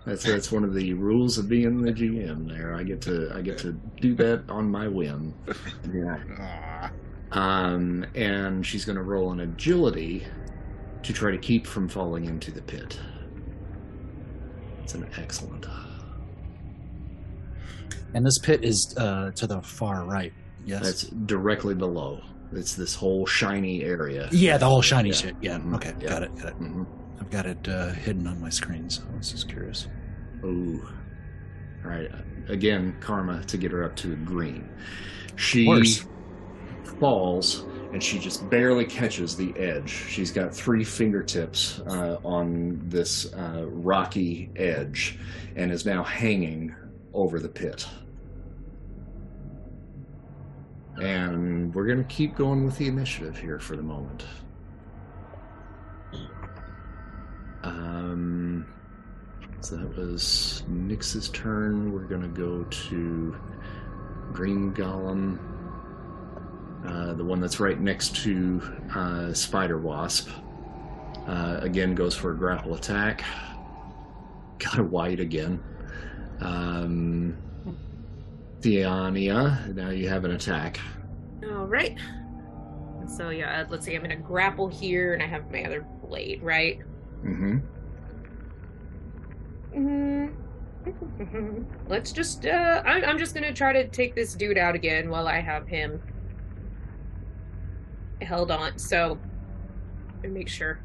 That's 0.05 0.23
that's 0.23 0.51
one 0.51 0.63
of 0.63 0.73
the 0.73 0.93
rules 0.95 1.37
of 1.37 1.47
being 1.47 1.81
the 1.81 1.91
GM. 1.91 2.47
There, 2.49 2.73
I 2.73 2.81
get 2.83 3.01
to 3.03 3.31
I 3.35 3.41
get 3.41 3.57
to 3.59 3.73
do 3.99 4.15
that 4.15 4.43
on 4.49 4.69
my 4.69 4.87
whim. 4.87 5.33
Yeah. 5.93 6.89
Um, 7.31 8.05
and 8.15 8.65
she's 8.65 8.83
going 8.83 8.97
to 8.97 9.03
roll 9.03 9.31
an 9.31 9.39
agility 9.41 10.25
to 11.03 11.13
try 11.13 11.31
to 11.31 11.37
keep 11.37 11.65
from 11.67 11.87
falling 11.87 12.25
into 12.25 12.51
the 12.51 12.61
pit. 12.61 12.99
It's 14.83 14.95
an 14.95 15.07
excellent. 15.17 15.65
And 18.13 18.25
this 18.25 18.37
pit 18.39 18.63
is 18.65 18.93
uh, 18.97 19.31
to 19.35 19.47
the 19.47 19.61
far 19.61 20.03
right. 20.03 20.33
Yes. 20.65 20.83
That's 20.83 21.03
directly 21.03 21.73
below. 21.75 22.19
It's 22.51 22.75
this 22.75 22.93
whole 22.93 23.25
shiny 23.25 23.83
area. 23.83 24.27
yeah, 24.31 24.57
the 24.57 24.65
whole 24.65 24.81
shiny 24.81 25.09
Yeah. 25.09 25.15
shit. 25.15 25.35
Yeah. 25.41 25.59
Mhm. 25.59 25.75
Okay. 25.75 25.93
Yeah. 26.01 26.09
Got 26.09 26.23
it. 26.23 26.35
Got 26.35 26.47
it. 26.49 26.53
hmm 26.55 26.83
I've 27.21 27.29
got 27.29 27.45
it 27.45 27.69
uh, 27.69 27.89
hidden 27.89 28.25
on 28.25 28.41
my 28.41 28.49
screen, 28.49 28.89
so 28.89 29.03
I 29.13 29.17
was 29.17 29.31
just 29.31 29.47
curious. 29.47 29.87
Ooh. 30.43 30.89
All 31.85 31.91
right. 31.91 32.09
Again, 32.47 32.97
karma 32.99 33.43
to 33.43 33.57
get 33.57 33.71
her 33.71 33.83
up 33.83 33.95
to 33.97 34.13
a 34.13 34.15
green. 34.15 34.67
She 35.35 35.67
Worse. 35.67 36.03
falls 36.99 37.65
and 37.93 38.01
she 38.01 38.17
just 38.17 38.49
barely 38.49 38.85
catches 38.85 39.35
the 39.35 39.53
edge. 39.55 39.89
She's 39.89 40.31
got 40.31 40.53
three 40.53 40.83
fingertips 40.83 41.81
uh, 41.81 42.17
on 42.23 42.81
this 42.85 43.31
uh, 43.33 43.65
rocky 43.67 44.49
edge 44.55 45.19
and 45.55 45.71
is 45.71 45.85
now 45.85 46.03
hanging 46.03 46.73
over 47.13 47.39
the 47.39 47.49
pit. 47.49 47.87
And 50.99 51.73
we're 51.75 51.85
going 51.85 51.99
to 51.99 52.03
keep 52.05 52.35
going 52.35 52.65
with 52.65 52.77
the 52.77 52.87
initiative 52.87 53.37
here 53.37 53.59
for 53.59 53.75
the 53.75 53.83
moment. 53.83 54.23
Um, 57.81 58.65
so 59.61 59.75
that 59.75 59.97
was 59.97 60.63
Nyx's 60.67 61.29
turn. 61.29 61.91
We're 61.93 62.01
going 62.01 62.21
to 62.21 62.27
go 62.27 62.63
to 62.63 63.35
Green 64.33 64.73
Golem, 64.73 65.39
uh, 66.85 67.13
the 67.13 67.23
one 67.23 67.39
that's 67.39 67.59
right 67.59 67.79
next 67.79 68.15
to 68.23 68.61
uh, 68.95 69.33
Spider 69.33 69.79
Wasp. 69.79 70.29
Uh, 71.27 71.59
again, 71.61 71.93
goes 71.93 72.15
for 72.15 72.31
a 72.31 72.35
grapple 72.35 72.75
attack. 72.75 73.23
Got 74.59 74.79
a 74.79 74.83
white 74.83 75.19
again. 75.19 75.63
Um, 76.39 77.37
Theania, 78.61 79.73
now 79.75 79.89
you 79.89 80.07
have 80.09 80.23
an 80.25 80.31
attack. 80.31 80.79
All 81.43 81.65
right. 81.65 81.97
So 83.07 83.29
yeah, 83.29 83.65
let's 83.69 83.85
see. 83.85 83.95
I'm 83.95 84.01
gonna 84.01 84.15
grapple 84.15 84.67
here, 84.67 85.13
and 85.13 85.21
I 85.21 85.27
have 85.27 85.51
my 85.51 85.63
other 85.63 85.85
blade, 86.01 86.41
right? 86.41 86.79
Mm-hmm. 87.23 87.59
Mm. 89.75 91.65
Let's 91.87 92.11
just. 92.11 92.45
Uh, 92.45 92.81
I'm, 92.85 93.03
I'm 93.05 93.17
just 93.17 93.33
gonna 93.33 93.53
try 93.53 93.73
to 93.73 93.87
take 93.87 94.15
this 94.15 94.33
dude 94.33 94.57
out 94.57 94.75
again 94.75 95.09
while 95.09 95.27
I 95.27 95.39
have 95.39 95.67
him 95.67 96.01
held 98.21 98.51
on. 98.51 98.77
So, 98.77 99.19
let 100.15 100.31
me 100.31 100.39
make 100.39 100.49
sure 100.49 100.79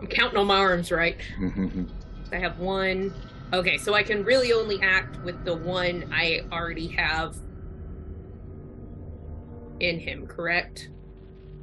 I'm 0.00 0.06
counting 0.06 0.38
on 0.38 0.46
my 0.46 0.56
arms 0.56 0.90
right. 0.92 1.18
Mm-hmm. 1.38 1.84
I 2.32 2.38
have 2.38 2.58
one, 2.58 3.12
Okay, 3.54 3.78
so 3.78 3.94
I 3.94 4.02
can 4.02 4.24
really 4.24 4.52
only 4.52 4.82
act 4.82 5.22
with 5.22 5.44
the 5.44 5.54
one 5.54 6.10
I 6.12 6.40
already 6.50 6.88
have 6.88 7.36
in 9.78 10.00
him, 10.00 10.26
correct? 10.26 10.88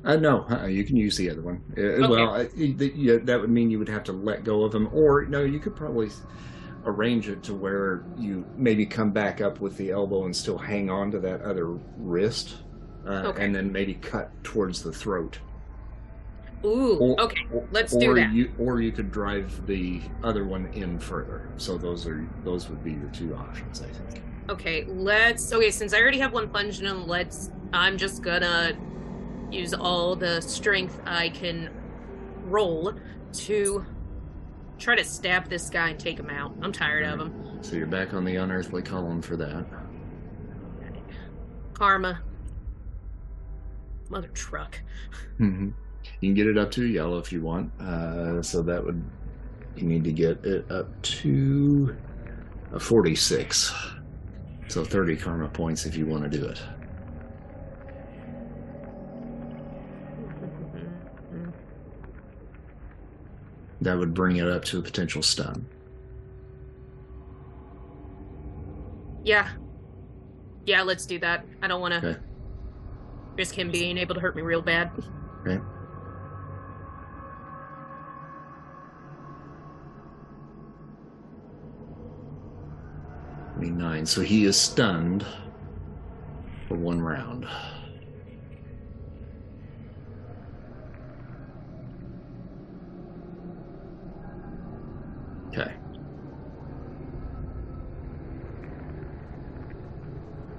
Uh, 0.04 0.16
no, 0.16 0.46
uh, 0.50 0.66
you 0.66 0.84
can 0.84 0.96
use 0.96 1.16
the 1.18 1.30
other 1.30 1.42
one. 1.42 1.62
Uh, 1.78 2.08
Well, 2.10 2.34
uh, 2.34 2.46
the, 2.56 3.20
that 3.24 3.40
would 3.40 3.50
mean 3.52 3.70
you 3.70 3.78
would 3.80 3.90
have 3.90 4.04
to 4.06 4.12
let 4.14 4.44
go 4.44 4.64
of 4.64 4.72
them, 4.72 4.90
or 4.92 5.26
no, 5.26 5.44
you 5.44 5.60
could 5.60 5.76
probably 5.76 6.10
arrange 6.86 7.30
it 7.30 7.44
to 7.44 7.54
where 7.54 8.04
you 8.18 8.44
maybe 8.58 8.86
come 8.86 9.12
back 9.12 9.42
up 9.42 9.60
with 9.60 9.78
the 9.78 9.92
elbow 9.92 10.26
and 10.26 10.36
still 10.36 10.58
hang 10.58 10.90
on 10.90 11.12
to 11.12 11.20
that 11.20 11.42
other 11.42 11.68
wrist, 11.98 12.56
uh, 13.06 13.26
Okay. 13.28 13.46
and 13.46 13.54
then 13.54 13.72
maybe 13.72 13.94
cut 13.96 14.32
towards 14.44 14.82
the 14.82 14.92
throat. 14.92 15.38
Ooh, 16.66 16.98
Or- 16.98 17.22
okay, 17.22 17.42
let's 17.72 17.94
or 17.94 18.00
do 18.00 18.16
that. 18.16 18.32
You, 18.34 18.52
or 18.60 18.82
you 18.82 18.92
could 18.92 19.12
drive 19.12 19.66
the 19.68 20.02
other 20.24 20.46
one 20.46 20.68
in 20.74 21.00
further. 21.00 21.50
So 21.58 21.78
those 21.78 22.06
are 22.08 22.28
those 22.44 22.70
would 22.70 22.84
be 22.84 22.92
your 22.94 23.10
two 23.14 23.36
options, 23.36 23.82
I 23.82 23.88
think. 23.88 24.24
Okay, 24.50 24.86
let's. 24.88 25.52
Okay, 25.54 25.72
since 25.72 25.94
I 25.94 26.00
already 26.00 26.20
have 26.20 26.34
one 26.34 26.50
plunge 26.50 26.80
in 26.82 27.08
let's. 27.08 27.52
I'm 27.74 27.98
just 27.98 28.22
gonna 28.22 28.74
use 29.52 29.74
all 29.74 30.16
the 30.16 30.42
strength 30.42 31.00
I 31.06 31.30
can 31.30 31.70
roll 32.46 32.94
to 33.34 33.86
try 34.78 34.96
to 34.96 35.04
stab 35.04 35.50
this 35.50 35.70
guy 35.70 35.90
and 35.90 36.00
take 36.00 36.20
him 36.20 36.30
out. 36.30 36.54
I'm 36.62 36.72
tired 36.72 37.06
of 37.06 37.20
him. 37.20 37.60
So 37.62 37.76
you're 37.76 37.88
back 37.88 38.14
on 38.14 38.26
the 38.26 38.36
unearthly 38.38 38.82
column 38.82 39.22
for 39.22 39.38
that. 39.38 39.66
Karma. 41.74 42.22
Mother 44.10 44.28
truck. 44.30 44.80
hmm 45.38 45.70
You 46.20 46.30
can 46.30 46.34
get 46.34 46.48
it 46.48 46.58
up 46.58 46.72
to 46.72 46.86
yellow 46.86 47.18
if 47.20 47.32
you 47.32 47.42
want. 47.42 47.72
Uh, 47.80 48.42
so 48.42 48.62
that 48.64 48.84
would 48.84 49.04
you 49.76 49.84
need 49.84 50.04
to 50.04 50.12
get 50.12 50.44
it 50.46 50.70
up 50.70 51.02
to 51.02 51.96
a 52.74 52.80
46. 52.80 53.74
So 54.68 54.84
30 54.84 55.18
karma 55.18 55.48
points 55.48 55.86
if 55.86 55.96
you 55.96 56.06
want 56.06 56.30
to 56.30 56.30
do 56.30 56.46
it. 56.46 56.62
That 63.82 63.98
would 63.98 64.14
bring 64.14 64.38
it 64.38 64.48
up 64.48 64.64
to 64.66 64.80
a 64.80 64.82
potential 64.82 65.24
stun. 65.24 65.66
Yeah. 69.24 69.50
Yeah, 70.66 70.84
let's 70.84 71.06
do 71.06 71.20
that. 71.20 71.46
I 71.62 71.68
don't 71.68 71.82
want 71.82 72.00
to 72.02 72.10
Okay. 72.10 72.20
risk 73.38 73.56
him 73.56 73.72
being 73.72 73.98
able 73.98 74.16
to 74.16 74.22
hurt 74.22 74.36
me 74.36 74.42
real 74.44 74.62
bad. 74.62 74.92
Okay. 75.42 75.60
Nine. 83.58 84.06
So 84.06 84.22
he 84.22 84.46
is 84.46 84.60
stunned 84.60 85.26
for 86.68 86.76
one 86.76 87.02
round. 87.02 87.48
Okay. 95.52 95.74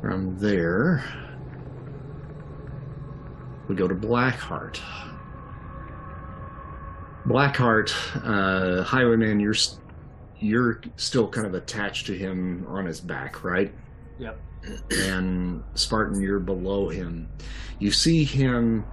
From 0.02 0.36
there, 0.38 1.02
we 3.68 3.74
go 3.74 3.88
to 3.88 3.94
Blackheart. 3.94 4.80
Blackheart, 7.26 7.92
uh, 8.22 8.82
Highwayman, 8.82 9.40
you're 9.40 9.54
you're 10.40 10.80
still 10.96 11.28
kind 11.28 11.46
of 11.46 11.54
attached 11.54 12.06
to 12.06 12.18
him 12.18 12.66
on 12.68 12.84
his 12.84 13.00
back, 13.00 13.44
right? 13.44 13.72
Yep. 14.18 14.40
And 14.90 15.62
Spartan, 15.74 16.20
you're 16.20 16.40
below 16.40 16.88
him. 16.88 17.28
You 17.78 17.92
see 17.92 18.24
him. 18.24 18.84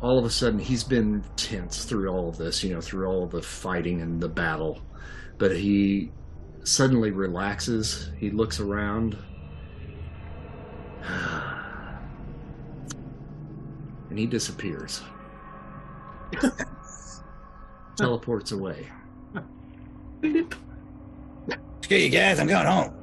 All 0.00 0.18
of 0.18 0.24
a 0.24 0.30
sudden, 0.30 0.58
he's 0.58 0.84
been 0.84 1.24
tense 1.36 1.84
through 1.84 2.08
all 2.08 2.28
of 2.28 2.36
this, 2.36 2.62
you 2.64 2.74
know, 2.74 2.80
through 2.80 3.06
all 3.06 3.22
of 3.22 3.30
the 3.30 3.42
fighting 3.42 4.00
and 4.00 4.20
the 4.20 4.28
battle. 4.28 4.80
But 5.42 5.56
he 5.56 6.12
suddenly 6.62 7.10
relaxes. 7.10 8.12
He 8.16 8.30
looks 8.30 8.60
around. 8.60 9.18
And 14.08 14.18
he 14.18 14.26
disappears. 14.26 15.00
Teleports 17.96 18.52
away. 18.52 18.86
Screw 21.80 21.96
you 21.96 22.10
guys, 22.10 22.38
I'm 22.38 22.46
going 22.46 22.66
home. 22.66 22.94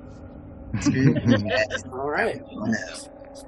All 1.91 2.09
right. 2.11 2.39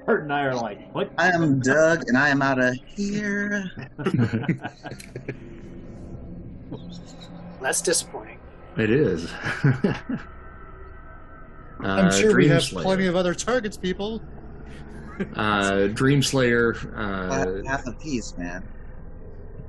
Bert 0.07 0.23
and 0.23 0.33
I 0.33 0.41
are 0.45 0.55
like, 0.55 0.91
what? 0.93 1.11
I 1.19 1.29
am 1.29 1.59
Doug, 1.59 2.05
and 2.07 2.17
I 2.17 2.29
am 2.29 2.41
out 2.41 2.57
of 2.59 2.75
here. 2.95 3.71
That's 7.61 7.81
disappointing. 7.81 8.40
It 8.77 8.89
is. 8.89 9.31
I'm 9.63 10.19
Uh, 12.07 12.11
sure 12.11 12.35
we 12.35 12.47
have 12.47 12.61
Dreamslayer. 12.61 12.81
plenty 12.83 13.07
of 13.07 13.15
other 13.15 13.33
targets, 13.33 13.77
people. 13.77 14.21
Uh, 15.35 15.87
Dreamslayer 15.93 16.75
Half, 16.95 17.47
uh, 17.47 17.63
half 17.69 17.87
a 17.87 17.91
piece, 17.93 18.37
man. 18.37 18.63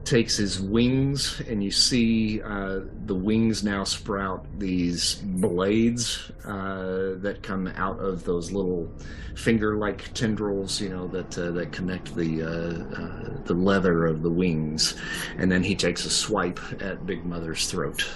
takes 0.05 0.37
his 0.37 0.61
wings, 0.61 1.41
and 1.49 1.62
you 1.62 1.70
see 1.70 2.43
uh, 2.43 2.81
the 3.07 3.15
wings 3.15 3.62
now 3.65 3.85
sprout 3.85 4.45
these 4.59 5.16
blades 5.16 6.31
uh, 6.45 7.15
that 7.19 7.39
come 7.43 7.66
out 7.77 7.99
of 8.01 8.24
those 8.24 8.51
little 8.53 8.91
finger-like 9.37 10.12
tendrils, 10.15 10.81
you 10.81 10.89
know, 10.91 11.07
that 11.09 11.37
uh, 11.39 11.51
that 11.53 11.73
connect 11.73 12.15
the 12.15 12.43
uh, 12.43 13.03
uh, 13.03 13.43
the 13.45 13.55
leather 13.55 14.07
of 14.07 14.23
the 14.23 14.31
wings, 14.31 14.95
and 15.39 15.51
then 15.53 15.62
he 15.62 15.74
takes 15.74 16.05
a 16.05 16.11
swipe 16.11 16.61
at 16.83 17.05
Big 17.07 17.24
Mother's 17.24 17.70
throat. 17.70 18.07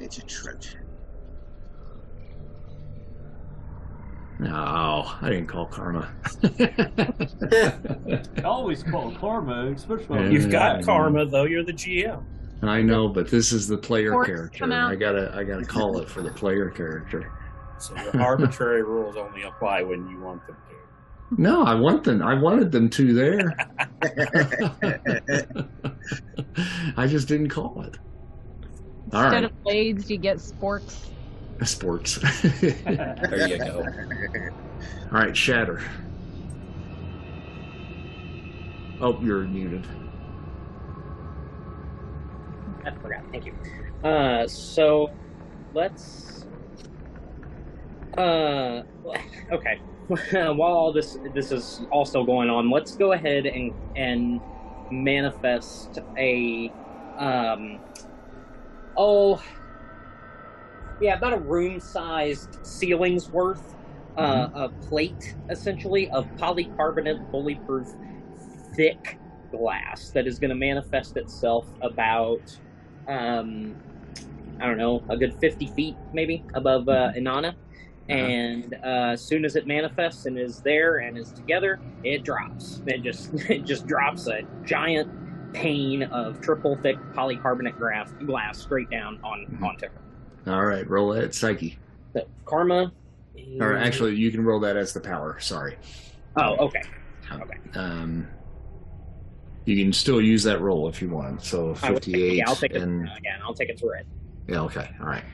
It's 0.00 0.18
a 0.18 0.22
Trojan. 0.22 0.78
No, 4.38 5.04
I 5.20 5.28
didn't 5.30 5.46
call 5.46 5.66
karma. 5.66 6.10
Always 8.44 8.82
call 8.82 9.12
karma, 9.12 9.70
especially 9.72 10.18
when 10.18 10.32
You've 10.32 10.50
got 10.50 10.78
Yeah. 10.80 10.84
karma 10.84 11.26
though. 11.26 11.44
You're 11.44 11.62
the 11.64 11.72
GM. 11.72 12.24
I 12.62 12.82
know, 12.82 13.08
but 13.08 13.28
this 13.30 13.52
is 13.52 13.68
the 13.68 13.78
player 13.78 14.12
Forks 14.12 14.28
character. 14.28 14.72
I 14.72 14.94
gotta, 14.96 15.32
I 15.34 15.44
gotta 15.44 15.64
call 15.64 15.98
it 15.98 16.08
for 16.08 16.22
the 16.22 16.30
player 16.30 16.70
character. 16.70 17.30
So 17.78 17.94
your 17.96 18.20
arbitrary 18.22 18.82
rules 18.82 19.16
only 19.16 19.42
apply 19.42 19.82
when 19.82 20.08
you 20.08 20.20
want 20.20 20.46
them 20.46 20.56
to. 20.56 21.40
No, 21.40 21.62
I 21.64 21.74
want 21.74 22.04
them. 22.04 22.22
I 22.22 22.34
wanted 22.34 22.70
them 22.72 22.88
to 22.90 23.12
there. 23.12 23.56
I 26.96 27.06
just 27.06 27.28
didn't 27.28 27.48
call 27.48 27.82
it. 27.82 27.98
All 29.12 29.22
Instead 29.22 29.32
right, 29.32 29.44
of 29.44 29.62
blades, 29.62 30.10
you 30.10 30.18
get 30.18 30.38
sporks. 30.38 31.08
sports. 31.64 32.18
There 32.60 33.48
you 33.48 33.58
go. 33.58 33.86
All 35.12 35.18
right, 35.18 35.36
shatter. 35.36 35.82
Oh, 39.00 39.20
you're 39.20 39.42
muted. 39.42 39.86
I 42.84 42.90
forgot. 43.00 43.22
Thank 43.30 43.46
you. 43.46 43.54
Uh, 44.02 44.46
so 44.46 45.10
let's. 45.74 46.46
Uh, 48.16 48.82
okay. 49.52 49.80
While 50.30 50.62
all 50.62 50.92
this 50.92 51.18
this 51.34 51.52
is 51.52 51.82
also 51.90 52.24
going 52.24 52.50
on, 52.50 52.70
let's 52.70 52.96
go 52.96 53.12
ahead 53.12 53.46
and 53.46 53.72
and 53.96 54.40
manifest 54.90 55.98
a 56.16 56.72
um. 57.18 57.80
Oh. 58.96 59.42
Yeah, 61.00 61.16
about 61.16 61.32
a 61.32 61.38
room-sized 61.38 62.64
ceiling's 62.64 63.28
worth, 63.30 63.74
uh, 64.16 64.48
a 64.54 64.68
plate 64.68 65.34
essentially 65.50 66.08
of 66.10 66.26
polycarbonate, 66.36 67.30
bulletproof, 67.30 67.88
thick 68.76 69.18
glass 69.50 70.10
that 70.10 70.26
is 70.26 70.38
going 70.38 70.50
to 70.50 70.56
manifest 70.56 71.16
itself 71.16 71.66
about 71.82 72.58
um, 73.08 73.74
I 74.60 74.66
don't 74.66 74.78
know, 74.78 75.02
a 75.08 75.16
good 75.16 75.34
50 75.40 75.66
feet 75.68 75.96
maybe 76.12 76.44
above 76.54 76.88
uh, 76.88 77.10
Inanna. 77.16 77.54
And 78.08 78.74
uh, 78.84 79.12
as 79.12 79.22
soon 79.26 79.44
as 79.44 79.56
it 79.56 79.66
manifests 79.66 80.26
and 80.26 80.38
is 80.38 80.60
there 80.60 80.98
and 80.98 81.16
is 81.16 81.32
together, 81.32 81.80
it 82.04 82.24
drops. 82.24 82.82
It 82.86 83.02
just 83.02 83.32
it 83.50 83.64
just 83.64 83.86
drops 83.86 84.28
a 84.28 84.42
giant 84.64 85.10
pane 85.52 86.02
of 86.04 86.40
triple 86.40 86.76
thick 86.76 86.96
polycarbonate 87.14 87.78
glass, 87.78 88.12
glass 88.26 88.58
straight 88.58 88.90
down 88.90 89.18
on 89.22 89.46
Mhm. 89.46 89.62
onto 89.62 89.86
her. 89.86 90.52
All 90.52 90.64
right, 90.64 90.88
roll 90.88 91.10
that 91.12 91.34
psyche. 91.34 91.78
So 92.14 92.26
karma. 92.44 92.92
Or 93.60 93.74
actually, 93.76 94.14
you 94.16 94.30
can 94.30 94.44
roll 94.44 94.60
that 94.60 94.76
as 94.76 94.92
the 94.92 95.00
power. 95.00 95.38
Sorry. 95.40 95.76
oh, 96.36 96.56
okay. 96.66 96.82
Okay. 97.30 97.58
Um, 97.74 98.26
you 99.64 99.82
can 99.82 99.92
still 99.92 100.20
use 100.20 100.42
that 100.44 100.60
roll 100.60 100.88
if 100.88 101.00
you 101.00 101.08
want. 101.08 101.42
So 101.42 101.74
I 101.82 101.90
would- 101.90 102.04
58 102.04 102.36
yeah, 102.36 102.44
I'll 102.48 102.56
take 102.56 102.72
it. 102.72 102.82
and 102.82 103.02
Again, 103.16 103.40
I'll 103.42 103.54
take 103.54 103.68
it 103.70 103.78
to 103.78 103.88
red. 103.90 104.06
Yeah. 104.48 104.62
Okay. 104.62 104.88
All 105.00 105.06
right. 105.06 105.24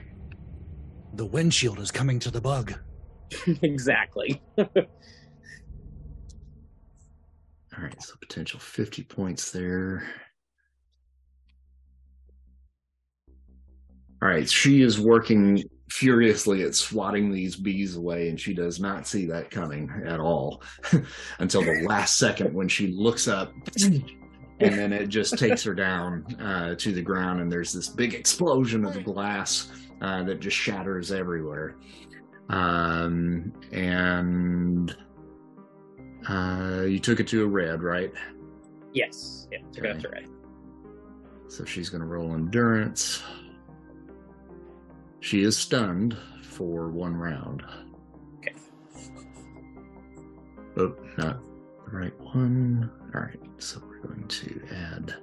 The 1.15 1.24
windshield 1.27 1.78
is 1.81 1.90
coming 1.90 2.19
to 2.20 2.31
the 2.31 2.40
bug. 2.40 2.74
exactly. 3.62 4.40
All 7.79 7.85
right. 7.85 8.03
So 8.03 8.15
potential 8.21 8.59
fifty 8.59 9.05
points 9.05 9.53
there. 9.53 10.09
All 14.21 14.29
right. 14.29 14.49
She 14.49 14.83
is 14.83 15.01
working 15.01 15.63
furiously 15.91 16.63
at 16.65 16.75
swatting 16.75 17.31
these 17.31 17.57
bees 17.57 17.97
away, 17.97 18.29
and 18.29 18.41
she 18.41 18.53
does 18.53 18.81
not 18.81 19.07
see 19.07 19.27
that 19.27 19.51
coming 19.51 19.91
at 20.05 20.19
all 20.21 20.63
until 21.39 21.63
the 21.63 21.85
last 21.87 22.19
second 22.19 22.53
when 22.53 22.69
she 22.69 22.89
looks 22.89 23.29
up. 23.29 23.53
And 24.61 24.77
then 24.77 24.93
it 24.93 25.07
just 25.07 25.39
takes 25.39 25.63
her 25.63 25.75
down 25.75 26.25
uh, 26.41 26.75
to 26.75 26.93
the 26.93 27.03
ground, 27.03 27.41
and 27.41 27.51
there's 27.51 27.73
this 27.73 27.89
big 27.89 28.13
explosion 28.15 28.85
of 28.85 29.05
glass 29.05 29.71
uh, 30.01 30.25
that 30.25 30.41
just 30.41 30.57
shatters 30.57 31.13
everywhere. 31.13 31.77
Um, 32.49 33.53
and 33.73 34.97
uh, 36.28 36.82
you 36.82 36.99
took 36.99 37.20
it 37.20 37.27
to 37.28 37.45
a 37.45 37.47
red, 37.47 37.82
right? 37.82 38.12
Yes. 38.93 39.49
Yeah. 39.53 39.59
Okay. 39.78 39.93
That's 39.93 40.05
right. 40.07 40.27
So 41.49 41.65
she's 41.65 41.89
going 41.89 42.01
to 42.03 42.07
roll 42.07 42.35
endurance. 42.35 43.23
She 45.20 45.43
is 45.43 45.57
stunned 45.57 46.16
for 46.43 46.89
one 46.89 47.16
round. 47.16 47.62
Okay. 48.39 48.55
Oh, 50.77 50.95
not 51.16 51.40
the 51.85 51.97
right 51.97 52.20
one. 52.20 52.90
All 53.15 53.23
right, 53.23 53.40
so 53.59 53.81
we're 53.86 53.99
going 53.99 54.28
to 54.28 54.62
add 54.70 55.15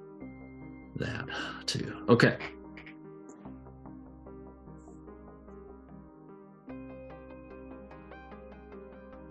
that 0.95 1.27
too. 1.65 2.05
Okay. 2.09 2.37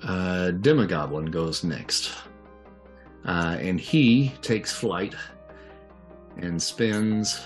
Uh, 0.04 0.50
Demogoblin 0.60 1.30
goes 1.30 1.64
next. 1.64 2.12
Uh, 3.24 3.56
and 3.58 3.80
he 3.80 4.32
takes 4.42 4.70
flight 4.72 5.14
and 6.36 6.60
spins 6.60 7.40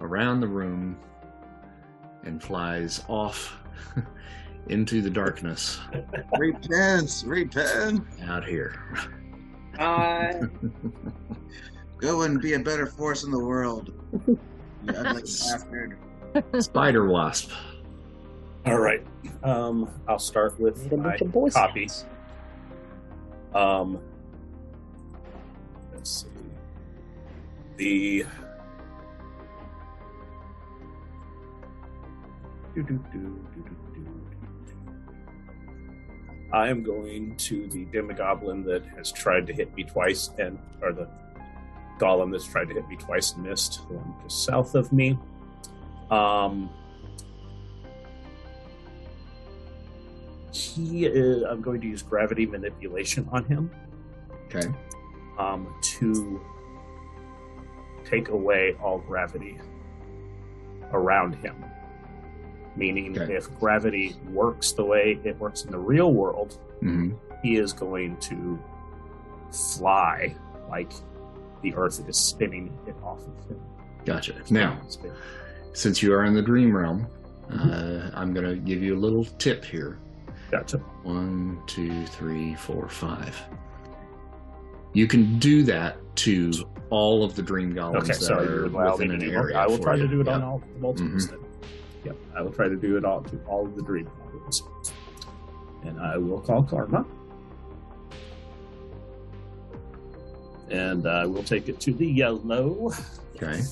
around 0.00 0.40
the 0.40 0.46
room 0.46 0.96
and 2.24 2.42
flies 2.42 3.02
off 3.08 3.56
into 4.68 5.00
the 5.00 5.08
darkness 5.10 5.80
Repent, 6.38 7.22
repent. 7.26 8.04
out 8.26 8.44
here. 8.44 8.74
Uh, 9.78 10.32
Go 11.98 12.22
and 12.22 12.40
be 12.40 12.54
a 12.54 12.58
better 12.58 12.86
force 12.86 13.24
in 13.24 13.30
the 13.30 13.38
world. 13.38 13.92
You 14.26 14.38
ugly 14.88 15.22
bastard. 15.22 15.96
Spider 16.60 17.06
Wasp. 17.08 17.50
All 18.64 18.78
right. 18.78 19.04
Um, 19.42 19.90
I'll 20.06 20.18
start 20.18 20.58
with 20.60 20.90
my 20.92 20.98
bunch 20.98 21.20
of 21.20 21.32
Boy 21.32 21.50
copy. 21.50 21.88
Um, 23.54 24.00
let's 25.94 26.24
see. 26.24 26.28
The. 27.76 28.26
I 36.52 36.68
am 36.68 36.82
going 36.82 37.36
to 37.36 37.66
the 37.66 37.84
Demogoblin 37.86 38.64
that 38.66 38.84
has 38.96 39.10
tried 39.12 39.46
to 39.48 39.52
hit 39.52 39.74
me 39.74 39.84
twice, 39.84 40.30
and 40.38 40.58
or 40.80 40.92
the 40.92 41.08
Golem 41.98 42.30
that's 42.30 42.46
tried 42.46 42.68
to 42.68 42.74
hit 42.74 42.88
me 42.88 42.96
twice 42.96 43.32
and 43.32 43.44
missed, 43.44 43.86
the 43.88 43.94
one 43.94 44.14
just 44.22 44.44
south 44.44 44.74
of 44.74 44.92
me. 44.92 45.18
Um, 46.10 46.70
he 50.52 51.06
is, 51.06 51.42
I'm 51.42 51.60
going 51.62 51.80
to 51.80 51.86
use 51.86 52.02
gravity 52.02 52.46
manipulation 52.46 53.28
on 53.32 53.44
him 53.44 53.70
Okay. 54.54 54.68
um, 55.38 55.74
to 55.98 56.40
take 58.04 58.28
away 58.28 58.76
all 58.82 58.98
gravity 58.98 59.58
around 60.92 61.34
him. 61.36 61.56
Meaning, 62.76 63.18
Okay. 63.18 63.34
if 63.34 63.52
gravity 63.58 64.16
works 64.30 64.72
the 64.72 64.84
way 64.84 65.18
it 65.24 65.38
works 65.38 65.64
in 65.64 65.70
the 65.70 65.78
real 65.78 66.12
world, 66.12 66.58
hmm 66.80 67.12
he 67.42 67.56
is 67.56 67.72
going 67.72 68.16
to 68.18 68.56
fly 69.50 70.32
like 70.70 70.92
the 71.62 71.74
Earth 71.74 72.00
is 72.08 72.16
spinning 72.16 72.72
it 72.86 72.94
off 73.02 73.18
of 73.18 73.48
him. 73.48 73.60
Gotcha. 74.04 74.34
Now, 74.48 74.80
since 75.72 76.02
you 76.04 76.14
are 76.14 76.24
in 76.24 76.34
the 76.34 76.42
dream 76.42 76.74
realm, 76.76 77.08
uh, 77.50 78.10
I'm 78.14 78.32
going 78.32 78.46
to 78.46 78.54
give 78.56 78.80
you 78.80 78.96
a 78.96 79.00
little 79.00 79.24
tip 79.24 79.64
here. 79.64 79.98
Gotcha. 80.52 80.76
One, 81.02 81.60
two, 81.66 82.04
three, 82.06 82.54
four, 82.54 82.86
five. 82.86 83.40
You 84.92 85.06
can 85.06 85.38
do 85.38 85.62
that 85.62 85.96
to 86.16 86.52
all 86.90 87.24
of 87.24 87.34
the 87.34 87.42
dream 87.42 87.72
golems 87.74 88.02
Okay, 88.02 88.12
that 88.12 88.30
are 88.38 88.68
within 88.92 89.10
an 89.12 89.22
area. 89.22 89.56
I 89.56 89.66
will 89.66 89.78
try 89.78 89.96
to 89.96 90.06
do 90.06 90.20
it 90.20 90.28
on 90.28 90.40
Yeah. 90.40 90.46
all 90.46 90.62
multiples 90.78 91.26
Mhm. 91.26 91.30
then. 91.30 91.38
Yep, 92.04 92.16
I 92.36 92.42
will 92.42 92.52
try 92.52 92.68
to 92.68 92.76
do 92.76 92.98
it 92.98 93.04
all 93.04 93.22
to 93.22 93.38
all 93.46 93.64
of 93.64 93.74
the 93.76 93.82
dream 93.82 94.06
goblins. 94.18 94.62
And 95.84 95.98
I 95.98 96.18
will 96.18 96.40
call 96.40 96.62
Karma. 96.64 97.06
And 100.70 101.06
I 101.06 101.24
will 101.24 101.42
take 101.44 101.70
it 101.70 101.80
to 101.80 101.94
the 101.94 102.06
yellow. 102.06 102.92
Okay. 103.36 103.62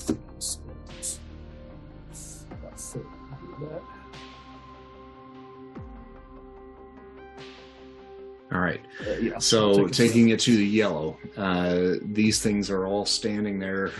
All 8.53 8.59
right. 8.59 8.81
Uh, 9.07 9.11
yeah, 9.11 9.37
So 9.39 9.87
take 9.87 9.93
taking 9.93 10.29
it 10.29 10.39
to 10.41 10.55
the 10.55 10.65
yellow, 10.65 11.17
uh, 11.37 11.93
these 12.01 12.41
things 12.41 12.69
are 12.69 12.85
all 12.85 13.05
standing 13.05 13.59
there, 13.59 13.91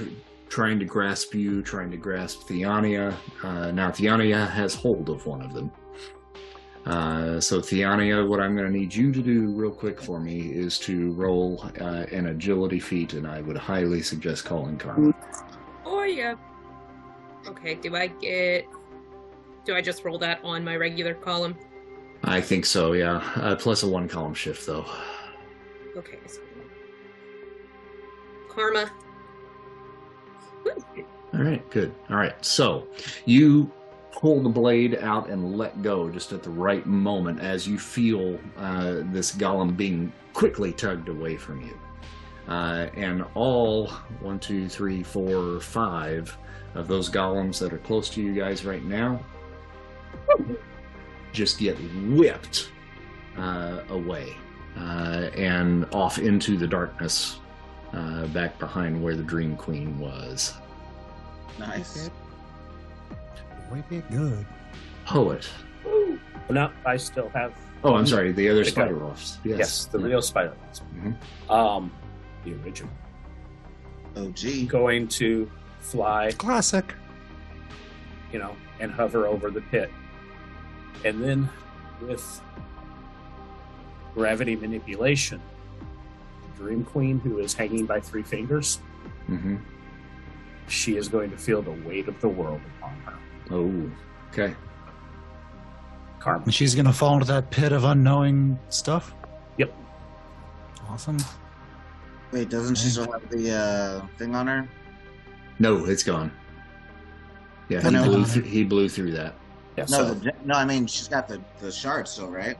trying 0.49 0.77
to 0.79 0.85
grasp 0.85 1.33
you, 1.33 1.61
trying 1.61 1.89
to 1.91 1.97
grasp 1.97 2.47
Theania. 2.47 3.15
Uh, 3.43 3.71
now 3.71 3.89
Theania 3.89 4.49
has 4.49 4.75
hold 4.75 5.09
of 5.09 5.25
one 5.25 5.41
of 5.41 5.53
them. 5.53 5.71
Uh, 6.85 7.39
so 7.39 7.59
Theania, 7.59 8.27
what 8.27 8.41
I'm 8.41 8.55
going 8.55 8.71
to 8.71 8.77
need 8.77 8.93
you 8.93 9.11
to 9.13 9.21
do 9.21 9.51
real 9.51 9.71
quick 9.71 10.01
for 10.01 10.19
me 10.19 10.51
is 10.51 10.79
to 10.79 11.11
roll 11.13 11.63
uh, 11.79 12.05
an 12.11 12.27
agility 12.27 12.79
feat, 12.79 13.13
and 13.13 13.27
I 13.27 13.41
would 13.41 13.57
highly 13.57 14.01
suggest 14.01 14.45
calling 14.45 14.77
Karma. 14.77 15.13
Oh 15.85 16.03
yeah. 16.03 16.35
Okay, 17.47 17.75
do 17.75 17.95
I 17.95 18.07
get 18.07 18.67
do 19.63 19.75
I 19.75 19.81
just 19.81 20.03
roll 20.03 20.17
that 20.19 20.43
on 20.43 20.63
my 20.63 20.75
regular 20.75 21.13
column? 21.13 21.55
I 22.23 22.39
think 22.39 22.65
so, 22.65 22.93
yeah. 22.93 23.17
Uh, 23.35 23.55
plus 23.55 23.83
a 23.83 23.87
one 23.87 24.07
column 24.07 24.33
shift, 24.33 24.65
though. 24.65 24.85
Okay, 25.97 26.19
so 26.27 26.39
Karma. 28.49 28.91
All 31.33 31.41
right, 31.41 31.67
good. 31.71 31.93
All 32.09 32.17
right, 32.17 32.43
so 32.45 32.87
you 33.25 33.71
pull 34.11 34.43
the 34.43 34.49
blade 34.49 34.99
out 34.99 35.29
and 35.29 35.57
let 35.57 35.81
go 35.81 36.09
just 36.09 36.31
at 36.31 36.43
the 36.43 36.49
right 36.49 36.85
moment 36.85 37.39
as 37.39 37.67
you 37.67 37.79
feel 37.79 38.37
uh, 38.57 38.99
this 39.05 39.33
golem 39.33 39.75
being 39.75 40.11
quickly 40.33 40.71
tugged 40.73 41.09
away 41.09 41.37
from 41.37 41.61
you. 41.61 41.77
Uh, 42.47 42.89
and 42.95 43.23
all 43.33 43.87
one, 44.19 44.39
two, 44.39 44.67
three, 44.67 45.01
four, 45.01 45.59
five 45.59 46.37
of 46.75 46.87
those 46.87 47.09
golems 47.09 47.59
that 47.59 47.73
are 47.73 47.79
close 47.79 48.09
to 48.09 48.21
you 48.21 48.33
guys 48.33 48.65
right 48.65 48.83
now 48.83 49.19
just 51.33 51.59
get 51.59 51.77
whipped 52.09 52.69
uh, 53.37 53.81
away 53.89 54.35
uh, 54.77 55.29
and 55.35 55.85
off 55.93 56.19
into 56.19 56.57
the 56.57 56.67
darkness 56.67 57.37
uh, 57.93 58.25
back 58.27 58.57
behind 58.59 59.01
where 59.01 59.15
the 59.15 59.23
Dream 59.23 59.55
Queen 59.55 59.97
was. 59.99 60.53
Nice. 61.59 62.09
Might 63.71 63.87
be 63.89 63.99
good. 64.11 64.45
Poet. 65.05 65.47
No, 66.49 66.71
I 66.85 66.97
still 66.97 67.29
have. 67.29 67.53
Oh, 67.83 67.95
I'm 67.95 68.05
sorry. 68.05 68.31
The 68.31 68.49
other 68.49 68.61
Okay. 68.61 68.69
spider 68.71 68.97
wasps. 68.97 69.39
Yes. 69.43 69.57
Yes, 69.59 69.85
the 69.85 69.99
Yeah. 69.99 70.05
real 70.05 70.21
spider 70.21 70.53
wasp. 70.67 70.83
Mhm. 70.95 71.15
Um, 71.51 71.91
the 72.43 72.53
original. 72.63 72.91
OG. 74.17 74.67
Going 74.67 75.07
to 75.07 75.49
fly, 75.79 76.31
Classic. 76.37 76.93
you 78.33 78.39
know, 78.39 78.55
and 78.79 78.91
hover 78.91 79.25
over 79.27 79.49
the 79.49 79.61
pit. 79.61 79.89
And 81.05 81.23
then 81.23 81.49
with 82.01 82.41
gravity 84.13 84.55
manipulation, 84.55 85.41
Dream 86.57 86.83
Queen, 86.85 87.19
who 87.19 87.39
is 87.39 87.53
hanging 87.53 87.85
by 87.85 87.99
three 87.99 88.23
fingers, 88.23 88.79
Mhm. 89.29 89.59
she 90.67 90.95
is 90.97 91.07
going 91.09 91.31
to 91.31 91.37
feel 91.37 91.61
the 91.61 91.71
weight 91.71 92.07
of 92.07 92.19
the 92.21 92.29
world 92.29 92.61
upon 92.77 92.95
her. 93.05 93.13
Oh. 93.51 93.89
Okay. 94.31 94.55
Karma. 96.19 96.43
And 96.45 96.53
she's 96.53 96.75
gonna 96.75 96.93
fall 96.93 97.15
into 97.15 97.25
that 97.25 97.49
pit 97.49 97.71
of 97.71 97.83
unknowing 97.83 98.59
stuff. 98.69 99.13
Yep. 99.57 99.73
Awesome. 100.87 101.17
Wait, 102.31 102.47
doesn't 102.49 102.75
she 102.75 102.89
still 102.89 103.11
have 103.11 103.27
the 103.29 103.51
uh, 103.51 104.05
thing 104.17 104.35
on 104.35 104.45
her? 104.47 104.69
No, 105.59 105.85
it's 105.85 106.03
gone. 106.03 106.31
Yeah, 107.69 107.81
he 107.81 107.89
blew, 107.89 108.25
th- 108.25 108.45
he 108.45 108.63
blew 108.63 108.87
through 108.87 109.11
that. 109.13 109.33
Yeah, 109.77 109.85
No, 109.89 109.97
so 109.97 110.13
the, 110.13 110.33
no, 110.45 110.55
I 110.55 110.65
mean 110.65 110.85
she's 110.87 111.07
got 111.07 111.27
the 111.27 111.41
the 111.59 111.71
shard 111.71 112.07
still, 112.07 112.29
right? 112.29 112.57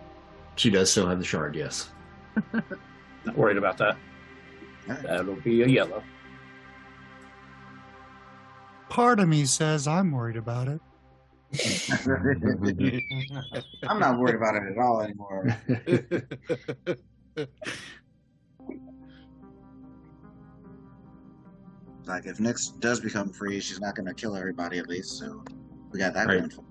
She 0.55 0.69
does 0.69 0.91
still 0.91 1.07
have 1.07 1.19
the 1.19 1.25
shard, 1.25 1.55
yes. 1.55 1.89
Not 3.25 3.37
worried 3.37 3.57
about 3.57 3.77
that. 3.77 3.97
Alright. 4.89 5.03
That'll 5.03 5.35
be 5.35 5.61
a 5.63 5.67
yellow. 5.67 6.03
Part 8.89 9.19
of 9.19 9.27
me 9.29 9.45
says 9.45 9.87
I'm 9.87 10.11
worried 10.11 10.37
about 10.37 10.67
it. 10.67 10.81
I'm 13.87 13.99
not 13.99 14.17
worried 14.19 14.35
about 14.35 14.55
it 14.55 14.63
at 14.71 14.77
all 14.77 15.01
anymore. 15.01 15.55
Like 22.05 22.25
if 22.25 22.37
Nyx 22.39 22.79
does 22.79 22.99
become 22.99 23.29
free, 23.29 23.59
she's 23.59 23.79
not 23.79 23.95
going 23.95 24.07
to 24.07 24.13
kill 24.13 24.35
everybody 24.35 24.79
at 24.79 24.87
least. 24.87 25.17
So 25.19 25.43
we 25.91 25.99
got 25.99 26.13
that 26.13 26.27
Right. 26.27 26.39
going 26.39 26.49
for 26.49 26.61
us. 26.61 26.65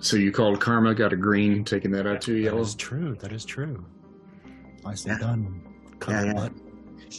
So 0.00 0.16
you 0.16 0.30
called 0.30 0.60
Karma, 0.60 0.94
got 0.94 1.12
a 1.12 1.16
green, 1.16 1.64
taking 1.64 1.90
that 1.92 2.06
out 2.06 2.20
to 2.22 2.34
That 2.34 2.40
yellow. 2.40 2.60
is 2.60 2.74
true. 2.74 3.16
That 3.20 3.32
is 3.32 3.44
true. 3.44 3.84
Nicely 4.84 5.12
Yeah. 5.12 5.18
done. 5.18 5.60
Cover 5.98 6.26
Yeah, 6.26 6.32
yeah. 6.34 6.48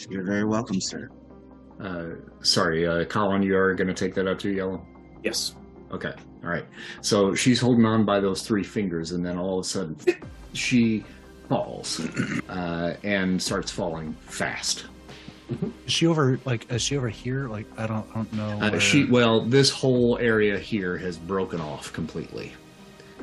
You're 0.10 0.24
very 0.24 0.44
welcome, 0.46 0.80
sir. 0.80 1.10
Uh, 1.82 2.06
sorry, 2.42 2.86
uh, 2.88 3.06
Colin, 3.06 3.42
you 3.42 3.58
are 3.58 3.74
going 3.74 3.88
to 3.88 3.94
take 3.94 4.14
that 4.16 4.28
out 4.28 4.40
to 4.40 4.50
yellow. 4.52 4.86
Yes. 5.24 5.56
Okay, 5.92 6.14
all 6.44 6.50
right. 6.50 6.66
So 7.02 7.34
she's 7.34 7.60
holding 7.60 7.86
on 7.86 8.04
by 8.06 8.20
those 8.20 8.42
three 8.42 8.64
fingers, 8.64 9.12
and 9.12 9.26
then 9.26 9.38
all 9.38 9.60
of 9.60 9.66
a 9.66 9.68
sudden, 9.68 9.96
she 10.54 11.04
falls 11.48 12.00
uh, 12.50 12.96
and 13.04 13.42
starts 13.42 13.72
falling 13.72 14.14
fast. 14.22 14.86
Is 15.86 15.94
she 15.94 16.08
over 16.08 16.40
like 16.44 16.70
is 16.72 16.82
she 16.82 16.98
over 16.98 17.08
here? 17.08 17.48
Like 17.48 17.66
I 17.78 17.88
don't 17.88 18.06
I 18.12 18.16
don't 18.16 18.34
know. 18.34 18.50
Uh, 18.62 18.70
where- 18.72 18.80
she 18.82 19.06
well, 19.06 19.40
this 19.46 19.70
whole 19.70 20.18
area 20.20 20.60
here 20.60 20.98
has 20.98 21.18
broken 21.18 21.62
off 21.62 21.94
completely. 21.94 22.52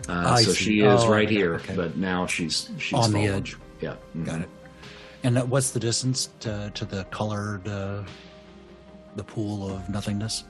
Uh, 0.09 0.37
so 0.37 0.51
see. 0.53 0.65
she 0.65 0.81
is 0.81 1.03
Oh, 1.03 1.11
right 1.11 1.27
okay, 1.27 1.35
here, 1.35 1.55
okay. 1.55 1.75
but 1.77 1.97
now 1.97 2.27
she's 2.27 2.71
she's 2.79 2.99
on 2.99 3.13
the 3.13 3.27
edge. 3.27 3.57
Yeah, 3.81 3.97
mhm. 4.17 4.27
Got 4.27 4.41
it. 4.43 4.49
And 5.23 5.39
uh, 5.39 5.45
what's 5.47 5.71
the 5.71 5.81
distance 5.81 6.29
to, 6.41 6.71
to 6.75 6.85
the 6.85 7.05
colored 7.05 7.67
uh, 7.67 8.03
the 9.17 9.25
pool 9.25 9.71
of 9.71 9.89
nothingness? 9.89 10.45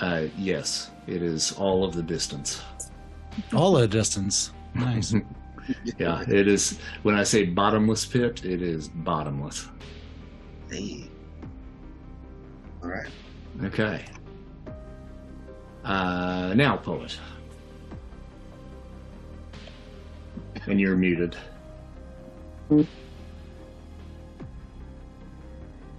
Uh, 0.00 0.24
yes, 0.38 0.90
it 1.06 1.22
is 1.22 1.52
all 1.52 1.84
of 1.84 1.94
the 1.94 2.02
distance. 2.02 2.62
All 3.54 3.76
of 3.76 3.82
the 3.82 3.88
distance. 3.88 4.52
Nice. 4.74 5.14
Yeah, 5.98 6.22
it 6.22 6.48
is. 6.48 6.80
When 7.04 7.14
I 7.14 7.22
say 7.22 7.44
bottomless 7.44 8.04
pit, 8.04 8.44
it 8.44 8.60
is 8.60 8.88
bottomless. 8.88 9.68
Hey. 10.68 11.08
All 12.82 12.88
right. 12.88 13.06
Okay. 13.62 14.04
Uh, 15.84 16.54
now, 16.56 16.76
poet. 16.76 17.16
And 20.66 20.80
you're 20.80 20.96
muted. 20.96 21.36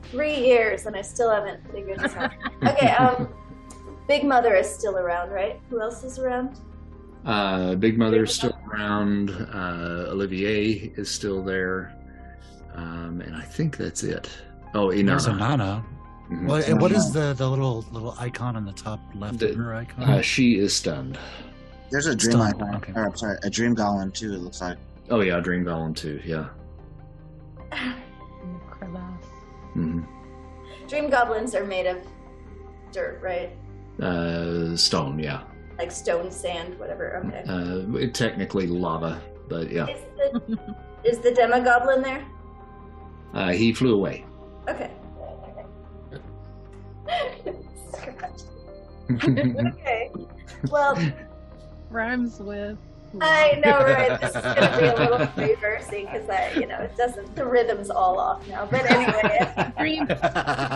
Three 0.03 0.35
years 0.35 0.85
and 0.85 0.95
I 0.95 1.01
still 1.01 1.29
haven't 1.29 1.59
figured 1.71 1.99
this 1.99 2.13
out. 2.15 2.31
Okay, 2.63 2.91
um, 2.91 3.29
Big 4.07 4.23
Mother 4.23 4.55
is 4.55 4.69
still 4.69 4.97
around, 4.97 5.29
right? 5.31 5.59
Who 5.69 5.81
else 5.81 6.03
is 6.03 6.19
around? 6.19 6.57
Uh, 7.25 7.75
Big 7.75 7.97
Mother 7.97 8.23
is 8.23 8.33
still 8.33 8.57
around. 8.71 9.29
Uh, 9.31 10.07
Olivier 10.09 10.91
is 10.97 11.09
still 11.09 11.43
there. 11.43 11.93
Um, 12.73 13.21
and 13.25 13.35
I 13.35 13.41
think 13.41 13.77
that's 13.77 14.03
it. 14.03 14.29
Oh, 14.73 14.91
There's 14.91 15.27
Inanna. 15.27 15.39
Anana. 15.57 15.85
Mhm. 16.29 16.47
What, 16.47 16.67
and 16.69 16.79
what 16.81 16.91
is 16.93 17.11
the, 17.11 17.33
the 17.33 17.47
little 17.49 17.85
little 17.91 18.15
icon 18.17 18.55
on 18.55 18.63
the 18.63 18.71
top 18.71 19.01
left 19.15 19.39
The- 19.39 19.49
of 19.49 19.55
her 19.57 19.75
icon? 19.75 20.03
Uh, 20.09 20.21
she 20.21 20.57
is 20.57 20.73
stunned. 20.75 21.17
There's 21.91 22.07
a 22.07 22.15
dream 22.15 22.37
Stunned, 22.39 22.61
icon. 22.63 22.75
okay. 22.75 22.93
Or, 22.95 23.05
I'm 23.07 23.15
sorry, 23.17 23.37
a 23.43 23.49
dream 23.49 23.75
golem 23.75 24.13
too. 24.13 24.33
It 24.33 24.39
looks 24.39 24.61
like. 24.61 24.77
Oh, 25.09 25.19
yeah, 25.19 25.41
Dream 25.41 25.65
Golem 25.65 25.93
too. 25.93 26.21
Yeah. 26.23 26.47
Crevasse. 28.69 29.25
hmm 29.73 30.01
Dream 30.87 31.09
goblins 31.09 31.53
are 31.53 31.65
made 31.65 31.85
of 31.85 31.97
dirt, 32.93 33.19
right? 33.21 33.51
Uh, 34.01 34.75
stone, 34.77 35.19
yeah. 35.19 35.43
Like 35.77 35.91
stone, 35.91 36.31
sand, 36.31 36.79
whatever. 36.79 37.21
Okay. 37.25 37.43
Uh, 37.45 38.07
technically 38.13 38.67
lava, 38.67 39.21
but 39.49 39.69
yeah. 39.69 39.87
Is 39.87 40.01
the 40.17 40.59
is 41.03 41.19
the 41.19 41.31
demogoblin 41.31 42.03
there? 42.03 42.25
Uh, 43.33 43.51
he 43.51 43.73
flew 43.73 43.95
away. 43.95 44.25
Okay. 44.69 44.91
okay. 49.11 50.11
Well, 50.69 50.95
Rhymes 51.91 52.39
with. 52.39 52.77
I 53.19 53.59
know, 53.63 53.79
right? 53.83 54.21
This 54.21 54.29
is 54.33 54.41
gonna 54.41 54.77
be 54.79 54.85
a 54.85 54.95
little 54.95 55.27
reversing 55.45 56.05
because 56.05 56.29
I, 56.29 56.51
you 56.53 56.65
know, 56.65 56.77
it 56.79 56.95
doesn't. 56.95 57.35
The 57.35 57.45
rhythm's 57.45 57.89
all 57.89 58.17
off 58.17 58.47
now. 58.47 58.65
But 58.71 58.85
anyway, 58.89 59.73
Dream, 59.77 60.07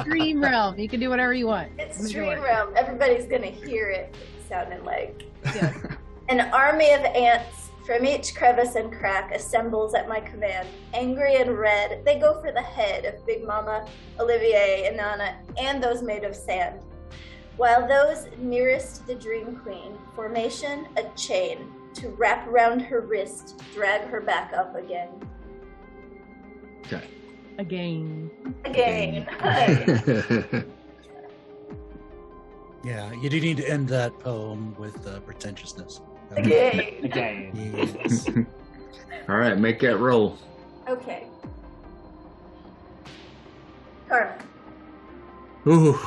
dream 0.04 0.44
realm. 0.44 0.78
You 0.78 0.90
can 0.90 1.00
do 1.00 1.10
whatever 1.10 1.34
you 1.34 1.48
want. 1.48 1.72
it's 1.80 2.00
Enjoy. 2.02 2.26
Dream 2.36 2.44
Realm. 2.44 2.74
Everybody's 2.76 3.26
gonna 3.26 3.48
hear 3.48 3.90
it 3.90 4.14
sounding 4.50 4.84
like 4.84 5.24
Yeah. 5.56 5.74
an 6.30 6.42
army 6.54 6.92
of 6.92 7.02
ants 7.06 7.70
from 7.86 8.04
each 8.06 8.36
crevice 8.36 8.76
and 8.76 8.92
crack 8.92 9.34
assembles 9.34 9.94
at 9.94 10.10
my 10.10 10.20
command. 10.20 10.68
Angry 10.94 11.36
and 11.38 11.58
red, 11.58 12.04
they 12.04 12.20
go 12.20 12.42
for 12.42 12.52
the 12.52 12.62
head 12.62 13.06
of 13.06 13.26
Big 13.26 13.46
Mama, 13.46 13.88
Olivier, 14.20 14.88
and 14.88 14.98
Nana, 14.98 15.38
and 15.58 15.82
those 15.82 16.02
made 16.02 16.24
of 16.26 16.36
sand. 16.36 16.82
While 17.58 17.88
those 17.88 18.28
nearest 18.40 19.06
the 19.08 19.16
Dream 19.16 19.56
Queen, 19.64 19.94
formation 20.16 20.88
a 20.98 21.04
chain 21.16 21.72
to 21.96 22.10
wrap 22.10 22.48
around 22.48 22.80
her 22.82 23.02
wrist, 23.02 23.62
drag 23.74 24.02
her 24.08 24.22
back 24.22 24.54
up 24.54 24.76
again. 24.76 25.10
Okay. 26.86 27.04
Again. 27.58 28.32
Again. 28.66 29.28
yeah, 32.84 33.12
you 33.14 33.30
do 33.30 33.40
need 33.40 33.58
to 33.58 33.70
end 33.70 33.88
that 33.90 34.18
poem 34.20 34.76
with 34.76 35.06
uh, 35.08 35.20
pretentiousness. 35.22 36.02
Again. 36.32 37.04
Again. 37.04 37.74
Yes. 38.04 38.28
All 39.30 39.38
right, 39.38 39.58
make 39.58 39.80
that 39.80 39.98
roll. 39.98 40.38
Okay. 40.88 41.28
Karma. 44.08 44.38
Ooh, 45.68 45.98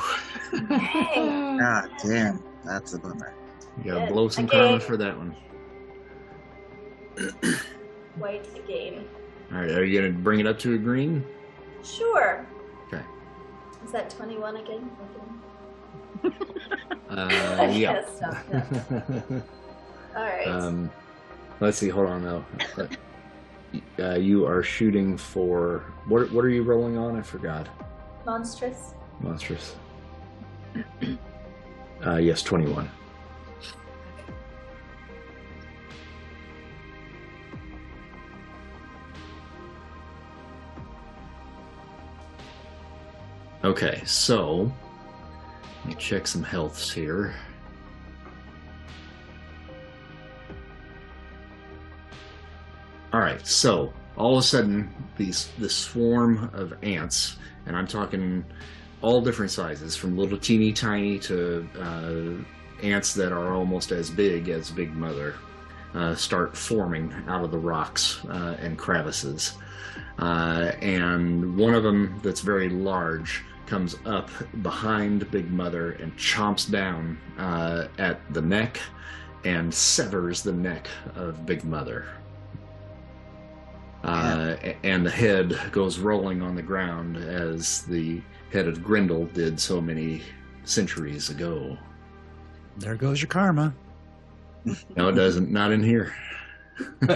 Dang. 0.52 1.58
God 1.58 1.90
damn, 2.04 2.42
that's 2.64 2.94
a 2.94 2.98
bummer. 2.98 3.34
You 3.78 3.84
gotta 3.92 4.04
Yeah, 4.04 4.08
blow 4.10 4.28
some 4.28 4.44
again. 4.46 4.60
karma 4.60 4.80
for 4.80 4.96
that 4.96 5.16
one. 5.16 5.34
White 8.16 8.46
again. 8.56 9.04
All 9.52 9.58
right, 9.58 9.70
are 9.70 9.84
you 9.84 10.00
gonna 10.00 10.12
bring 10.12 10.40
it 10.40 10.46
up 10.46 10.58
to 10.60 10.74
a 10.74 10.78
green? 10.78 11.24
Sure. 11.82 12.46
Okay. 12.88 13.02
Is 13.84 13.92
that 13.92 14.10
21 14.10 14.56
again? 14.56 14.90
Uh, 17.08 17.26
yeah. 17.72 18.02
Yes, 18.04 18.20
no, 18.20 18.30
no. 19.30 19.42
All 20.14 20.22
right. 20.24 20.46
um, 20.46 20.90
let's 21.60 21.78
see. 21.78 21.88
Hold 21.88 22.06
on 22.08 22.22
now. 22.22 22.44
Uh, 23.98 24.16
you 24.16 24.44
are 24.46 24.62
shooting 24.62 25.16
for 25.16 25.84
what? 26.06 26.30
What 26.32 26.44
are 26.44 26.50
you 26.50 26.62
rolling 26.64 26.98
on? 26.98 27.16
I 27.16 27.22
forgot. 27.22 27.66
Monstrous. 28.26 28.92
Monstrous. 29.20 29.74
Uh, 32.06 32.16
yes, 32.16 32.42
twenty-one. 32.42 32.88
Okay, 43.68 44.00
so 44.06 44.72
let 45.80 45.86
me 45.86 45.94
check 45.96 46.26
some 46.26 46.42
healths 46.42 46.90
here. 46.90 47.34
All 53.12 53.20
right, 53.20 53.46
so 53.46 53.92
all 54.16 54.38
of 54.38 54.38
a 54.38 54.46
sudden, 54.46 54.88
these 55.18 55.50
this 55.58 55.76
swarm 55.76 56.48
of 56.54 56.82
ants, 56.82 57.36
and 57.66 57.76
I'm 57.76 57.86
talking 57.86 58.42
all 59.02 59.20
different 59.20 59.50
sizes, 59.50 59.94
from 59.94 60.16
little 60.16 60.38
teeny 60.38 60.72
tiny 60.72 61.18
to 61.18 61.68
uh, 61.78 62.82
ants 62.82 63.12
that 63.12 63.32
are 63.32 63.52
almost 63.52 63.92
as 63.92 64.08
big 64.08 64.48
as 64.48 64.70
Big 64.70 64.94
Mother, 64.94 65.34
uh, 65.92 66.14
start 66.14 66.56
forming 66.56 67.12
out 67.26 67.44
of 67.44 67.50
the 67.50 67.58
rocks 67.58 68.24
uh, 68.30 68.56
and 68.60 68.78
crevices. 68.78 69.52
Uh, 70.18 70.72
and 70.80 71.54
one 71.54 71.74
of 71.74 71.82
them 71.82 72.18
that's 72.22 72.40
very 72.40 72.70
large 72.70 73.44
comes 73.68 73.96
up 74.06 74.30
behind 74.62 75.30
Big 75.30 75.50
Mother 75.50 75.92
and 75.92 76.16
chomps 76.16 76.68
down 76.70 77.18
uh, 77.38 77.88
at 77.98 78.20
the 78.32 78.40
neck 78.40 78.80
and 79.44 79.72
severs 79.72 80.42
the 80.42 80.52
neck 80.52 80.88
of 81.14 81.44
Big 81.44 81.64
Mother. 81.64 82.06
Uh, 84.02 84.56
and 84.84 85.04
the 85.04 85.10
head 85.10 85.58
goes 85.70 85.98
rolling 85.98 86.40
on 86.40 86.54
the 86.54 86.62
ground 86.62 87.18
as 87.18 87.82
the 87.82 88.22
head 88.50 88.66
of 88.66 88.82
Grendel 88.82 89.26
did 89.26 89.60
so 89.60 89.80
many 89.80 90.22
centuries 90.64 91.28
ago. 91.28 91.76
There 92.78 92.94
goes 92.94 93.20
your 93.20 93.28
karma. 93.28 93.74
No, 94.96 95.08
it 95.08 95.12
doesn't. 95.12 95.50
Not 95.50 95.72
in 95.72 95.82
here. 95.82 96.14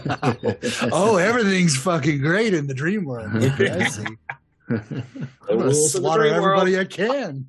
oh, 0.92 1.16
everything's 1.16 1.76
fucking 1.76 2.20
great 2.20 2.52
in 2.52 2.66
the 2.66 2.74
dream 2.74 3.04
world. 3.04 3.30
I 4.74 4.82
see. 4.82 5.02
I'm 5.50 5.58
gonna 5.58 5.64
rules 5.64 5.94
of 5.94 6.02
the 6.02 6.08
slaughter 6.08 6.26
everybody 6.26 6.72
world. 6.72 6.80
I 6.80 6.84
can. 6.84 7.46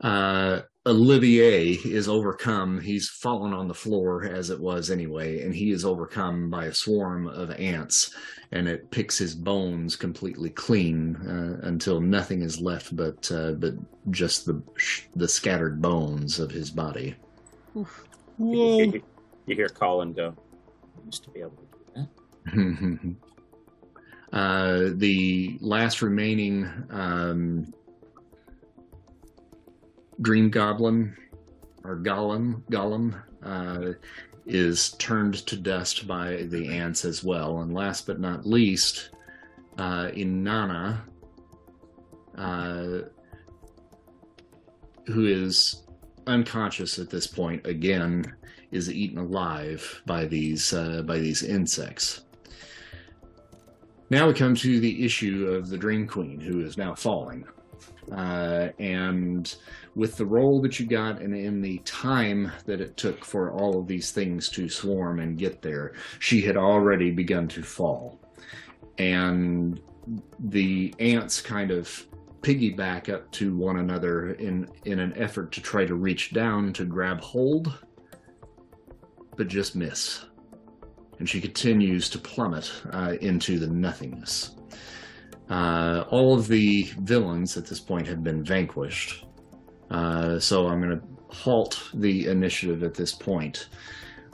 uh, 0.00 0.60
Olivier 0.86 1.72
is 1.72 2.08
overcome. 2.08 2.80
He's 2.80 3.08
fallen 3.08 3.54
on 3.54 3.68
the 3.68 3.74
floor 3.74 4.24
as 4.24 4.50
it 4.50 4.60
was 4.60 4.90
anyway, 4.90 5.42
and 5.42 5.54
he 5.54 5.70
is 5.70 5.84
overcome 5.84 6.50
by 6.50 6.66
a 6.66 6.74
swarm 6.74 7.26
of 7.26 7.50
ants, 7.52 8.14
and 8.52 8.68
it 8.68 8.90
picks 8.90 9.16
his 9.16 9.34
bones 9.34 9.96
completely 9.96 10.50
clean 10.50 11.16
uh, 11.16 11.66
until 11.66 12.00
nothing 12.00 12.42
is 12.42 12.60
left 12.60 12.94
but 12.94 13.30
uh, 13.32 13.52
but 13.52 13.74
just 14.10 14.44
the 14.44 14.62
the 15.16 15.28
scattered 15.28 15.80
bones 15.80 16.38
of 16.38 16.50
his 16.50 16.70
body. 16.70 17.14
Oof. 17.76 18.04
You, 18.38 19.02
you 19.46 19.54
hear 19.54 19.68
Colin 19.68 20.12
go. 20.12 20.34
I 20.36 21.06
used 21.06 21.24
to 21.24 21.30
be 21.30 21.40
able 21.40 21.50
to 21.50 21.66
do 21.96 22.08
that. 22.52 23.16
uh, 24.34 24.90
the 24.94 25.56
last 25.60 26.02
remaining 26.02 26.68
um, 26.90 27.72
dream 30.20 30.50
goblin 30.50 31.16
or 31.84 31.96
golem 31.96 32.60
golem 32.68 33.14
uh, 33.44 33.92
is 34.44 34.90
turned 34.94 35.34
to 35.46 35.56
dust 35.56 36.08
by 36.08 36.42
the 36.48 36.66
ants 36.66 37.04
as 37.04 37.22
well. 37.22 37.60
And 37.60 37.72
last 37.72 38.08
but 38.08 38.18
not 38.18 38.44
least, 38.44 39.10
uh, 39.78 40.08
Inanna, 40.08 41.00
uh, 42.36 42.98
who 45.06 45.26
is 45.26 45.84
unconscious 46.26 46.98
at 46.98 47.08
this 47.08 47.28
point 47.28 47.64
again, 47.68 48.34
is 48.72 48.90
eaten 48.90 49.18
alive 49.18 50.02
by 50.06 50.24
these 50.24 50.72
uh, 50.72 51.02
by 51.02 51.18
these 51.18 51.44
insects. 51.44 52.22
Now 54.10 54.28
we 54.28 54.34
come 54.34 54.54
to 54.56 54.80
the 54.80 55.04
issue 55.04 55.48
of 55.48 55.68
the 55.68 55.78
Dream 55.78 56.06
Queen, 56.06 56.38
who 56.38 56.60
is 56.60 56.76
now 56.76 56.94
falling. 56.94 57.46
Uh, 58.12 58.68
and 58.78 59.56
with 59.94 60.16
the 60.16 60.26
roll 60.26 60.60
that 60.60 60.78
you 60.78 60.86
got 60.86 61.22
and 61.22 61.34
in 61.34 61.62
the 61.62 61.78
time 61.78 62.52
that 62.66 62.80
it 62.80 62.96
took 62.98 63.24
for 63.24 63.50
all 63.50 63.78
of 63.78 63.86
these 63.86 64.10
things 64.10 64.50
to 64.50 64.68
swarm 64.68 65.20
and 65.20 65.38
get 65.38 65.62
there, 65.62 65.94
she 66.18 66.42
had 66.42 66.56
already 66.56 67.10
begun 67.10 67.48
to 67.48 67.62
fall. 67.62 68.20
And 68.98 69.80
the 70.38 70.94
ants 70.98 71.40
kind 71.40 71.70
of 71.70 72.06
piggyback 72.42 73.08
up 73.08 73.30
to 73.32 73.56
one 73.56 73.78
another 73.78 74.32
in, 74.34 74.68
in 74.84 74.98
an 74.98 75.14
effort 75.16 75.50
to 75.52 75.62
try 75.62 75.86
to 75.86 75.94
reach 75.94 76.34
down 76.34 76.74
to 76.74 76.84
grab 76.84 77.22
hold, 77.22 77.72
but 79.36 79.48
just 79.48 79.74
miss 79.74 80.26
and 81.18 81.28
she 81.28 81.40
continues 81.40 82.08
to 82.10 82.18
plummet 82.18 82.70
uh, 82.92 83.14
into 83.20 83.58
the 83.58 83.66
nothingness. 83.66 84.52
Uh, 85.50 86.04
all 86.10 86.34
of 86.34 86.48
the 86.48 86.84
villains 87.00 87.56
at 87.56 87.66
this 87.66 87.80
point 87.80 88.06
have 88.06 88.22
been 88.24 88.42
vanquished, 88.42 89.26
uh, 89.90 90.38
so 90.38 90.66
I'm 90.68 90.80
going 90.80 90.98
to 90.98 91.06
halt 91.34 91.90
the 91.94 92.26
initiative 92.26 92.82
at 92.82 92.94
this 92.94 93.12
point. 93.12 93.68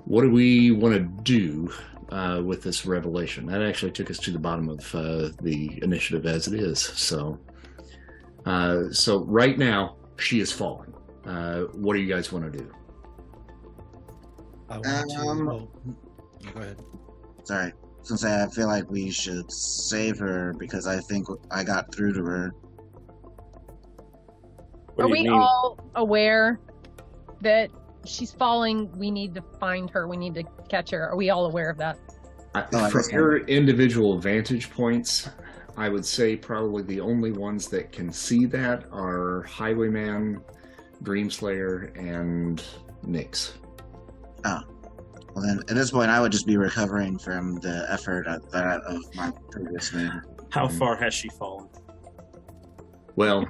What 0.04 0.22
do 0.22 0.30
we 0.30 0.70
want 0.70 0.94
to 0.94 1.22
do 1.22 1.72
uh, 2.10 2.42
with 2.44 2.62
this 2.62 2.86
revelation? 2.86 3.46
That 3.46 3.62
actually 3.62 3.92
took 3.92 4.10
us 4.10 4.18
to 4.18 4.30
the 4.30 4.38
bottom 4.38 4.68
of 4.68 4.94
uh, 4.94 5.30
the 5.42 5.80
initiative 5.82 6.26
as 6.26 6.46
it 6.46 6.54
is. 6.54 6.78
So, 6.78 7.38
uh, 8.46 8.90
so 8.90 9.24
right 9.24 9.58
now 9.58 9.96
she 10.16 10.40
is 10.40 10.52
falling. 10.52 10.94
Uh, 11.26 11.62
what 11.74 11.94
do 11.94 12.00
you 12.00 12.12
guys 12.12 12.32
want 12.32 12.50
to 12.50 12.58
do? 12.58 12.72
I 14.68 14.78
want 14.78 15.12
Um, 15.18 15.38
to. 15.46 15.52
Oh, 15.52 15.68
go 16.54 16.60
ahead. 16.60 16.76
Sorry. 17.44 17.72
I 17.72 17.72
was 18.00 18.08
gonna 18.08 18.18
say 18.18 18.42
I 18.42 18.46
feel 18.48 18.66
like 18.66 18.90
we 18.90 19.10
should 19.10 19.50
save 19.52 20.18
her 20.18 20.54
because 20.58 20.86
I 20.86 20.98
think 21.00 21.26
I 21.50 21.62
got 21.64 21.94
through 21.94 22.14
to 22.14 22.24
her. 22.24 22.50
What 24.94 25.04
Are 25.04 25.08
we 25.08 25.22
mean? 25.22 25.32
all 25.32 25.78
aware 25.94 26.60
that 27.40 27.70
she's 28.04 28.32
falling? 28.32 28.90
We 28.98 29.10
need 29.10 29.34
to 29.34 29.42
find 29.58 29.88
her. 29.90 30.06
We 30.08 30.16
need 30.16 30.34
to 30.34 30.44
catch 30.68 30.90
her. 30.90 31.08
Are 31.08 31.16
we 31.16 31.30
all 31.30 31.46
aware 31.46 31.70
of 31.70 31.78
that? 31.78 31.98
I, 32.54 32.64
Oh, 32.72 32.88
from 32.90 33.00
guess 33.02 33.12
your 33.12 33.38
individual 33.46 34.18
vantage 34.18 34.70
points, 34.70 35.28
I 35.76 35.88
would 35.88 36.04
say 36.04 36.36
probably 36.36 36.82
the 36.82 37.00
only 37.00 37.32
ones 37.32 37.68
that 37.68 37.92
can 37.92 38.12
see 38.12 38.44
that 38.46 38.84
are 38.92 39.42
Highwayman, 39.42 40.42
Dreamslayer, 41.04 41.96
and 41.96 42.62
Nyx. 43.06 43.52
Ah. 44.44 44.64
Well, 45.34 45.44
then 45.44 45.60
at 45.60 45.74
this 45.74 45.90
point, 45.90 46.10
I 46.10 46.20
would 46.20 46.32
just 46.32 46.46
be 46.46 46.56
recovering 46.56 47.18
from 47.18 47.56
the 47.56 47.86
effort 47.88 48.26
of, 48.26 48.50
that 48.50 48.80
of 48.82 49.14
my 49.14 49.32
previous 49.50 49.92
man. 49.92 50.22
How 50.50 50.66
far 50.66 50.96
has 50.96 51.14
she 51.14 51.28
fallen? 51.30 51.68
Well, 53.16 53.46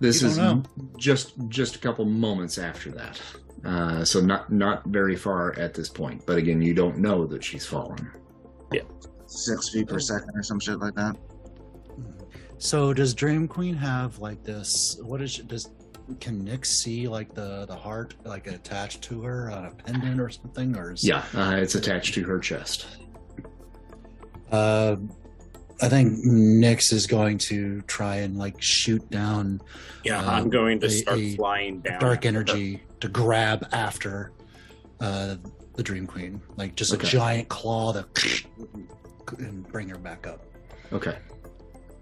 this 0.00 0.22
is 0.22 0.36
don't 0.36 0.66
just 0.98 1.34
just 1.48 1.76
a 1.76 1.78
couple 1.78 2.04
moments 2.04 2.58
after 2.58 2.90
that, 2.90 3.20
uh, 3.64 4.04
so 4.04 4.20
not 4.20 4.50
not 4.50 4.84
very 4.86 5.16
far 5.16 5.56
at 5.58 5.74
this 5.74 5.88
point. 5.88 6.24
But 6.26 6.38
again, 6.38 6.60
you 6.60 6.74
don't 6.74 6.98
know 6.98 7.26
that 7.26 7.44
she's 7.44 7.64
fallen. 7.64 8.10
Yeah, 8.72 8.82
Six 9.26 9.70
feet 9.70 9.88
per 9.88 9.98
second 9.98 10.30
or 10.34 10.42
some 10.42 10.60
shit 10.60 10.78
like 10.78 10.94
that. 10.94 11.16
So 12.58 12.94
does 12.94 13.12
Dream 13.12 13.46
Queen 13.48 13.74
have 13.74 14.18
like 14.18 14.42
this? 14.42 14.98
What 15.02 15.20
is 15.20 15.38
it? 15.38 15.48
Does 15.48 15.68
can 16.20 16.44
Nyx 16.46 16.66
see 16.66 17.08
like 17.08 17.34
the 17.34 17.66
the 17.66 17.74
heart 17.76 18.14
like 18.24 18.46
attached 18.46 19.02
to 19.02 19.22
her 19.22 19.50
on 19.50 19.66
a 19.66 19.70
pendant 19.70 20.20
or 20.20 20.30
something? 20.30 20.76
Or 20.76 20.92
is 20.92 21.02
Yeah, 21.04 21.24
uh, 21.34 21.56
it's 21.56 21.74
attached 21.74 22.14
to 22.14 22.24
her 22.24 22.38
chest. 22.38 22.86
Uh, 24.50 24.96
I 25.82 25.88
think 25.88 26.24
Nyx 26.24 26.92
is 26.92 27.06
going 27.06 27.38
to 27.38 27.82
try 27.82 28.16
and 28.16 28.38
like 28.38 28.60
shoot 28.62 29.08
down 29.10 29.60
Yeah, 30.04 30.20
Uh, 30.20 30.30
I'm 30.30 30.48
going 30.50 30.80
to 30.80 30.86
a- 30.86 30.90
start 30.90 31.18
a 31.18 31.36
flying 31.36 31.80
down. 31.80 32.00
dark 32.00 32.18
after 32.24 32.28
her. 32.32 32.36
energy 32.38 32.82
to 33.00 33.08
grab 33.08 33.66
after 33.72 34.32
uh, 35.00 35.36
the 35.74 35.82
Dream 35.82 36.06
Queen, 36.06 36.40
like 36.56 36.74
just 36.76 36.94
Okay. 36.94 37.06
a 37.06 37.10
giant 37.10 37.48
claw 37.48 37.92
that 37.92 38.06
and 39.38 39.66
bring 39.68 39.88
her 39.90 39.98
back 39.98 40.26
up. 40.26 40.40
Okay. 40.92 41.16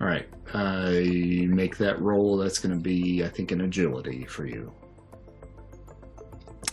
All 0.05 0.11
right. 0.11 0.29
Uh, 0.53 0.91
make 1.49 1.79
that 1.79 1.99
roll. 1.99 2.37
That's 2.37 2.59
going 2.59 2.75
to 2.75 2.81
be, 2.81 3.25
I 3.25 3.29
think, 3.29 3.53
an 3.53 3.63
agility 3.63 4.27
for 4.27 4.45
you. 4.45 4.71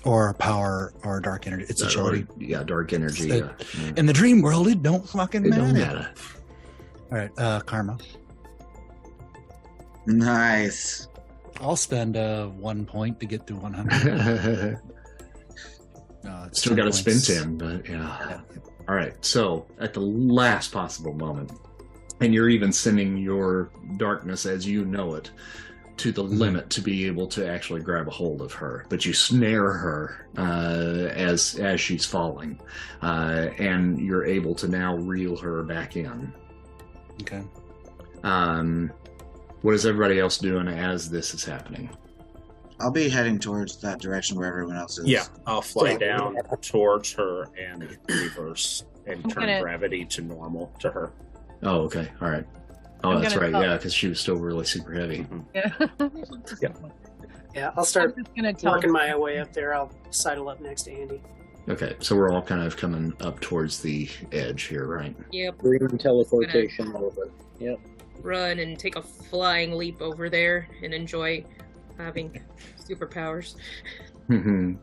Or 0.04 0.34
power 0.34 0.94
or 1.06 1.22
dark 1.22 1.48
energy. 1.48 1.66
It's 1.70 1.82
Uh, 1.82 1.86
agility. 1.86 2.24
or- 2.30 2.44
yeah, 2.44 2.64
dark 2.64 2.92
energy. 2.92 3.32
It- 3.32 3.46
yeah. 3.80 3.92
In 3.96 4.06
the 4.06 4.12
dream 4.14 4.42
world, 4.42 4.68
it 4.68 4.84
don't 4.84 5.08
fucking 5.08 5.46
It 5.46 5.50
matter. 5.52 5.62
don't 5.62 5.74
matter. 5.74 6.10
All 7.12 7.18
right, 7.18 7.32
uh, 7.38 7.62
karma. 7.62 7.98
Nice. 10.06 11.08
I'll 11.62 11.76
spend 11.78 12.18
uh, 12.18 12.48
one 12.48 12.86
point 12.86 13.20
to 13.22 13.26
get 13.26 13.48
to 13.48 13.56
100. 13.56 14.80
Uh, 16.24 16.48
Still 16.52 16.76
got 16.76 16.84
to 16.84 16.94
spin 16.94 17.14
points. 17.14 17.26
10, 17.28 17.58
but 17.58 17.90
yeah. 17.90 18.42
All 18.88 18.94
right. 18.94 19.14
So 19.26 19.66
at 19.80 19.92
the 19.96 20.02
last 20.02 20.72
possible 20.72 21.14
moment, 21.16 21.52
and 22.22 22.34
you're 22.34 22.50
even 22.50 22.72
sending 22.72 23.18
your 23.18 23.70
darkness 23.98 24.46
as 24.46 24.66
you 24.66 24.86
know 24.86 25.16
it 25.16 25.32
to 25.98 26.12
the 26.12 26.24
limit 26.24 26.70
to 26.70 26.82
be 26.82 27.06
able 27.06 27.28
to 27.28 27.48
actually 27.48 27.82
grab 27.82 28.08
a 28.08 28.12
hold 28.12 28.42
of 28.42 28.54
her, 28.54 28.86
but 28.90 29.06
you 29.06 29.14
snare 29.14 29.72
her 29.72 30.28
uh, 30.38 31.10
as 31.14 31.56
as 31.60 31.82
she's 31.82 32.06
falling, 32.06 32.60
uh, 33.02 33.50
and 33.60 34.00
you're 34.00 34.26
able 34.26 34.56
to 34.56 34.68
now 34.68 34.96
reel 34.96 35.36
her 35.38 35.62
back 35.64 35.98
in. 35.98 36.34
Okay. 37.22 37.44
Um, 38.24 38.92
what 39.62 39.76
is 39.76 39.86
everybody 39.86 40.20
else 40.20 40.38
doing 40.38 40.68
as 40.68 41.10
this 41.10 41.34
is 41.34 41.44
happening? 41.44 41.90
I'll 42.80 42.90
be 42.90 43.10
heading 43.10 43.38
towards 43.38 43.78
that 43.82 44.00
direction 44.00 44.38
where 44.38 44.48
everyone 44.48 44.78
else 44.78 44.98
is. 44.98 45.06
Yeah, 45.08 45.26
I'll 45.46 45.62
fly 45.62 45.94
So- 45.94 46.00
down 46.00 46.36
towards 46.62 47.12
her 47.14 47.46
and 47.60 47.96
reverse 48.10 48.86
and 49.06 49.24
I'm 49.24 49.30
turn 49.30 49.44
gonna- 49.44 49.62
gravity 49.62 50.06
to 50.06 50.22
normal 50.22 50.72
to 50.80 50.90
her. 50.90 51.12
Oh, 51.64 51.82
okay. 51.82 52.10
All 52.22 52.30
right. 52.30 52.46
Oh, 53.04 53.12
I'm 53.12 53.22
that's 53.22 53.36
right. 53.36 53.52
tell- 53.52 53.64
Yeah, 53.64 53.78
because 53.78 53.94
she 53.94 54.08
was 54.08 54.20
still 54.20 54.36
really 54.38 54.66
super 54.66 54.94
heavy. 54.94 55.26
Yeah. 55.56 55.72
Yeah, 57.54 57.72
I'll 57.76 57.84
start 57.84 58.16
just 58.16 58.64
working 58.64 58.92
my 58.94 59.14
way 59.14 59.40
up 59.40 59.52
there. 59.52 59.74
I'll 59.74 59.92
sidle 60.10 60.48
up 60.48 60.62
next 60.62 60.84
to 60.84 60.92
Andy. 60.94 61.22
Okay, 61.68 61.96
so 62.00 62.16
we're 62.16 62.32
all 62.32 62.42
kind 62.42 62.62
of 62.66 62.78
coming 62.78 63.14
up 63.20 63.42
towards 63.42 63.82
the 63.82 64.10
edge 64.32 64.64
here, 64.64 64.88
right? 64.88 65.14
Yep. 65.32 65.58
Green 65.58 65.98
teleportation 65.98 66.96
over. 66.96 67.30
Yep. 67.60 67.78
Run 68.22 68.60
and 68.60 68.80
take 68.80 68.96
a 68.96 69.02
flying 69.02 69.74
leap 69.74 70.02
over 70.02 70.30
there 70.30 70.68
and 70.82 70.94
enjoy 70.94 71.44
having 71.98 72.42
superpowers. 72.80 73.56
Mm-hmm. 74.30 74.76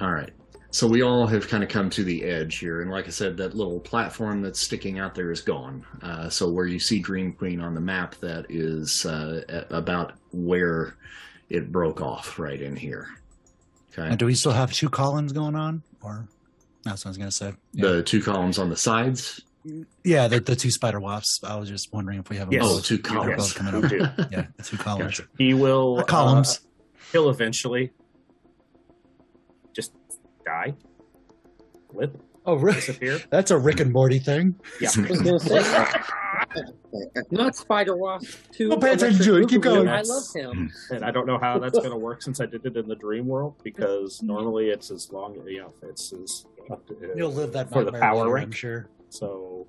all 0.00 0.10
right. 0.12 0.30
So 0.76 0.86
we 0.86 1.00
all 1.00 1.26
have 1.26 1.48
kind 1.48 1.62
of 1.62 1.70
come 1.70 1.88
to 1.88 2.04
the 2.04 2.22
edge 2.24 2.58
here, 2.58 2.82
and 2.82 2.90
like 2.90 3.06
I 3.06 3.10
said, 3.10 3.36
that 3.38 3.54
little 3.56 3.80
platform 3.80 4.42
that's 4.42 4.60
sticking 4.60 4.98
out 4.98 5.14
there 5.14 5.30
is 5.32 5.40
gone. 5.40 5.86
Uh, 6.02 6.28
so 6.28 6.50
where 6.50 6.66
you 6.66 6.78
see 6.78 6.98
Dream 6.98 7.32
Queen 7.32 7.62
on 7.62 7.72
the 7.74 7.80
map, 7.80 8.14
that 8.16 8.44
is 8.50 9.06
uh, 9.06 9.64
about 9.70 10.12
where 10.32 10.96
it 11.48 11.72
broke 11.72 12.02
off, 12.02 12.38
right 12.38 12.60
in 12.60 12.76
here. 12.76 13.08
Okay. 13.92 14.06
And 14.06 14.18
do 14.18 14.26
we 14.26 14.34
still 14.34 14.52
have 14.52 14.70
two 14.70 14.90
columns 14.90 15.32
going 15.32 15.54
on, 15.54 15.82
or 16.02 16.28
that's 16.84 17.06
what 17.06 17.08
I 17.08 17.10
was 17.10 17.16
gonna 17.16 17.30
say? 17.30 17.54
Yeah, 17.72 17.88
The 17.92 18.02
two 18.02 18.20
columns 18.22 18.58
on 18.58 18.68
the 18.68 18.76
sides. 18.76 19.40
yeah 20.04 20.28
the, 20.28 20.40
the 20.40 20.54
two 20.54 20.70
spider 20.70 21.00
wasps. 21.00 21.42
I 21.42 21.56
was 21.56 21.70
just 21.70 21.90
wondering 21.92 22.18
if 22.18 22.28
we 22.28 22.36
have 22.36 22.50
them 22.50 22.60
Yes. 22.60 22.64
Oh, 22.66 22.74
both. 22.76 22.84
two 22.90 22.98
columns. 22.98 23.36
both 23.36 23.54
coming 23.54 23.80
We 23.80 24.00
up. 24.00 24.30
Yeah, 24.30 24.46
two 24.62 24.76
columns. 24.76 25.18
Gotcha. 25.20 25.28
He 25.38 25.54
will 25.54 26.00
Uh, 26.00 26.04
columns. 26.04 26.58
uh, 26.58 26.98
he'll 27.12 27.30
eventually 27.30 27.86
just 27.86 27.92
die, 30.46 30.74
flip, 31.92 32.16
oh, 32.46 32.54
really? 32.54 32.76
disappear. 32.76 33.20
That's 33.30 33.50
a 33.50 33.58
Rick 33.58 33.80
and 33.80 33.92
Morty 33.92 34.18
thing. 34.18 34.54
Yeah. 34.80 34.90
I 34.96 35.00
was 35.10 35.22
gonna 35.22 35.40
say, 35.40 35.62
not 37.30 37.56
Spider 37.56 37.96
Wasp. 37.96 38.38
Two. 38.52 38.70
Don't 38.70 38.80
pay 38.80 38.92
attention 38.92 39.24
to 39.24 39.36
it. 39.36 39.48
Keep 39.48 39.62
going. 39.62 39.88
I 39.88 40.02
love 40.02 40.24
him. 40.34 40.70
and 40.90 41.04
I 41.04 41.10
don't 41.10 41.26
know 41.26 41.38
how 41.38 41.58
that's 41.58 41.78
going 41.78 41.90
to 41.90 41.96
work 41.96 42.22
since 42.22 42.40
I 42.40 42.46
did 42.46 42.64
it 42.64 42.76
in 42.76 42.88
the 42.88 42.94
dream 42.94 43.26
world 43.26 43.54
because 43.62 44.22
normally 44.22 44.68
it's 44.68 44.90
as 44.90 45.12
long, 45.12 45.34
you 45.46 45.60
know, 45.60 45.74
it's 45.82 46.12
as 46.12 46.46
up 46.70 46.86
to, 46.88 46.94
uh, 46.94 47.14
You'll 47.16 47.32
live 47.32 47.52
that 47.52 47.70
for 47.70 47.84
the 47.84 47.92
power 47.92 48.20
later, 48.20 48.32
rank. 48.32 48.46
I'm 48.46 48.52
sure. 48.52 48.88
So 49.08 49.66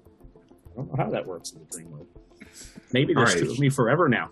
I 0.73 0.75
don't 0.77 0.89
know 0.89 1.03
how 1.03 1.09
that 1.09 1.25
works 1.25 1.51
in 1.51 1.59
the 1.59 1.65
dream 1.65 1.91
world. 1.91 2.07
Maybe 2.91 3.13
they're 3.13 3.23
All 3.23 3.29
right. 3.29 3.37
still 3.37 3.55
me 3.57 3.69
forever 3.69 4.07
now. 4.07 4.29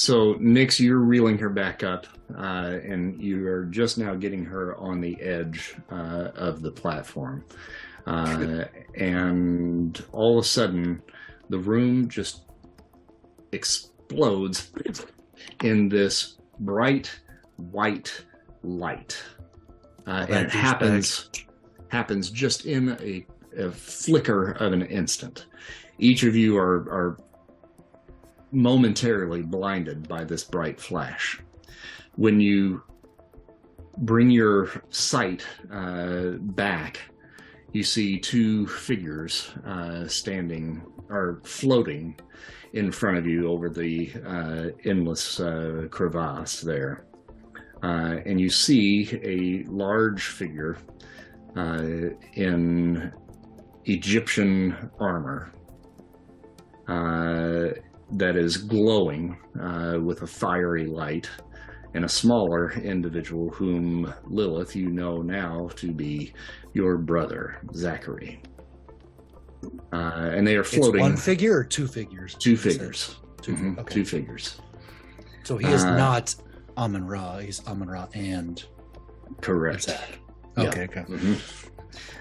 So, 0.00 0.36
Nyx, 0.36 0.80
you're 0.80 0.96
reeling 0.96 1.36
her 1.40 1.50
back 1.50 1.82
up, 1.82 2.06
uh, 2.34 2.78
and 2.82 3.22
you 3.22 3.46
are 3.48 3.66
just 3.66 3.98
now 3.98 4.14
getting 4.14 4.46
her 4.46 4.74
on 4.78 5.02
the 5.02 5.20
edge 5.20 5.76
uh, 5.92 6.30
of 6.34 6.62
the 6.62 6.70
platform. 6.70 7.44
Uh, 8.06 8.64
and 8.94 10.02
all 10.12 10.38
of 10.38 10.44
a 10.46 10.48
sudden, 10.48 11.02
the 11.50 11.58
room 11.58 12.08
just 12.08 12.44
explodes 13.52 14.72
in 15.62 15.90
this 15.90 16.38
bright 16.60 17.20
white 17.56 18.24
light. 18.62 19.22
Uh, 20.06 20.24
and 20.30 20.46
it 20.46 20.50
happens 20.50 21.28
happens 21.88 22.30
just 22.30 22.64
in 22.64 22.96
a, 23.02 23.26
a 23.54 23.70
flicker 23.70 24.52
of 24.52 24.72
an 24.72 24.80
instant. 24.80 25.44
Each 25.98 26.22
of 26.22 26.34
you 26.34 26.56
are, 26.56 26.88
are 26.88 27.18
momentarily 28.52 29.42
blinded 29.42 30.08
by 30.08 30.24
this 30.24 30.44
bright 30.44 30.80
flash. 30.80 31.40
When 32.16 32.40
you 32.40 32.82
bring 33.98 34.30
your 34.30 34.70
sight 34.90 35.44
uh, 35.72 36.30
back, 36.40 37.00
you 37.72 37.82
see 37.82 38.18
two 38.18 38.66
figures 38.66 39.50
uh, 39.64 40.06
standing 40.08 40.82
or 41.08 41.40
floating 41.44 42.18
in 42.72 42.90
front 42.92 43.18
of 43.18 43.26
you 43.26 43.48
over 43.48 43.68
the 43.68 44.12
uh, 44.26 44.68
endless 44.84 45.40
uh, 45.40 45.86
crevasse 45.90 46.60
there. 46.60 47.04
Uh, 47.82 48.18
and 48.26 48.40
you 48.40 48.50
see 48.50 49.08
a 49.22 49.68
large 49.70 50.26
figure 50.26 50.78
uh, 51.56 51.82
in 52.34 53.12
Egyptian 53.86 54.90
armor 54.98 55.52
that 58.12 58.36
is 58.36 58.56
glowing 58.56 59.36
uh, 59.60 59.98
with 60.00 60.22
a 60.22 60.26
fiery 60.26 60.86
light, 60.86 61.28
and 61.94 62.04
a 62.04 62.08
smaller 62.08 62.72
individual 62.72 63.50
whom 63.50 64.12
Lilith 64.26 64.76
you 64.76 64.90
know 64.90 65.22
now 65.22 65.68
to 65.76 65.92
be 65.92 66.32
your 66.72 66.96
brother, 66.98 67.60
Zachary. 67.74 68.42
Uh, 69.92 70.30
and 70.32 70.46
they 70.46 70.56
are 70.56 70.60
It's 70.60 70.74
floating 70.74 71.00
one 71.00 71.16
figure 71.16 71.58
or 71.58 71.64
two 71.64 71.86
figures? 71.86 72.34
two 72.34 72.56
figures. 72.56 73.16
Two, 73.42 73.54
Mhm, 73.54 73.78
okay. 73.78 73.94
Two 73.94 74.04
figures. 74.04 74.60
So 75.44 75.56
he 75.56 75.66
is 75.66 75.82
Uh, 75.84 75.96
not 75.96 76.34
Amon 76.78 77.06
Ra. 77.06 77.38
He's 77.38 77.66
Amon 77.66 77.88
Ra 77.88 78.06
and 78.14 78.62
Correct. 79.40 79.82
Zach. 79.84 80.18
Yeah. 80.56 80.68
Okay, 80.68 80.84
okay. 80.84 81.04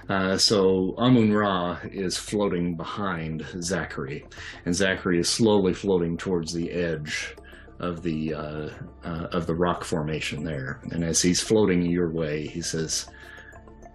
Uh, 0.08 0.38
so 0.38 0.96
Amun 0.98 1.32
Ra 1.32 1.80
is 1.84 2.18
floating 2.18 2.76
behind 2.76 3.46
Zachary, 3.62 4.26
and 4.66 4.76
Zachary 4.76 5.20
is 5.20 5.30
slowly 5.30 5.74
floating 5.74 6.18
towards 6.18 6.54
the 6.54 6.72
edge 6.72 7.36
of 7.80 8.02
the 8.02 8.34
uh, 8.34 8.70
uh, 9.04 9.28
of 9.32 9.48
the 9.48 9.56
rock 9.56 9.84
formation 9.84 10.44
there. 10.44 10.82
And 10.91 11.04
as 11.04 11.22
he's 11.22 11.41
floating 11.41 11.84
your 11.84 12.12
way, 12.12 12.48
he 12.48 12.62
says, 12.62 13.08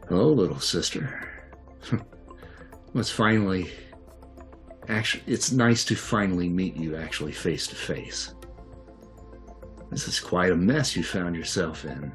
"Hello, 0.09 0.33
little 0.33 0.61
sister. 0.61 1.29
Let's 2.95 3.11
finally. 3.11 3.71
Actually, 4.89 5.25
it's 5.27 5.51
nice 5.51 5.85
to 5.87 5.97
finally 5.97 6.49
meet 6.49 6.77
you 6.77 6.95
actually 6.97 7.33
face 7.33 7.67
to 7.69 7.75
face. 7.75 8.35
This 9.91 10.07
is 10.07 10.21
quite 10.21 10.53
a 10.53 10.57
mess 10.57 10.95
you 10.95 11.03
found 11.03 11.35
yourself 11.35 11.85
in. 11.85 12.13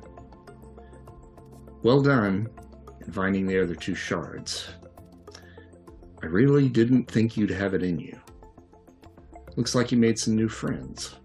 Well 1.81 2.02
done 2.02 2.48
in 3.10 3.14
finding 3.14 3.48
the 3.48 3.60
other 3.60 3.73
two 3.73 3.95
shards. 3.95 4.69
I 6.22 6.27
really 6.27 6.69
didn't 6.69 7.10
think 7.10 7.36
you'd 7.36 7.49
have 7.49 7.73
it 7.73 7.81
in 7.81 7.98
you. 7.98 8.19
Looks 9.56 9.73
like 9.73 9.91
you 9.91 9.98
made 9.98 10.19
some 10.19 10.36
new 10.36 10.48
friends. 10.48 11.15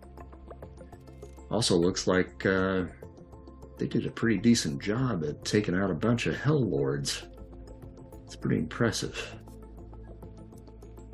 Also, 1.50 1.76
looks 1.76 2.06
like 2.06 2.46
uh, 2.46 2.84
they 3.78 3.86
did 3.86 4.06
a 4.06 4.10
pretty 4.10 4.38
decent 4.38 4.82
job 4.82 5.24
at 5.24 5.44
taking 5.44 5.74
out 5.74 5.90
a 5.90 5.94
bunch 5.94 6.26
of 6.26 6.36
Hell 6.36 6.64
Lords. 6.64 7.24
It's 8.24 8.36
pretty 8.36 8.58
impressive. 8.58 9.36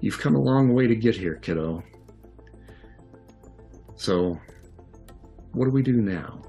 You've 0.01 0.21
come 0.21 0.37
a 0.37 0.41
long 0.41 0.73
way 0.73 0.87
to 0.87 0.95
get 0.95 1.17
here, 1.17 1.35
kiddo. 1.35 1.83
So, 3.97 4.39
what 5.53 5.65
do 5.65 5.73
we 5.73 5.83
do 5.83 6.01
now? 6.01 6.43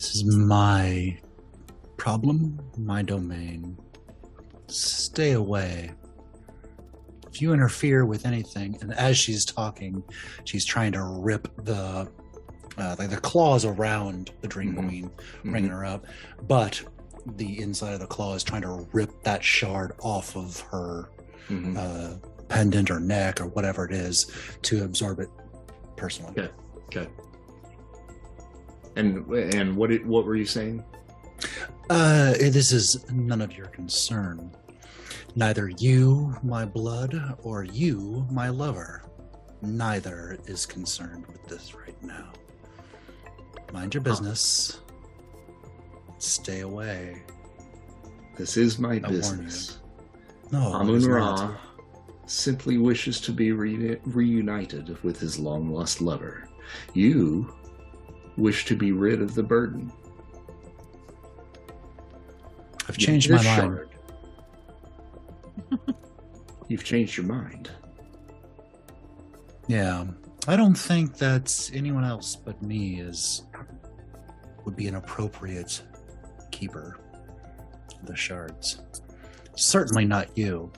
This 0.00 0.14
is 0.16 0.24
my 0.24 1.18
problem, 1.98 2.58
my 2.78 3.02
domain. 3.02 3.76
Stay 4.68 5.32
away. 5.32 5.92
If 7.30 7.42
you 7.42 7.52
interfere 7.52 8.06
with 8.06 8.24
anything, 8.24 8.78
and 8.80 8.94
as 8.94 9.18
she's 9.18 9.44
talking, 9.44 10.02
she's 10.44 10.64
trying 10.64 10.92
to 10.92 11.02
rip 11.02 11.54
the 11.64 12.10
uh, 12.78 12.96
like 12.98 13.10
the 13.10 13.18
claws 13.18 13.66
around 13.66 14.30
the 14.40 14.48
Dream 14.48 14.74
Mhm. 14.74 14.88
Queen, 14.88 15.10
bringing 15.44 15.70
her 15.70 15.84
up, 15.84 16.06
but 16.48 16.82
the 17.36 17.60
inside 17.60 17.92
of 17.92 18.00
the 18.00 18.06
claw 18.06 18.34
is 18.34 18.42
trying 18.42 18.62
to 18.62 18.88
rip 18.92 19.22
that 19.24 19.44
shard 19.44 19.92
off 20.00 20.34
of 20.34 20.60
her 20.60 21.10
Mhm. 21.50 21.76
uh, 21.76 22.16
pendant 22.48 22.90
or 22.90 22.98
neck 22.98 23.38
or 23.38 23.48
whatever 23.48 23.84
it 23.84 23.92
is 23.92 24.30
to 24.62 24.82
absorb 24.82 25.20
it 25.20 25.28
personally. 25.96 26.30
Okay. 26.38 26.50
Okay. 26.86 27.10
And 28.96 29.26
and 29.28 29.76
what 29.76 29.90
did, 29.90 30.06
what 30.06 30.24
were 30.24 30.36
you 30.36 30.46
saying? 30.46 30.84
Uh, 31.88 32.32
this 32.32 32.72
is 32.72 33.04
none 33.10 33.40
of 33.40 33.56
your 33.56 33.66
concern. 33.66 34.52
Neither 35.36 35.68
you, 35.68 36.36
my 36.42 36.64
blood, 36.64 37.38
or 37.42 37.64
you, 37.64 38.26
my 38.30 38.48
lover. 38.48 39.04
Neither 39.62 40.38
is 40.46 40.66
concerned 40.66 41.26
with 41.26 41.46
this 41.46 41.74
right 41.74 42.00
now. 42.02 42.32
Mind 43.72 43.94
your 43.94 44.02
business. 44.02 44.80
Stay 46.18 46.60
away. 46.60 47.22
This 48.36 48.56
is 48.56 48.78
my 48.78 48.94
I 48.94 48.98
business. 48.98 49.78
No, 50.50 50.72
Amun 50.74 51.04
Ra 51.04 51.56
simply 52.26 52.78
wishes 52.78 53.20
to 53.20 53.32
be 53.32 53.50
reuni- 53.50 54.00
reunited 54.04 55.02
with 55.02 55.18
his 55.18 55.38
long 55.38 55.70
lost 55.70 56.00
lover. 56.00 56.48
You 56.94 57.52
wish 58.40 58.64
to 58.64 58.74
be 58.74 58.92
rid 58.92 59.22
of 59.22 59.34
the 59.34 59.42
burden. 59.42 59.92
I've 62.88 62.98
changed 62.98 63.30
my 63.30 63.42
mind. 63.42 63.80
You've 66.68 66.84
changed 66.84 67.16
your 67.16 67.26
mind. 67.26 67.70
Yeah, 69.68 70.06
I 70.48 70.56
don't 70.56 70.74
think 70.74 71.16
that 71.18 71.70
anyone 71.72 72.02
else 72.02 72.34
but 72.34 72.60
me 72.62 73.00
is 73.00 73.42
would 74.64 74.74
be 74.74 74.88
an 74.88 74.96
appropriate 74.96 75.82
keeper 76.50 76.98
of 78.00 78.06
the 78.06 78.16
shards. 78.16 78.80
Certainly 79.54 80.06
not 80.06 80.36
you, 80.36 80.72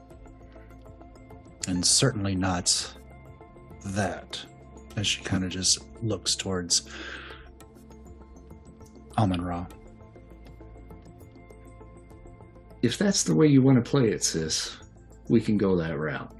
and 1.68 1.84
certainly 1.84 2.34
not 2.34 2.94
that. 3.86 4.44
As 4.96 5.06
she 5.06 5.22
kind 5.22 5.44
of 5.44 5.50
just 5.50 5.78
looks 6.02 6.36
towards 6.36 6.82
Amon 9.18 9.40
Ra. 9.40 9.66
If 12.82 12.98
that's 12.98 13.22
the 13.22 13.34
way 13.34 13.46
you 13.46 13.62
want 13.62 13.82
to 13.82 13.90
play 13.90 14.08
it, 14.10 14.24
sis, 14.24 14.76
we 15.28 15.40
can 15.40 15.56
go 15.56 15.76
that 15.76 15.98
route. 15.98 16.34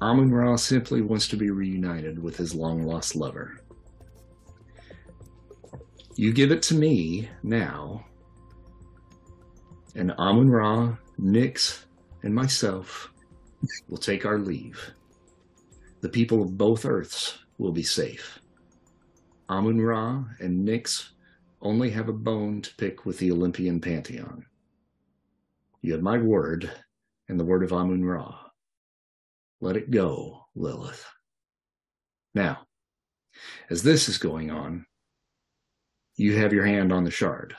Amun 0.00 0.32
Ra 0.32 0.56
simply 0.56 1.00
wants 1.00 1.28
to 1.28 1.36
be 1.36 1.50
reunited 1.50 2.20
with 2.20 2.36
his 2.36 2.54
long 2.54 2.82
lost 2.82 3.14
lover. 3.14 3.60
You 6.16 6.32
give 6.32 6.50
it 6.50 6.60
to 6.62 6.74
me 6.74 7.28
now, 7.44 8.04
and 9.94 10.12
Amun 10.18 10.50
Ra, 10.50 10.96
Nyx, 11.20 11.84
and 12.24 12.34
myself 12.34 13.12
will 13.88 13.98
take 13.98 14.26
our 14.26 14.38
leave. 14.38 14.90
The 16.00 16.08
people 16.08 16.42
of 16.42 16.58
both 16.58 16.84
Earths 16.84 17.38
will 17.58 17.72
be 17.72 17.84
safe. 17.84 18.40
Amun 19.52 19.82
Ra 19.82 20.24
and 20.40 20.66
Nyx 20.66 21.10
only 21.60 21.90
have 21.90 22.08
a 22.08 22.12
bone 22.14 22.62
to 22.62 22.74
pick 22.76 23.04
with 23.04 23.18
the 23.18 23.30
Olympian 23.30 23.82
pantheon. 23.82 24.46
You 25.82 25.92
have 25.92 26.00
my 26.00 26.16
word 26.16 26.70
and 27.28 27.38
the 27.38 27.44
word 27.44 27.62
of 27.62 27.70
Amun 27.70 28.02
Ra. 28.02 28.34
Let 29.60 29.76
it 29.76 29.90
go, 29.90 30.46
Lilith. 30.54 31.04
Now, 32.34 32.60
as 33.68 33.82
this 33.82 34.08
is 34.08 34.16
going 34.16 34.50
on, 34.50 34.86
you 36.16 36.34
have 36.36 36.54
your 36.54 36.64
hand 36.64 36.90
on 36.90 37.04
the 37.04 37.10
shard. 37.10 37.54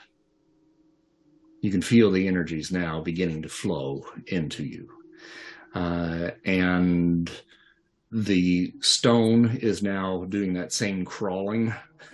You 1.61 1.70
can 1.70 1.84
feel 1.84 2.10
the 2.10 2.28
energies 2.28 2.72
now 2.72 3.02
beginning 3.02 3.44
to 3.44 3.49
flow 3.49 4.03
into 4.26 4.64
you. 4.64 4.90
Uh, 5.76 6.32
and 6.44 7.30
the 8.14 8.72
stone 8.80 9.57
is 9.61 9.81
now 9.81 10.26
doing 10.26 10.53
that 10.53 10.72
same 10.72 11.03
crawling 11.03 11.73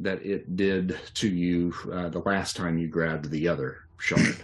that 0.00 0.24
it 0.24 0.56
did 0.56 0.98
to 1.14 1.26
you 1.26 1.74
uh, 1.90 2.10
the 2.10 2.18
last 2.20 2.54
time 2.54 2.76
you 2.76 2.86
grabbed 2.86 3.30
the 3.30 3.48
other 3.48 3.78
shard. 3.96 4.36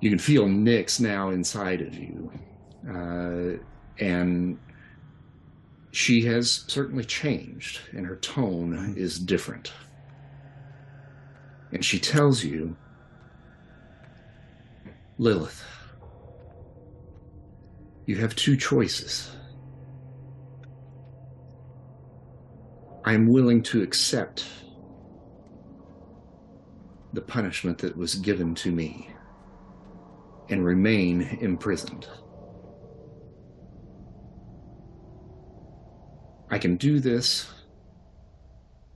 you 0.00 0.10
can 0.10 0.18
feel 0.18 0.46
Nyx 0.46 1.00
now 1.00 1.30
inside 1.30 1.80
of 1.82 1.94
you. 1.94 2.32
Uh, 2.88 3.58
and 4.02 4.58
she 5.92 6.22
has 6.22 6.64
certainly 6.66 7.04
changed, 7.04 7.80
and 7.92 8.04
her 8.04 8.16
tone 8.16 8.94
is 8.96 9.20
different. 9.20 9.72
And 11.70 11.84
she 11.84 12.00
tells 12.00 12.42
you, 12.42 12.76
Lilith, 15.18 15.62
you 18.06 18.16
have 18.16 18.34
two 18.36 18.56
choices. 18.56 19.30
I 23.04 23.12
am 23.12 23.26
willing 23.26 23.62
to 23.64 23.82
accept 23.82 24.44
the 27.12 27.20
punishment 27.20 27.78
that 27.78 27.96
was 27.96 28.14
given 28.14 28.54
to 28.56 28.70
me 28.70 29.10
and 30.48 30.64
remain 30.64 31.22
imprisoned. 31.40 32.06
I 36.48 36.58
can 36.58 36.76
do 36.76 37.00
this 37.00 37.48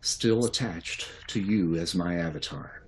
still 0.03 0.45
attached 0.45 1.09
to 1.29 1.41
you 1.41 1.77
as 1.77 1.95
my 1.95 2.17
avatar. 2.17 2.83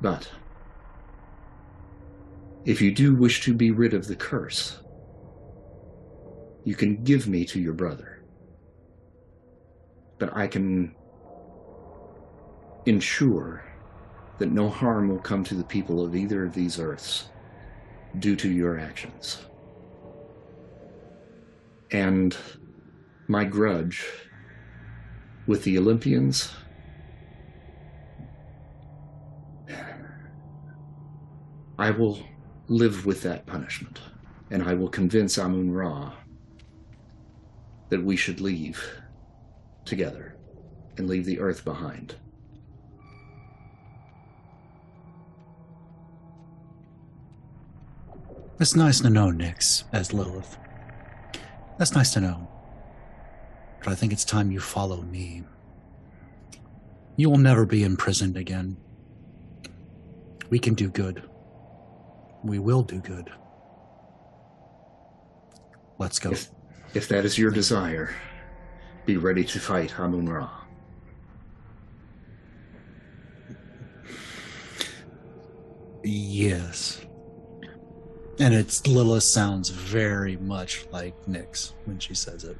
But 0.00 0.28
if 2.64 2.80
you 2.80 2.92
do 2.92 3.14
wish 3.14 3.42
to 3.42 3.54
be 3.54 3.70
rid 3.70 3.92
of 3.92 4.06
the 4.06 4.16
curse, 4.16 4.78
you 6.64 6.74
can 6.76 7.02
give 7.02 7.26
me 7.26 7.44
to 7.46 7.60
your 7.60 7.72
brother. 7.72 8.22
But 10.18 10.36
I 10.36 10.46
can 10.46 10.94
ensure 12.86 13.64
that 14.38 14.52
no 14.52 14.68
harm 14.68 15.08
will 15.08 15.18
come 15.18 15.42
to 15.44 15.54
the 15.54 15.64
people 15.64 16.04
of 16.04 16.14
either 16.14 16.44
of 16.44 16.54
these 16.54 16.78
earths 16.78 17.26
due 18.18 18.36
to 18.36 18.48
your 18.50 18.78
actions. 18.78 19.42
And 21.90 22.36
my 23.26 23.44
grudge 23.44 24.06
with 25.46 25.64
the 25.64 25.78
Olympians 25.78 26.52
I 31.78 31.90
will 31.90 32.18
live 32.72 33.04
with 33.04 33.22
that 33.22 33.46
punishment, 33.46 34.00
and 34.50 34.62
I 34.62 34.74
will 34.74 34.88
convince 34.88 35.38
Amun 35.38 35.70
Ra 35.70 36.12
that 37.90 38.02
we 38.02 38.16
should 38.16 38.40
leave 38.40 38.82
together 39.84 40.34
and 40.96 41.08
leave 41.08 41.26
the 41.26 41.40
earth 41.40 41.64
behind. 41.64 42.14
It's 48.58 48.76
nice 48.76 49.00
to 49.00 49.10
know, 49.10 49.26
Nyx, 49.26 49.84
as 49.92 50.12
Lilith. 50.12 50.56
That's 51.78 51.94
nice 51.94 52.12
to 52.14 52.20
know. 52.20 52.48
But 53.82 53.90
I 53.90 53.94
think 53.96 54.12
it's 54.12 54.24
time 54.24 54.52
you 54.52 54.60
follow 54.60 55.02
me. 55.02 55.42
You 57.16 57.28
will 57.28 57.38
never 57.38 57.66
be 57.66 57.82
imprisoned 57.82 58.36
again. 58.36 58.76
We 60.48 60.58
can 60.58 60.74
do 60.74 60.88
good. 60.88 61.28
We 62.44 62.58
will 62.58 62.82
do 62.82 63.00
good. 63.00 63.30
Let's 65.98 66.18
go. 66.18 66.30
If, 66.30 66.50
if 66.94 67.08
that 67.08 67.24
is 67.24 67.38
your 67.38 67.50
desire, 67.50 68.14
be 69.06 69.16
ready 69.16 69.44
to 69.44 69.60
fight 69.60 69.98
Amun 69.98 70.28
Ra. 70.28 70.50
Yes. 76.04 77.04
And 78.38 78.54
it's 78.54 78.86
Lilith 78.86 79.22
sounds 79.22 79.68
very 79.68 80.36
much 80.36 80.86
like 80.90 81.14
Nyx 81.26 81.74
when 81.84 81.98
she 81.98 82.14
says 82.14 82.44
it. 82.44 82.56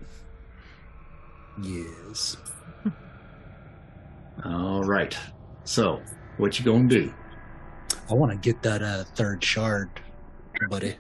Yes. 1.61 2.37
All 4.45 4.85
right. 4.85 5.17
So, 5.65 6.01
what 6.37 6.59
you 6.59 6.65
gonna 6.65 6.89
do? 6.89 7.13
I 8.11 8.15
want 8.15 8.33
to 8.33 8.39
get 8.39 8.63
that 8.63 8.83
uh, 8.83 9.05
third 9.15 9.43
shard, 9.43 9.89
buddy. 10.69 10.97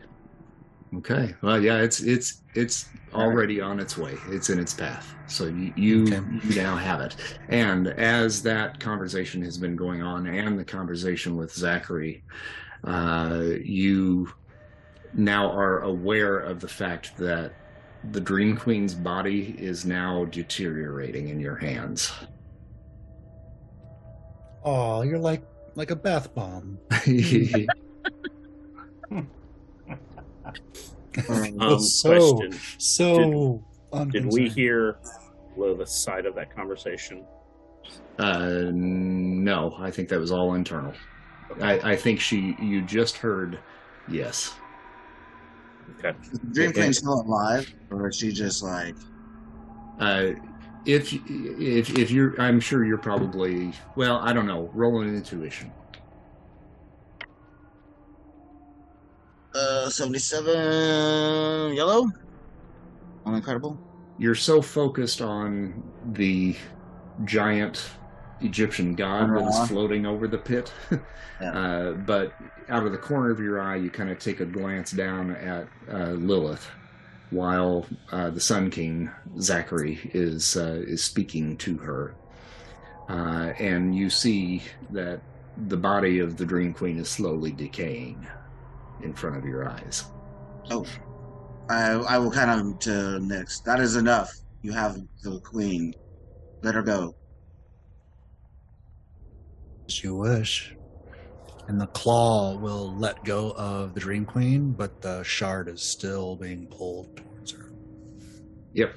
Okay. 0.96 1.34
Well, 1.42 1.60
yeah, 1.62 1.78
it's 1.78 2.00
it's 2.00 2.42
it's 2.54 2.88
already 3.14 3.60
on 3.60 3.80
its 3.80 3.96
way. 3.96 4.16
It's 4.28 4.50
in 4.50 4.58
its 4.58 4.74
path. 4.74 5.14
So 5.26 5.46
you 5.46 5.72
you, 5.76 6.02
Okay. 6.04 6.20
you 6.44 6.54
now 6.62 6.76
have 6.76 7.00
it. 7.00 7.16
And 7.48 7.88
as 7.88 8.42
that 8.42 8.78
conversation 8.78 9.42
has 9.42 9.56
been 9.56 9.74
going 9.74 10.02
on, 10.02 10.26
and 10.26 10.58
the 10.58 10.64
conversation 10.64 11.36
with 11.36 11.52
Zachary, 11.52 12.24
uh, 12.84 13.42
you 13.62 14.28
now 15.14 15.50
are 15.50 15.80
aware 15.80 16.38
of 16.38 16.60
the 16.60 16.68
fact 16.68 17.16
that 17.18 17.54
the 18.10 18.20
Dream 18.20 18.56
Queen's 18.56 18.94
body 18.94 19.56
is 19.58 19.84
now 19.86 20.24
deteriorating 20.26 21.28
in 21.28 21.40
your 21.40 21.56
hands. 21.56 22.12
Oh, 24.64 25.02
you're 25.02 25.18
like 25.18 25.42
like 25.74 25.90
a 25.90 25.96
bath 25.96 26.34
bomb. 26.34 26.78
Um, 31.58 31.78
so 31.78 32.36
question. 32.38 32.58
so 32.78 33.16
Did 33.16 34.24
we 34.24 34.40
unconcerned. 34.42 34.52
hear 34.52 34.96
Lilith's 35.56 36.02
side 36.02 36.24
of 36.24 36.34
that 36.36 36.54
conversation? 36.54 37.24
Uh, 38.18 38.70
no, 38.72 39.74
I 39.78 39.90
think 39.90 40.08
that 40.08 40.18
was 40.18 40.32
all 40.32 40.54
internal. 40.54 40.94
I, 41.60 41.92
I 41.92 41.96
think 41.96 42.18
she, 42.20 42.56
you 42.60 42.80
just 42.80 43.18
heard, 43.18 43.58
yes. 44.08 44.54
Okay. 45.98 46.16
Is 46.32 46.38
Dream 46.52 46.72
Queen 46.72 46.92
still 46.94 47.20
alive, 47.20 47.70
or 47.90 48.08
is 48.08 48.16
she 48.16 48.32
just 48.32 48.62
like? 48.62 48.96
Uh, 50.00 50.30
if 50.86 51.12
if 51.14 51.96
if 51.98 52.10
you're, 52.10 52.40
I'm 52.40 52.60
sure 52.60 52.84
you're 52.84 52.98
probably. 52.98 53.72
Well, 53.96 54.18
I 54.18 54.32
don't 54.32 54.46
know. 54.46 54.70
Rolling 54.74 55.08
an 55.08 55.16
intuition. 55.16 55.70
Uh, 59.54 59.88
seventy-seven 59.90 61.74
yellow. 61.74 62.06
On 63.26 63.34
incredible. 63.34 63.78
You're 64.18 64.34
so 64.34 64.62
focused 64.62 65.20
on 65.20 65.82
the 66.12 66.56
giant 67.24 67.90
Egyptian 68.40 68.94
god 68.94 69.30
that 69.30 69.36
Uh-huh. 69.42 69.62
is 69.62 69.68
floating 69.68 70.06
over 70.06 70.26
the 70.26 70.38
pit, 70.38 70.72
Yeah. 71.40 71.50
uh, 71.52 71.92
but 71.92 72.32
out 72.68 72.86
of 72.86 72.92
the 72.92 72.98
corner 72.98 73.30
of 73.30 73.40
your 73.40 73.60
eye, 73.60 73.76
you 73.76 73.90
kind 73.90 74.10
of 74.10 74.18
take 74.18 74.40
a 74.40 74.44
glance 74.46 74.90
down 74.90 75.32
at 75.36 75.68
uh, 75.92 76.10
Lilith, 76.12 76.68
while 77.32 77.86
uh, 78.12 78.30
the 78.30 78.40
Sun 78.40 78.70
King 78.70 79.10
Zachary 79.40 79.98
is 80.14 80.56
uh, 80.56 80.82
is 80.86 81.02
speaking 81.02 81.56
to 81.58 81.76
her, 81.78 82.14
uh, 83.08 83.52
and 83.58 83.96
you 83.96 84.10
see 84.10 84.62
that 84.90 85.20
the 85.66 85.76
body 85.76 86.20
of 86.20 86.36
the 86.36 86.44
Dream 86.44 86.72
Queen 86.72 86.98
is 86.98 87.08
slowly 87.08 87.50
decaying 87.50 88.26
in 89.02 89.12
front 89.12 89.36
of 89.36 89.44
your 89.44 89.68
eyes. 89.68 90.04
Oh, 90.70 90.86
I 91.68 91.92
I 91.92 92.18
will 92.18 92.30
kind 92.30 92.50
of 92.50 92.78
to 92.80 93.18
next. 93.20 93.64
That 93.64 93.80
is 93.80 93.96
enough. 93.96 94.32
You 94.62 94.72
have 94.72 94.98
the 95.22 95.40
queen. 95.40 95.94
Let 96.62 96.74
her 96.74 96.82
go. 96.82 97.16
As 99.88 100.04
you 100.04 100.14
wish. 100.14 100.76
And 101.72 101.80
the 101.80 101.86
claw 101.86 102.54
will 102.54 102.94
let 102.96 103.24
go 103.24 103.52
of 103.52 103.94
the 103.94 104.00
Dream 104.00 104.26
Queen, 104.26 104.72
but 104.72 105.00
the 105.00 105.22
shard 105.22 105.68
is 105.68 105.82
still 105.82 106.36
being 106.36 106.66
pulled 106.66 107.16
towards 107.16 107.52
her. 107.52 107.72
Yep. 108.74 108.94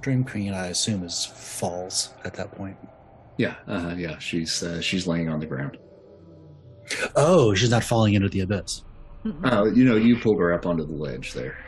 Dream 0.00 0.24
Queen, 0.24 0.54
I 0.54 0.68
assume, 0.68 1.04
is 1.04 1.26
falls 1.26 2.14
at 2.24 2.32
that 2.36 2.52
point. 2.52 2.78
Yeah, 3.36 3.56
uh, 3.68 3.94
yeah. 3.98 4.18
She's 4.18 4.62
uh, 4.62 4.80
she's 4.80 5.06
laying 5.06 5.28
on 5.28 5.40
the 5.40 5.46
ground. 5.46 5.76
Oh, 7.16 7.52
she's 7.52 7.70
not 7.70 7.84
falling 7.84 8.14
into 8.14 8.30
the 8.30 8.40
abyss. 8.40 8.82
Uh, 9.44 9.66
you 9.74 9.84
know, 9.84 9.96
you 9.96 10.16
pulled 10.16 10.40
her 10.40 10.54
up 10.54 10.64
onto 10.64 10.86
the 10.86 10.92
ledge 10.94 11.34
there. 11.34 11.58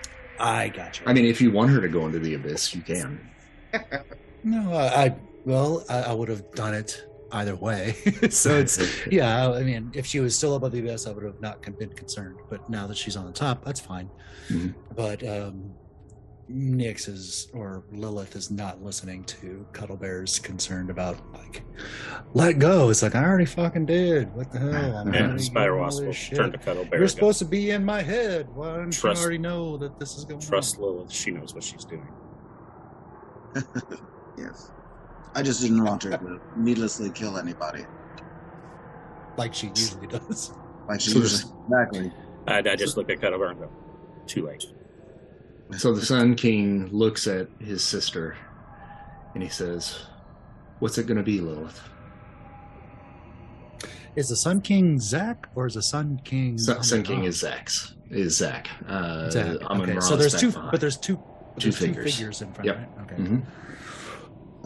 I 0.40 0.68
got 0.70 0.98
you. 0.98 1.04
I 1.06 1.12
mean, 1.12 1.26
if 1.26 1.42
you 1.42 1.50
want 1.50 1.72
her 1.72 1.80
to 1.82 1.88
go 1.88 2.06
into 2.06 2.20
the 2.20 2.32
abyss, 2.32 2.74
you 2.74 2.80
can. 2.80 3.20
No, 4.44 4.72
I, 4.72 5.04
I 5.04 5.16
well, 5.46 5.84
I, 5.88 6.02
I 6.02 6.12
would 6.12 6.28
have 6.28 6.50
done 6.54 6.74
it 6.74 7.02
either 7.32 7.56
way. 7.56 7.92
so 8.30 8.56
it's 8.58 8.78
yeah. 9.06 9.50
I 9.50 9.62
mean, 9.62 9.90
if 9.94 10.04
she 10.04 10.20
was 10.20 10.36
still 10.36 10.54
above 10.56 10.72
the 10.72 10.80
abyss, 10.80 11.06
I 11.06 11.12
would 11.12 11.24
have 11.24 11.40
not 11.40 11.62
been 11.78 11.90
concerned. 11.90 12.38
But 12.50 12.68
now 12.68 12.86
that 12.86 12.96
she's 12.96 13.16
on 13.16 13.24
the 13.26 13.32
top, 13.32 13.64
that's 13.64 13.80
fine. 13.80 14.10
Mhm. 14.48 14.74
But 14.94 15.26
um, 15.26 15.72
Nyx 16.50 17.08
is 17.08 17.48
or 17.52 17.82
Lilith 17.90 18.36
is 18.36 18.50
not 18.50 18.82
listening 18.82 19.24
to 19.24 19.66
Cuddle 19.72 19.96
Bear's 19.96 20.38
concerned 20.38 20.90
about 20.90 21.16
like 21.32 21.62
let 22.34 22.58
go. 22.60 22.90
It's 22.90 23.02
like 23.02 23.14
I 23.16 23.24
already 23.24 23.44
fucking 23.46 23.86
did. 23.86 24.32
What 24.34 24.52
the 24.52 24.58
hell? 24.60 24.96
I'm 24.98 25.12
Yeah, 25.12 25.26
already 25.26 25.42
Spider 25.42 25.70
doing 25.70 25.78
all 25.80 25.84
Wasp 25.86 26.04
will 26.04 26.12
shit. 26.12 26.38
turn 26.38 26.52
to 26.52 26.58
Cuddle 26.58 26.84
Bear. 26.84 26.98
You're 27.00 27.02
and 27.06 27.10
go, 27.10 27.14
supposed 27.14 27.38
to 27.40 27.44
be 27.44 27.70
in 27.70 27.84
my 27.84 28.02
head. 28.02 28.48
Why 28.54 28.76
don't 28.76 28.92
Trust- 28.92 29.20
you 29.20 29.24
already 29.24 29.38
know 29.38 29.76
that 29.78 29.98
this 29.98 30.16
is 30.16 30.24
going 30.24 30.40
Trust 30.40 30.76
on? 30.76 30.82
Lilith. 30.82 31.10
She 31.12 31.30
knows 31.32 31.54
what 31.54 31.62
she's 31.64 31.84
doing. 31.84 32.06
Yes. 34.38 34.70
I 35.34 35.42
just 35.42 35.60
didn't 35.60 35.84
want 35.84 36.02
her 36.04 36.10
to 36.10 36.40
needlessly 36.56 37.10
kill 37.10 37.36
anybody. 37.38 37.84
Like 39.36 39.54
she 39.54 39.68
usually 39.68 40.06
does. 40.06 40.52
Like 40.88 41.00
she 41.00 41.10
usually 41.10 41.22
was 41.22 41.52
exactly. 41.66 42.12
I, 42.46 42.58
I 42.58 42.76
just 42.76 42.96
look 42.96 43.10
at 43.10 43.20
Cuddle 43.20 43.38
Bear 43.38 43.48
and 43.50 43.60
go, 43.60 43.70
too 44.26 44.46
late. 44.46 44.64
So 45.76 45.92
the 45.92 46.04
Sun 46.04 46.36
King 46.36 46.88
looks 46.92 47.26
at 47.26 47.48
his 47.58 47.82
sister, 47.84 48.36
and 49.34 49.42
he 49.42 49.48
says, 49.48 50.04
"What's 50.78 50.96
it 50.96 51.06
going 51.06 51.16
to 51.18 51.22
be, 51.24 51.40
Lilith?" 51.40 51.80
Is 54.14 54.28
the 54.30 54.36
Sun 54.36 54.62
King 54.62 54.98
Zach 54.98 55.48
or 55.54 55.66
is 55.66 55.74
the 55.74 55.82
Sun 55.82 56.20
King? 56.24 56.56
Sun, 56.56 56.82
Sun 56.82 57.02
King 57.02 57.24
is 57.24 57.38
Zach's. 57.40 57.94
Is 58.10 58.38
Zach? 58.38 58.68
Uh, 58.88 59.28
Zack. 59.28 59.60
Amon 59.64 59.90
Okay, 59.90 60.00
so 60.00 60.16
there's 60.16 60.34
two, 60.40 60.50
behind. 60.52 60.70
but 60.70 60.80
there's 60.80 60.96
two, 60.96 61.16
Two 61.16 61.70
there's 61.70 61.76
figures. 61.76 62.04
two 62.04 62.10
figures 62.12 62.42
in 62.42 62.52
front. 62.54 62.66
Yep. 62.66 62.76
Right? 62.78 62.88
Okay. 63.02 63.16
Mhm. 63.22 63.42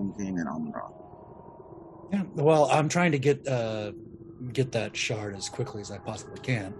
Something 0.01 0.39
and 0.39 0.49
Amon 0.49 0.73
Ra. 0.73 0.89
Yeah. 2.11 2.23
Well, 2.35 2.71
I'm 2.71 2.89
trying 2.89 3.13
to 3.13 3.19
get 3.19 3.47
uh 3.47 3.93
get 4.55 4.73
that 4.73 4.97
shard 4.97 5.37
as 5.37 5.51
quickly 5.51 5.83
as 5.83 5.91
I 5.91 5.99
possibly 5.99 6.41
can. 6.41 6.73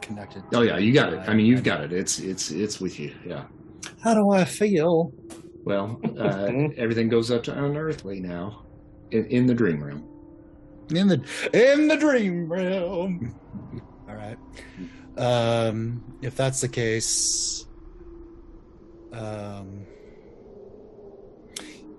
Connected. 0.00 0.42
Oh 0.54 0.62
yeah, 0.62 0.78
you 0.78 0.94
got 0.94 1.12
it. 1.12 1.20
I 1.28 1.34
mean, 1.34 1.44
you've 1.44 1.62
got 1.62 1.82
it. 1.82 1.92
It's 1.92 2.18
it's 2.18 2.50
it's 2.50 2.80
with 2.80 2.98
you. 2.98 3.14
Yeah. 3.26 3.44
How 4.02 4.14
do 4.14 4.30
I 4.30 4.46
feel? 4.46 5.12
Well, 5.64 6.00
uh, 6.18 6.46
everything 6.78 7.10
goes 7.10 7.30
up 7.30 7.42
to 7.44 7.52
unearthly 7.64 8.20
now, 8.20 8.64
in, 9.10 9.26
in 9.26 9.46
the 9.46 9.54
dream 9.54 9.84
realm. 9.84 10.08
in 10.94 11.08
the 11.08 11.22
in 11.52 11.88
the 11.88 11.96
dream 11.98 12.50
realm. 12.50 13.34
All 14.08 14.14
right. 14.14 14.38
Um, 15.18 16.02
if 16.22 16.36
that's 16.36 16.62
the 16.62 16.68
case, 16.68 17.66
um, 19.12 19.86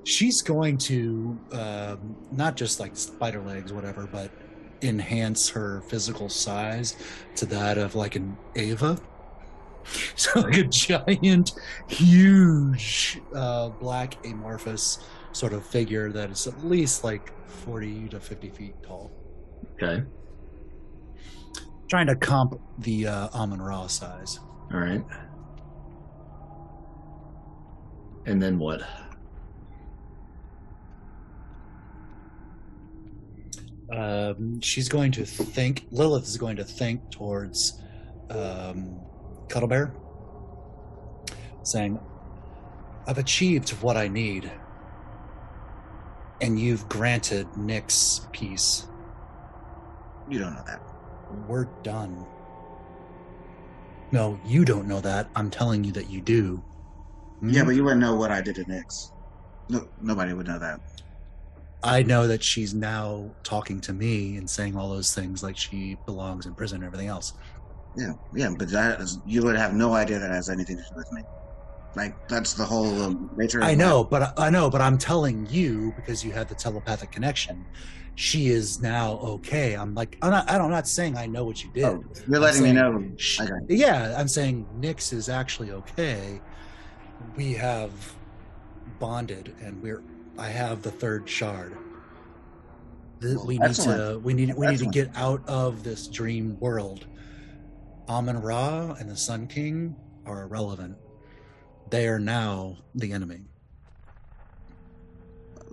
she's 0.05 0.41
going 0.41 0.77
to 0.77 1.37
um, 1.51 2.15
not 2.31 2.55
just 2.55 2.79
like 2.79 2.95
spider 2.95 3.41
legs, 3.41 3.73
whatever, 3.73 4.07
but 4.07 4.31
enhance 4.81 5.49
her 5.49 5.81
physical 5.81 6.29
size 6.29 6.95
to 7.35 7.45
that 7.47 7.77
of 7.77 7.95
like 7.95 8.15
an 8.15 8.37
Ava. 8.55 8.97
So 10.15 10.39
like 10.39 10.57
a 10.57 10.63
giant, 10.63 11.51
huge, 11.87 13.21
uh, 13.35 13.69
black 13.69 14.25
amorphous 14.25 14.97
sort 15.31 15.53
of 15.53 15.63
figure 15.63 16.11
that 16.11 16.31
is 16.31 16.47
at 16.47 16.65
least 16.65 17.03
like 17.03 17.31
40 17.47 18.09
to 18.09 18.19
50 18.19 18.49
feet 18.49 18.73
tall. 18.81 19.11
Okay. 19.73 20.03
Trying 21.87 22.07
to 22.07 22.15
comp 22.15 22.59
the 22.79 23.05
uh, 23.05 23.27
Amon 23.35 23.61
Ra 23.61 23.85
size. 23.85 24.39
All 24.73 24.79
right. 24.79 25.03
And 28.25 28.41
then 28.41 28.57
what? 28.57 28.81
Um, 33.91 34.59
she's 34.61 34.89
going 34.89 35.11
to 35.13 35.25
think, 35.25 35.85
Lilith 35.91 36.23
is 36.25 36.37
going 36.37 36.55
to 36.57 36.63
think 36.63 37.11
towards 37.11 37.79
um, 38.29 38.99
Cuddle 39.49 39.67
Bear, 39.69 39.93
saying, 41.63 41.99
I've 43.07 43.17
achieved 43.19 43.69
what 43.83 43.97
I 43.97 44.07
need, 44.07 44.51
and 46.41 46.59
you've 46.59 46.87
granted 46.89 47.47
Nick's 47.55 48.27
peace. 48.31 48.87
You 50.29 50.39
don't 50.39 50.53
know 50.55 50.63
that. 50.65 50.81
We're 51.47 51.65
done. 51.83 52.25
No, 54.11 54.39
you 54.47 54.65
don't 54.65 54.87
know 54.87 55.01
that. 55.01 55.29
I'm 55.35 55.51
telling 55.51 55.83
you 55.83 55.91
that 55.93 56.09
you 56.09 56.21
do. 56.21 56.63
Yeah, 57.43 57.61
Hmm? 57.61 57.67
but 57.67 57.75
you 57.75 57.83
wouldn't 57.83 58.01
know 58.01 58.15
what 58.15 58.31
I 58.31 58.41
did 58.41 58.55
to 58.55 58.63
Nyx. 58.65 59.11
No, 59.69 59.87
nobody 60.01 60.33
would 60.33 60.47
know 60.47 60.59
that. 60.59 60.79
I 61.83 62.03
know 62.03 62.27
that 62.27 62.43
she's 62.43 62.73
now 62.73 63.35
talking 63.43 63.79
to 63.81 63.93
me 63.93 64.37
and 64.37 64.49
saying 64.49 64.75
all 64.75 64.89
those 64.89 65.13
things 65.13 65.43
like 65.43 65.57
she 65.57 65.97
belongs 66.05 66.45
in 66.45 66.55
prison 66.55 66.77
and 66.77 66.85
everything 66.85 67.07
else. 67.09 67.31
Yeah, 67.95 68.13
yeah, 68.33 68.49
but 68.57 68.69
that 68.71 68.99
is, 69.01 69.19
you 69.25 69.43
would 69.43 69.55
have 69.55 69.73
no 69.73 69.93
idea 69.93 70.19
that 70.19 70.31
has 70.31 70.49
anything 70.49 70.77
to 70.77 70.83
do 70.83 70.95
with 70.95 71.11
me. 71.11 71.21
Like 71.95 72.13
that's 72.27 72.53
the 72.53 72.65
whole 72.65 73.03
um, 73.03 73.29
nature. 73.37 73.59
Of 73.59 73.67
I 73.67 73.75
know, 73.75 74.03
but 74.03 74.37
I 74.37 74.49
know, 74.49 74.69
but 74.69 74.81
I'm 74.81 74.97
telling 74.97 75.45
you 75.49 75.93
because 75.95 76.25
you 76.25 76.33
had 76.33 76.49
the 76.49 76.55
telepathic 76.55 77.11
connection. 77.11 77.65
She 78.15 78.47
is 78.47 78.81
now 78.81 79.13
okay. 79.13 79.75
I'm 79.75 79.93
like, 79.93 80.17
I'm 80.21 80.31
not. 80.31 80.49
I'm 80.49 80.69
not 80.69 80.87
saying 80.87 81.17
I 81.17 81.25
know 81.27 81.45
what 81.45 81.63
you 81.63 81.71
did. 81.71 81.85
Oh, 81.85 82.03
you're 82.27 82.37
I'm 82.37 82.41
letting 82.41 82.63
me 82.63 82.73
know. 82.73 83.05
sh- 83.17 83.41
Okay. 83.41 83.51
Yeah, 83.69 84.15
I'm 84.17 84.27
saying 84.27 84.67
Nyx 84.77 85.13
is 85.13 85.29
actually 85.29 85.71
okay. 85.71 86.39
We 87.37 87.53
have 87.53 87.91
bonded, 88.99 89.55
and 89.61 89.81
we're. 89.81 90.03
I 90.37 90.47
have 90.47 90.81
the 90.81 90.91
third 90.91 91.29
shard. 91.29 91.77
The, 93.19 93.41
we 93.45 93.57
need 93.57 93.73
to. 93.75 94.19
We 94.23 94.33
need. 94.33 94.53
We 94.55 94.67
need 94.67 94.79
to 94.79 94.87
get 94.87 95.09
out 95.15 95.41
of 95.47 95.83
this 95.83 96.07
dream 96.07 96.59
world. 96.59 97.05
Amon 98.09 98.41
Ra 98.41 98.93
and 98.99 99.09
the 99.09 99.15
Sun 99.15 99.47
King 99.47 99.95
are 100.25 100.43
irrelevant. 100.43 100.97
They 101.89 102.07
are 102.07 102.19
now 102.19 102.77
the 102.93 103.11
enemy. 103.13 103.41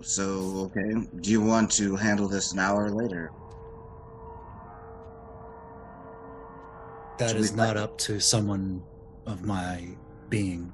So 0.01 0.71
okay, 0.75 1.07
do 1.21 1.29
you 1.31 1.41
want 1.41 1.71
to 1.73 1.95
handle 1.95 2.27
this 2.27 2.53
an 2.53 2.59
hour 2.59 2.89
later? 2.89 3.31
That 7.19 7.29
Should 7.31 7.39
is 7.39 7.51
we- 7.51 7.57
not 7.57 7.77
up 7.77 7.97
to 7.99 8.19
someone 8.19 8.83
of 9.25 9.43
my 9.45 9.87
being. 10.29 10.71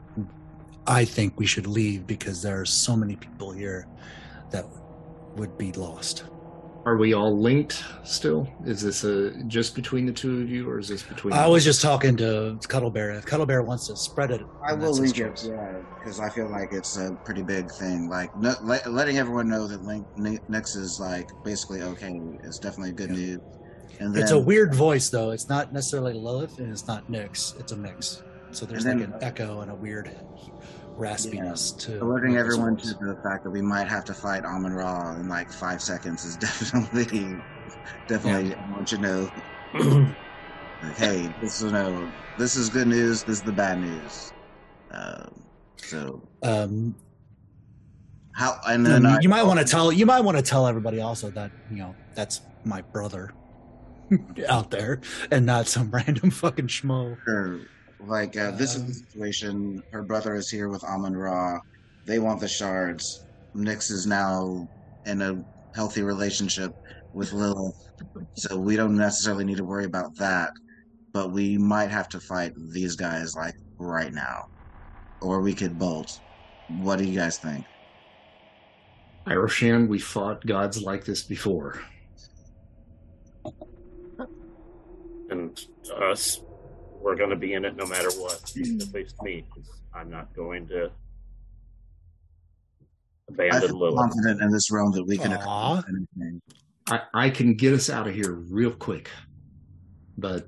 I 0.90 1.06
think 1.06 1.40
we 1.40 1.45
should 1.45 1.68
leave 1.68 2.07
because 2.07 2.41
there 2.41 2.60
are 2.60 2.66
so 2.66 2.95
many 2.98 3.16
people 3.16 3.52
here 3.52 3.88
that 4.49 4.66
would 5.36 5.56
be 5.57 5.72
lost. 5.74 6.24
Are 6.86 6.98
we 6.98 7.14
all 7.14 7.38
linked 7.38 7.84
still? 8.03 8.52
Is 8.66 8.82
this 8.82 9.03
a 9.03 9.44
just 9.44 9.76
between 9.76 10.07
the 10.07 10.11
two 10.11 10.41
of 10.41 10.49
you, 10.49 10.68
or 10.68 10.80
is 10.80 10.88
this 10.88 11.03
between? 11.03 11.34
I 11.34 11.45
was 11.45 11.64
just 11.64 11.82
talking 11.82 12.18
to 12.18 12.57
Cuddle 12.68 12.90
Bear. 12.90 13.11
If 13.11 13.26
Cuddle 13.26 13.45
Bear 13.45 13.61
wants 13.61 13.86
to 13.88 13.95
spread 13.95 14.32
it, 14.32 14.41
I 14.66 14.74
will 14.74 14.95
that's 14.95 14.98
his 14.98 15.18
link 15.20 15.40
it, 15.40 15.45
yeah, 15.49 15.74
because 15.99 16.20
I 16.20 16.30
feel 16.30 16.49
like 16.49 16.70
it's 16.72 16.98
a 16.98 17.11
pretty 17.24 17.44
big 17.44 17.70
thing. 17.70 18.10
Like 18.10 18.36
no, 18.36 18.56
let, 18.64 18.91
letting 18.91 19.20
everyone 19.20 19.48
know 19.48 19.68
that 19.68 19.84
Link 19.84 20.07
Ni- 20.18 20.40
Nyx 20.49 20.76
is 20.76 20.99
like 20.99 21.30
basically 21.44 21.84
okay 21.84 22.20
is 22.44 22.57
definitely 22.57 22.94
good 22.94 23.10
Yeah. 23.11 23.16
news. 23.36 23.40
And 23.99 24.16
then 24.16 24.24
It's 24.24 24.32
a 24.32 24.40
weird 24.40 24.74
voice, 24.74 25.10
though. 25.10 25.32
It's 25.32 25.49
not 25.49 25.74
necessarily 25.74 26.14
Lilith, 26.14 26.57
and 26.60 26.72
it's 26.72 26.88
not 26.88 27.11
Nyx. 27.11 27.60
It's 27.60 27.74
a 27.74 27.78
mix. 27.78 28.24
So 28.52 28.66
there's 28.66 28.86
And 28.86 29.02
like 29.02 29.10
an 29.10 29.16
echo 29.22 29.61
and 29.61 29.70
a 29.70 29.76
weird 29.76 30.10
raspiness 31.00 31.78
to 31.80 32.04
alerting 32.04 32.36
everyone 32.38 32.76
to 32.78 32.94
the 32.96 33.18
fact 33.24 33.44
that 33.44 33.50
we 33.50 33.62
might 33.62 33.88
have 33.88 34.04
to 34.06 34.14
fight 34.14 34.44
Amon 34.44 34.74
Ra 34.74 35.16
in 35.16 35.30
like 35.30 35.52
five 35.52 35.82
seconds 35.82 36.26
is 36.26 36.36
definitely, 36.38 37.36
definitely. 38.08 38.54
I 38.54 38.72
want 38.72 38.92
you 38.92 38.98
to 38.98 39.04
know, 39.04 39.32
like, 40.84 40.98
hey, 40.98 41.34
this 41.42 41.62
is 41.62 41.72
no, 41.72 42.12
this 42.38 42.56
is 42.56 42.70
good 42.70 42.88
news. 42.88 43.24
This 43.24 43.38
is 43.38 43.44
the 43.44 43.52
bad 43.52 43.80
news. 43.80 44.34
Um, 44.92 45.44
so 45.78 46.22
Um, 46.44 46.96
how? 48.34 48.60
And 48.68 48.86
then 48.86 49.06
I, 49.06 49.20
you 49.22 49.30
might 49.30 49.44
want 49.44 49.60
to 49.60 49.66
tell 49.66 49.92
you 49.92 50.06
might 50.06 50.22
want 50.22 50.38
to 50.38 50.44
tell 50.44 50.68
everybody 50.68 51.00
also 51.00 51.30
that 51.32 51.52
you 51.72 51.78
know 51.78 51.96
that's 52.16 52.42
my 52.66 52.82
brother 52.82 53.34
out 54.50 54.72
there 54.72 55.00
and 55.32 55.46
not 55.46 55.68
some 55.68 55.92
random 55.94 56.32
fucking 56.32 56.68
schmo. 56.68 57.18
Sure. 57.26 57.62
Like 58.00 58.38
uh, 58.38 58.52
this 58.52 58.76
is 58.76 58.82
Um, 58.82 58.88
the 58.88 58.94
situation. 58.94 59.84
Her 59.92 60.04
brother 60.04 60.36
is 60.36 60.50
here 60.50 60.70
with 60.70 60.84
Amon 60.84 61.16
Ra. 61.16 61.60
They 62.06 62.20
want 62.20 62.40
the 62.40 62.48
shards. 62.48 63.26
Nyx 63.56 63.92
is 63.92 64.08
now 64.08 64.68
in 65.06 65.22
a 65.22 65.44
healthy 65.76 66.02
relationship 66.02 66.74
with 67.14 67.34
Lilith, 67.34 67.90
so 68.34 68.58
we 68.58 68.76
don't 68.76 68.96
necessarily 68.96 69.44
need 69.44 69.58
to 69.58 69.66
worry 69.66 69.86
about 69.86 70.16
that. 70.16 70.52
But 71.12 71.32
we 71.32 71.58
might 71.58 71.90
have 71.90 72.08
to 72.10 72.20
fight 72.20 72.54
these 72.72 72.96
guys 72.96 73.36
like 73.36 73.56
right 73.78 74.14
now, 74.14 74.48
or 75.22 75.42
we 75.42 75.54
could 75.54 75.78
bolt. 75.78 76.22
What 76.68 77.00
do 77.00 77.06
you 77.06 77.18
guys 77.18 77.38
think? 77.38 77.66
Iroshan, 79.28 79.88
we 79.88 80.00
fought 80.00 80.46
gods 80.46 80.82
like 80.82 81.04
this 81.04 81.24
before. 81.24 81.82
And 85.30 85.60
us, 86.00 86.42
we're 87.02 87.16
going 87.16 87.30
to 87.30 87.36
be 87.36 87.54
in 87.54 87.66
it 87.66 87.76
no 87.76 87.86
matter 87.86 88.10
what. 88.12 88.42
Mm-hmm. 88.56 88.82
At 88.82 88.94
least 88.94 89.22
me, 89.22 89.46
I'm 89.94 90.10
not 90.10 90.34
going 90.36 90.68
to 90.68 90.92
I 93.30 93.34
abandon 93.34 93.62
feel 93.70 93.80
Lilith. 93.80 94.00
confident 94.00 94.42
in 94.42 94.52
this 94.52 94.72
realm 94.72 94.92
that 94.94 95.06
we 95.06 95.18
can 95.18 95.34
accomplish 95.34 95.86
anything. 95.90 96.42
I, 96.90 97.02
I 97.14 97.30
can 97.30 97.56
get 97.56 97.74
us 97.74 97.90
out 97.90 98.08
of 98.08 98.16
here 98.16 98.34
real 98.34 98.72
quick, 98.72 99.10
but 100.18 100.48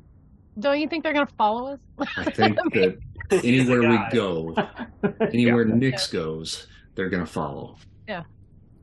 Don't 0.60 0.80
you 0.80 0.88
think 0.88 1.04
they're 1.04 1.14
gonna 1.14 1.28
follow 1.38 1.74
us? 1.74 2.08
I 2.18 2.24
think 2.32 2.58
that 2.74 2.98
anywhere 3.32 3.82
we 3.82 4.00
go, 4.12 4.56
anywhere 5.22 5.66
Nyx 5.66 6.12
goes, 6.12 6.68
they're 6.96 7.10
going 7.10 7.26
to 7.26 7.32
follow. 7.32 7.78
Yeah. 8.08 8.24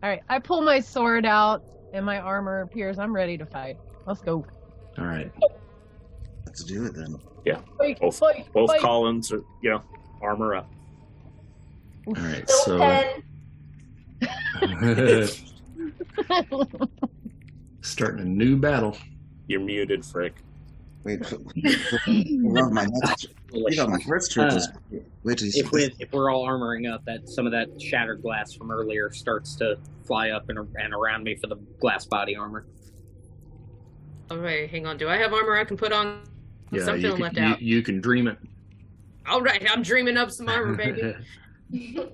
All 0.02 0.08
right, 0.08 0.22
I 0.28 0.38
pull 0.38 0.62
my 0.62 0.80
sword 0.80 1.26
out 1.26 1.62
and 1.92 2.04
my 2.04 2.18
armor 2.18 2.60
appears. 2.62 2.98
I'm 2.98 3.14
ready 3.14 3.36
to 3.36 3.46
fight. 3.46 3.76
Let's 4.06 4.20
go. 4.20 4.46
All 4.96 5.04
right. 5.04 5.30
Let's 6.58 6.70
do 6.72 6.86
it 6.86 6.94
then. 6.94 7.16
Fight, 7.78 8.00
Both, 8.00 8.18
fight, 8.18 8.52
both 8.52 8.70
fight. 8.70 8.80
Collins 8.80 9.30
are, 9.32 9.44
you 9.62 9.70
know, 9.70 9.82
armor 10.20 10.56
up. 10.56 10.68
All 12.08 12.14
right. 12.14 12.50
So 12.50 12.78
starting 17.80 18.20
a 18.20 18.28
new 18.28 18.56
battle. 18.56 18.96
You're 19.46 19.60
muted, 19.60 20.04
Frick. 20.04 20.34
Wait, 21.04 21.20
well, 22.42 22.70
my 22.70 22.86
next, 22.90 23.28
you 23.52 23.76
know, 23.76 23.86
my 23.86 24.00
first 24.00 24.32
trick 24.32 24.52
is 24.52 24.68
wait 25.22 25.38
till 25.38 25.46
you 25.46 25.52
see 25.52 25.60
if 25.60 25.70
we, 25.70 25.94
if 26.00 26.12
we're 26.12 26.30
all 26.30 26.44
armoring 26.44 26.92
up, 26.92 27.04
that 27.04 27.28
some 27.28 27.46
of 27.46 27.52
that 27.52 27.80
shattered 27.80 28.20
glass 28.20 28.52
from 28.52 28.72
earlier 28.72 29.12
starts 29.12 29.54
to 29.56 29.78
fly 30.04 30.30
up 30.30 30.48
and, 30.48 30.58
and 30.76 30.92
around 30.92 31.22
me 31.22 31.36
for 31.36 31.46
the 31.46 31.56
glass 31.80 32.04
body 32.04 32.34
armor. 32.34 32.66
All 34.30 34.38
right, 34.38 34.68
hang 34.68 34.86
on. 34.86 34.98
Do 34.98 35.08
I 35.08 35.16
have 35.18 35.32
armor 35.32 35.56
I 35.56 35.64
can 35.64 35.76
put 35.76 35.92
on? 35.92 36.20
Yeah, 36.70 36.86
I'm 36.86 36.96
you 36.96 37.02
feeling 37.02 37.16
can, 37.16 37.22
left 37.22 37.36
you, 37.36 37.44
out. 37.44 37.62
you 37.62 37.82
can 37.82 38.00
dream 38.00 38.26
it. 38.28 38.38
All 39.26 39.42
right, 39.42 39.62
I'm 39.70 39.82
dreaming 39.82 40.16
up 40.16 40.30
some 40.30 40.48
armor, 40.48 40.74
baby. 41.70 42.06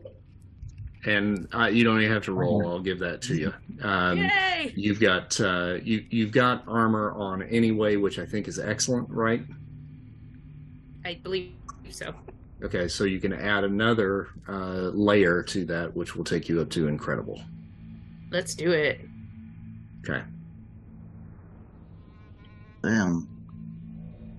and 1.05 1.49
uh, 1.55 1.67
you 1.67 1.85
don't 1.85 2.01
even 2.01 2.13
have 2.13 2.25
to 2.25 2.33
roll. 2.33 2.67
I'll 2.67 2.81
give 2.81 2.99
that 3.01 3.23
to 3.23 3.35
you. 3.35 3.55
Um, 3.83 4.19
Yay! 4.19 4.73
You've 4.77 5.01
got 5.01 5.41
uh, 5.41 5.79
you 5.83 6.05
you've 6.11 6.33
got 6.33 6.65
armor 6.67 7.13
on 7.13 7.43
anyway, 7.43 7.97
which 7.97 8.19
I 8.19 8.27
think 8.27 8.49
is 8.49 8.59
excellent, 8.59 9.09
right? 9.11 9.43
I 11.05 11.15
believe 11.23 11.53
so. 11.91 12.15
Okay, 12.63 12.89
so 12.89 13.05
you 13.05 13.21
can 13.21 13.33
add 13.33 13.65
another 13.65 14.29
uh, 14.49 14.91
layer 14.95 15.43
to 15.43 15.65
that, 15.67 15.95
which 15.95 16.17
will 16.17 16.25
take 16.25 16.49
you 16.49 16.61
up 16.61 16.71
to 16.71 16.89
incredible. 16.89 17.41
Let's 18.31 18.55
do 18.55 18.73
it. 18.73 19.01
Okay. 20.01 20.23
Damn. 22.83 23.29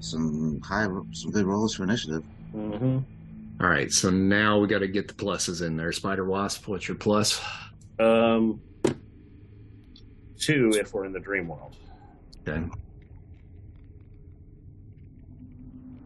Some 0.05 0.61
high, 0.61 0.87
some 1.13 1.31
good 1.31 1.45
rolls 1.45 1.73
for 1.73 1.83
initiative. 1.83 2.23
Mm-hmm. 2.53 2.99
All 3.59 3.69
right. 3.69 3.91
So 3.91 4.11
now 4.11 4.59
we 4.59 4.67
got 4.67 4.79
to 4.79 4.87
get 4.87 5.07
the 5.07 5.15
pluses 5.15 5.65
in 5.65 5.75
there. 5.75 5.91
Spider 5.91 6.25
Wasp, 6.25 6.67
what's 6.67 6.87
your 6.87 6.95
plus? 6.95 7.41
Um, 7.99 8.61
two 10.37 10.71
if 10.75 10.93
we're 10.93 11.05
in 11.05 11.11
the 11.11 11.19
dream 11.19 11.47
world. 11.47 11.75
Okay. 12.47 12.63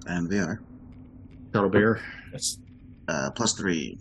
And 0.08 0.30
we 0.30 0.40
are 0.40 0.62
Cuddle 1.52 1.70
Bear, 1.70 2.02
That's 2.32 2.58
uh, 3.10 3.32
plus 3.32 3.52
three. 3.52 3.98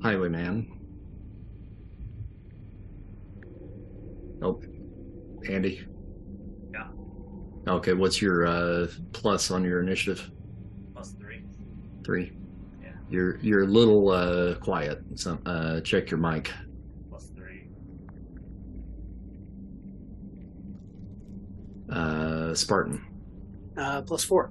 Highwayman. 0.00 0.72
Nope. 4.38 4.64
Andy. 5.48 5.84
Yeah. 7.66 7.72
Okay. 7.74 7.92
What's 7.92 8.20
your 8.22 8.46
uh, 8.46 8.86
plus 9.12 9.50
on 9.50 9.64
your 9.64 9.80
initiative? 9.80 10.30
Plus 10.94 11.12
three. 11.18 11.42
Three. 12.04 12.32
Yeah. 12.82 12.90
You're 13.10 13.36
you're 13.38 13.62
a 13.62 13.66
little 13.66 14.10
uh, 14.10 14.54
quiet. 14.56 15.02
So 15.16 15.38
uh, 15.46 15.80
check 15.80 16.10
your 16.10 16.18
mic. 16.18 16.52
Plus 17.10 17.26
three. 17.34 17.68
Uh, 21.90 22.54
Spartan. 22.54 23.04
Uh, 23.76 24.02
plus 24.02 24.24
four. 24.24 24.50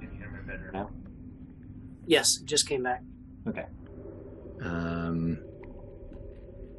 Can 0.00 0.10
you 0.12 0.18
hear 0.18 0.30
me 0.30 0.38
better 0.46 0.70
now? 0.72 0.90
Yes, 2.06 2.36
just 2.44 2.68
came 2.68 2.82
back. 2.82 3.02
Okay. 3.48 3.64
Um, 4.62 5.38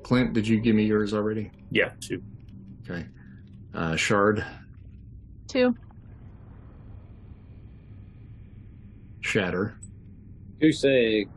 Clint, 0.03 0.33
did 0.33 0.47
you 0.47 0.59
give 0.59 0.75
me 0.75 0.83
yours 0.85 1.13
already? 1.13 1.51
yeah, 1.71 1.91
two. 1.99 2.21
Okay. 2.89 3.05
Uh, 3.73 3.95
Shard, 3.95 4.45
Two. 5.47 5.75
Shatter, 9.21 9.77
Goose 10.61 10.85
egg. 10.85 11.29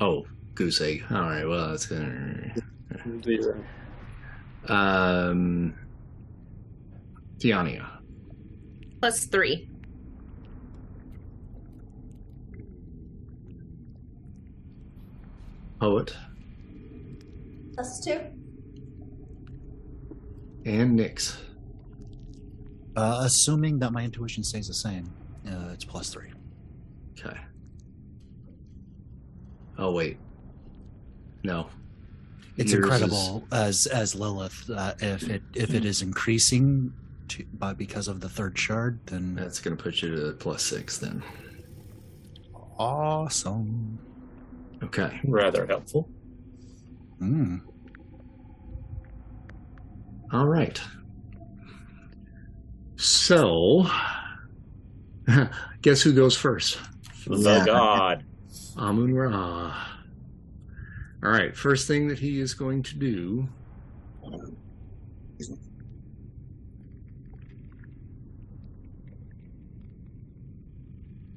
oh, 0.00 0.24
Goose 0.54 0.80
Egg. 0.80 1.04
All 1.10 1.22
right. 1.22 1.44
Well, 1.44 1.70
that's 1.70 1.86
good. 1.86 2.62
Zero. 3.24 3.64
Um, 4.68 5.74
Tiania, 7.38 7.88
Plus 9.00 9.24
three. 9.26 9.68
Poet, 15.80 16.14
Plus 17.74 18.04
two. 18.04 18.20
and 20.64 20.98
Nyx. 20.98 21.36
Uh, 22.94 23.20
assuming 23.24 23.78
that 23.78 23.90
my 23.92 24.04
intuition 24.04 24.44
stays 24.44 24.68
the 24.68 24.74
same, 24.74 25.12
uh, 25.48 25.70
it's 25.72 25.84
plus 25.84 26.10
three. 26.10 26.30
Okay. 27.18 27.36
Oh 29.78 29.90
wait. 29.92 30.18
No. 31.42 31.68
It's 32.58 32.70
Yours 32.72 32.84
incredible 32.84 33.44
as 33.50 33.86
as 33.86 34.14
Lilith. 34.14 34.68
Uh, 34.70 34.92
if 35.00 35.28
it 35.30 35.42
if 35.54 35.72
it 35.74 35.84
is 35.86 36.02
increasing 36.02 36.92
to, 37.28 37.44
by 37.54 37.72
because 37.72 38.06
of 38.08 38.20
the 38.20 38.28
third 38.28 38.58
shard, 38.58 39.00
then 39.06 39.34
That's 39.34 39.58
going 39.60 39.74
to 39.76 39.82
put 39.82 40.02
you 40.02 40.14
to 40.14 40.32
plus 40.32 40.62
six 40.62 40.98
then. 40.98 41.22
awesome. 42.78 43.98
Okay. 44.82 45.18
Rather 45.24 45.66
helpful. 45.66 46.08
Mm. 47.22 47.60
All 50.32 50.46
right. 50.46 50.80
So, 52.96 53.86
guess 55.82 56.02
who 56.02 56.12
goes 56.14 56.36
first? 56.36 56.78
The 57.26 57.38
Yeah. 57.38 57.64
god. 57.64 58.24
Amun 58.76 59.14
Ra. 59.14 59.74
All 61.22 61.30
right. 61.30 61.56
First 61.56 61.86
thing 61.86 62.08
that 62.08 62.18
he 62.18 62.40
is 62.40 62.54
going 62.54 62.82
to 62.84 62.98
do. 62.98 63.48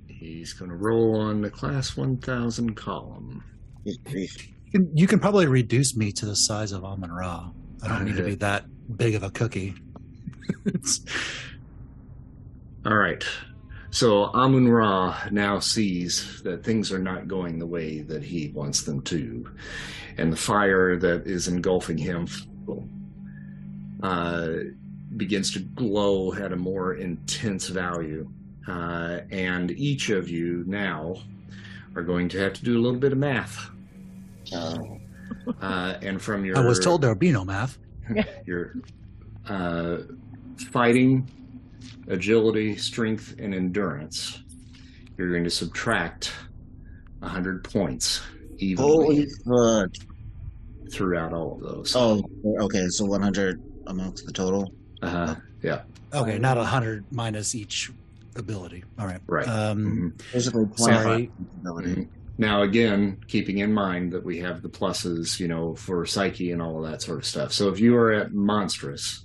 He's 0.07 0.53
going 0.53 0.71
to 0.71 0.77
roll 0.77 1.19
on 1.19 1.41
the 1.41 1.51
class 1.51 1.95
1000 1.95 2.75
column. 2.75 3.43
You 4.75 4.81
can, 4.81 4.97
you 4.97 5.07
can 5.07 5.19
probably 5.19 5.47
reduce 5.47 5.95
me 5.95 6.11
to 6.11 6.25
the 6.25 6.35
size 6.35 6.73
of 6.73 6.83
Amon 6.83 7.09
Ra. 7.09 7.49
I 7.81 7.87
don't 7.87 8.03
need 8.03 8.17
to 8.17 8.23
be 8.23 8.35
that 8.35 8.65
big 8.97 9.15
of 9.15 9.23
a 9.23 9.31
cookie. 9.31 9.73
All 12.85 12.97
right. 12.97 13.23
So 13.91 14.25
Amun 14.33 14.67
Ra 14.67 15.17
now 15.31 15.59
sees 15.59 16.41
that 16.43 16.65
things 16.65 16.91
are 16.91 16.99
not 16.99 17.29
going 17.29 17.57
the 17.57 17.65
way 17.65 18.01
that 18.01 18.21
he 18.21 18.49
wants 18.49 18.83
them 18.83 19.01
to. 19.03 19.49
And 20.17 20.33
the 20.33 20.35
fire 20.35 20.97
that 20.97 21.25
is 21.25 21.47
engulfing 21.47 21.97
him 21.97 22.27
uh, 24.03 24.49
begins 25.15 25.53
to 25.53 25.59
glow 25.59 26.33
at 26.33 26.51
a 26.51 26.57
more 26.57 26.95
intense 26.95 27.69
value. 27.69 28.29
Uh, 28.67 29.21
and 29.31 29.71
each 29.71 30.09
of 30.09 30.27
you 30.27 30.65
now 30.67 31.15
are 31.95 32.03
going 32.03 32.27
to 32.27 32.39
have 32.39 32.51
to 32.55 32.63
do 32.65 32.77
a 32.77 32.81
little 32.81 32.99
bit 32.99 33.13
of 33.13 33.17
math. 33.17 33.69
Uh, 34.53 34.77
Uh, 35.61 35.97
and 36.01 36.21
from 36.21 36.45
your 36.45 36.57
I 36.57 36.61
was 36.61 36.79
told 36.79 37.01
there 37.01 37.09
would 37.09 37.19
be 37.19 37.31
no 37.31 37.43
math. 37.45 37.77
your 38.45 38.75
uh, 39.47 39.97
fighting, 40.71 41.27
agility, 42.07 42.75
strength, 42.77 43.35
and 43.39 43.53
endurance, 43.53 44.39
you're 45.17 45.31
going 45.31 45.43
to 45.43 45.49
subtract 45.49 46.31
100 47.19 47.63
points 47.63 48.21
evenly 48.57 49.25
holy 49.45 49.81
fuck. 49.83 49.91
throughout 50.91 51.33
all 51.33 51.53
of 51.55 51.61
those. 51.61 51.95
Oh, 51.95 52.23
okay. 52.61 52.87
So 52.89 53.05
100 53.05 53.61
amongst 53.87 54.25
the 54.25 54.31
total. 54.31 54.71
Uh, 55.01 55.09
huh. 55.09 55.35
Yeah. 55.61 55.81
Okay, 56.13 56.37
not 56.37 56.57
hundred 56.57 57.03
minus 57.11 57.55
each 57.55 57.91
ability. 58.35 58.83
All 58.99 59.05
right. 59.05 59.19
Right. 59.27 59.47
Um, 59.47 60.13
Basically, 60.31 60.65
sorry. 60.75 61.27
25 61.27 61.29
ability. 61.61 61.89
Mhm. 61.89 62.07
Now, 62.37 62.63
again, 62.63 63.21
keeping 63.27 63.59
in 63.59 63.73
mind 63.73 64.11
that 64.11 64.23
we 64.23 64.39
have 64.39 64.61
the 64.61 64.69
pluses, 64.69 65.39
you 65.39 65.47
know, 65.47 65.73
for 65.75 66.05
psyche 66.05 66.51
and 66.51 66.61
all 66.61 66.83
of 66.83 66.91
that 66.91 67.01
sort 67.01 67.17
of 67.19 67.25
stuff. 67.25 67.53
So 67.53 67.69
if 67.69 67.79
you 67.79 67.95
are 67.95 68.11
at 68.11 68.33
monstrous, 68.33 69.23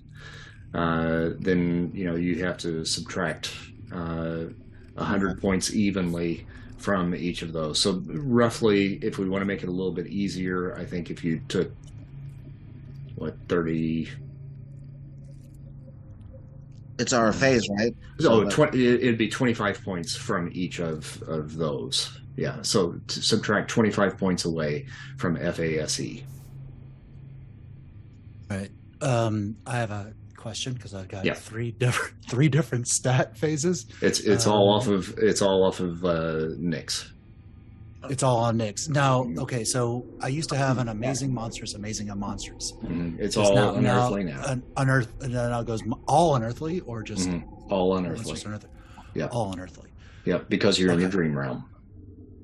uh, 0.75 1.31
then 1.41 1.91
you 1.93 2.05
know 2.05 2.15
you 2.15 2.45
have 2.45 2.57
to 2.59 2.85
subtract 2.85 3.53
uh, 3.93 4.45
a 4.97 5.05
hundred 5.05 5.41
points 5.41 5.75
evenly 5.75 6.47
from 6.79 7.13
each 7.15 7.43
of 7.43 7.53
those. 7.53 7.81
So 7.81 8.01
roughly, 8.07 8.95
if 9.03 9.19
we 9.19 9.29
want 9.29 9.43
to 9.43 9.47
make 9.47 9.65
it 9.65 9.69
a 9.69 9.73
little 9.73 9.93
bit 9.93 10.07
easier, 10.07 10.77
I 10.77 10.85
think 10.85 11.11
if 11.11 11.25
you 11.25 11.41
took 11.49 11.73
what 13.17 13.35
thirty, 13.49 14.09
It's 17.01 17.13
our 17.13 17.33
phase, 17.33 17.69
right? 17.79 17.93
oh, 18.25 18.49
20, 18.49 18.79
it- 18.87 19.01
it'd 19.03 19.19
be 19.19 19.29
twenty-five 19.29 19.83
points 19.83 20.15
from 20.15 20.49
each 20.53 20.79
of 20.79 21.21
of 21.27 21.57
those. 21.57 22.20
Yeah. 22.41 22.63
So 22.63 22.93
to 23.07 23.23
subtract 23.23 23.69
twenty-five 23.71 24.17
points 24.17 24.47
away 24.47 24.87
from 25.19 25.37
FASE. 25.37 26.25
right. 28.51 28.71
Um, 29.03 29.57
I 29.67 29.77
have 29.77 29.91
a 29.91 30.15
question 30.37 30.73
because 30.73 30.95
I've 30.95 31.09
got 31.09 31.25
Yeah. 31.27 31.35
three 31.35 31.71
different 31.73 32.15
three 32.31 32.49
different 32.49 32.89
stat 32.89 33.37
phases. 33.37 33.87
It's 34.01 34.21
it's 34.21 34.47
all 34.47 34.71
Um, 34.73 34.77
off 34.81 34.89
of 34.89 35.19
it's 35.19 35.43
all 35.43 35.65
off 35.65 35.81
of 35.81 36.03
uh, 36.05 36.57
Nyx. 36.59 37.11
It's 38.09 38.23
all 38.23 38.39
on 38.39 38.57
Nyx 38.57 38.89
Now, 38.89 39.31
okay, 39.43 39.63
so 39.63 40.07
I 40.23 40.29
used 40.29 40.49
to 40.49 40.57
have 40.57 40.79
an 40.79 40.89
amazing 40.89 41.35
monstrous, 41.35 41.75
amazing 41.75 42.09
and 42.09 42.19
monstrous. 42.19 42.73
Mhm. 42.83 43.19
It's 43.21 43.35
Just 43.35 43.51
all 43.51 43.55
now- 43.55 43.75
unearthly 43.75 44.25
now. 44.25 44.43
An, 44.47 44.63
unearth, 44.79 45.13
and 45.23 45.35
then 45.35 45.51
now 45.51 45.61
it 45.61 45.67
goes 45.67 45.83
all 46.09 46.35
unearthly 46.37 46.81
or 46.81 47.03
just 47.03 47.29
Mhm. 47.29 47.45
All 47.71 47.95
unearthly. 47.99 48.41
unearthly? 48.43 48.71
Yeah. 49.15 49.27
All 49.27 49.53
unearthly. 49.53 49.91
Yeah, 50.25 50.39
because 50.49 50.79
you're 50.79 50.93
in 50.93 51.01
the 51.01 51.11
dream 51.11 51.37
realm. 51.37 51.65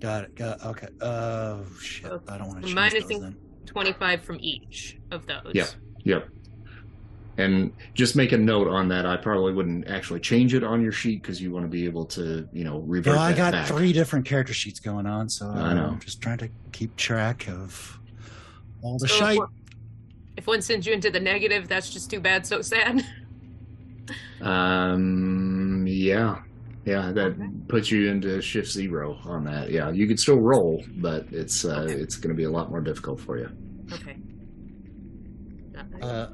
Got 0.00 0.24
it. 0.24 0.34
Got 0.34 0.60
it. 0.60 0.66
Okay. 0.66 0.88
Oh 1.00 1.64
shit! 1.80 2.06
So 2.06 2.22
I 2.28 2.38
don't 2.38 2.48
want 2.48 2.62
to 2.62 2.74
change 2.74 2.78
minusing- 2.94 3.20
those 3.20 3.32
25 3.66 4.22
from 4.22 4.38
each 4.40 4.98
of 5.10 5.26
those. 5.26 5.52
Yep. 5.54 5.68
Yep. 6.04 6.28
And 7.38 7.72
just 7.94 8.16
make 8.16 8.32
a 8.32 8.38
note 8.38 8.66
on 8.68 8.88
that. 8.88 9.04
I 9.04 9.16
probably 9.18 9.52
wouldn't 9.52 9.88
actually 9.88 10.20
change 10.20 10.54
it 10.54 10.64
on 10.64 10.80
your 10.82 10.92
sheet 10.92 11.20
because 11.20 11.40
you 11.42 11.50
want 11.50 11.64
to 11.64 11.68
be 11.68 11.84
able 11.84 12.06
to, 12.06 12.48
you 12.52 12.64
know, 12.64 12.78
revert 12.78 13.14
No, 13.16 13.20
I 13.20 13.32
got 13.34 13.52
back. 13.52 13.66
three 13.68 13.92
different 13.92 14.24
character 14.24 14.54
sheets 14.54 14.80
going 14.80 15.04
on, 15.06 15.28
so 15.28 15.48
I 15.50 15.74
know. 15.74 15.86
I'm 15.88 16.00
just 16.00 16.22
trying 16.22 16.38
to 16.38 16.48
keep 16.72 16.96
track 16.96 17.46
of 17.48 17.98
all 18.80 18.96
the 18.98 19.06
So 19.08 19.14
if 19.14 19.18
shite. 19.20 19.38
one- 19.38 19.48
If 20.38 20.46
one 20.46 20.62
sends 20.62 20.86
you 20.86 20.92
into 20.94 21.10
the 21.10 21.20
negative, 21.20 21.66
that's 21.68 21.90
just 21.90 22.10
too 22.10 22.20
bad, 22.20 22.46
so 22.46 22.62
sad. 22.62 23.02
Um, 24.40 25.84
yeah, 25.88 26.42
yeah, 26.86 27.10
that 27.12 27.68
puts 27.68 27.90
you 27.90 28.08
into 28.08 28.40
shift 28.40 28.70
zero 28.70 29.18
on 29.24 29.44
that. 29.44 29.70
Yeah, 29.70 29.90
you 29.90 30.06
could 30.06 30.20
still 30.20 30.38
roll, 30.40 30.82
but 30.96 31.26
it's 31.32 31.64
uh, 31.64 31.86
it's 31.88 32.16
going 32.16 32.30
to 32.34 32.36
be 32.36 32.44
a 32.44 32.50
lot 32.50 32.70
more 32.70 32.80
difficult 32.80 33.20
for 33.20 33.36
you. 33.38 33.50
Okay. 33.92 34.16
Uh, 36.00 36.28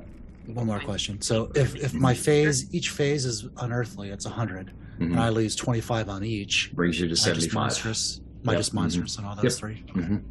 one 0.46 0.66
more 0.66 0.80
question. 0.80 1.20
So 1.20 1.50
if 1.54 1.74
if 1.76 1.94
my 1.94 2.14
phase, 2.14 2.72
each 2.74 2.90
phase 2.90 3.24
is 3.24 3.48
unearthly, 3.58 4.10
it's 4.10 4.24
hundred, 4.26 4.72
Mhm. 4.98 5.12
and 5.12 5.20
I 5.20 5.30
lose 5.30 5.56
twenty 5.56 5.80
five 5.80 6.08
on 6.08 6.22
each. 6.24 6.72
Brings 6.74 7.00
you 7.00 7.06
to 7.06 7.10
am 7.10 7.12
I 7.12 7.14
just 7.14 7.24
seventy-five. 7.24 7.54
monstrous? 7.54 8.20
Am 8.42 8.48
I 8.48 8.52
Yep. 8.52 8.60
just 8.60 8.74
monstrous 8.74 9.18
on 9.18 9.24
all 9.24 9.34
those 9.36 9.44
Yep. 9.44 9.52
three? 9.52 9.84
Mhm. 9.94 10.22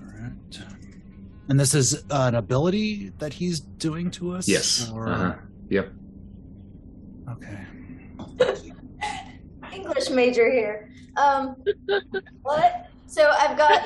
All 0.00 0.06
right. 0.22 0.32
And 1.48 1.58
this 1.58 1.74
is 1.74 2.04
an 2.10 2.36
ability 2.36 3.12
that 3.18 3.32
he's 3.34 3.58
doing 3.60 4.10
to 4.12 4.32
us. 4.32 4.46
Yes. 4.48 4.88
Or... 4.92 5.08
Uh-huh. 5.08 5.34
Yep. 5.68 5.92
Okay. 7.32 7.58
English 10.00 10.14
major 10.14 10.50
here. 10.50 10.90
Um, 11.16 11.56
what? 12.42 12.88
So 13.06 13.30
I've 13.38 13.58
got 13.58 13.82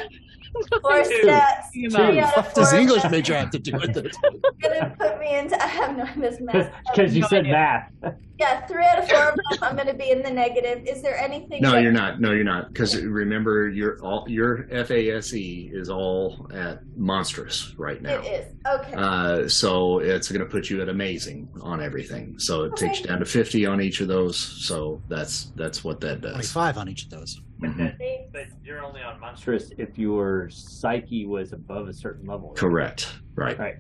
four 0.81 1.03
stats. 1.03 1.73
Two. 1.73 1.91
Three 1.91 2.21
out 2.21 2.37
of 2.39 2.45
What 2.47 2.55
does 2.55 2.71
four 2.71 2.79
English 2.81 3.03
that- 3.03 3.11
major 3.11 3.35
have 3.35 3.51
to 3.51 3.59
do 3.59 3.73
with 3.73 3.97
it? 3.97 4.17
Gonna 4.63 4.95
put 4.99 5.19
me 5.21 5.37
into. 5.39 5.63
I 5.63 5.67
have 5.67 5.97
no 5.97 6.07
this 6.17 6.41
math. 6.41 6.73
Because 6.93 7.15
you 7.17 7.23
said 7.25 7.45
math. 7.45 7.91
Yeah, 8.39 8.67
three 8.67 8.85
out 8.85 8.99
of 8.99 9.09
four 9.09 9.29
of 9.31 9.37
them. 9.37 9.45
I'm 9.63 9.77
gonna 9.77 9.95
be 9.95 10.11
in 10.11 10.23
the 10.23 10.31
negative. 10.31 10.87
Is 10.87 11.03
there 11.03 11.17
anything? 11.17 11.63
No, 11.63 11.73
that- 11.73 11.83
you're 11.83 11.93
not. 11.93 12.21
No, 12.21 12.33
you're 12.33 12.45
not. 12.45 12.69
Because 12.73 13.01
remember, 13.01 13.69
your 13.69 13.99
all 14.03 14.25
your 14.29 14.65
FASE 14.71 15.71
is 15.73 15.89
all 15.89 16.49
at 16.53 16.81
monstrous 16.97 17.75
right 17.77 18.01
now. 18.03 18.21
It 18.21 18.25
is 18.27 18.55
okay. 18.67 18.95
Uh, 18.97 19.49
so 19.49 19.99
it's 20.01 20.29
going 20.31 20.41
to 20.41 20.47
put 20.51 20.69
you 20.71 20.83
at 20.83 20.89
amazing 20.89 21.49
on 21.61 21.81
everything. 21.83 22.39
So 22.39 22.65
it 22.65 22.77
takes 22.77 23.01
you 23.01 23.07
down 23.07 23.21
to 23.21 23.25
fifty 23.25 23.67
on 23.67 23.81
each 23.81 24.01
of 24.01 24.09
those. 24.09 24.37
So 24.39 25.01
that's 25.09 25.53
that's 25.57 25.85
what 25.85 26.01
that 26.01 26.21
does. 26.21 26.51
five 26.51 26.77
on 26.77 26.89
each 26.89 27.05
of 27.05 27.11
those. 27.11 27.41
Mhm. 27.61 27.97
But 28.35 28.49
you're 28.65 28.85
only 28.85 29.01
on 29.01 29.19
monstrous 29.21 29.71
if 29.79 29.97
your 29.97 30.51
psyche 30.51 31.25
was 31.25 31.53
above 31.53 31.87
a 31.89 31.93
certain 31.95 32.27
level. 32.27 32.49
right? 32.49 32.57
Correct. 32.59 33.09
Right. 33.37 33.57
Right. 33.59 33.77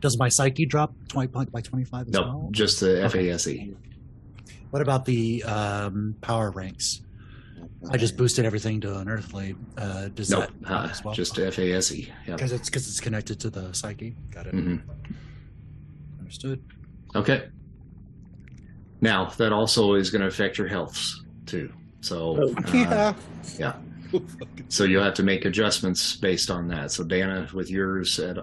Does 0.00 0.18
my 0.18 0.28
psyche 0.28 0.66
drop 0.66 0.94
twenty 1.08 1.28
point 1.28 1.50
by 1.50 1.62
twenty 1.62 1.84
five 1.86 2.06
as 2.08 2.12
No, 2.12 2.22
well? 2.22 2.48
just 2.52 2.78
the 2.80 3.04
Okay. 3.06 3.30
FASE. 3.30 3.74
What 4.70 4.82
about 4.82 5.06
the 5.06 5.42
um, 5.44 6.14
power 6.20 6.50
ranks? 6.50 7.00
I 7.90 7.96
just 7.96 8.16
boosted 8.18 8.44
everything 8.44 8.80
to 8.82 8.98
unearthly. 8.98 9.54
Uh, 9.78 10.08
does 10.08 10.28
Nope. 10.30 10.50
that 10.60 10.70
Uh, 10.70 10.88
as 10.90 11.02
well? 11.02 11.14
just 11.14 11.36
FASE. 11.36 12.08
Yep. 12.26 12.36
because 12.36 12.52
it's 12.52 12.68
because 12.68 12.86
it's 12.86 13.00
connected 13.00 13.40
to 13.40 13.50
the 13.50 13.72
psyche. 13.72 14.14
Got 14.30 14.48
it. 14.48 14.54
Mhm. 14.54 14.82
Understood. 16.18 16.62
Okay. 17.14 17.48
Now 19.00 19.26
that 19.38 19.52
also 19.52 19.94
is 19.94 20.10
going 20.10 20.20
to 20.22 20.28
affect 20.28 20.58
your 20.58 20.66
healths 20.68 21.24
too. 21.46 21.72
So 22.00 22.54
Oh, 22.56 22.84
uh, 22.84 23.14
yeah. 23.58 23.74
So 24.70 24.84
you'll 24.84 25.04
have 25.04 25.14
to 25.14 25.22
make 25.22 25.44
adjustments 25.44 26.16
based 26.16 26.50
on 26.50 26.68
that. 26.68 26.90
So 26.92 27.04
Dana, 27.04 27.46
with 27.52 27.70
yours 27.70 28.18
at 28.18 28.38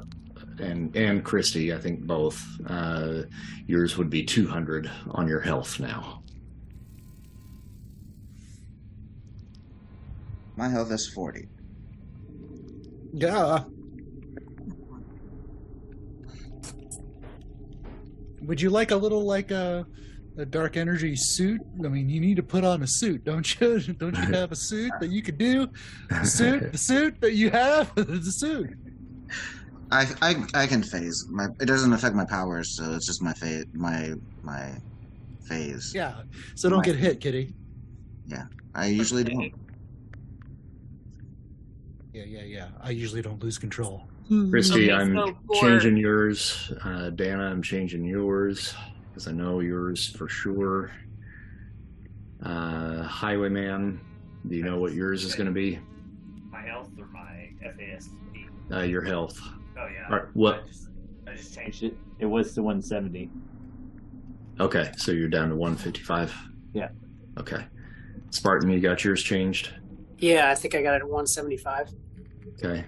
and 0.59 0.95
and 0.95 1.23
Christy, 1.23 1.73
I 1.73 1.79
think 1.79 2.01
both, 2.01 2.43
uh, 2.67 3.23
yours 3.65 3.97
would 3.97 4.09
be 4.09 4.23
200 4.23 4.89
on 5.11 5.27
your 5.27 5.39
health 5.39 5.79
now. 5.79 6.23
My 10.55 10.69
health 10.69 10.91
is 10.91 11.07
40. 11.09 11.47
Yeah. 13.13 13.63
Would 18.43 18.61
you 18.61 18.69
like 18.69 18.91
a 18.91 18.95
little 18.95 19.25
like 19.25 19.51
a 19.51 19.85
a 20.37 20.45
dark 20.45 20.77
energy 20.77 21.15
suit? 21.15 21.61
I 21.83 21.87
mean, 21.87 22.09
you 22.09 22.19
need 22.19 22.35
to 22.37 22.43
put 22.43 22.63
on 22.63 22.83
a 22.83 22.87
suit, 22.87 23.23
don't 23.23 23.59
you? 23.59 23.79
Don't 23.93 24.15
you 24.15 24.33
have 24.33 24.51
a 24.51 24.55
suit 24.55 24.91
that 24.99 25.09
you 25.09 25.21
could 25.21 25.37
do? 25.37 25.69
The 26.09 26.25
suit, 26.25 26.71
the 26.71 26.77
suit 26.77 27.21
that 27.21 27.33
you 27.33 27.49
have, 27.51 27.93
the 27.95 28.21
suit. 28.21 28.73
I, 29.91 30.07
I 30.21 30.35
I 30.63 30.67
can 30.67 30.81
phase. 30.83 31.25
My 31.29 31.47
it 31.61 31.65
doesn't 31.65 31.93
affect 31.93 32.15
my 32.15 32.25
powers, 32.25 32.75
so 32.75 32.93
it's 32.93 33.05
just 33.05 33.21
my 33.21 33.33
phase. 33.33 33.65
My 33.73 34.13
my 34.41 34.71
phase. 35.47 35.91
Yeah. 35.95 36.15
So 36.55 36.69
don't 36.69 36.83
get 36.83 36.95
hit, 36.95 37.21
kitty. 37.21 37.53
Yeah, 38.27 38.45
I 38.73 38.87
usually 38.87 39.23
don't. 39.23 39.53
Yeah, 42.13 42.23
yeah, 42.23 42.41
yeah. 42.43 42.67
I 42.81 42.89
usually 42.91 43.21
don't 43.21 43.41
lose 43.43 43.57
control. 43.57 44.07
Christy, 44.49 44.91
Okay, 44.91 44.93
I'm 44.93 45.15
so 45.15 45.37
for- 45.47 45.55
changing 45.61 45.97
yours. 45.97 46.73
Uh, 46.83 47.11
Dana, 47.11 47.43
I'm 47.43 47.61
changing 47.61 48.03
yours 48.05 48.73
because 49.15 49.29
I 49.29 49.31
know 49.31 49.61
yours 49.61 50.09
for 50.09 50.27
sure. 50.27 50.91
Uh, 52.43 53.01
Highwayman, 53.03 54.01
do 54.49 54.55
you 54.57 54.63
know 54.63 54.77
what 54.77 54.91
yours 54.91 55.23
is 55.23 55.35
going 55.35 55.47
to 55.47 55.53
be? 55.53 55.79
My 56.51 56.61
health 56.61 56.89
or 56.99 57.05
my 57.05 57.49
FAS? 57.61 58.09
Uh, 58.69 58.81
your 58.81 59.01
health. 59.01 59.39
Oh 59.79 59.87
yeah. 59.87 60.07
All 60.09 60.17
right, 60.17 60.25
what? 60.33 60.63
I 60.63 60.67
just, 60.67 60.89
I 61.27 61.33
just 61.33 61.55
changed 61.55 61.83
it. 61.83 61.97
It 62.19 62.25
was 62.25 62.53
to 62.55 62.61
170. 62.61 63.29
Okay, 64.59 64.91
so 64.97 65.13
you're 65.13 65.29
down 65.29 65.47
to 65.47 65.55
155. 65.55 66.35
Yeah. 66.73 66.89
Okay. 67.37 67.65
Spartan, 68.31 68.69
you 68.69 68.81
got 68.81 69.01
yours 69.05 69.23
changed. 69.23 69.69
Yeah, 70.17 70.49
I 70.51 70.55
think 70.55 70.75
I 70.75 70.81
got 70.81 70.95
it 70.95 71.03
at 71.03 71.03
175. 71.03 71.93
Okay. 72.53 72.83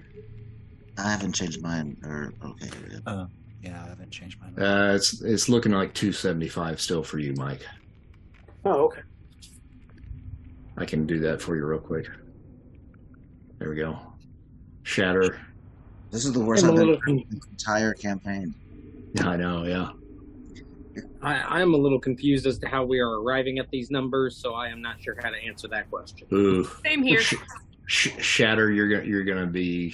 I 0.97 1.11
haven't 1.11 1.33
changed 1.33 1.61
mine. 1.61 1.97
Or 2.03 2.33
okay. 2.43 2.69
Uh, 3.05 3.27
yeah, 3.67 3.83
I 3.83 3.89
haven't 3.89 4.11
changed 4.11 4.39
mine. 4.41 4.53
Uh, 4.57 4.93
it's 4.95 5.21
it's 5.21 5.49
looking 5.49 5.71
like 5.71 5.93
275 5.93 6.79
still 6.81 7.03
for 7.03 7.19
you, 7.19 7.33
Mike. 7.33 7.65
Oh, 8.65 8.85
okay. 8.85 9.01
I 10.77 10.85
can 10.85 11.05
do 11.05 11.19
that 11.19 11.41
for 11.41 11.55
you 11.55 11.65
real 11.65 11.79
quick. 11.79 12.07
There 13.59 13.69
we 13.69 13.75
go. 13.75 13.97
Shatter. 14.83 15.39
This 16.11 16.25
is 16.25 16.33
the 16.33 16.39
worst 16.39 16.63
I'm 16.63 16.71
I've 16.71 16.75
been 16.77 16.87
little 16.87 17.01
the 17.05 17.25
entire 17.49 17.93
campaign. 17.93 18.53
Yeah, 19.13 19.29
I 19.29 19.35
know, 19.35 19.65
yeah. 19.65 19.89
I, 21.21 21.61
I'm 21.61 21.73
a 21.73 21.77
little 21.77 21.99
confused 21.99 22.45
as 22.45 22.57
to 22.59 22.67
how 22.67 22.85
we 22.85 22.99
are 22.99 23.21
arriving 23.21 23.59
at 23.59 23.69
these 23.71 23.91
numbers, 23.91 24.37
so 24.37 24.53
I 24.53 24.69
am 24.69 24.81
not 24.81 25.01
sure 25.01 25.17
how 25.21 25.29
to 25.29 25.37
answer 25.37 25.67
that 25.69 25.89
question. 25.89 26.27
Ooh. 26.31 26.63
Same 26.85 27.03
here. 27.03 27.19
Sh- 27.19 27.35
sh- 27.87 28.19
shatter, 28.19 28.71
you're 28.71 28.89
gonna 28.89 29.03
you're 29.03 29.23
gonna 29.23 29.47
be 29.47 29.93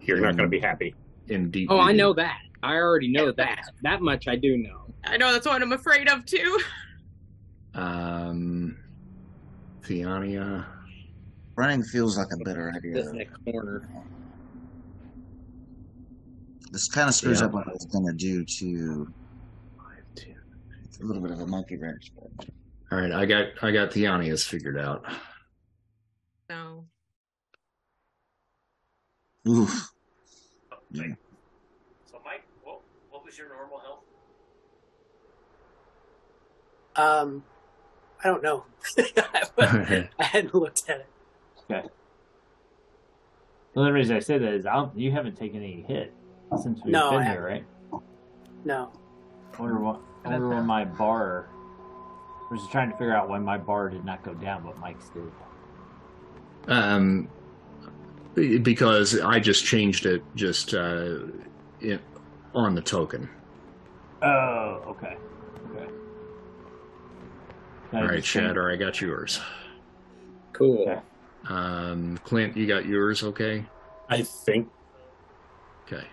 You're 0.00 0.20
not 0.20 0.36
going 0.36 0.48
to 0.48 0.48
be 0.48 0.60
happy. 0.60 0.94
in 1.28 1.50
deep. 1.50 1.70
Oh, 1.70 1.80
I 1.80 1.92
know 1.92 2.12
that. 2.14 2.38
I 2.62 2.74
already 2.74 3.10
know 3.10 3.32
that. 3.32 3.62
That 3.82 4.02
much 4.02 4.26
I 4.28 4.36
do 4.36 4.56
know. 4.56 4.86
I 5.04 5.16
know 5.16 5.32
that's 5.32 5.46
what 5.46 5.62
I'm 5.62 5.72
afraid 5.72 6.08
of 6.08 6.24
too. 6.26 6.58
Um, 7.74 8.76
Theania. 9.86 10.66
Running 11.56 11.82
feels 11.82 12.16
like 12.18 12.28
a 12.32 12.36
better 12.44 12.72
idea. 12.74 12.94
This 12.94 13.12
next 13.12 13.36
corner. 13.44 13.88
This 16.70 16.88
kind 16.88 17.08
of 17.08 17.14
screws 17.14 17.40
Yeah. 17.40 17.46
up 17.46 17.52
what 17.52 17.66
I 17.68 17.72
was 17.72 17.86
gonna 17.86 18.12
do 18.14 18.44
too. 18.44 19.06
It's 20.84 21.00
a 21.00 21.04
little 21.04 21.22
bit 21.22 21.30
of 21.30 21.40
a 21.40 21.46
monkey 21.46 21.76
wrench, 21.76 22.12
but 22.16 22.46
All 22.90 22.98
right, 23.00 23.12
I 23.12 23.24
got 23.26 23.46
I 23.62 23.70
got 23.70 23.90
Theania's 23.90 24.44
figured 24.44 24.78
out. 24.78 25.04
No. 26.50 26.86
oof. 29.46 29.90
Wait. 30.92 31.14
So, 32.06 32.18
Mike, 32.24 32.42
what, 32.62 32.80
what 33.10 33.24
was 33.24 33.36
your 33.38 33.48
normal 33.50 33.78
health? 33.78 34.00
Um, 36.98 37.44
I 38.22 38.28
don't 38.28 38.42
know. 38.42 38.64
I 39.58 40.08
hadn't 40.18 40.54
looked 40.54 40.90
at 40.90 41.00
it. 41.00 41.06
Okay. 41.70 41.88
The 43.74 43.80
only 43.80 43.92
reason 43.92 44.16
I 44.16 44.20
say 44.20 44.38
that 44.38 44.52
is 44.52 44.66
I 44.66 44.74
don't, 44.74 44.98
you 44.98 45.12
haven't 45.12 45.36
taken 45.36 45.62
any 45.62 45.82
hit 45.86 46.12
since 46.60 46.80
we've 46.82 46.92
No, 46.92 47.10
been 47.10 47.20
I 47.20 47.30
here, 47.30 47.46
right? 47.46 47.64
No. 48.64 48.90
I 49.56 49.62
wonder 49.62 49.78
what. 49.78 50.00
I 50.24 50.30
wonder 50.30 50.48
when 50.48 50.66
my 50.66 50.84
bar. 50.84 51.48
I 52.50 52.52
was 52.54 52.60
just 52.60 52.72
trying 52.72 52.90
to 52.90 52.96
figure 52.96 53.14
out 53.14 53.28
why 53.28 53.38
my 53.38 53.58
bar 53.58 53.88
did 53.88 54.04
not 54.04 54.24
go 54.24 54.34
down, 54.34 54.64
but 54.64 54.78
Mike's 54.78 55.10
did. 55.10 55.30
Um, 56.66 57.28
because 58.34 59.20
I 59.20 59.38
just 59.38 59.64
changed 59.64 60.06
it 60.06 60.22
just 60.34 60.74
uh, 60.74 61.18
in, 61.80 62.00
on 62.54 62.74
the 62.74 62.80
token. 62.82 63.28
Oh, 64.22 64.82
okay. 64.88 65.06
Okay. 65.06 65.16
All 67.92 68.02
right, 68.04 68.24
Shatter, 68.24 68.70
I 68.70 68.76
got 68.76 69.00
yours. 69.00 69.40
Cool. 70.52 71.02
Um, 71.48 72.18
Clint, 72.24 72.56
you 72.56 72.66
got 72.66 72.84
yours, 72.84 73.22
okay? 73.22 73.64
I 74.08 74.22
think. 74.22 74.68
Okay. 75.86 76.06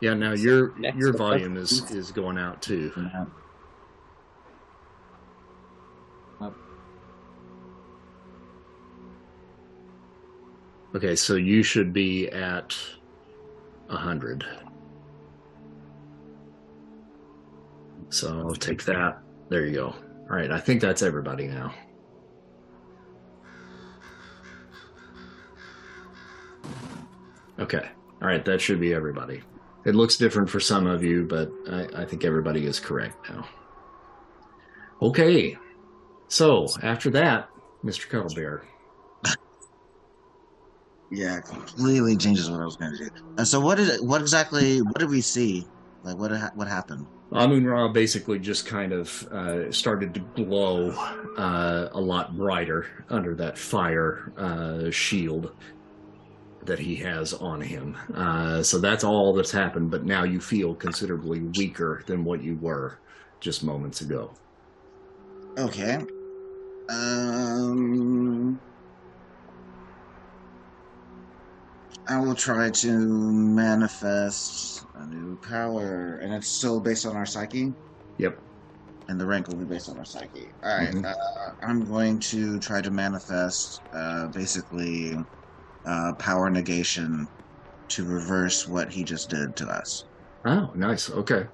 Yeah, 0.00 0.14
now 0.14 0.32
your 0.32 0.78
your 0.96 1.12
volume 1.12 1.56
is 1.56 1.90
is 1.90 2.10
going 2.10 2.38
out 2.38 2.62
too. 2.62 2.92
Okay, 10.94 11.14
so 11.16 11.36
you 11.36 11.62
should 11.62 11.92
be 11.92 12.28
at 12.28 12.76
a 13.88 13.96
hundred. 13.96 14.44
So 18.08 18.38
I'll 18.38 18.54
take 18.54 18.84
that. 18.84 19.18
There 19.48 19.64
you 19.64 19.74
go. 19.74 19.86
All 20.30 20.36
right, 20.36 20.50
I 20.50 20.60
think 20.60 20.80
that's 20.80 21.02
everybody 21.02 21.46
now. 21.46 21.74
Okay. 27.58 27.88
All 28.20 28.28
right, 28.28 28.44
that 28.44 28.60
should 28.60 28.80
be 28.80 28.94
everybody. 28.94 29.42
It 29.84 29.94
looks 29.94 30.16
different 30.16 30.50
for 30.50 30.60
some 30.60 30.86
of 30.86 31.02
you, 31.02 31.24
but 31.24 31.50
I, 31.70 32.02
I 32.02 32.04
think 32.04 32.24
everybody 32.24 32.66
is 32.66 32.78
correct 32.78 33.30
now. 33.30 33.48
Okay. 35.00 35.56
So 36.28 36.68
after 36.82 37.10
that, 37.10 37.48
Mr. 37.84 38.08
Cuddlebear. 38.08 38.62
Yeah, 41.10 41.40
completely 41.40 42.16
changes 42.16 42.50
what 42.50 42.60
I 42.60 42.64
was 42.64 42.76
going 42.76 42.92
to 42.92 42.98
do. 42.98 43.10
Uh, 43.38 43.44
so 43.44 43.60
what 43.60 43.76
did 43.76 44.00
what 44.02 44.20
exactly? 44.20 44.82
What 44.82 44.98
did 44.98 45.08
we 45.08 45.22
see? 45.22 45.66
Like 46.02 46.18
what 46.18 46.30
what 46.54 46.68
happened? 46.68 47.06
Amun 47.32 47.66
Ra 47.66 47.88
basically 47.88 48.38
just 48.38 48.66
kind 48.66 48.92
of 48.92 49.22
uh, 49.30 49.70
started 49.70 50.14
to 50.14 50.20
glow 50.34 50.90
uh, 51.36 51.88
a 51.92 52.00
lot 52.00 52.36
brighter 52.36 53.04
under 53.10 53.34
that 53.34 53.58
fire 53.58 54.32
uh, 54.36 54.90
shield 54.90 55.52
that 56.64 56.78
he 56.78 56.96
has 56.96 57.34
on 57.34 57.60
him. 57.60 57.96
Uh, 58.14 58.62
so 58.62 58.78
that's 58.78 59.04
all 59.04 59.34
that's 59.34 59.50
happened, 59.50 59.90
but 59.90 60.04
now 60.04 60.24
you 60.24 60.40
feel 60.40 60.74
considerably 60.74 61.40
weaker 61.40 62.02
than 62.06 62.24
what 62.24 62.42
you 62.42 62.56
were 62.56 62.98
just 63.40 63.62
moments 63.62 64.00
ago. 64.00 64.30
Okay. 65.58 65.98
Um. 66.88 68.58
I 72.08 72.18
will 72.18 72.34
try 72.34 72.70
to 72.70 72.88
manifest 72.90 74.86
a 74.94 75.06
new 75.06 75.36
power, 75.36 76.18
and 76.22 76.32
it's 76.32 76.48
still 76.48 76.80
based 76.80 77.04
on 77.04 77.16
our 77.16 77.26
psyche. 77.26 77.72
Yep. 78.16 78.38
And 79.08 79.20
the 79.20 79.26
rank 79.26 79.48
will 79.48 79.56
be 79.56 79.64
based 79.66 79.88
on 79.90 79.98
our 79.98 80.04
psyche. 80.06 80.48
All 80.62 80.76
right, 80.78 80.90
Mhm. 80.94 81.04
uh, 81.04 81.50
I'm 81.62 81.84
going 81.84 82.18
to 82.20 82.58
try 82.60 82.80
to 82.80 82.90
manifest 82.90 83.82
uh, 83.92 84.28
basically 84.28 85.18
uh, 85.84 86.12
power 86.14 86.50
negation 86.50 87.28
to 87.88 88.04
reverse 88.04 88.66
what 88.66 88.90
he 88.90 89.04
just 89.04 89.30
did 89.30 89.56
to 89.56 89.66
us. 89.68 90.04
Oh, 90.44 90.70
nice. 90.74 91.10
Okay. 91.10 91.46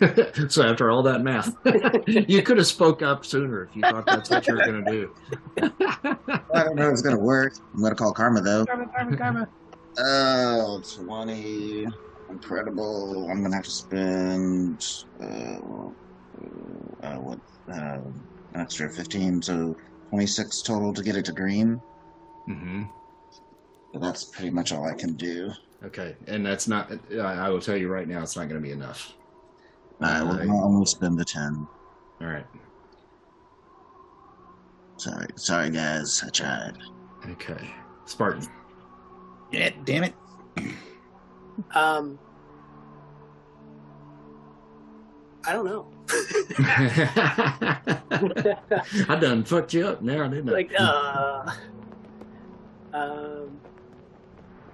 so 0.48 0.62
after 0.62 0.90
all 0.90 1.02
that 1.02 1.22
math, 1.22 1.54
you 2.06 2.42
could 2.42 2.56
have 2.56 2.66
spoke 2.66 3.02
up 3.02 3.24
sooner 3.24 3.64
if 3.64 3.76
you 3.76 3.82
thought 3.82 4.06
that's 4.06 4.30
what 4.30 4.46
you 4.46 4.54
were 4.54 4.64
going 4.64 4.84
to 4.84 4.90
do. 4.90 5.14
I 6.54 6.64
don't 6.64 6.76
know 6.76 6.86
if 6.86 6.92
it's 6.92 7.02
gonna 7.02 7.18
work. 7.18 7.52
I'm 7.74 7.82
gonna 7.82 7.94
call 7.94 8.12
Karma 8.12 8.40
though. 8.40 8.64
Karma, 8.66 8.86
karma, 8.96 9.16
karma. 9.16 9.48
Oh, 9.98 10.82
20. 10.96 11.86
Incredible. 12.28 13.28
I'm 13.30 13.42
gonna 13.42 13.56
have 13.56 13.64
to 13.64 13.70
spend 13.70 15.04
uh, 15.20 15.58
uh 17.02 17.16
what 17.16 17.38
uh, 17.72 18.00
an 18.54 18.60
extra 18.60 18.90
15, 18.90 19.42
so 19.42 19.76
26 20.10 20.62
total 20.62 20.92
to 20.92 21.02
get 21.02 21.16
it 21.16 21.24
to 21.26 21.32
green. 21.32 21.80
Mm-hmm. 22.48 22.82
But 23.92 24.02
that's 24.02 24.24
pretty 24.24 24.50
much 24.50 24.72
all 24.72 24.84
I 24.84 24.94
can 24.94 25.14
do. 25.14 25.52
Okay, 25.84 26.16
and 26.26 26.44
that's 26.44 26.66
not. 26.68 26.90
I 27.20 27.48
will 27.48 27.60
tell 27.60 27.76
you 27.76 27.88
right 27.88 28.08
now, 28.08 28.22
it's 28.22 28.36
not 28.36 28.48
going 28.48 28.60
to 28.60 28.66
be 28.66 28.72
enough. 28.72 29.14
I 30.00 30.22
will 30.22 30.64
only 30.64 30.86
spend 30.86 31.18
the 31.18 31.24
10. 31.24 31.66
All 32.20 32.26
right. 32.26 32.46
Sorry, 34.98 35.26
sorry 35.36 35.70
guys, 35.70 36.22
I 36.24 36.30
tried. 36.30 36.78
Okay, 37.30 37.70
Spartan. 38.06 38.48
Yeah, 39.50 39.70
damn 39.84 40.04
it. 40.04 40.14
Um, 41.74 42.18
I 45.46 45.52
don't 45.52 45.64
know. 45.64 45.86
I 49.08 49.16
done 49.20 49.44
fucked 49.44 49.74
you 49.74 49.86
up 49.86 50.02
now, 50.02 50.26
didn't 50.28 50.48
I? 50.48 50.52
like, 50.52 50.72
uh, 50.78 51.52
um, 52.92 53.60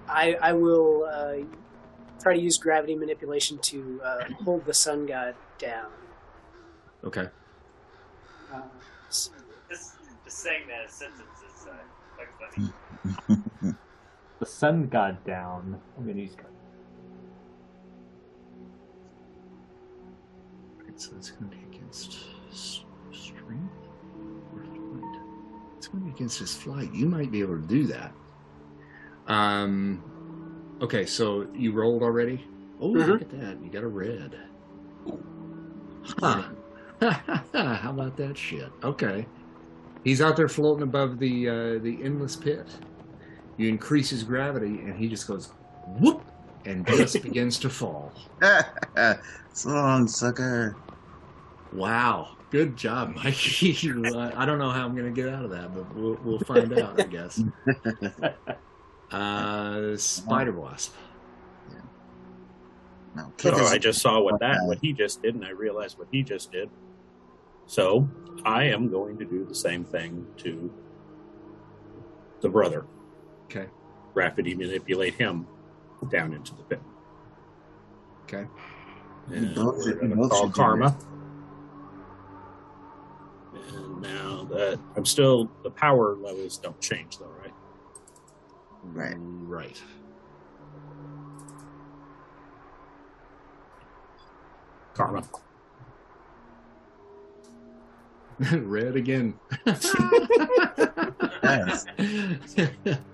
I 0.07 0.33
I 0.41 0.53
will 0.53 1.05
uh, 1.11 1.35
try 2.21 2.33
to 2.35 2.39
use 2.41 2.57
gravity 2.57 2.95
manipulation 2.95 3.57
to 3.59 4.01
uh, 4.03 4.23
hold 4.43 4.65
the 4.65 4.73
sun 4.73 5.05
god 5.05 5.35
down. 5.59 5.87
okay. 7.03 7.27
Uh, 8.53 8.61
s- 9.09 9.29
Just, 9.69 9.93
just 10.23 10.37
saying 10.39 10.67
that 10.67 10.91
sentence 10.91 11.21
is 11.45 11.67
uh, 11.67 11.73
quite 12.15 12.29
funny. 12.39 13.73
The 14.43 14.49
sun 14.49 14.89
god 14.89 15.23
down. 15.23 15.79
I'm 15.97 16.05
gonna 16.05 16.19
use. 16.19 16.35
Alright, 20.81 20.99
so 20.99 21.13
it's 21.15 21.31
going 21.31 21.49
to 21.49 21.55
be 21.55 21.63
against 21.73 22.17
strength 22.51 23.87
or 24.53 24.65
flight. 24.65 25.21
It's 25.77 25.87
going 25.87 26.03
to 26.03 26.09
be 26.09 26.13
against 26.13 26.39
his 26.39 26.53
flight. 26.53 26.93
You 26.93 27.05
might 27.05 27.31
be 27.31 27.39
able 27.39 27.55
to 27.55 27.65
do 27.65 27.87
that. 27.87 28.11
Um. 29.27 30.03
Okay, 30.81 31.05
so 31.05 31.47
you 31.55 31.71
rolled 31.71 32.03
already. 32.03 32.45
Oh, 32.81 32.87
look 32.87 33.21
at 33.21 33.29
that! 33.29 33.63
You 33.63 33.69
got 33.71 33.83
a 33.83 33.87
red. 33.87 34.37
Huh. 36.19 36.43
How 36.99 37.91
about 37.91 38.17
that 38.17 38.37
shit? 38.37 38.73
Okay. 38.83 39.25
He's 40.03 40.19
out 40.19 40.35
there 40.35 40.49
floating 40.49 40.83
above 40.83 41.17
the 41.17 41.47
uh, 41.47 41.79
the 41.79 41.97
endless 42.03 42.35
pit. 42.35 42.67
You 43.57 43.69
increase 43.69 44.09
his 44.09 44.23
gravity, 44.23 44.79
and 44.81 44.95
he 44.95 45.07
just 45.07 45.27
goes 45.27 45.51
whoop, 45.99 46.23
and 46.65 46.85
just 46.87 47.21
begins 47.23 47.59
to 47.59 47.69
fall. 47.69 48.11
so 49.53 49.69
long, 49.69 50.07
sucker. 50.07 50.75
Wow, 51.71 52.37
good 52.49 52.75
job, 52.77 53.15
Mikey. 53.15 53.71
You, 53.83 54.03
uh, 54.05 54.31
I 54.35 54.45
don't 54.45 54.59
know 54.59 54.69
how 54.69 54.85
I'm 54.85 54.95
going 54.95 55.13
to 55.13 55.21
get 55.21 55.31
out 55.33 55.43
of 55.45 55.51
that, 55.51 55.73
but 55.73 55.93
we'll 55.95 56.19
we'll 56.23 56.39
find 56.39 56.77
out, 56.79 56.99
I 56.99 57.03
guess. 57.05 57.41
Uh, 59.11 59.95
Spider 59.97 60.53
Wasp. 60.53 60.95
No, 63.15 63.31
Oh, 63.45 63.65
I 63.67 63.77
just 63.77 64.01
saw 64.01 64.19
what 64.19 64.39
that 64.39 64.57
what 64.63 64.79
he 64.81 64.91
just 64.91 65.21
did, 65.21 65.35
and 65.35 65.45
I 65.45 65.51
realized 65.51 65.99
what 65.99 66.07
he 66.11 66.23
just 66.23 66.51
did. 66.51 66.69
So 67.67 68.09
I 68.43 68.63
am 68.63 68.89
going 68.89 69.17
to 69.19 69.25
do 69.25 69.45
the 69.45 69.53
same 69.53 69.83
thing 69.83 70.25
to 70.37 70.73
the 72.41 72.49
brother. 72.49 72.85
Okay. 73.55 73.67
Rapidly 74.15 74.55
manipulate 74.55 75.13
him 75.15 75.45
down 76.09 76.33
into 76.33 76.55
the 76.55 76.63
pit. 76.63 76.81
Okay. 78.23 78.47
You 79.29 79.35
And 79.35 79.55
both- 79.55 79.77
We're 79.77 79.89
you 79.93 80.01
gonna 80.01 80.15
both 80.15 80.31
call 80.31 80.49
karma. 80.49 80.97
And 83.53 84.01
now 84.01 84.43
that 84.45 84.79
I'm 84.95 85.05
still 85.05 85.49
the 85.63 85.69
power 85.69 86.15
levels 86.15 86.57
don't 86.57 86.79
change 86.81 87.19
though, 87.19 87.31
right? 87.41 87.53
Right. 88.83 89.15
Right. 89.17 89.81
Karma. 94.93 95.23
Red 98.51 98.95
again. 98.95 99.35
Yes. 101.43 101.85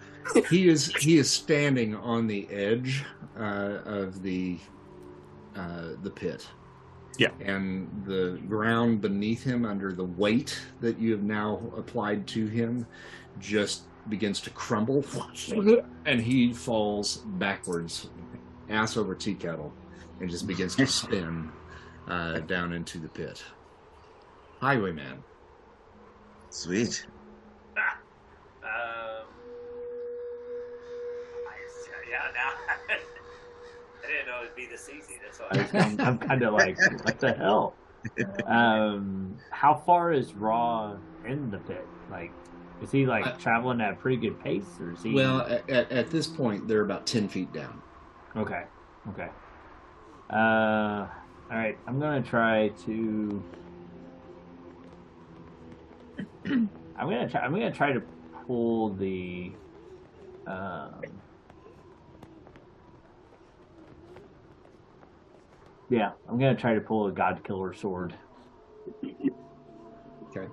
he 0.50 0.68
is 0.68 0.94
he 0.96 1.18
is 1.18 1.30
standing 1.30 1.96
on 1.96 2.28
the 2.28 2.48
edge 2.50 3.04
uh, 3.38 3.80
of 3.86 4.22
the 4.22 4.58
uh, 5.56 5.90
the 6.04 6.10
pit. 6.10 6.48
Yeah. 7.18 7.32
And 7.42 7.90
the 8.06 8.40
ground 8.48 9.02
beneath 9.02 9.44
him, 9.44 9.66
under 9.66 9.92
the 9.92 10.06
weight 10.06 10.58
that 10.80 10.98
you 10.98 11.12
have 11.12 11.24
now 11.24 11.62
applied 11.76 12.26
to 12.28 12.48
him, 12.48 12.88
just 13.40 13.84
begins 14.08 14.40
to 14.42 14.50
crumble, 14.52 15.04
and 16.06 16.22
he 16.22 16.54
falls 16.54 17.18
backwards, 17.18 18.10
ass 18.70 18.96
over 18.96 19.14
tea 19.16 19.36
kettle, 19.36 19.74
and 20.22 20.30
just 20.30 20.48
begins 20.48 20.76
to 20.78 20.88
spin 20.88 21.52
uh, 22.08 22.40
down 22.40 22.72
into 22.72 23.00
the 23.00 23.10
pit. 23.10 23.44
Highwayman. 24.62 25.22
Sweet. 26.50 27.06
Um, 28.64 28.99
I, 32.20 32.26
yeah, 32.26 32.32
now 32.34 32.52
I 34.04 34.08
didn't 34.08 34.28
know 34.28 34.44
it'd 34.44 34.56
be 34.56 34.66
this 34.66 34.90
easy. 34.90 35.20
That's 35.24 35.40
why. 35.40 35.80
I'm, 35.80 36.00
I'm 36.02 36.18
kind 36.18 36.42
of 36.44 36.54
like, 36.54 36.78
what 37.06 37.20
the 37.20 37.34
hell? 37.34 37.76
Um, 38.46 39.38
how 39.52 39.76
far 39.76 40.12
is 40.14 40.34
Ra 40.34 40.96
in 41.26 41.52
the 41.52 41.58
pit? 41.60 41.86
Like, 42.10 42.32
is 42.82 42.92
he 42.92 43.06
like 43.06 43.26
Uh, 43.28 43.32
traveling 43.38 43.82
at 43.82 43.92
a 43.94 43.96
pretty 43.96 44.18
good 44.18 44.40
pace, 44.42 44.78
or 44.80 44.94
is 44.94 45.04
he? 45.04 45.14
Well, 45.14 45.42
at, 45.42 45.70
at, 45.70 45.92
at 45.92 46.10
this 46.10 46.28
point, 46.28 46.68
they're 46.68 46.82
about 46.84 47.06
10 47.06 47.28
feet 47.28 47.52
down. 47.54 47.82
okay, 48.36 48.64
okay. 49.10 49.28
Uh, 50.30 51.08
all 51.52 51.58
right. 51.58 51.78
I'm 51.88 52.00
gonna 52.00 52.22
try 52.22 52.70
to. 52.86 53.44
I'm 56.46 56.70
gonna 56.98 57.30
try. 57.30 57.42
I'm 57.42 57.52
gonna 57.52 57.72
try 57.72 57.92
to 57.92 58.02
pull 58.46 58.94
the. 58.94 59.52
Um, 60.48 61.02
yeah, 65.90 66.12
I'm 66.28 66.38
gonna 66.38 66.56
try 66.56 66.74
to 66.76 66.82
pull 66.82 67.08
a 67.08 67.12
God 67.12 67.44
Killer 67.44 67.74
sword. 67.74 68.14
Okay. 69.04 70.48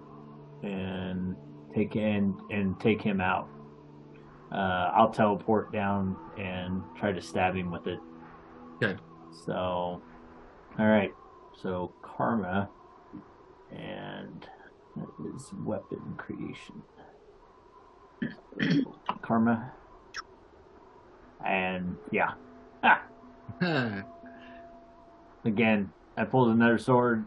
And 0.62 1.36
take 1.74 1.96
in 1.96 2.34
and 2.50 2.78
take 2.80 3.02
him 3.02 3.20
out. 3.20 3.48
Uh, 4.50 4.90
I'll 4.94 5.10
teleport 5.10 5.72
down 5.72 6.16
and 6.38 6.82
try 6.98 7.12
to 7.12 7.20
stab 7.20 7.54
him 7.54 7.70
with 7.70 7.86
it. 7.86 7.98
Okay. 8.82 8.98
So, 9.44 9.52
all 9.52 10.86
right. 10.86 11.12
So 11.60 11.92
karma, 12.02 12.68
and 13.70 14.46
that 14.96 15.08
is 15.34 15.50
weapon 15.64 16.14
creation. 16.16 16.82
karma, 19.22 19.72
and 21.44 21.96
yeah. 22.10 22.32
Ah, 22.82 23.02
again, 25.46 25.90
I 26.16 26.24
pulled 26.24 26.48
another 26.50 26.78
sword. 26.78 27.24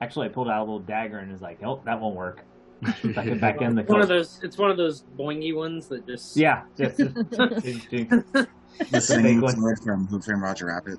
Actually, 0.00 0.26
I 0.26 0.30
pulled 0.30 0.48
out 0.48 0.58
a 0.60 0.64
little 0.64 0.80
dagger 0.80 1.18
and 1.18 1.30
was 1.32 1.40
like, 1.42 1.62
"Oh, 1.62 1.80
that 1.84 2.00
won't 2.00 2.16
work." 2.16 2.44
Back 2.82 3.26
it 3.26 3.40
back 3.40 3.60
in 3.62 3.74
the. 3.74 3.82
One 3.84 4.00
of 4.02 4.08
those. 4.08 4.40
It's 4.42 4.58
one 4.58 4.70
of 4.70 4.76
those 4.76 5.04
boingy 5.18 5.54
ones 5.56 5.86
that 5.88 6.06
just. 6.06 6.36
Yeah, 6.36 6.62
just, 6.76 6.98
just, 6.98 7.30
just- 7.30 7.90
just- 7.90 7.90
The 7.90 8.48
just 8.90 9.10
a 9.10 9.14
big 9.14 9.22
singing 9.24 9.40
one. 9.40 9.56
sword 9.56 9.78
from 9.78 10.06
Who 10.08 10.20
Framed 10.20 10.42
Roger 10.42 10.66
Rabbit. 10.66 10.98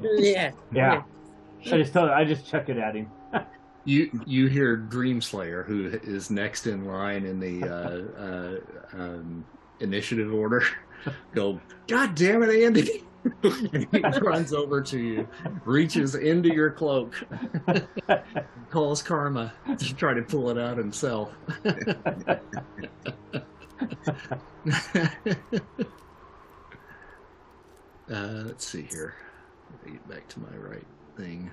yeah. 0.00 0.52
Yeah. 0.72 1.02
I 1.66 1.78
just 1.78 1.92
told, 1.92 2.10
I 2.10 2.24
just 2.24 2.46
chuck 2.46 2.68
it 2.70 2.78
at 2.78 2.94
him. 2.96 3.08
You 3.84 4.10
you 4.26 4.46
hear 4.46 4.78
Dreamslayer, 4.78 5.66
who 5.66 5.88
is 6.02 6.30
next 6.30 6.66
in 6.66 6.86
line 6.86 7.26
in 7.26 7.38
the 7.38 7.62
uh, 7.68 8.22
uh, 8.22 8.98
um, 8.98 9.44
initiative 9.80 10.32
order, 10.32 10.62
go, 11.34 11.60
God 11.86 12.14
damn 12.14 12.42
it, 12.42 12.64
Andy! 12.64 13.04
he 13.42 14.00
runs 14.20 14.52
over 14.52 14.82
to 14.82 14.98
you, 14.98 15.28
reaches 15.64 16.14
into 16.14 16.52
your 16.52 16.70
cloak, 16.70 17.14
calls 18.70 19.02
Karma 19.02 19.52
to 19.78 19.94
try 19.94 20.14
to 20.14 20.22
pull 20.22 20.50
it 20.50 20.58
out 20.58 20.76
himself. 20.76 21.32
uh, 21.64 21.76
let's 28.08 28.66
see 28.66 28.82
here. 28.82 29.14
Let 29.70 29.86
me 29.86 29.92
get 29.92 30.08
back 30.08 30.28
to 30.28 30.40
my 30.40 30.56
right 30.56 30.86
thing. 31.16 31.50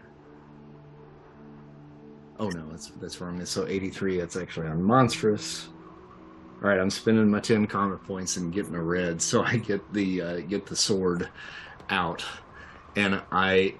Oh 2.40 2.50
no, 2.50 2.67
that's 2.69 2.88
that's 3.00 3.22
wrong. 3.22 3.43
So 3.45 3.67
83, 3.67 4.17
that's 4.17 4.35
actually 4.35 4.67
on 4.67 4.82
monstrous. 4.82 5.69
All 6.61 6.69
right, 6.69 6.80
I'm 6.80 6.91
spending 6.91 7.30
my 7.30 7.40
10 7.40 7.65
karma 7.65 7.98
points 7.98 8.38
and 8.38 8.53
getting 8.53 8.75
a 8.75 8.83
red, 8.83 9.19
so 9.19 9.41
I 9.43 9.57
get 9.57 9.81
the 9.93 10.22
uh, 10.22 10.40
get 10.41 10.67
the 10.67 10.75
sword 10.75 11.27
out, 11.90 12.23
and 12.95 13.19
I 13.31 13.75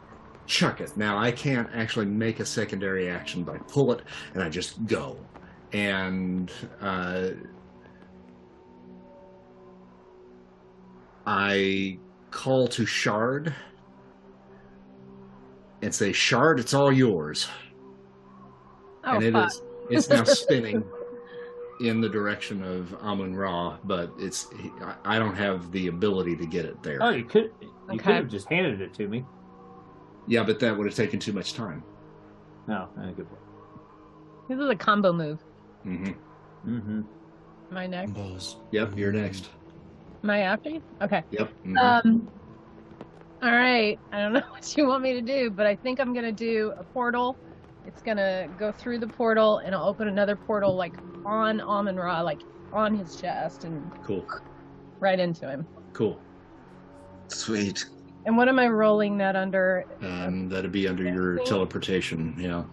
chuck 0.48 0.82
it. 0.82 0.98
Now 0.98 1.20
I 1.20 1.32
can't 1.32 1.70
actually 1.76 2.08
make 2.08 2.40
a 2.40 2.46
secondary 2.46 3.08
action, 3.08 3.44
but 3.44 3.56
I 3.56 3.60
pull 3.60 3.92
it 3.92 4.02
and 4.34 4.42
I 4.42 4.50
just 4.50 4.84
go, 4.88 5.16
and 5.74 6.52
uh, 6.82 7.30
I 11.28 12.00
call 12.32 12.68
to 12.70 12.86
Shard 12.88 13.54
and 15.84 15.94
say, 15.94 16.12
"Shard, 16.12 16.60
it's 16.60 16.74
all 16.74 16.92
yours." 16.92 17.48
Oh, 19.04 19.16
and 19.18 19.24
it 19.24 19.34
fuck. 19.34 19.52
is 19.52 19.62
it's 19.92 20.10
now 20.10 20.24
spinning 20.24 20.84
in 21.82 22.00
the 22.02 22.10
direction 22.10 22.64
of 22.64 22.94
Amun 23.02 23.36
Ra, 23.36 23.78
but 23.84 24.12
it's 24.20 24.48
I- 24.82 25.16
I 25.16 25.20
don't 25.20 25.36
have 25.36 25.72
the 25.72 25.88
ability 25.88 26.36
to 26.38 26.46
get 26.46 26.66
it 26.66 26.82
there. 26.84 27.00
Oh, 27.02 27.10
you 27.10 27.24
could, 27.26 27.52
you 27.62 27.70
Okay. 27.90 27.98
could 27.98 28.16
have 28.16 28.30
just 28.30 28.48
handed 28.50 28.82
it 28.82 28.94
to 28.96 29.08
me. 29.08 29.26
Yeah, 30.28 30.44
but 30.44 30.60
that 30.60 30.78
would 30.78 30.86
have 30.86 30.96
taken 30.96 31.20
too 31.20 31.34
much 31.34 31.54
time. 31.54 31.84
No, 32.68 32.88
uh, 32.98 33.06
good 33.12 33.28
point. 33.28 33.42
This 34.48 34.60
is 34.60 34.70
a 34.70 34.76
combo 34.76 35.12
move. 35.12 35.44
Mm 35.86 35.98
hmm 36.08 36.12
Mm-hmm. 36.76 37.02
My 37.72 37.88
next? 37.88 38.12
Combos. 38.12 38.58
Yep, 38.72 38.96
you're 38.98 39.12
next. 39.12 39.50
My 40.22 40.42
after 40.42 40.70
you? 40.70 40.84
Okay. 41.02 41.24
Yep. 41.32 41.52
mhm. 41.66 41.78
Um. 42.06 42.28
All 43.42 43.52
right. 43.52 44.00
I 44.12 44.22
don't 44.22 44.34
know 44.34 44.44
what 44.52 44.78
you 44.78 44.86
want 44.86 45.02
me 45.02 45.14
to 45.14 45.22
do, 45.22 45.50
but 45.50 45.66
I 45.66 45.76
think 45.76 46.00
I'm 46.00 46.14
gonna 46.14 46.32
do 46.32 46.74
a 46.78 46.84
portal. 46.84 47.36
It's 47.86 48.02
gonna 48.02 48.48
go 48.60 48.72
through 48.72 49.00
the 49.00 49.08
portal, 49.08 49.60
and 49.60 49.74
I'll 49.76 49.88
open 49.88 50.08
another 50.08 50.36
portal 50.36 50.76
like 50.76 50.94
on 51.26 51.60
Amon 51.62 51.96
Ra, 51.98 52.22
like 52.22 52.42
on 52.74 52.96
his 52.96 53.16
chest, 53.20 53.64
and 53.64 53.92
cool, 54.04 54.26
right 55.00 55.20
into 55.20 55.48
him. 55.50 55.66
cool. 55.94 56.20
Sweet. 57.28 57.86
And 58.26 58.38
what 58.38 58.48
am 58.50 58.60
I 58.60 58.68
rolling 58.68 59.18
that 59.18 59.36
under? 59.36 59.86
Um, 60.02 60.48
that'd 60.50 60.72
be 60.72 60.88
under 60.88 61.04
your 61.04 61.38
teleportation. 61.46 62.36
Yeah. 62.38 62.64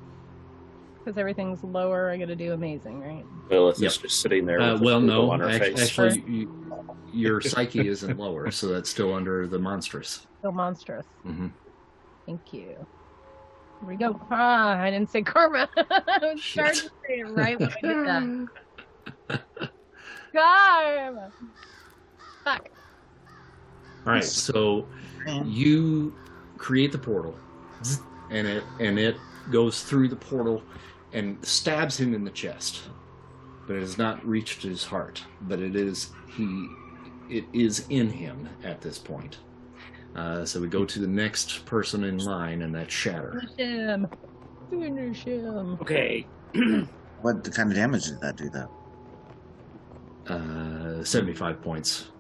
Because 0.99 1.17
everything's 1.17 1.63
lower, 1.65 2.11
I 2.11 2.19
gotta 2.19 2.37
do 2.37 2.53
amazing, 2.53 3.01
right? 3.01 3.25
Lilith 3.51 3.81
Yep. 3.81 3.93
just 4.03 4.21
sitting 4.21 4.45
there. 4.45 4.61
Uh, 4.61 4.73
with 4.75 4.83
a 4.83 4.85
well, 4.85 5.01
no. 5.01 5.31
on 5.31 5.41
her 5.41 5.49
ac- 5.49 5.59
face. 5.75 5.81
Actually, 5.99 6.23
you, 6.27 6.85
your 7.13 7.41
psyche 7.41 7.89
isn't 7.89 8.19
lower, 8.19 8.51
so 8.51 8.67
that's 8.69 8.91
still 8.91 9.15
under 9.15 9.47
the 9.47 9.59
monstrous. 9.59 10.27
Still 10.41 10.53
monstrous. 10.53 11.07
hmm 11.23 11.47
Thank 12.27 12.53
you. 12.53 12.87
Here 13.81 13.89
we 13.89 13.97
go. 13.97 14.21
Ah, 14.31 14.79
I 14.79 14.91
didn't 14.91 15.11
say 15.11 15.23
karma. 15.23 15.69
I 15.77 16.19
was 16.23 16.43
starting 16.43 16.75
to 16.75 16.91
say 17.07 17.19
it 17.21 17.29
right 17.29 17.59
when 17.59 17.71
I 17.71 17.81
did 17.81 18.49
that. 19.29 19.71
Karma. 20.33 21.33
Fuck. 22.45 22.69
All 24.07 24.13
right, 24.13 24.25
so 24.25 24.87
you 25.45 26.15
create 26.57 26.93
the 26.93 26.99
portal, 26.99 27.35
and 28.31 28.47
it 28.47 28.65
and 28.81 28.99
it 28.99 29.17
goes 29.51 29.83
through 29.83 30.09
the 30.09 30.17
portal 30.17 30.63
and 31.13 31.45
stabs 31.45 31.99
him 31.99 32.15
in 32.15 32.25
the 32.25 32.31
chest, 32.31 32.83
but 33.67 33.77
it 33.77 33.81
has 33.81 33.99
not 33.99 34.25
reached 34.27 34.63
his 34.63 34.85
heart. 34.85 35.23
But 35.43 35.61
it 35.61 35.77
is 35.77 36.11
he, 36.37 36.69
it 37.29 37.45
is 37.53 37.87
in 37.89 38.11
him 38.11 38.49
at 38.63 38.81
this 38.81 38.99
point. 38.99 39.39
Uh, 40.19 40.45
so 40.45 40.61
we 40.61 40.67
go 40.67 40.85
to 40.85 40.99
the 40.99 41.07
next 41.07 41.65
person 41.65 42.03
in 42.03 42.19
line, 42.19 42.63
and 42.63 42.75
that's 42.75 42.93
Shatter. 42.93 43.41
Finish 43.57 43.57
him. 43.57 44.09
Finish 44.69 45.25
him. 45.25 45.79
Okay. 45.81 46.27
What 47.21 47.53
kind 47.53 47.69
of 47.69 47.77
damage 47.77 48.05
did 48.05 48.21
that 48.21 48.37
do, 48.37 48.49
though? 48.49 48.71
Uh, 50.33 51.03
Seventy-five 51.03 51.61
points. 51.61 52.11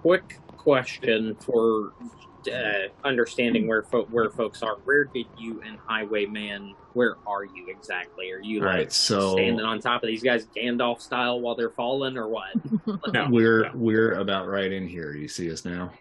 Quick 0.00 0.38
question 0.56 1.34
for 1.34 1.92
uh, 2.50 2.88
understanding 3.04 3.68
where 3.68 3.82
fo- 3.82 4.06
where 4.06 4.30
folks 4.30 4.62
are. 4.62 4.76
Where 4.84 5.04
did 5.04 5.26
you 5.36 5.60
and 5.66 5.76
Highwayman? 5.86 6.74
Where 6.94 7.16
are 7.26 7.44
you 7.44 7.68
exactly? 7.68 8.30
Are 8.30 8.40
you 8.40 8.60
like 8.60 8.74
right, 8.74 8.92
so 8.92 9.32
standing 9.32 9.60
on 9.66 9.80
top 9.80 10.02
of 10.02 10.06
these 10.06 10.22
guys 10.22 10.46
Gandalf 10.56 11.02
style 11.02 11.40
while 11.40 11.54
they're 11.54 11.68
falling, 11.68 12.16
or 12.16 12.28
what? 12.28 12.52
No, 13.12 13.28
we're 13.30 13.64
no. 13.64 13.72
we're 13.74 14.14
about 14.14 14.48
right 14.48 14.72
in 14.72 14.88
here. 14.88 15.14
You 15.14 15.28
see 15.28 15.52
us 15.52 15.66
now? 15.66 15.92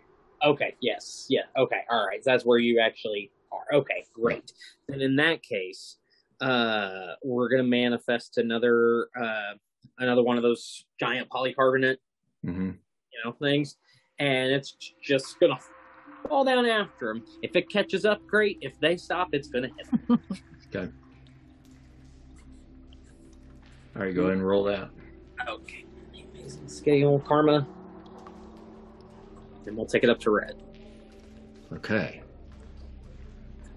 Okay, 0.47 0.75
yes, 0.81 1.25
yeah, 1.29 1.41
okay, 1.57 1.81
all 1.91 2.07
right. 2.07 2.21
That's 2.23 2.45
where 2.45 2.57
you 2.57 2.79
actually 2.79 3.31
are. 3.51 3.65
Okay, 3.79 4.05
great. 4.13 4.53
And 4.87 5.01
in 5.01 5.17
that 5.17 5.43
case, 5.43 5.97
uh, 6.39 7.15
we're 7.21 7.49
gonna 7.49 7.63
manifest 7.63 8.37
another 8.37 9.09
uh, 9.21 9.55
another 9.99 10.23
one 10.23 10.37
of 10.37 10.43
those 10.43 10.85
giant 11.01 11.27
polycarbonate, 11.27 11.97
hmm 12.45 12.69
you 12.69 13.19
know, 13.25 13.33
things, 13.33 13.75
and 14.19 14.49
it's 14.53 14.77
just 15.03 15.37
gonna 15.41 15.59
fall 16.29 16.45
down 16.45 16.65
after 16.65 17.07
them. 17.13 17.25
If 17.41 17.57
it 17.57 17.69
catches 17.69 18.05
up, 18.05 18.21
great. 18.29 18.57
If 18.61 18.79
they 18.79 18.95
stop, 18.95 19.27
it's 19.33 19.49
gonna 19.49 19.67
hit. 19.77 20.07
Them. 20.07 20.19
Okay. 20.75 20.91
All 23.95 24.01
right, 24.01 24.13
go 24.13 24.23
ahead 24.23 24.33
and 24.33 24.45
roll 24.47 24.65
that. 24.65 24.91
Okay, 25.49 25.85
amazing 26.35 26.67
scale 26.67 27.19
karma. 27.19 27.67
And 29.67 29.75
we'll 29.75 29.85
take 29.85 30.03
it 30.03 30.09
up 30.09 30.19
to 30.21 30.31
red. 30.31 30.55
Okay. 31.73 32.21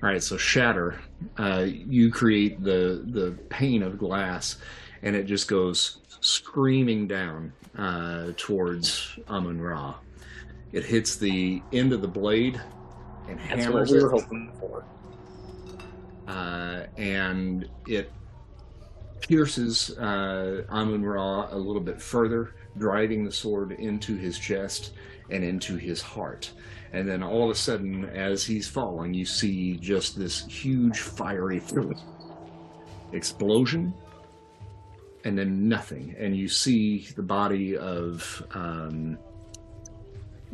All 0.03 0.09
right, 0.09 0.23
so 0.23 0.37
shatter. 0.37 0.99
Uh, 1.37 1.67
you 1.67 2.11
create 2.11 2.63
the 2.63 3.05
the 3.09 3.33
pane 3.51 3.83
of 3.83 3.99
glass, 3.99 4.57
and 5.03 5.15
it 5.15 5.25
just 5.25 5.47
goes 5.49 5.99
screaming 6.21 7.07
down 7.07 7.53
uh, 7.77 8.33
towards 8.37 9.19
Amun 9.29 9.61
Ra. 9.61 9.97
It 10.73 10.85
hits 10.85 11.17
the 11.17 11.61
end 11.73 11.93
of 11.93 12.01
the 12.01 12.09
blade 12.09 12.61
and 13.29 13.39
That's 13.39 13.51
what 13.51 13.61
hammers 13.61 13.91
we 13.91 13.99
it, 13.99 14.03
were 14.03 14.11
hoping 14.11 14.53
for. 14.59 14.85
uh, 16.29 16.85
and 16.97 17.69
it 17.87 18.13
pierces 19.21 19.91
uh, 19.99 20.63
Amun 20.71 21.05
Ra 21.05 21.49
a 21.51 21.59
little 21.59 21.83
bit 21.83 22.01
further, 22.01 22.55
driving 22.79 23.25
the 23.25 23.33
sword 23.33 23.73
into 23.73 24.17
his 24.17 24.39
chest 24.39 24.93
and 25.31 25.45
into 25.45 25.77
his 25.77 26.01
heart. 26.03 26.53
And 26.93 27.09
then 27.09 27.23
all 27.23 27.45
of 27.45 27.51
a 27.51 27.55
sudden, 27.55 28.05
as 28.07 28.45
he's 28.45 28.69
falling, 28.69 29.15
you 29.15 29.25
see 29.25 29.77
just 29.77 30.19
this 30.19 30.45
huge 30.47 30.99
fiery 30.99 31.63
explosion, 33.13 33.95
and 35.25 35.39
then 35.39 35.69
nothing. 35.69 36.17
And 36.19 36.37
you 36.37 36.49
see 36.49 37.07
the 37.15 37.23
body 37.23 37.77
of 37.77 38.45
um, 38.55 39.19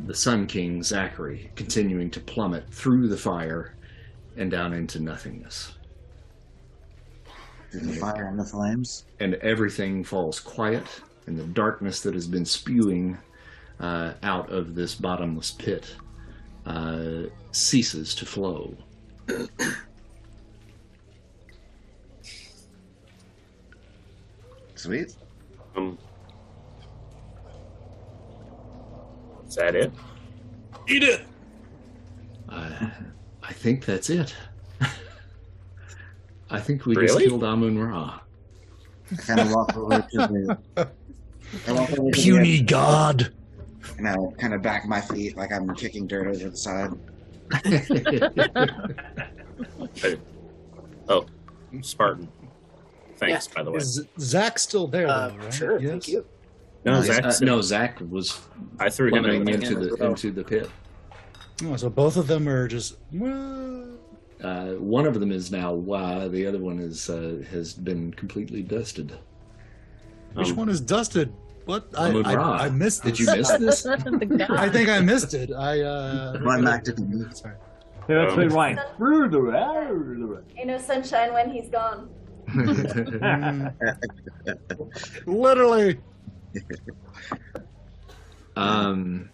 the 0.05 0.13
Sun 0.13 0.47
King, 0.47 0.83
Zachary, 0.83 1.51
continuing 1.55 2.11
to 2.11 2.19
plummet 2.19 2.69
through 2.69 3.07
the 3.07 3.17
fire 3.17 3.75
and 4.35 4.51
down 4.51 4.73
into 4.73 4.99
nothingness. 4.99 5.73
The 7.73 7.93
fire 7.93 8.27
and 8.27 8.39
the 8.39 8.45
flames. 8.45 9.05
and 9.19 9.35
everything 9.35 10.03
falls 10.03 10.39
quiet, 10.39 10.85
and 11.25 11.37
the 11.37 11.43
darkness 11.43 12.01
that 12.01 12.13
has 12.13 12.27
been 12.27 12.45
spewing 12.45 13.17
uh, 13.79 14.13
out 14.23 14.51
of 14.51 14.75
this 14.75 14.95
bottomless 14.95 15.51
pit 15.51 15.95
uh, 16.65 17.23
ceases 17.51 18.13
to 18.15 18.25
flow. 18.25 18.75
Sweet. 24.75 25.15
Um, 25.75 25.97
is 29.47 29.55
that 29.55 29.75
it? 29.75 29.91
Eat 30.87 31.03
it. 31.03 31.21
Uh, 32.49 32.89
I 33.43 33.53
think 33.53 33.85
that's 33.85 34.09
it. 34.09 34.35
I 36.49 36.59
think 36.59 36.85
we 36.85 36.95
Really? 36.95 37.07
just 37.07 37.19
killed 37.19 37.43
Amun 37.43 37.77
Ra. 37.79 38.19
I 39.11 39.15
kind 39.15 39.39
of 39.39 39.51
walk 39.51 39.75
over 39.75 39.99
to 40.11 40.17
the. 40.17 40.89
I 41.67 41.71
walk 41.71 41.91
over 41.97 42.11
to 42.11 42.21
Puny 42.21 42.61
god. 42.61 43.33
And 43.97 44.07
I 44.07 44.15
kind 44.37 44.53
of 44.53 44.61
back 44.61 44.85
my 44.87 45.01
feet 45.01 45.35
like 45.37 45.51
I'm 45.51 45.73
kicking 45.75 46.07
dirt 46.07 46.27
over 46.27 46.49
the 46.49 46.57
side. 46.57 46.91
Hey. 49.95 50.17
Oh, 51.09 51.25
Spartan. 51.81 52.27
Thanks, 53.15 53.47
by 53.47 53.63
the 53.63 53.71
way. 53.71 53.77
Is 53.77 54.05
Zach 54.19 54.59
still 54.59 54.87
there, 54.87 55.07
Uh, 55.07 55.29
though, 55.29 55.35
right? 55.37 55.53
sure, 55.53 55.79
Yes? 55.79 55.89
thank 55.91 56.07
you. 56.09 56.25
No, 56.83 56.95
Uh, 56.95 57.31
no, 57.41 57.61
Zach 57.61 58.01
was 58.09 58.41
I 58.77 58.89
threw 58.89 59.07
him 59.07 59.23
in. 59.23 59.43
plummeting 59.43 59.45
the 59.45 59.53
into 59.53 59.95
the 59.95 60.05
into 60.05 60.31
the 60.31 60.43
pit. 60.43 60.69
Oh, 61.63 61.77
so 61.77 61.89
both 61.89 62.17
of 62.17 62.27
them 62.27 62.47
are 62.49 62.67
just. 62.67 62.97
Uh, 64.43 64.73
one 64.73 65.05
of 65.07 65.17
them 65.19 65.31
is 65.31 65.49
now 65.49 65.79
uh, 65.91 66.27
the 66.27 66.45
other 66.45 66.59
one 66.59 66.77
is 66.79 67.09
uh, 67.09 67.41
has 67.49 67.73
been 67.73 68.11
completely 68.13 68.61
dusted. 68.63 69.17
which 70.33 70.49
Um, 70.49 70.57
one 70.57 70.67
is 70.69 70.81
dusted? 70.81 71.31
What? 71.67 71.85
I, 71.97 72.09
Amun 72.09 72.25
I, 72.25 72.35
Ra. 72.35 72.51
I 72.53 72.69
missed 72.69 73.03
Did 73.03 73.19
you 73.19 73.25
miss 73.25 73.49
this? 73.57 73.85
I 74.49 74.69
think 74.69 74.87
I 74.87 75.01
missed 75.01 75.33
it. 75.33 75.51
I. 75.51 75.81
uh 75.81 76.39
Well, 76.41 76.57
I'm 76.57 76.65
acting. 76.65 77.29
Sorry. 77.33 77.55
That's 78.07 78.31
Um, 78.31 78.39
been 78.39 78.49
right. 78.49 78.79
Ain't 80.57 80.67
no 80.67 80.77
sunshine 80.77 81.33
when 81.33 81.49
he's 81.51 81.69
gone. 81.69 82.09
Literally. 85.25 85.99
Um, 88.55 89.29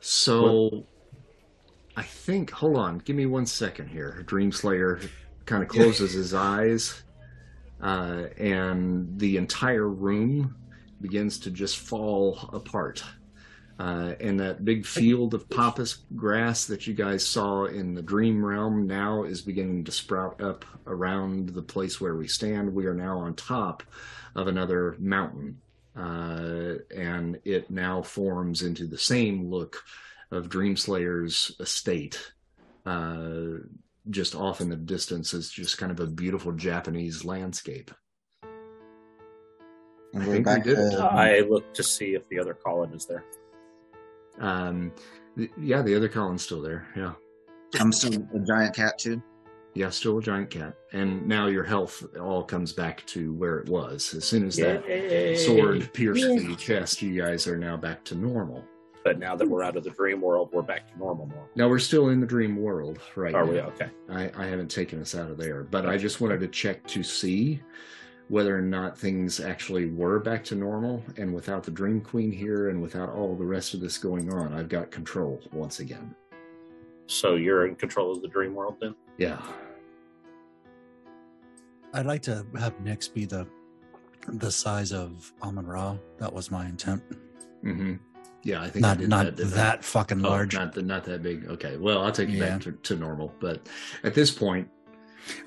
so 0.00 0.84
I 1.96 2.02
think, 2.02 2.50
hold 2.50 2.76
on, 2.76 2.98
give 2.98 3.14
me 3.14 3.26
one 3.26 3.46
second 3.46 3.88
here. 3.88 4.24
Dream 4.26 4.50
Slayer 4.50 5.00
kind 5.46 5.62
of 5.62 5.68
closes 5.68 6.12
his 6.12 6.34
eyes, 6.34 7.04
uh, 7.80 8.24
and 8.38 9.20
the 9.20 9.36
entire 9.36 9.88
room 9.88 10.56
begins 11.00 11.38
to 11.40 11.50
just 11.50 11.78
fall 11.78 12.50
apart. 12.52 13.04
Uh, 13.78 14.14
and 14.18 14.40
that 14.40 14.64
big 14.64 14.84
field 14.84 15.34
of 15.34 15.48
pampas 15.48 15.98
grass 16.16 16.66
that 16.66 16.88
you 16.88 16.94
guys 16.94 17.24
saw 17.24 17.64
in 17.66 17.94
the 17.94 18.02
dream 18.02 18.44
realm 18.44 18.88
now 18.88 19.22
is 19.22 19.40
beginning 19.40 19.84
to 19.84 19.92
sprout 19.92 20.40
up 20.40 20.64
around 20.86 21.50
the 21.50 21.62
place 21.62 22.00
where 22.00 22.16
we 22.16 22.26
stand. 22.26 22.74
We 22.74 22.86
are 22.86 22.94
now 22.94 23.18
on 23.18 23.34
top 23.34 23.84
of 24.34 24.48
another 24.48 24.96
mountain 24.98 25.60
uh, 25.98 26.74
and 26.94 27.38
it 27.44 27.70
now 27.70 28.02
forms 28.02 28.62
into 28.62 28.86
the 28.86 28.98
same 28.98 29.50
look 29.50 29.82
of 30.30 30.48
Dreamslayer's 30.48 31.56
estate. 31.58 32.32
Uh, 32.86 33.58
just 34.10 34.34
off 34.34 34.60
in 34.60 34.68
the 34.68 34.76
distance 34.76 35.34
is 35.34 35.50
just 35.50 35.78
kind 35.78 35.90
of 35.90 36.00
a 36.00 36.06
beautiful 36.06 36.52
Japanese 36.52 37.24
landscape. 37.24 37.90
And 40.14 40.22
I 40.22 40.26
we're 40.26 40.32
think 40.34 40.46
back 40.46 40.64
we 40.64 40.74
did 40.74 40.92
to. 40.92 41.04
I 41.04 41.40
looked 41.40 41.74
to 41.76 41.82
see 41.82 42.14
if 42.14 42.28
the 42.28 42.38
other 42.38 42.54
column 42.54 42.94
is 42.94 43.06
there. 43.06 43.24
Um, 44.40 44.92
th- 45.36 45.50
yeah, 45.60 45.82
the 45.82 45.94
other 45.94 46.08
column's 46.08 46.42
still 46.42 46.62
there. 46.62 46.86
Yeah, 46.96 47.12
I'm 47.80 47.92
still 47.92 48.14
a 48.34 48.38
giant 48.40 48.74
cat 48.74 48.98
too. 48.98 49.22
yeah, 49.74 49.90
still 49.90 50.18
a 50.18 50.22
giant 50.22 50.50
cat, 50.50 50.74
and 50.92 51.26
now 51.26 51.46
your 51.46 51.64
health 51.64 52.04
all 52.18 52.42
comes 52.42 52.72
back 52.72 53.04
to 53.06 53.32
where 53.34 53.58
it 53.58 53.68
was. 53.68 54.14
As 54.14 54.24
soon 54.24 54.46
as 54.46 54.56
that 54.56 54.82
sword 55.44 55.92
pierced 55.92 56.22
the 56.26 56.56
chest, 56.56 57.02
you 57.02 57.20
guys 57.20 57.46
are 57.46 57.58
now 57.58 57.76
back 57.76 58.04
to 58.04 58.14
normal. 58.14 58.64
But 59.04 59.18
now 59.18 59.36
that 59.36 59.48
we're 59.48 59.62
out 59.62 59.76
of 59.76 59.84
the 59.84 59.90
dream 59.90 60.20
world, 60.20 60.50
we're 60.52 60.62
back 60.62 60.90
to 60.92 60.98
normal. 60.98 61.26
Normal. 61.26 61.48
Now 61.54 61.68
we're 61.68 61.78
still 61.78 62.08
in 62.08 62.20
the 62.20 62.26
dream 62.26 62.56
world, 62.56 62.98
right? 63.16 63.34
Are 63.34 63.44
now. 63.44 63.50
we 63.50 63.60
okay? 63.60 63.90
I, 64.10 64.30
I 64.36 64.46
haven't 64.46 64.70
taken 64.70 65.00
us 65.00 65.14
out 65.14 65.30
of 65.30 65.38
there, 65.38 65.64
but 65.64 65.86
I 65.86 65.96
just 65.96 66.20
wanted 66.20 66.40
to 66.40 66.48
check 66.48 66.86
to 66.88 67.02
see 67.02 67.60
whether 68.28 68.56
or 68.56 68.60
not 68.62 68.98
things 68.98 69.40
actually 69.40 69.86
were 69.86 70.18
back 70.18 70.44
to 70.44 70.54
normal. 70.54 71.02
And 71.16 71.32
without 71.34 71.62
the 71.62 71.70
Dream 71.70 72.00
Queen 72.00 72.30
here 72.30 72.68
and 72.68 72.80
without 72.82 73.10
all 73.10 73.34
the 73.34 73.44
rest 73.44 73.74
of 73.74 73.80
this 73.80 73.96
going 73.98 74.32
on, 74.32 74.52
I've 74.52 74.68
got 74.68 74.90
control 74.90 75.40
once 75.52 75.80
again. 75.80 76.14
So 77.06 77.36
you're 77.36 77.66
in 77.66 77.74
control 77.74 78.12
of 78.12 78.20
the 78.20 78.28
dream 78.28 78.54
world 78.54 78.76
then? 78.80 78.94
Yeah. 79.16 79.40
I'd 81.94 82.06
like 82.06 82.22
to 82.22 82.44
have 82.58 82.76
Nyx 82.80 83.12
be 83.12 83.24
the 83.24 83.46
the 84.30 84.50
size 84.52 84.92
of 84.92 85.32
Amon 85.42 85.66
Ra. 85.66 85.96
That 86.18 86.30
was 86.30 86.50
my 86.50 86.66
intent. 86.66 87.02
Mm-hmm. 87.64 87.94
Yeah, 88.42 88.60
I 88.62 88.68
think 88.68 88.84
I 88.84 88.88
Not 88.88 88.98
did 88.98 89.08
not 89.08 89.24
that, 89.24 89.36
that, 89.38 89.42
didn't 89.48 89.58
I? 89.58 89.76
fucking 89.80 90.24
Oh, 90.24 90.28
large. 90.28 90.54
not 90.54 90.74
the, 90.74 90.82
not 90.82 91.04
that 91.04 91.22
big. 91.22 91.46
Okay, 91.48 91.78
well, 91.78 92.04
I'll 92.04 92.12
take 92.12 92.28
it 92.28 92.32
Yeah. 92.32 92.50
back 92.50 92.60
to, 92.62 92.72
to 92.72 92.96
normal. 92.96 93.34
But 93.40 93.66
at 94.04 94.14
this 94.14 94.30
point, 94.30 94.68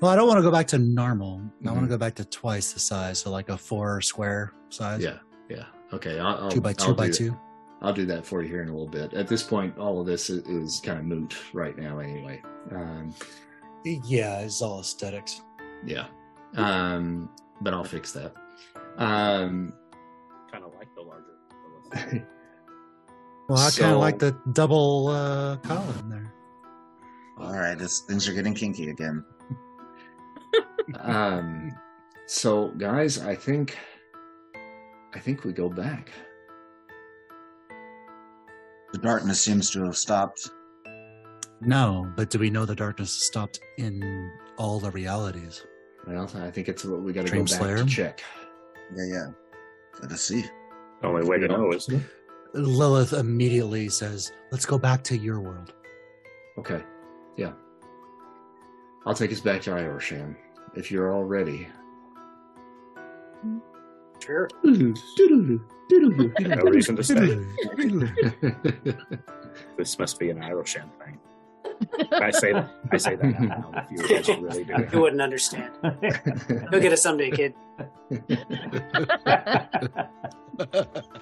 Well, 0.00 0.10
I 0.10 0.16
don't 0.16 0.26
want 0.28 0.38
to 0.38 0.42
go 0.42 0.50
back 0.50 0.66
to 0.68 0.78
normal. 0.78 1.40
I 1.66 1.70
want 1.72 1.82
to 1.82 1.88
go 1.88 1.98
back 1.98 2.14
to 2.16 2.24
twice 2.24 2.72
the 2.72 2.80
size, 2.80 3.18
so 3.20 3.30
like 3.30 3.48
a 3.48 3.56
four 3.58 4.00
square 4.00 4.52
size. 4.68 5.02
yeah, 5.02 5.18
yeah, 5.48 5.64
okay, 5.92 6.18
I'll, 6.18 6.44
I'll 6.44 6.50
two 6.50 6.60
by 6.60 6.72
2 6.72 6.84
I'll 6.88 6.94
by 6.94 7.06
do- 7.06 7.12
two. 7.12 7.40
I'll 7.82 7.92
do 7.92 8.06
that 8.06 8.24
for 8.24 8.42
you 8.42 8.48
here 8.48 8.62
in 8.62 8.68
a 8.68 8.70
little 8.72 8.86
bit. 8.86 9.12
At 9.12 9.26
this 9.26 9.42
point, 9.42 9.76
all 9.76 10.00
of 10.00 10.06
this 10.06 10.30
is, 10.30 10.46
is 10.46 10.80
kind 10.84 11.00
of 11.00 11.04
moot 11.04 11.36
right 11.52 11.76
now, 11.76 11.98
anyway. 11.98 12.40
Um, 12.70 13.12
Yeah, 13.84 14.38
it's 14.38 14.62
all 14.62 14.78
aesthetics. 14.78 15.40
Yeah. 15.84 16.06
Um, 16.56 17.28
but 17.60 17.74
I'll 17.74 17.82
fix 17.82 18.12
that. 18.12 18.34
Um, 18.98 19.72
Kind 20.52 20.62
of 20.64 20.72
like 20.76 20.86
the 20.94 21.02
larger. 21.02 22.26
Well, 23.48 23.58
I 23.58 23.70
kind 23.70 23.92
of 23.92 23.98
like 23.98 24.18
the 24.20 24.36
double 24.52 25.08
uh, 25.08 25.56
column 25.56 26.08
there. 26.08 26.32
All 27.38 27.52
right, 27.52 27.76
this, 27.76 28.00
things 28.02 28.28
are 28.28 28.32
getting 28.32 28.54
kinky 28.54 28.90
again. 28.90 29.24
Um, 31.00 31.72
so 32.26 32.68
guys, 32.78 33.18
I 33.18 33.34
think, 33.34 33.76
I 35.14 35.18
think 35.18 35.44
we 35.44 35.52
go 35.52 35.68
back. 35.68 36.10
The 38.92 38.98
darkness 38.98 39.40
seems 39.40 39.70
to 39.70 39.84
have 39.84 39.96
stopped. 39.96 40.50
No, 41.60 42.12
but 42.16 42.30
do 42.30 42.38
we 42.38 42.50
know 42.50 42.66
the 42.66 42.74
darkness 42.74 43.12
stopped 43.12 43.60
in 43.78 44.30
all 44.58 44.80
the 44.80 44.90
realities? 44.90 45.64
Well, 46.06 46.28
I 46.36 46.50
think 46.50 46.68
it's 46.68 46.84
what 46.84 47.02
we 47.02 47.12
got 47.12 47.26
to 47.26 47.32
go 47.32 47.40
back 47.40 47.48
Slayer? 47.48 47.78
to 47.78 47.86
check. 47.86 48.20
Yeah, 48.96 49.04
yeah. 49.06 49.26
Let 50.00 50.12
us 50.12 50.22
see. 50.22 50.44
Only 51.02 51.26
way 51.26 51.38
to 51.38 51.48
know, 51.48 51.72
isn't 51.72 51.96
it? 51.96 52.02
Lilith 52.54 53.12
immediately 53.12 53.88
says, 53.88 54.32
"Let's 54.50 54.66
go 54.66 54.78
back 54.78 55.02
to 55.04 55.16
your 55.16 55.40
world." 55.40 55.72
Okay, 56.58 56.82
yeah. 57.36 57.52
I'll 59.06 59.14
take 59.14 59.32
us 59.32 59.40
back 59.40 59.62
to 59.62 59.70
Irishan 59.70 60.36
if 60.74 60.90
you're 60.90 61.12
all 61.12 61.24
ready. 61.24 61.68
Sure. 64.20 64.48
No 64.62 64.94
reason 66.62 66.96
to 66.96 67.02
stay. 67.02 67.38
This 69.76 69.98
must 69.98 70.18
be 70.18 70.30
an 70.30 70.38
Iroshan 70.38 70.88
thing. 71.04 71.18
I 72.12 72.30
say 72.30 72.52
that. 72.52 72.70
I 72.90 72.96
say 72.96 73.16
that 73.16 73.40
now. 73.40 73.86
If 73.90 74.08
you 74.08 74.08
guys 74.08 74.28
really 74.28 74.64
do. 74.64 74.74
You 74.92 75.00
wouldn't 75.00 75.20
understand. 75.20 75.72
You'll 75.82 76.80
get 76.80 76.92
it 76.92 76.98
someday, 76.98 77.30
kid. 77.30 77.54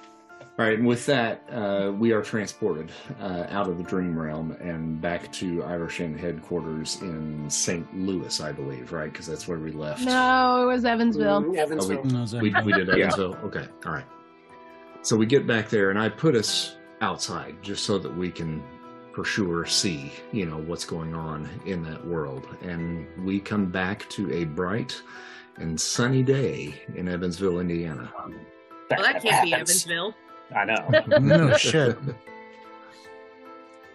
All 0.60 0.66
right, 0.66 0.76
and 0.76 0.86
with 0.86 1.06
that, 1.06 1.42
uh, 1.50 1.90
we 1.90 2.12
are 2.12 2.20
transported 2.20 2.92
uh, 3.18 3.46
out 3.48 3.70
of 3.70 3.78
the 3.78 3.82
dream 3.82 4.18
realm 4.18 4.52
and 4.60 5.00
back 5.00 5.32
to 5.32 5.60
Irishan 5.62 6.14
headquarters 6.20 7.00
in 7.00 7.48
St. 7.48 7.96
Louis, 7.96 8.38
I 8.42 8.52
believe, 8.52 8.92
right? 8.92 9.10
Because 9.10 9.26
that's 9.26 9.48
where 9.48 9.58
we 9.58 9.72
left. 9.72 10.02
No, 10.02 10.64
it 10.64 10.66
was 10.66 10.84
Evansville. 10.84 11.44
Mm, 11.44 11.56
Evansville. 11.56 12.02
Oh, 12.04 12.40
we, 12.42 12.50
we, 12.50 12.62
we 12.62 12.72
did 12.74 12.88
Yeah. 12.88 12.94
Evansville. 13.06 13.36
Okay, 13.42 13.66
all 13.86 13.92
right. 13.92 14.04
So 15.00 15.16
we 15.16 15.24
get 15.24 15.46
back 15.46 15.70
there, 15.70 15.88
and 15.88 15.98
I 15.98 16.10
put 16.10 16.34
us 16.34 16.76
outside 17.00 17.56
just 17.62 17.84
so 17.84 17.98
that 17.98 18.14
we 18.14 18.30
can, 18.30 18.62
for 19.14 19.24
sure, 19.24 19.64
see 19.64 20.12
you 20.30 20.44
know 20.44 20.58
what's 20.58 20.84
going 20.84 21.14
on 21.14 21.48
in 21.64 21.82
that 21.84 22.06
world. 22.06 22.46
And 22.60 23.06
we 23.24 23.40
come 23.40 23.70
back 23.70 24.06
to 24.10 24.30
a 24.30 24.44
bright 24.44 25.00
and 25.56 25.80
sunny 25.80 26.22
day 26.22 26.74
in 26.96 27.08
Evansville, 27.08 27.60
Indiana. 27.60 28.12
Well, 28.90 29.00
that 29.00 29.22
can't 29.22 29.42
be. 29.42 29.54
Evansville. 29.54 30.14
I 30.54 30.64
know. 30.64 31.18
no 31.18 31.56
shit. 31.56 31.96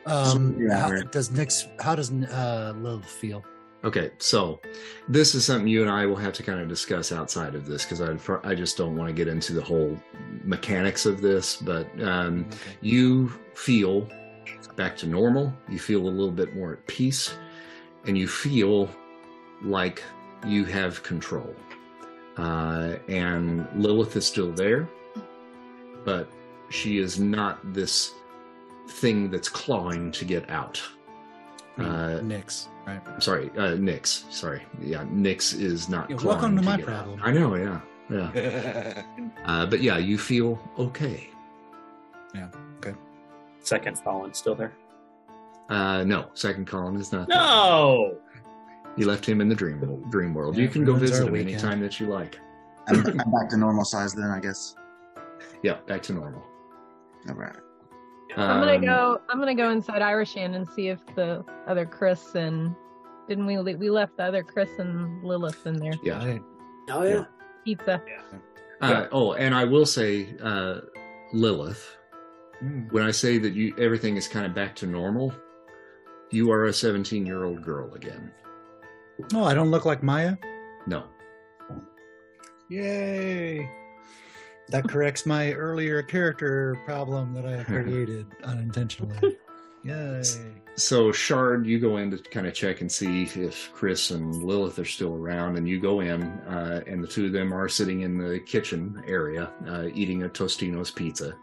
Um, 0.08 0.56
Yeah, 0.60 0.78
how, 0.82 0.90
we're- 0.90 1.04
does 1.12 1.30
Nyx 1.30 1.68
how 1.82 1.96
does 1.96 2.12
uh, 2.12 2.74
Lilith 2.78 3.06
feel? 3.06 3.44
Okay, 3.84 4.12
so 4.18 4.60
this 5.08 5.36
is 5.36 5.46
something 5.46 5.68
you 5.68 5.82
and 5.82 5.92
I 5.92 6.06
will 6.06 6.16
have 6.16 6.34
to 6.34 6.44
kind 6.44 6.60
of 6.60 6.68
discuss 6.68 7.12
outside 7.12 7.54
of 7.56 7.66
this 7.66 7.86
because 7.86 8.02
I 8.02 8.16
I 8.48 8.56
just 8.56 8.78
don't 8.78 8.96
want 8.96 9.10
to 9.10 9.14
get 9.14 9.28
into 9.28 9.54
the 9.54 9.62
whole 9.62 9.96
mechanics 10.44 11.06
of 11.06 11.22
this. 11.22 11.56
But 11.58 11.88
um, 12.04 12.48
you 12.82 13.30
feel 13.54 14.08
back 14.76 14.96
to 14.98 15.08
normal. 15.08 15.54
You 15.70 15.80
feel 15.80 16.02
a 16.02 16.10
little 16.10 16.32
bit 16.32 16.56
more 16.56 16.74
at 16.74 16.86
peace, 16.88 17.36
and 18.06 18.18
you 18.18 18.28
feel 18.28 18.90
like 19.64 20.04
you 20.46 20.66
have 20.66 21.02
control. 21.04 21.56
Uh, 22.38 22.98
and 23.08 23.68
Lilith 23.76 24.16
is 24.16 24.26
still 24.26 24.52
there, 24.52 24.88
but 26.04 26.28
she 26.76 27.00
is 27.00 27.20
not 27.20 27.74
this 27.74 28.14
thing 28.88 29.32
that's 29.32 29.50
clawing 29.50 30.12
to 30.12 30.26
get 30.26 30.50
out. 30.50 30.82
Uh, 31.78 32.20
Nyx, 32.22 32.68
right? 32.86 33.02
sorry, 33.22 33.50
uh, 33.58 33.76
Nyx. 33.76 34.32
Sorry, 34.32 34.62
yeah, 34.82 35.04
Nyx 35.06 35.60
is 35.60 35.90
not. 35.90 36.10
Yeah, 36.10 36.18
clawing 36.18 36.40
welcome 36.40 36.56
to 36.58 36.62
my 36.62 36.78
get 36.78 36.90
out. 36.90 37.06
problem. 37.06 37.22
I 37.24 37.32
know, 37.32 37.56
yeah, 37.56 37.80
yeah. 38.10 39.04
uh, 39.46 39.66
but 39.66 39.82
yeah, 39.82 39.98
you 39.98 40.18
feel 40.18 40.60
okay. 40.78 41.30
Yeah. 42.34 42.50
Okay. 42.78 42.94
Second 43.62 44.02
Colin 44.04 44.34
still 44.34 44.56
there? 44.56 44.74
Uh, 45.70 46.04
no, 46.04 46.30
second 46.34 46.68
column 46.68 47.00
is 47.00 47.12
not. 47.12 47.28
there. 47.28 47.38
No. 47.38 48.18
You 48.98 49.08
left 49.08 49.28
him 49.28 49.42
in 49.42 49.50
the 49.50 49.56
dream 49.56 49.80
dream 50.10 50.34
world. 50.34 50.56
Yeah, 50.56 50.64
you 50.64 50.70
can 50.70 50.86
go 50.86 50.94
visit 50.94 51.26
him 51.26 51.34
weekend. 51.34 51.50
anytime 51.50 51.82
that 51.82 52.00
you 52.00 52.08
like. 52.08 52.40
I'm, 52.88 53.06
I'm 53.06 53.32
back 53.32 53.50
to 53.50 53.58
normal 53.58 53.84
size 53.84 54.14
then, 54.14 54.30
I 54.30 54.40
guess. 54.40 54.76
Yeah, 55.64 55.78
back 55.88 56.04
to 56.04 56.14
normal. 56.14 56.44
All 57.30 57.36
right. 57.36 57.56
I'm 58.38 58.60
gonna 58.60 58.74
Um, 58.76 58.82
go. 58.82 59.22
I'm 59.30 59.40
gonna 59.40 59.56
go 59.56 59.70
inside 59.70 60.02
Irishan 60.02 60.56
and 60.56 60.68
see 60.70 60.90
if 60.90 61.00
the 61.16 61.44
other 61.68 61.86
Chris 61.86 62.36
and 62.36 62.76
didn't 63.30 63.46
we 63.46 63.58
le- 63.58 63.78
we 63.78 63.90
left 63.90 64.18
the 64.18 64.24
other 64.24 64.44
Chris 64.44 64.70
and 64.78 65.24
Lilith 65.24 65.66
in 65.66 65.76
there 65.78 65.94
Yeah. 66.04 66.20
I- 66.20 66.42
Oh 66.90 67.04
yeah. 67.04 67.26
pizza. 67.64 68.02
Uh, 68.82 69.08
oh, 69.12 69.34
and 69.34 69.56
I 69.56 69.64
will 69.64 69.86
say, 69.86 70.36
uh, 70.44 70.82
Lilith, 71.34 71.98
Mm. 72.64 72.92
when 72.92 73.04
I 73.04 73.12
say 73.12 73.38
that 73.40 73.54
you 73.54 73.74
everything 73.78 74.18
is 74.18 74.28
kind 74.28 74.46
of 74.46 74.54
back 74.54 74.76
to 74.78 74.86
normal, 74.86 75.34
you 76.32 76.52
are 76.52 76.66
a 76.66 76.74
17 76.74 77.26
year 77.26 77.44
old 77.46 77.64
girl 77.64 77.94
again. 77.94 78.32
No, 79.32 79.44
I 79.46 79.54
don't 79.54 79.72
look 79.72 79.86
like 79.86 80.04
Maya. 80.04 80.36
No. 80.88 81.04
Yay! 82.70 83.70
That 84.70 84.88
corrects 84.88 85.26
my 85.26 85.54
earlier 85.54 86.02
character 86.02 86.80
problem 86.86 87.34
that 87.34 87.46
I 87.46 87.64
created 87.66 88.28
unintentionally. 88.44 89.38
Yay! 89.84 90.24
So 90.76 91.12
Shard, 91.12 91.68
you 91.68 91.80
go 91.80 91.98
in 91.98 92.10
to 92.12 92.18
kind 92.18 92.48
of 92.48 92.54
check 92.54 92.82
and 92.82 92.92
see 92.92 93.24
if 93.24 93.72
Chris 93.74 94.10
and 94.12 94.44
Lilith 94.44 94.80
are 94.80 94.86
still 94.86 95.14
around, 95.14 95.58
and 95.58 95.70
you 95.70 95.80
go 95.80 96.00
in, 96.00 96.24
uh, 96.24 96.82
and 96.88 97.04
the 97.04 97.08
two 97.08 97.28
of 97.28 97.32
them 97.32 97.54
are 97.54 97.70
sitting 97.70 98.02
in 98.02 98.18
the 98.18 98.40
kitchen 98.40 99.04
area 99.08 99.52
uh, 99.68 99.86
eating 99.94 100.24
a 100.24 100.30
Tostino's 100.30 100.90
pizza. 100.90 101.36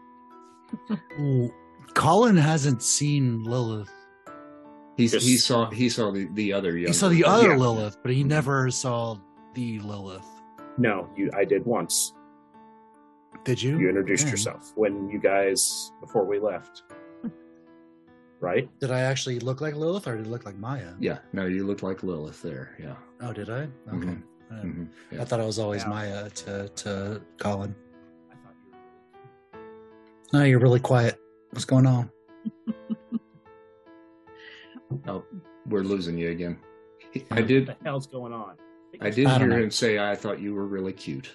Ooh, 1.19 1.53
Colin 1.93 2.35
hasn't 2.35 2.83
seen 2.83 3.43
Lilith. 3.43 3.89
He's, 4.97 5.13
he 5.13 5.37
saw 5.37 5.69
he 5.71 5.89
saw 5.89 6.11
the, 6.11 6.27
the 6.33 6.53
other 6.53 6.77
young. 6.77 6.87
He 6.87 6.93
saw 6.93 7.07
the 7.09 7.23
other 7.23 7.51
Yeah. 7.51 7.57
Lilith, 7.57 7.97
but 8.03 8.11
he 8.11 8.23
never 8.23 8.69
saw 8.69 9.17
the 9.55 9.79
Lilith. 9.79 10.27
No, 10.77 11.09
you. 11.15 11.31
I 11.33 11.45
did 11.45 11.65
once. 11.65 12.13
Did 13.43 13.61
you? 13.61 13.77
You 13.79 13.89
introduced 13.89 14.25
Yeah. 14.25 14.31
yourself 14.31 14.71
when 14.75 15.09
you 15.09 15.19
guys 15.19 15.91
before 16.01 16.25
we 16.25 16.39
left. 16.39 16.83
Right? 18.39 18.69
Did 18.79 18.91
I 18.91 19.01
actually 19.01 19.39
look 19.39 19.61
like 19.61 19.73
Lilith, 19.75 20.05
or 20.05 20.17
did 20.17 20.27
it 20.27 20.29
look 20.29 20.45
like 20.45 20.57
Maya? 20.57 20.93
Yeah, 20.99 21.19
no, 21.31 21.45
you 21.45 21.65
looked 21.65 21.81
like 21.81 22.03
Lilith 22.03 22.41
there. 22.41 22.75
Yeah. 22.77 22.95
Oh, 23.21 23.31
did 23.31 23.49
I? 23.49 23.61
Okay. 23.87 24.07
Mhm. 24.07 24.21
I- 24.51 24.55
Mhm, 24.65 24.87
I 25.19 25.23
thought 25.25 25.39
I 25.39 25.45
was 25.45 25.59
always 25.59 25.83
Yeah. 25.83 25.89
Maya 25.89 26.29
to 26.29 26.67
to 26.69 27.21
Colin. 27.39 27.73
I 28.29 28.35
thought 28.35 28.53
you 28.65 29.59
were. 30.33 30.39
No, 30.39 30.43
you're 30.45 30.59
really 30.59 30.81
quiet. 30.81 31.19
What's 31.51 31.65
going 31.65 31.85
on? 31.87 32.09
Oh, 35.07 35.23
we're 35.67 35.81
losing 35.81 36.17
you 36.17 36.29
again. 36.29 36.57
I 37.31 37.35
What 37.39 37.47
did. 37.47 37.65
the 37.67 37.75
hell's 37.83 38.05
going 38.07 38.31
on? 38.33 38.55
I 39.01 39.09
did 39.09 39.25
I 39.27 39.37
hear 39.37 39.47
know. 39.47 39.57
him 39.57 39.71
say, 39.71 39.99
"I 39.99 40.15
thought 40.15 40.39
you 40.39 40.53
were 40.53 40.65
really 40.65 40.93
cute." 40.93 41.29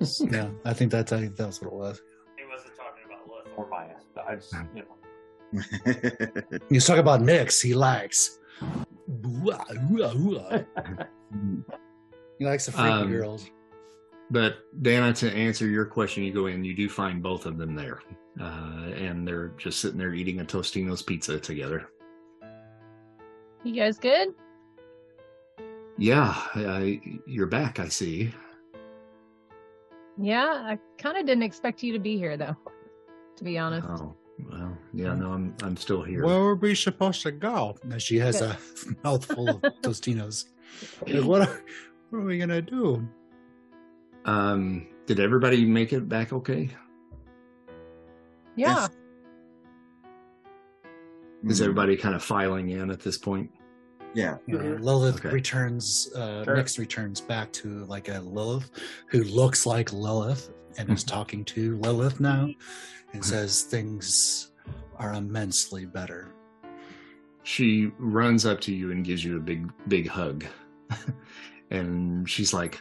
Yes. 0.00 0.20
Yeah, 0.30 0.48
I 0.64 0.72
think 0.74 0.90
that's 0.90 1.12
I 1.12 1.20
think 1.20 1.36
that's 1.36 1.60
what 1.60 1.68
it 1.68 1.72
was. 1.74 2.02
He 2.36 2.44
wasn't 2.50 2.72
talking 2.76 3.04
about 3.06 3.26
Lilith 3.28 3.48
or 3.56 3.66
bias. 3.66 4.04
But 4.14 4.26
I 4.28 4.34
just, 4.36 4.52
you 4.74 4.82
know. 4.82 6.60
He's 6.68 6.84
talking 6.86 7.00
about 7.00 7.20
Nyx. 7.20 7.62
He 7.62 7.74
likes. 7.74 8.38
He 12.38 12.44
likes 12.44 12.66
the 12.66 12.72
freaky 12.72 12.88
Um, 12.88 13.10
girls. 13.10 13.50
But 14.30 14.56
Dana, 14.82 15.12
to 15.14 15.30
answer 15.32 15.68
your 15.68 15.84
question, 15.86 16.24
you 16.24 16.32
go 16.32 16.46
in, 16.46 16.64
you 16.64 16.74
do 16.74 16.88
find 16.88 17.22
both 17.22 17.46
of 17.46 17.58
them 17.58 17.76
there, 17.76 18.00
uh, 18.40 18.90
and 18.96 19.26
they're 19.26 19.52
just 19.56 19.80
sitting 19.80 19.98
there 19.98 20.12
eating 20.14 20.40
a 20.40 20.44
Tostino's 20.44 21.00
pizza 21.02 21.38
together. 21.38 21.88
You 23.62 23.74
guys 23.74 23.98
good? 23.98 24.34
Yeah, 25.98 26.36
uh, 26.54 26.86
you're 27.26 27.46
back. 27.46 27.78
I 27.78 27.88
see. 27.88 28.32
Yeah, 30.18 30.46
I 30.46 30.78
kind 30.98 31.16
of 31.16 31.26
didn't 31.26 31.42
expect 31.42 31.82
you 31.82 31.92
to 31.92 31.98
be 31.98 32.16
here 32.16 32.36
though. 32.36 32.56
To 33.36 33.44
be 33.44 33.58
honest. 33.58 33.86
Oh, 33.90 34.14
well, 34.50 34.76
yeah, 34.92 35.14
no, 35.14 35.32
I'm 35.32 35.54
I'm 35.62 35.76
still 35.76 36.02
here. 36.02 36.24
Where 36.24 36.40
were 36.40 36.54
we 36.54 36.74
supposed 36.74 37.22
to 37.22 37.32
go? 37.32 37.76
Now 37.84 37.98
she 37.98 38.18
has 38.18 38.40
a 38.40 38.58
mouthful 39.04 39.48
of 39.48 39.60
Tostinos. 39.82 40.46
Like, 41.06 41.24
what, 41.24 41.42
are, 41.42 41.62
what 42.10 42.18
are 42.20 42.24
we 42.24 42.38
gonna 42.38 42.62
do? 42.62 43.06
Um, 44.24 44.88
did 45.06 45.20
everybody 45.20 45.64
make 45.64 45.92
it 45.92 46.08
back 46.08 46.32
okay? 46.32 46.70
Yeah. 48.56 48.88
Is 51.46 51.60
everybody 51.60 51.96
kind 51.96 52.14
of 52.14 52.24
filing 52.24 52.70
in 52.70 52.90
at 52.90 53.00
this 53.00 53.18
point? 53.18 53.50
Yeah. 54.16 54.36
Uh, 54.50 54.56
Lilith 54.80 55.16
Okay. 55.16 55.28
returns. 55.28 56.10
Uh, 56.16 56.42
Sure. 56.44 56.56
Nyx 56.56 56.78
returns 56.78 57.20
back 57.20 57.52
to 57.52 57.84
like 57.84 58.08
a 58.08 58.20
Lilith 58.20 58.70
who 59.08 59.22
looks 59.24 59.66
like 59.66 59.92
Lilith 59.92 60.50
and 60.78 60.88
is 60.90 61.04
talking 61.04 61.44
to 61.46 61.76
Lilith 61.78 62.18
now, 62.18 62.48
and 63.12 63.22
says 63.24 63.62
things 63.62 64.52
are 64.98 65.12
immensely 65.12 65.84
better. 65.84 66.32
She 67.42 67.92
runs 67.98 68.46
up 68.46 68.60
to 68.62 68.74
you 68.74 68.90
and 68.90 69.04
gives 69.04 69.22
you 69.22 69.36
a 69.36 69.40
big, 69.40 69.70
big 69.88 70.08
hug. 70.08 70.44
and 71.70 72.28
she's 72.28 72.52
like, 72.54 72.80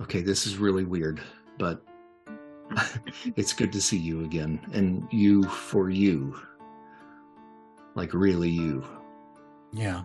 Okay, 0.00 0.22
this 0.22 0.46
is 0.46 0.56
really 0.56 0.84
weird, 0.84 1.20
but 1.58 1.84
it's 3.36 3.52
good 3.52 3.70
to 3.72 3.80
see 3.82 3.98
you 3.98 4.24
again. 4.24 4.58
And 4.72 5.06
you 5.12 5.44
for 5.44 5.90
you. 5.90 6.34
Like, 7.94 8.14
really 8.14 8.48
you. 8.50 8.82
Yeah. 9.72 10.02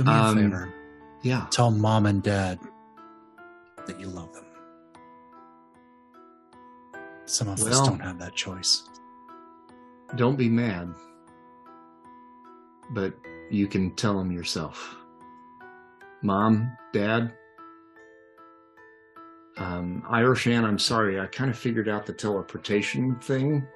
Do 0.00 0.06
me 0.06 0.12
Um, 0.12 0.38
a 0.38 0.40
favor. 0.40 0.74
Yeah. 1.20 1.46
Tell 1.50 1.70
mom 1.70 2.06
and 2.06 2.22
dad 2.22 2.58
that 3.86 4.00
you 4.00 4.06
love 4.06 4.32
them. 4.32 4.46
Some 7.26 7.48
of 7.48 7.62
us 7.62 7.86
don't 7.86 8.00
have 8.00 8.18
that 8.18 8.34
choice. 8.34 8.88
Don't 10.16 10.36
be 10.36 10.48
mad, 10.48 10.94
but 12.92 13.12
you 13.50 13.66
can 13.66 13.94
tell 13.94 14.16
them 14.16 14.32
yourself. 14.32 14.96
Mom, 16.22 16.74
Dad, 16.94 17.34
um, 19.58 20.02
Irishan, 20.10 20.64
I'm 20.64 20.78
sorry, 20.78 21.20
I 21.20 21.26
kind 21.26 21.50
of 21.50 21.58
figured 21.58 21.90
out 21.90 22.06
the 22.06 22.12
teleportation 22.14 23.16
thing. 23.16 23.66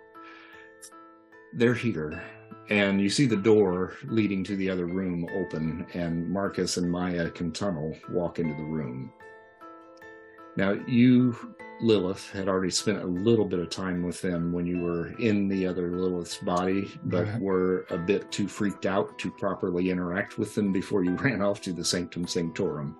They're 1.52 1.74
here, 1.74 2.22
and 2.70 3.00
you 3.00 3.10
see 3.10 3.26
the 3.26 3.36
door 3.36 3.94
leading 4.04 4.42
to 4.44 4.56
the 4.56 4.70
other 4.70 4.86
room 4.86 5.26
open, 5.36 5.86
and 5.94 6.30
Marcus 6.30 6.76
and 6.76 6.90
Maya 6.90 7.30
can 7.30 7.52
tunnel, 7.52 7.96
walk 8.10 8.38
into 8.38 8.54
the 8.54 8.62
room. 8.64 9.12
Now, 10.56 10.72
you, 10.86 11.36
Lilith, 11.80 12.30
had 12.30 12.48
already 12.48 12.70
spent 12.70 13.02
a 13.02 13.06
little 13.06 13.44
bit 13.44 13.58
of 13.58 13.70
time 13.70 14.02
with 14.02 14.22
them 14.22 14.52
when 14.52 14.66
you 14.66 14.80
were 14.80 15.08
in 15.18 15.48
the 15.48 15.66
other 15.66 15.90
Lilith's 15.90 16.38
body, 16.38 16.90
but 17.04 17.26
Right. 17.26 17.40
were 17.40 17.86
a 17.90 17.98
bit 17.98 18.30
too 18.30 18.48
freaked 18.48 18.86
out 18.86 19.18
to 19.18 19.30
properly 19.30 19.90
interact 19.90 20.38
with 20.38 20.54
them 20.54 20.72
before 20.72 21.04
you 21.04 21.16
ran 21.16 21.42
off 21.42 21.60
to 21.62 21.72
the 21.72 21.84
Sanctum 21.84 22.26
Sanctorum. 22.26 22.96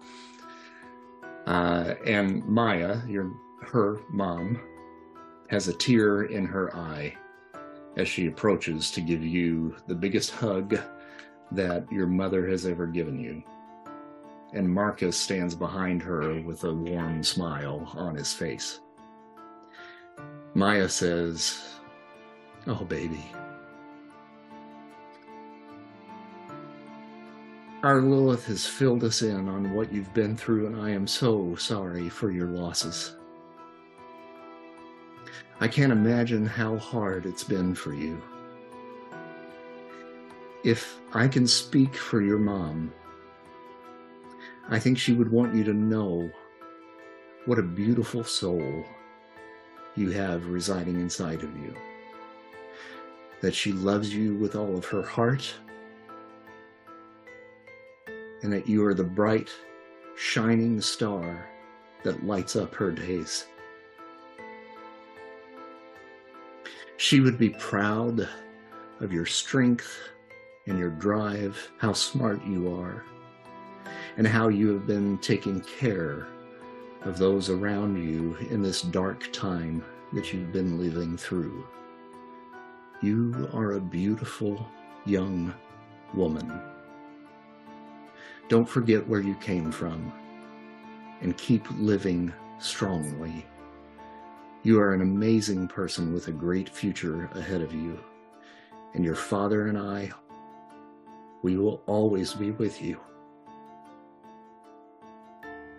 Uh, 1.47 1.95
and 2.05 2.45
Maya, 2.47 2.99
your 3.07 3.33
her 3.63 4.01
mom, 4.11 4.61
has 5.49 5.69
a 5.69 5.73
tear 5.73 6.25
in 6.25 6.45
her 6.45 6.75
eye 6.77 7.15
as 7.97 8.09
she 8.09 8.27
approaches 8.27 8.91
to 8.91 9.01
give 9.01 9.25
you 9.25 9.77
the 9.87 9.95
biggest 9.95 10.31
hug 10.31 10.79
that 11.53 11.91
your 11.93 12.07
mother 12.07 12.49
has 12.49 12.67
ever 12.67 12.87
given 12.87 13.19
you 13.19 13.43
and 14.55 14.73
Marcus 14.73 15.17
stands 15.17 15.55
behind 15.55 16.01
her 16.03 16.41
with 16.43 16.63
a 16.65 16.73
warm 16.73 17.23
smile 17.25 17.91
on 17.97 18.15
his 18.15 18.33
face. 18.33 18.81
Maya 20.55 20.89
says, 20.89 21.75
Oh, 22.67 22.85
baby. 22.85 23.25
Our 27.83 28.01
Lilith 28.01 28.47
has 28.47 28.65
filled 28.65 29.05
us 29.05 29.21
in 29.21 29.49
on 29.49 29.75
what 29.75 29.93
you've 29.93 30.15
been 30.15 30.37
through, 30.37 30.69
and 30.69 30.81
I 30.81 30.91
am 30.91 31.07
so 31.07 31.55
sorry 31.57 32.09
for 32.09 32.31
your 32.31 32.49
losses. 32.49 33.17
I 35.65 35.69
can't 35.69 35.93
imagine 35.93 36.45
how 36.45 36.77
hard 36.77 37.25
it's 37.25 37.43
been 37.43 37.75
for 37.75 37.95
you. 37.95 38.21
If 40.63 40.99
I 41.15 41.27
can 41.27 41.47
speak 41.47 41.97
for 41.97 42.21
your 42.21 42.37
mom, 42.37 42.93
I 44.69 44.79
think 44.79 44.99
she 44.99 45.15
would 45.15 45.33
want 45.33 45.55
you 45.55 45.65
to 45.65 45.73
know 45.73 46.31
what 47.47 47.59
a 47.59 47.63
beautiful 47.63 48.25
soul 48.25 48.85
you 49.97 50.11
have 50.11 50.49
residing 50.49 51.01
inside 51.01 51.43
of 51.43 51.57
you. 51.57 51.75
That 53.41 53.55
she 53.55 53.73
loves 53.73 54.15
you 54.15 54.35
with 54.35 54.57
all 54.57 54.77
of 54.77 54.85
her 54.85 55.03
heart, 55.03 55.51
and 58.43 58.53
that 58.53 58.69
you 58.69 58.85
are 58.85 58.93
the 58.93 59.03
bright, 59.03 59.49
shining 60.15 60.83
star 60.83 61.49
that 62.03 62.27
lights 62.27 62.55
up 62.55 62.75
her 62.75 62.91
days. 62.91 63.47
She 66.97 67.21
would 67.21 67.39
be 67.39 67.51
proud 67.51 68.29
of 69.01 69.13
your 69.13 69.27
strength 69.27 69.99
and 70.67 70.79
your 70.79 70.91
drive, 70.91 71.71
how 71.79 71.93
smart 71.93 72.45
you 72.45 72.75
are 72.75 73.05
and 74.17 74.27
how 74.27 74.49
you 74.49 74.69
have 74.69 74.87
been 74.87 75.19
taking 75.19 75.61
care 75.61 76.27
of 77.03 77.19
those 77.19 77.51
around 77.51 77.97
you 77.97 78.37
in 78.51 78.63
this 78.63 78.83
dark 78.83 79.33
time 79.33 79.85
that 80.13 80.33
you've 80.33 80.53
been 80.53 80.79
living 80.79 81.17
through. 81.17 81.67
You 83.03 83.51
are 83.53 83.73
a 83.73 83.81
beautiful 83.81 84.67
young 85.05 85.53
woman. 86.15 86.61
Don't 88.49 88.69
forget 88.69 89.07
where 89.07 89.21
you 89.21 89.35
came 89.37 89.73
from 89.73 90.13
and 91.21 91.37
keep 91.37 91.67
living 91.79 92.33
strongly. 92.59 93.45
You 94.65 94.81
are 94.81 94.95
an 94.95 95.03
amazing 95.03 95.69
person 95.69 96.15
with 96.15 96.29
a 96.29 96.33
great 96.33 96.71
future 96.71 97.29
ahead 97.35 97.61
of 97.61 97.75
you. 97.75 98.03
And 98.95 99.05
your 99.05 99.15
father 99.15 99.67
and 99.67 99.77
I, 99.77 100.11
we 101.43 101.59
will 101.59 101.83
always 101.87 102.33
be 102.33 102.51
with 102.51 102.81
you 102.81 102.99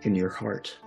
in 0.03 0.13
your 0.13 0.29
heart. 0.29 0.77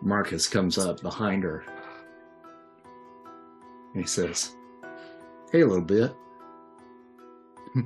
Marcus 0.00 0.48
comes 0.48 0.78
up 0.78 1.02
behind 1.02 1.42
her 1.42 1.62
and 3.92 4.02
he 4.02 4.08
says, 4.08 4.54
Hey, 5.52 5.64
little 5.64 5.82
bit. 5.82 6.14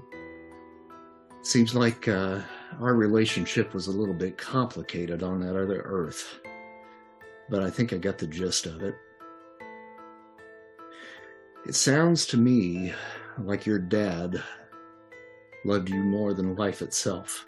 Seems 1.43 1.75
like 1.75 2.07
uh, 2.07 2.43
our 2.81 2.95
relationship 2.95 3.75
was 3.75 3.89
a 3.89 3.93
little 3.93 4.15
bit 4.15 4.39
complicated 4.39 5.25
on 5.25 5.41
that 5.41 5.57
other 5.57 5.83
Earth, 5.85 6.39
but 7.51 7.63
I 7.63 7.71
think 7.71 7.93
I 7.93 7.99
got 7.99 8.19
the 8.19 8.27
gist 8.27 8.67
of 8.67 8.83
it. 8.83 8.95
It 11.67 11.75
sounds 11.75 12.25
to 12.27 12.37
me 12.37 12.95
like 13.39 13.67
your 13.67 13.79
dad 13.79 14.43
loved 15.65 15.91
you 15.91 16.01
more 16.01 16.33
than 16.33 16.57
life 16.57 16.81
itself. 16.81 17.45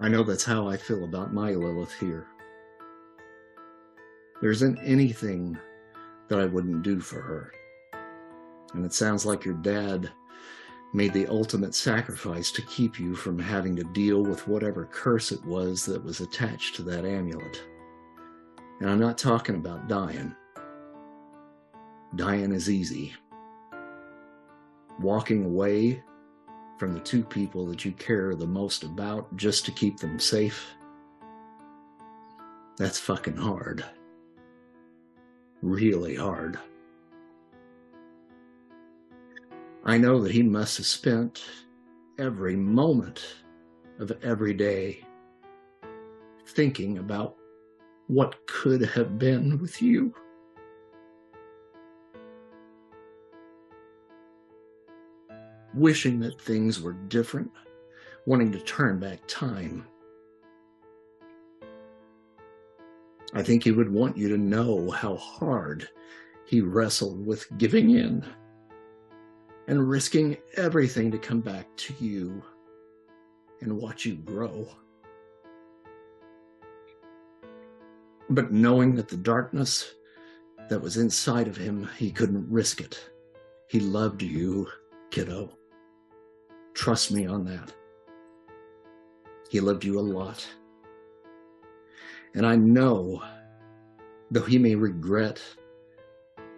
I 0.00 0.08
know 0.08 0.22
that's 0.22 0.44
how 0.44 0.66
I 0.66 0.76
feel 0.76 1.04
about 1.04 1.34
my 1.34 1.52
Lilith 1.52 1.92
here. 2.00 2.26
There 4.40 4.50
isn't 4.50 4.78
anything 4.78 5.58
that 6.28 6.40
I 6.40 6.46
wouldn't 6.46 6.82
do 6.82 7.00
for 7.00 7.20
her. 7.20 7.52
And 8.74 8.84
it 8.84 8.92
sounds 8.92 9.26
like 9.26 9.44
your 9.44 9.54
dad 9.54 10.10
made 10.92 11.12
the 11.12 11.26
ultimate 11.26 11.74
sacrifice 11.74 12.50
to 12.52 12.62
keep 12.62 12.98
you 12.98 13.14
from 13.14 13.38
having 13.38 13.76
to 13.76 13.84
deal 13.84 14.22
with 14.22 14.48
whatever 14.48 14.88
curse 14.90 15.32
it 15.32 15.44
was 15.44 15.84
that 15.84 16.02
was 16.02 16.20
attached 16.20 16.74
to 16.76 16.82
that 16.82 17.04
amulet. 17.04 17.62
And 18.80 18.88
I'm 18.88 19.00
not 19.00 19.18
talking 19.18 19.56
about 19.56 19.88
dying. 19.88 20.34
Dying 22.16 22.52
is 22.52 22.70
easy. 22.70 23.12
Walking 25.00 25.44
away 25.44 26.02
from 26.78 26.94
the 26.94 27.00
two 27.00 27.22
people 27.22 27.66
that 27.66 27.84
you 27.84 27.92
care 27.92 28.34
the 28.34 28.46
most 28.46 28.84
about 28.84 29.34
just 29.36 29.64
to 29.66 29.72
keep 29.72 29.98
them 29.98 30.18
safe, 30.18 30.74
that's 32.76 32.98
fucking 32.98 33.36
hard. 33.36 33.84
Really 35.60 36.14
hard. 36.14 36.58
I 39.88 39.96
know 39.96 40.20
that 40.20 40.32
he 40.32 40.42
must 40.42 40.76
have 40.76 40.84
spent 40.84 41.42
every 42.18 42.56
moment 42.56 43.24
of 43.98 44.12
every 44.22 44.52
day 44.52 45.02
thinking 46.48 46.98
about 46.98 47.36
what 48.06 48.46
could 48.46 48.82
have 48.82 49.18
been 49.18 49.58
with 49.58 49.80
you. 49.80 50.14
wishing 55.74 56.18
that 56.18 56.40
things 56.40 56.82
were 56.82 56.92
different, 56.92 57.50
wanting 58.26 58.50
to 58.50 58.58
turn 58.60 58.98
back 58.98 59.20
time. 59.26 59.86
I 63.32 63.42
think 63.42 63.62
he 63.62 63.70
would 63.70 63.90
want 63.90 64.18
you 64.18 64.28
to 64.28 64.38
know 64.38 64.90
how 64.90 65.16
hard 65.16 65.88
he 66.46 66.60
wrestled 66.60 67.24
with 67.24 67.46
giving 67.58 67.90
in 67.90 68.24
and 69.68 69.88
risking 69.88 70.36
everything 70.56 71.10
to 71.10 71.18
come 71.18 71.40
back 71.40 71.68
to 71.76 71.94
you 72.00 72.42
and 73.60 73.76
watch 73.76 74.04
you 74.06 74.16
grow. 74.16 74.66
But 78.30 78.50
knowing 78.50 78.94
that 78.96 79.08
the 79.08 79.16
darkness 79.16 79.94
that 80.68 80.80
was 80.80 80.96
inside 80.96 81.48
of 81.48 81.56
him, 81.56 81.88
he 81.96 82.10
couldn't 82.10 82.50
risk 82.50 82.80
it. 82.80 83.10
He 83.68 83.80
loved 83.80 84.22
you, 84.22 84.68
kiddo. 85.10 85.56
Trust 86.74 87.12
me 87.12 87.26
on 87.26 87.44
that. 87.44 87.72
He 89.50 89.60
loved 89.60 89.84
you 89.84 89.98
a 89.98 90.00
lot. 90.00 90.46
And 92.34 92.46
I 92.46 92.56
know 92.56 93.22
though 94.30 94.42
he 94.42 94.58
may 94.58 94.74
regret 94.74 95.42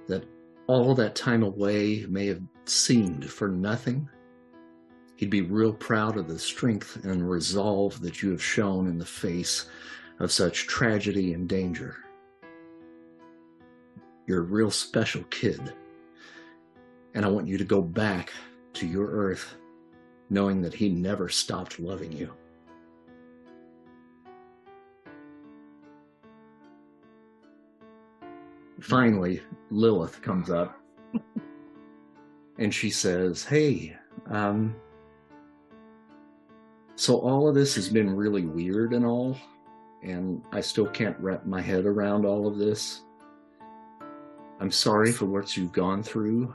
that 0.08 0.24
all 0.66 0.94
that 0.94 1.14
time 1.14 1.42
away 1.42 2.04
may 2.08 2.26
have 2.26 2.40
seemed 2.70 3.28
for 3.28 3.48
nothing, 3.48 4.08
he'd 5.16 5.30
be 5.30 5.42
real 5.42 5.72
proud 5.72 6.16
of 6.16 6.28
the 6.28 6.38
strength 6.38 7.04
and 7.04 7.28
resolve 7.28 8.00
that 8.00 8.22
you 8.22 8.30
have 8.30 8.42
shown 8.42 8.86
in 8.86 8.98
the 8.98 9.04
face 9.04 9.66
of 10.18 10.32
such 10.32 10.66
tragedy 10.66 11.32
and 11.32 11.48
danger. 11.48 11.96
You're 14.26 14.40
a 14.40 14.42
real 14.42 14.70
special 14.70 15.24
kid. 15.24 15.74
And 17.14 17.24
I 17.24 17.28
want 17.28 17.48
you 17.48 17.58
to 17.58 17.64
go 17.64 17.82
back 17.82 18.32
to 18.74 18.86
your 18.86 19.08
earth 19.08 19.56
knowing 20.30 20.62
that 20.62 20.74
he 20.74 20.88
never 20.88 21.28
stopped 21.28 21.80
loving 21.80 22.12
you. 22.12 22.32
Finally, 28.80 29.42
Lilith 29.70 30.22
comes 30.22 30.48
up 30.48 30.80
and 32.60 32.72
she 32.72 32.90
says, 32.90 33.42
Hey, 33.42 33.96
um, 34.30 34.76
so 36.94 37.18
all 37.18 37.48
of 37.48 37.54
this 37.54 37.74
has 37.74 37.88
been 37.88 38.14
really 38.14 38.44
weird 38.44 38.92
and 38.92 39.04
all, 39.04 39.36
and 40.02 40.42
I 40.52 40.60
still 40.60 40.86
can't 40.86 41.18
wrap 41.18 41.46
my 41.46 41.60
head 41.60 41.86
around 41.86 42.26
all 42.26 42.46
of 42.46 42.58
this. 42.58 43.00
I'm 44.60 44.70
sorry 44.70 45.10
for 45.10 45.24
what 45.24 45.56
you've 45.56 45.72
gone 45.72 46.02
through, 46.02 46.54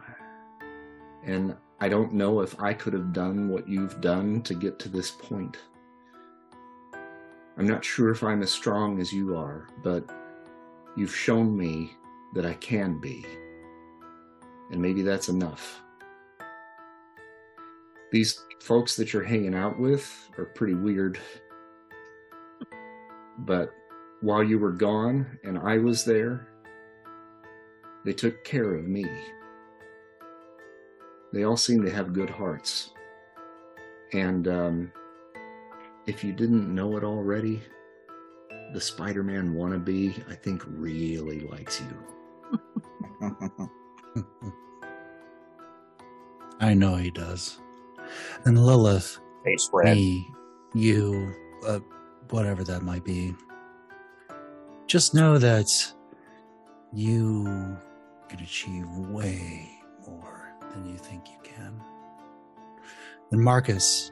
and 1.25 1.55
I 1.79 1.89
don't 1.89 2.13
know 2.13 2.41
if 2.41 2.61
I 2.61 2.73
could 2.73 2.93
have 2.93 3.11
done 3.11 3.49
what 3.49 3.67
you've 3.67 3.99
done 3.99 4.43
to 4.43 4.53
get 4.53 4.77
to 4.79 4.89
this 4.89 5.09
point. 5.09 5.57
I'm 7.57 7.67
not 7.67 7.83
sure 7.83 8.11
if 8.11 8.21
I'm 8.21 8.43
as 8.43 8.51
strong 8.51 9.01
as 9.01 9.11
you 9.11 9.35
are, 9.35 9.67
but 9.83 10.07
you've 10.95 11.15
shown 11.15 11.57
me 11.57 11.95
that 12.35 12.45
I 12.45 12.53
can 12.53 12.99
be. 12.99 13.25
And 14.71 14.79
maybe 14.79 15.01
that's 15.01 15.29
enough. 15.29 15.81
These 18.11 18.43
folks 18.61 18.95
that 18.95 19.13
you're 19.13 19.23
hanging 19.23 19.55
out 19.55 19.79
with 19.79 20.29
are 20.37 20.45
pretty 20.45 20.75
weird. 20.75 21.19
But 23.39 23.73
while 24.21 24.43
you 24.43 24.57
were 24.57 24.71
gone 24.71 25.37
and 25.43 25.57
I 25.57 25.77
was 25.77 26.05
there, 26.05 26.47
they 28.05 28.13
took 28.13 28.43
care 28.43 28.75
of 28.75 28.87
me. 28.87 29.05
They 31.33 31.43
all 31.43 31.57
seem 31.57 31.83
to 31.83 31.91
have 31.91 32.13
good 32.13 32.29
hearts. 32.29 32.91
And 34.13 34.47
um, 34.47 34.91
if 36.05 36.23
you 36.23 36.31
didn't 36.31 36.73
know 36.73 36.95
it 36.97 37.03
already, 37.03 37.61
the 38.73 38.81
Spider 38.81 39.23
Man 39.23 39.53
wannabe, 39.53 40.23
I 40.29 40.35
think, 40.35 40.63
really 40.67 41.41
likes 41.41 41.81
you. 41.81 41.87
I 46.59 46.73
know 46.73 46.95
he 46.95 47.11
does. 47.11 47.59
And 48.45 48.63
Lilith, 48.63 49.19
Face 49.43 49.69
red. 49.73 49.95
me, 49.95 50.27
you, 50.73 51.33
uh, 51.65 51.79
whatever 52.29 52.63
that 52.63 52.81
might 52.83 53.03
be, 53.03 53.33
just 54.87 55.13
know 55.13 55.37
that 55.37 55.67
you 56.93 57.77
can 58.29 58.39
achieve 58.39 58.87
way 58.89 59.69
more 60.07 60.53
than 60.71 60.85
you 60.85 60.97
think 60.97 61.29
you 61.29 61.37
can. 61.43 61.81
And 63.31 63.41
Marcus, 63.41 64.11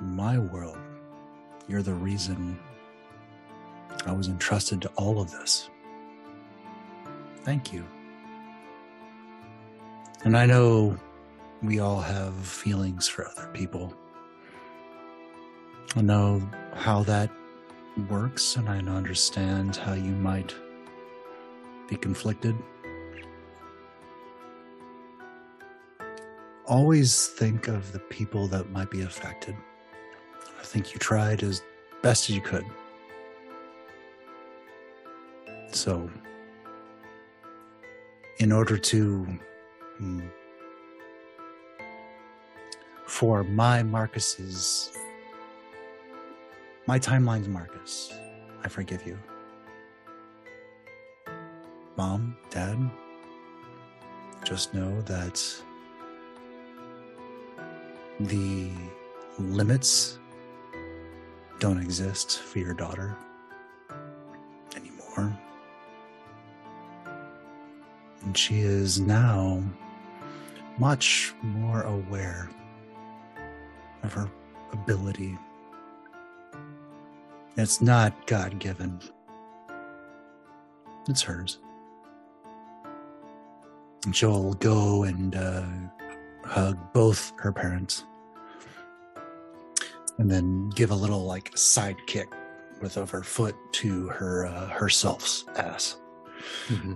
in 0.00 0.14
my 0.14 0.38
world, 0.38 0.78
you're 1.68 1.82
the 1.82 1.94
reason 1.94 2.58
I 4.04 4.12
was 4.12 4.28
entrusted 4.28 4.82
to 4.82 4.88
all 4.96 5.20
of 5.20 5.30
this. 5.30 5.70
Thank 7.44 7.72
you. 7.72 7.84
And 10.24 10.36
I 10.36 10.46
know 10.46 10.98
we 11.62 11.78
all 11.78 12.00
have 12.00 12.34
feelings 12.34 13.08
for 13.08 13.26
other 13.28 13.48
people. 13.52 13.94
I 15.94 16.02
know 16.02 16.42
how 16.74 17.02
that 17.04 17.30
works, 18.08 18.56
and 18.56 18.68
I 18.68 18.78
understand 18.78 19.76
how 19.76 19.94
you 19.94 20.12
might 20.12 20.54
be 21.88 21.96
conflicted. 21.96 22.54
Always 26.66 27.28
think 27.28 27.68
of 27.68 27.92
the 27.92 28.00
people 28.00 28.48
that 28.48 28.70
might 28.70 28.90
be 28.90 29.02
affected. 29.02 29.56
I 30.60 30.64
think 30.64 30.92
you 30.92 30.98
tried 30.98 31.42
as 31.42 31.62
best 32.02 32.28
as 32.28 32.36
you 32.36 32.42
could. 32.42 32.64
So, 35.70 36.10
in 38.38 38.52
order 38.52 38.76
to 38.76 39.38
for 43.06 43.44
my 43.44 43.82
Marcus's 43.82 44.92
my 46.86 46.98
timeline's 46.98 47.48
Marcus. 47.48 48.12
I 48.62 48.68
forgive 48.68 49.04
you. 49.06 49.18
Mom, 51.96 52.36
Dad, 52.50 52.78
just 54.44 54.72
know 54.72 55.00
that 55.02 55.42
the 58.20 58.70
limits 59.38 60.18
don't 61.58 61.80
exist 61.80 62.40
for 62.40 62.58
your 62.60 62.74
daughter 62.74 63.16
anymore. 64.76 65.36
And 68.22 68.36
she 68.36 68.60
is 68.60 69.00
now 69.00 69.62
much 70.78 71.34
more 71.42 71.82
aware 71.82 72.48
of 74.06 74.12
her 74.14 74.30
ability. 74.72 75.36
It's 77.56 77.80
not 77.80 78.26
God 78.26 78.58
given, 78.58 79.00
it's 81.08 81.22
hers. 81.22 81.58
And 84.04 84.14
she'll 84.14 84.54
go 84.54 85.02
and 85.04 85.34
uh, 85.34 85.64
hug 86.44 86.78
both 86.92 87.32
her 87.38 87.52
parents 87.52 88.04
and 90.18 90.30
then 90.30 90.70
give 90.70 90.90
a 90.90 90.94
little 90.94 91.24
like 91.24 91.56
side 91.56 91.96
kick 92.06 92.28
with 92.80 92.96
of 92.96 93.10
her 93.10 93.22
foot 93.22 93.56
to 93.72 94.08
her 94.08 94.46
uh, 94.46 94.68
herself's 94.68 95.44
ass 95.56 95.96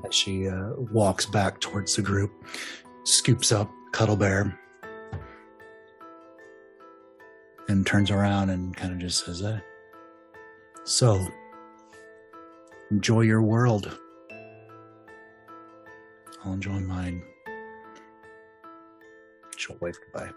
as 0.04 0.14
she 0.14 0.48
uh, 0.48 0.70
walks 0.92 1.26
back 1.26 1.60
towards 1.60 1.96
the 1.96 2.02
group, 2.02 2.32
scoops 3.04 3.50
up 3.52 3.70
Cuddle 3.92 4.16
Bear, 4.16 4.59
and 7.70 7.86
turns 7.86 8.10
around 8.10 8.50
and 8.50 8.76
kind 8.76 8.92
of 8.92 8.98
just 8.98 9.24
says 9.24 9.40
that. 9.40 9.62
So, 10.84 11.24
enjoy 12.90 13.20
your 13.20 13.42
world. 13.42 13.96
I'll 16.44 16.54
enjoy 16.54 16.80
mine. 16.80 17.22
She'll 19.56 19.76
wave 19.80 19.96
goodbye. 20.12 20.30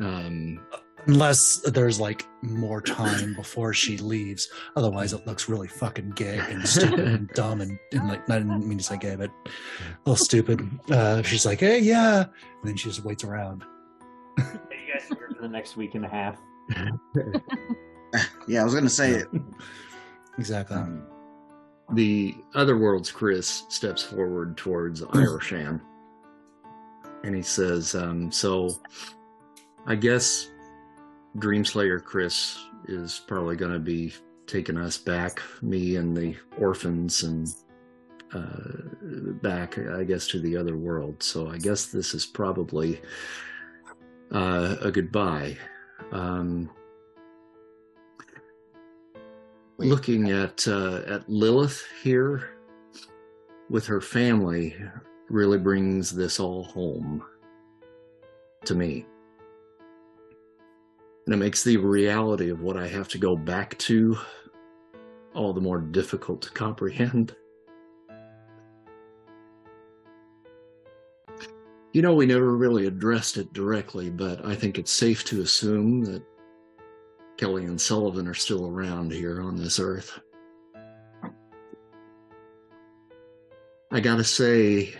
Um, 0.00 0.60
Unless 1.06 1.60
there's 1.60 2.00
like 2.00 2.26
more 2.42 2.82
time 2.82 3.34
before 3.34 3.72
she 3.72 3.96
leaves. 3.96 4.48
Otherwise, 4.76 5.12
it 5.12 5.26
looks 5.26 5.48
really 5.48 5.68
fucking 5.68 6.10
gay 6.10 6.40
and 6.48 6.66
stupid 6.68 7.00
and 7.00 7.28
dumb 7.34 7.60
and, 7.60 7.78
and 7.92 8.08
like, 8.08 8.28
I 8.28 8.38
didn't 8.38 8.66
mean 8.66 8.78
to 8.78 8.84
say 8.84 8.98
gay, 8.98 9.14
but 9.14 9.30
a 9.30 9.50
little 10.04 10.22
stupid. 10.22 10.68
Uh, 10.90 11.22
she's 11.22 11.46
like, 11.46 11.60
hey, 11.60 11.78
yeah. 11.78 12.24
And 12.24 12.64
then 12.64 12.76
she 12.76 12.88
just 12.88 13.04
waits 13.04 13.24
around. 13.24 13.64
for 15.40 15.46
the 15.46 15.52
next 15.52 15.76
week 15.76 15.94
and 15.94 16.04
a 16.04 16.08
half. 16.08 16.38
yeah, 18.46 18.60
I 18.60 18.64
was 18.64 18.74
gonna 18.74 18.90
say 18.90 19.12
it. 19.12 19.28
Exactly. 20.38 20.76
Um, 20.76 21.06
the 21.92 22.36
other 22.54 22.76
world's 22.76 23.10
Chris 23.10 23.64
steps 23.68 24.02
forward 24.02 24.56
towards 24.56 25.02
Iroshan 25.02 25.80
and 27.24 27.34
he 27.34 27.42
says, 27.42 27.94
um, 27.94 28.30
So 28.30 28.70
I 29.86 29.94
guess 29.94 30.48
Dreamslayer 31.36 32.02
Chris 32.02 32.58
is 32.86 33.20
probably 33.26 33.56
going 33.56 33.72
to 33.72 33.78
be 33.78 34.14
taking 34.46 34.76
us 34.76 34.96
back, 34.98 35.42
me 35.62 35.96
and 35.96 36.16
the 36.16 36.36
orphans, 36.58 37.22
and 37.22 37.48
uh, 38.32 39.34
back, 39.42 39.78
I 39.78 40.04
guess, 40.04 40.26
to 40.28 40.40
the 40.40 40.56
other 40.56 40.76
world. 40.76 41.22
So 41.22 41.48
I 41.50 41.58
guess 41.58 41.86
this 41.86 42.14
is 42.14 42.24
probably 42.24 43.00
uh, 44.32 44.76
a 44.80 44.90
goodbye. 44.90 45.56
Um, 46.12 46.70
looking 49.78 50.30
at 50.30 50.66
uh, 50.68 51.02
at 51.06 51.28
Lilith 51.28 51.84
here 52.02 52.50
with 53.68 53.86
her 53.86 54.00
family 54.00 54.76
really 55.28 55.58
brings 55.58 56.10
this 56.10 56.40
all 56.40 56.64
home 56.64 57.24
to 58.64 58.74
me. 58.74 59.06
And 61.26 61.34
it 61.34 61.38
makes 61.38 61.62
the 61.62 61.76
reality 61.76 62.50
of 62.50 62.60
what 62.60 62.76
I 62.76 62.88
have 62.88 63.08
to 63.08 63.18
go 63.18 63.36
back 63.36 63.78
to 63.78 64.18
all 65.34 65.52
the 65.52 65.60
more 65.60 65.78
difficult 65.78 66.42
to 66.42 66.50
comprehend. 66.50 67.36
You 71.92 72.02
know, 72.02 72.14
we 72.14 72.24
never 72.24 72.56
really 72.56 72.86
addressed 72.86 73.36
it 73.36 73.52
directly, 73.52 74.10
but 74.10 74.44
I 74.44 74.54
think 74.54 74.78
it's 74.78 74.92
safe 74.92 75.24
to 75.24 75.40
assume 75.42 76.04
that 76.04 76.22
Kelly 77.36 77.64
and 77.64 77.80
Sullivan 77.80 78.28
are 78.28 78.34
still 78.34 78.68
around 78.68 79.12
here 79.12 79.42
on 79.42 79.56
this 79.56 79.80
earth. 79.80 80.20
I 83.90 83.98
gotta 83.98 84.22
say, 84.22 84.94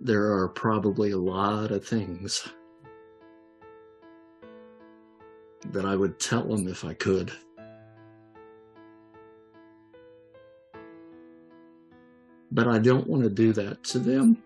there 0.00 0.32
are 0.32 0.48
probably 0.48 1.12
a 1.12 1.18
lot 1.18 1.70
of 1.70 1.86
things 1.86 2.48
that 5.70 5.84
I 5.84 5.94
would 5.94 6.18
tell 6.18 6.42
them 6.42 6.66
if 6.66 6.84
I 6.84 6.94
could. 6.94 7.30
But 12.50 12.66
I 12.66 12.78
don't 12.78 13.06
want 13.06 13.22
to 13.22 13.30
do 13.30 13.52
that 13.52 13.84
to 13.84 14.00
them. 14.00 14.42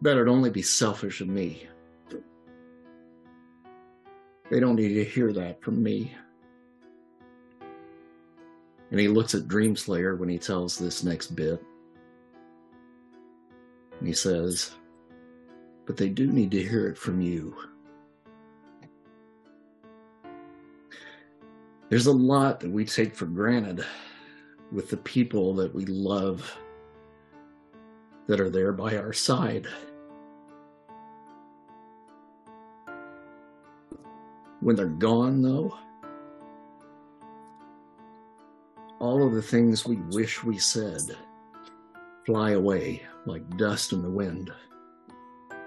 That'd 0.00 0.28
only 0.28 0.50
be 0.50 0.62
selfish 0.62 1.20
of 1.20 1.28
me. 1.28 1.66
They 4.50 4.60
don't 4.60 4.76
need 4.76 4.94
to 4.94 5.04
hear 5.04 5.32
that 5.32 5.60
from 5.62 5.82
me. 5.82 6.14
And 8.90 8.98
he 8.98 9.08
looks 9.08 9.34
at 9.34 9.48
Dreamslayer 9.48 10.18
when 10.18 10.28
he 10.28 10.38
tells 10.38 10.78
this 10.78 11.04
next 11.04 11.36
bit. 11.36 11.62
And 13.98 14.08
he 14.08 14.14
says, 14.14 14.70
But 15.84 15.96
they 15.96 16.08
do 16.08 16.28
need 16.28 16.50
to 16.52 16.62
hear 16.62 16.88
it 16.88 16.96
from 16.96 17.20
you. 17.20 17.54
There's 21.90 22.06
a 22.06 22.12
lot 22.12 22.60
that 22.60 22.70
we 22.70 22.84
take 22.84 23.14
for 23.14 23.26
granted 23.26 23.84
with 24.72 24.90
the 24.90 24.98
people 24.98 25.54
that 25.54 25.74
we 25.74 25.86
love 25.86 26.56
that 28.26 28.40
are 28.40 28.50
there 28.50 28.72
by 28.72 28.96
our 28.96 29.12
side. 29.12 29.66
When 34.60 34.76
they're 34.76 34.86
gone, 34.86 35.42
though, 35.42 35.76
all 38.98 39.26
of 39.26 39.32
the 39.32 39.42
things 39.42 39.86
we 39.86 39.96
wish 40.10 40.42
we 40.42 40.58
said 40.58 41.16
fly 42.26 42.50
away 42.50 43.02
like 43.26 43.56
dust 43.56 43.92
in 43.92 44.02
the 44.02 44.10
wind. 44.10 44.50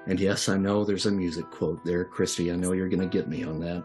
And 0.07 0.19
yes, 0.19 0.49
I 0.49 0.57
know 0.57 0.83
there's 0.83 1.05
a 1.05 1.11
music 1.11 1.49
quote 1.49 1.83
there, 1.85 2.03
Christy. 2.05 2.51
I 2.51 2.55
know 2.55 2.73
you're 2.73 2.89
going 2.89 3.07
to 3.07 3.17
get 3.17 3.29
me 3.29 3.43
on 3.43 3.59
that. 3.59 3.83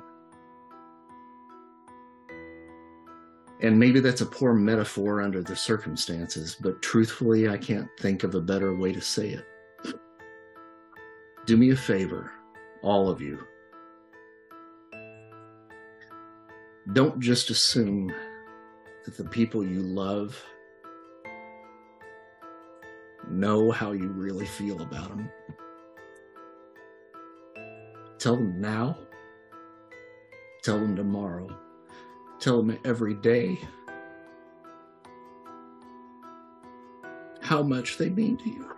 And 3.63 3.79
maybe 3.79 4.01
that's 4.01 4.21
a 4.21 4.27
poor 4.27 4.53
metaphor 4.53 5.23
under 5.23 5.43
the 5.43 5.57
circumstances, 5.57 6.57
but 6.61 6.83
truthfully, 6.83 7.49
I 7.49 7.57
can't 7.57 7.89
think 7.99 8.23
of 8.23 8.35
a 8.35 8.41
better 8.41 8.75
way 8.75 8.93
to 8.93 9.01
say 9.01 9.31
it. 9.31 9.45
Do 11.47 11.57
me 11.57 11.71
a 11.71 11.77
favor, 11.77 12.33
all 12.83 13.09
of 13.09 13.21
you. 13.21 13.47
Don't 16.93 17.19
just 17.21 17.51
assume 17.51 18.13
that 19.05 19.17
the 19.17 19.25
people 19.25 19.67
you 19.67 19.83
love 19.83 20.41
know 23.29 23.73
how 23.73 23.93
you 23.93 24.09
really 24.09 24.47
feel 24.47 24.81
about 24.81 25.09
them. 25.09 25.29
Tell 28.19 28.37
them 28.37 28.61
now. 28.61 28.97
Tell 30.63 30.79
them 30.79 30.95
tomorrow. 30.95 31.49
Tell 32.39 32.63
them 32.63 32.79
every 32.85 33.15
day 33.15 33.59
how 37.41 37.63
much 37.63 37.99
they 37.99 38.11
mean 38.11 38.37
to 38.37 38.49
you 38.49 38.77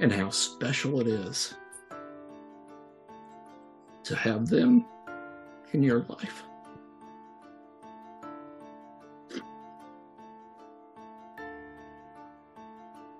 and 0.00 0.12
how 0.12 0.30
special 0.30 1.00
it 1.00 1.06
is 1.06 1.54
to 4.04 4.16
have 4.16 4.48
them 4.48 4.84
in 5.72 5.82
your 5.82 6.04
life. 6.08 6.44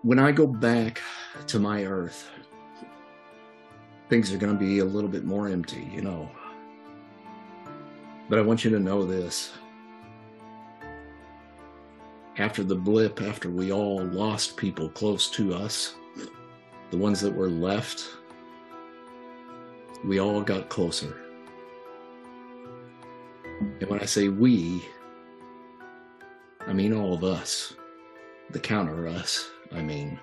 When 0.02 0.18
I 0.18 0.32
go 0.32 0.47
back 0.47 1.00
to 1.47 1.58
my 1.58 1.84
earth, 1.84 2.28
things 4.08 4.32
are 4.32 4.36
going 4.36 4.52
to 4.52 4.58
be 4.58 4.81
a 4.81 4.84
little 4.84 5.08
bit 5.08 5.24
more 5.24 5.48
empty, 5.48 5.89
you 5.92 6.02
know. 6.02 6.28
But 8.28 8.39
I 8.39 8.42
want 8.42 8.64
you 8.64 8.70
to 8.72 8.81
know 8.81 9.05
this. 9.05 9.52
After 12.39 12.64
the 12.64 12.74
blip, 12.74 13.22
after 13.22 13.48
we 13.48 13.72
all 13.72 14.02
lost 14.05 14.56
people 14.56 14.89
close 14.89 15.31
to 15.31 15.55
us, 15.55 15.94
the 16.90 16.97
ones 16.98 17.20
that 17.20 17.32
were 17.32 17.48
left, 17.48 18.05
we 20.05 20.18
all 20.18 20.42
got 20.42 20.68
closer. 20.68 21.22
And 23.82 23.90
when 23.90 24.00
I 24.00 24.04
say 24.04 24.28
we, 24.28 24.80
I 26.60 26.72
mean 26.72 26.92
all 26.92 27.14
of 27.14 27.24
us. 27.24 27.74
The 28.50 28.60
counter 28.60 29.08
us, 29.08 29.50
I 29.72 29.82
mean. 29.82 30.20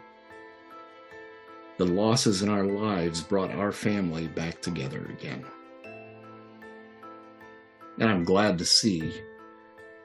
The 1.78 1.84
losses 1.84 2.42
in 2.42 2.48
our 2.48 2.64
lives 2.64 3.20
brought 3.20 3.52
our 3.52 3.74
family 3.74 4.30
back 4.30 4.62
together 4.62 5.06
again. 5.08 5.44
And 8.00 8.10
I'm 8.10 8.24
glad 8.24 8.58
to 8.60 8.66
see 8.66 9.14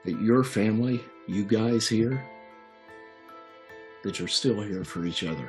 that 0.04 0.20
your 0.20 0.42
family, 0.42 1.00
you 1.28 1.44
guys 1.44 1.86
here, 1.86 2.28
that 4.02 4.18
you're 4.18 4.26
still 4.26 4.62
here 4.62 4.82
for 4.82 5.04
each 5.04 5.22
other. 5.22 5.48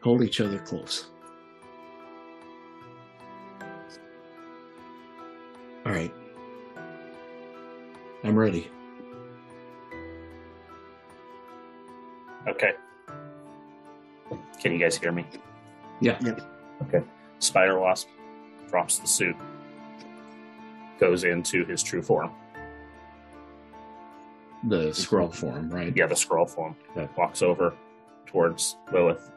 Hold 0.00 0.22
each 0.22 0.40
other 0.40 0.58
close. 0.60 1.04
All 5.90 5.96
right. 5.96 6.14
I'm 8.22 8.36
ready. 8.36 8.70
Okay. 12.46 12.74
Can 14.60 14.72
you 14.72 14.78
guys 14.78 14.96
hear 14.96 15.10
me? 15.10 15.26
Yeah. 16.00 16.20
Okay. 16.82 17.02
Spider 17.40 17.80
Wasp 17.80 18.06
drops 18.68 19.00
the 19.00 19.08
suit, 19.08 19.34
goes 21.00 21.24
into 21.24 21.64
his 21.64 21.82
true 21.82 22.02
form. 22.02 22.30
The 24.68 24.94
scroll 24.94 25.30
form, 25.30 25.70
right? 25.70 25.92
Yeah, 25.96 26.06
the 26.06 26.14
scroll 26.14 26.46
form. 26.46 26.76
Walks 27.16 27.42
over 27.42 27.74
towards 28.26 28.76
Lilith. 28.92 29.32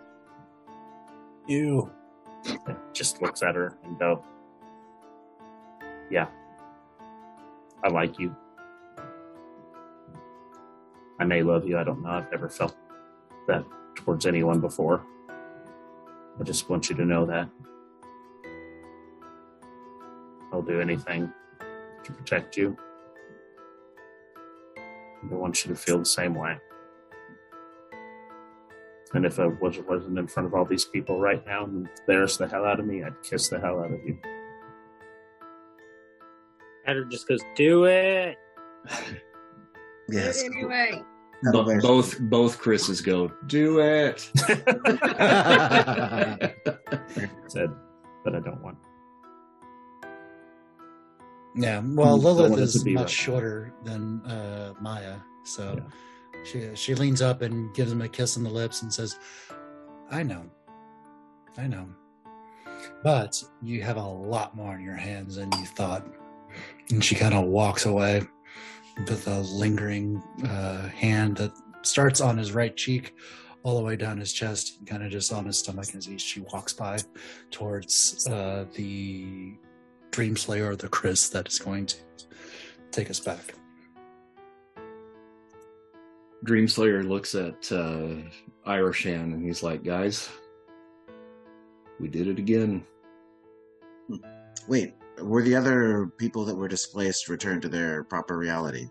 You. 1.48 1.90
Just 2.94 3.24
looks 3.24 3.42
at 3.42 3.56
her 3.56 3.76
and 3.86 3.98
go, 3.98 4.24
Yeah. 6.12 6.28
I 7.84 7.90
like 7.90 8.20
you. 8.20 8.36
I 11.20 11.26
may 11.26 11.44
love 11.44 11.68
you. 11.68 11.78
I 11.78 11.84
don't 11.84 12.02
know. 12.02 12.10
I've 12.10 12.32
never 12.32 12.50
felt 12.50 12.76
that 13.48 13.64
towards 13.96 14.26
anyone 14.26 14.60
before. 14.60 15.06
I 16.40 16.44
just 16.44 16.70
want 16.70 16.90
you 16.90 16.96
to 16.96 17.06
know 17.06 17.26
that. 17.26 17.50
I'll 20.52 20.62
do 20.62 20.80
anything 20.80 21.32
to 22.04 22.12
protect 22.12 22.58
you. 22.58 22.78
I 24.78 25.34
want 25.34 25.66
you 25.66 25.74
to 25.74 25.80
feel 25.80 26.00
the 26.00 26.06
same 26.06 26.36
way. 26.36 26.58
And 29.14 29.26
if 29.26 29.40
I 29.40 29.48
was, 29.48 29.78
wasn't 29.80 30.18
in 30.18 30.28
front 30.28 30.48
of 30.48 30.54
all 30.54 30.66
these 30.66 30.86
people 30.86 31.20
right 31.20 31.46
now 31.46 31.66
and 31.66 31.88
embarrassed 32.00 32.40
the 32.40 32.48
hell 32.48 32.66
out 32.66 32.80
of 32.80 32.86
me, 32.86 33.04
I'd 33.04 33.22
kiss 33.22 33.48
the 33.50 33.60
hell 33.60 33.80
out 33.80 33.92
of 33.92 34.00
you. 34.06 34.18
Adder 36.88 37.06
just 37.06 37.28
goes, 37.28 37.42
"Do 37.56 37.86
it." 37.86 38.38
Yes. 40.10 40.44
Anyway. 40.44 41.02
Bo- 41.54 41.80
both 41.80 42.20
both 42.20 42.60
Chris's 42.60 43.00
go, 43.00 43.32
do 43.48 43.80
it. 43.80 44.20
Said, 47.48 47.70
but 48.26 48.36
I 48.36 48.40
don't 48.42 48.62
want. 48.62 48.78
Yeah, 51.56 51.80
well, 51.86 52.18
Mm, 52.18 52.22
don't 52.22 52.24
Lilith 52.24 52.50
want 52.50 52.62
it 52.62 52.64
is 52.66 52.74
to 52.74 52.84
be 52.84 52.94
much 52.96 53.04
right. 53.04 53.10
shorter 53.10 53.74
than 53.86 54.22
uh, 54.26 54.74
Maya, 54.82 55.16
so 55.46 55.80
she 56.44 56.70
she 56.76 56.96
leans 56.96 57.22
up 57.22 57.42
and 57.42 57.74
gives 57.74 57.92
him 57.94 58.02
a 58.02 58.10
kiss 58.10 58.36
on 58.36 58.44
the 58.44 58.50
lips 58.50 58.82
and 58.82 58.94
says, 58.94 59.18
"I 60.12 60.22
know, 60.22 60.44
I 61.58 61.68
know, 61.68 61.88
but 63.04 63.42
you 63.62 63.82
have 63.84 63.96
a 63.98 64.02
lot 64.06 64.54
more 64.56 64.76
in 64.76 64.82
your 64.82 64.96
hands 64.98 65.36
than 65.38 65.50
you 65.54 65.66
thought." 65.66 66.06
And 66.90 67.04
she 67.04 67.16
kind 67.16 67.34
of 67.34 67.46
walks 67.46 67.86
away 67.86 68.24
with 69.08 69.28
a 69.28 69.40
lingering 69.42 70.22
uh, 70.46 70.88
hand 70.90 71.38
that 71.38 71.52
starts 71.82 72.22
on 72.22 72.38
his 72.38 72.52
right 72.52 72.76
cheek, 72.76 73.16
all 73.64 73.78
the 73.78 73.84
way 73.84 73.96
down 73.96 74.18
his 74.18 74.34
chest, 74.34 74.86
kind 74.86 75.04
of 75.04 75.12
just 75.12 75.32
on 75.34 75.46
his 75.46 75.60
stomach 75.60 75.96
as 75.96 76.06
he, 76.06 76.18
she 76.18 76.42
walks 76.54 76.74
by 76.74 77.00
towards 77.52 78.28
uh, 78.28 78.66
the 78.74 79.54
Dream 80.12 80.36
Slayer 80.36 80.72
or 80.72 80.76
the 80.76 80.90
Chris 80.90 81.30
that 81.30 81.48
is 81.48 81.60
going 81.60 81.86
to 81.88 81.98
take 82.92 83.10
us 83.10 83.20
back. 83.20 83.56
Dreamslayer 86.46 87.08
looks 87.08 87.36
at 87.36 87.72
uh, 87.72 88.16
Irishan 88.68 89.34
and 89.34 89.46
he's 89.46 89.64
like, 89.64 89.84
guys, 89.84 90.30
we 92.00 92.10
did 92.10 92.28
it 92.28 92.38
again. 92.38 92.86
Wait, 94.68 94.94
were 95.22 95.42
the 95.42 95.56
other 95.56 96.12
people 96.18 96.46
that 96.46 96.56
were 96.56 96.68
displaced 96.68 97.30
returned 97.30 97.62
to 97.64 97.70
their 97.70 98.04
proper 98.04 98.38
reality? 98.38 98.88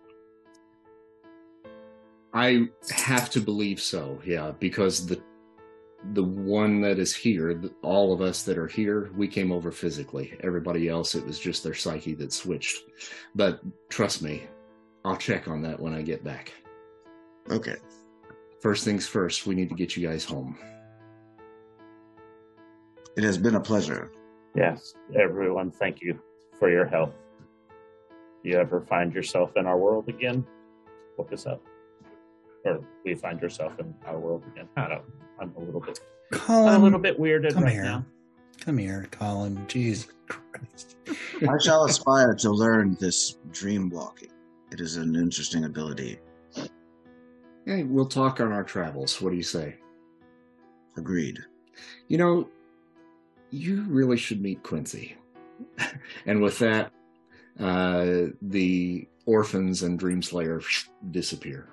I 2.33 2.68
have 2.91 3.28
to 3.31 3.41
believe 3.41 3.81
so, 3.81 4.18
yeah, 4.25 4.52
because 4.59 5.07
the 5.07 5.23
the 6.15 6.25
one 6.25 6.81
that 6.81 6.99
is 6.99 7.15
here, 7.15 7.60
all 7.83 8.12
of 8.12 8.20
us 8.20 8.42
that 8.42 8.59
are 8.59 8.67
here, 8.67 9.12
we 9.17 9.28
came 9.28 9.52
over 9.52 9.70
physically. 9.70 10.36
Everybody 10.41 10.89
else, 10.89 11.15
it 11.15 11.25
was 11.25 11.39
just 11.39 11.62
their 11.62 11.75
psyche 11.75 12.15
that 12.15 12.33
switched. 12.33 12.83
But 13.36 13.60
trust 13.89 14.20
me, 14.20 14.49
I'll 15.05 15.17
check 15.17 15.47
on 15.47 15.62
that 15.62 15.78
when 15.78 15.94
I 15.94 16.02
get 16.02 16.25
back. 16.25 16.52
Okay. 17.51 17.76
First 18.60 18.84
things 18.84 19.07
first, 19.07 19.47
we 19.47 19.55
need 19.55 19.68
to 19.68 19.76
get 19.76 19.97
you 19.97 20.07
guys 20.07 20.25
home. 20.25 20.59
It 23.17 23.25
has 23.25 23.39
been 23.39 23.55
a 23.55 23.60
pleasure. 23.60 24.10
Yes, 24.55 24.95
everyone, 25.19 25.71
thank 25.71 26.03
you 26.03 26.19
for 26.59 26.71
your 26.71 26.85
help. 26.85 27.15
You 28.43 28.59
ever 28.59 28.81
find 28.81 29.15
yourself 29.15 29.57
in 29.57 29.67
our 29.67 29.79
world 29.79 30.09
again? 30.09 30.45
Look 31.17 31.33
us 31.33 31.47
up. 31.47 31.63
Or 32.65 32.81
we 33.05 33.15
find 33.15 33.41
yourself 33.41 33.79
in 33.79 33.95
our 34.07 34.19
world 34.19 34.45
again. 34.53 34.69
I 34.77 34.89
don't 34.89 35.03
I'm 35.41 35.55
a 35.57 35.61
little 35.61 35.81
bit 35.81 36.01
Colin, 36.33 36.75
I'm 36.75 36.81
a 36.81 36.85
little 36.85 36.99
bit 36.99 37.19
weirded 37.19 37.55
come 37.55 37.65
right 37.65 37.73
here. 37.73 37.83
now. 37.83 38.05
Come 38.61 38.79
here, 38.79 39.09
Colin. 39.11 39.57
Jeez 39.67 40.09
Christ. 40.29 40.97
I 41.49 41.59
shall 41.59 41.85
aspire 41.85 42.35
to 42.35 42.51
learn 42.51 42.97
this 43.01 43.39
dream 43.51 43.91
walking. 43.91 44.31
It 44.71 44.81
is 44.81 44.97
an 44.97 45.17
interesting 45.17 45.65
ability. 45.65 46.21
Hey, 47.67 47.83
we'll 47.85 48.07
talk 48.07 48.41
on 48.41 48.53
our 48.53 48.65
travels. 48.65 49.21
What 49.21 49.31
do 49.31 49.37
you 49.37 49.43
say? 49.43 49.77
Agreed. 50.97 51.39
You 52.09 52.19
know, 52.19 52.49
you 53.53 53.83
really 53.89 54.17
should 54.17 54.41
meet 54.43 54.63
Quincy. 54.63 55.17
and 56.27 56.43
with 56.43 56.59
that, 56.59 56.91
uh, 57.61 58.33
the 58.41 59.07
orphans 59.27 59.83
and 59.83 60.01
Dreamslayer 60.01 60.65
disappear. 61.11 61.69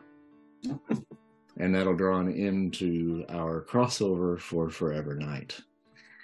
and 1.58 1.74
that'll 1.74 1.96
draw 1.96 2.20
an 2.20 2.32
end 2.32 2.74
to 2.76 3.26
our 3.30 3.62
crossover 3.68 4.40
for 4.40 4.70
Forever 4.70 5.16
Night. 5.16 5.60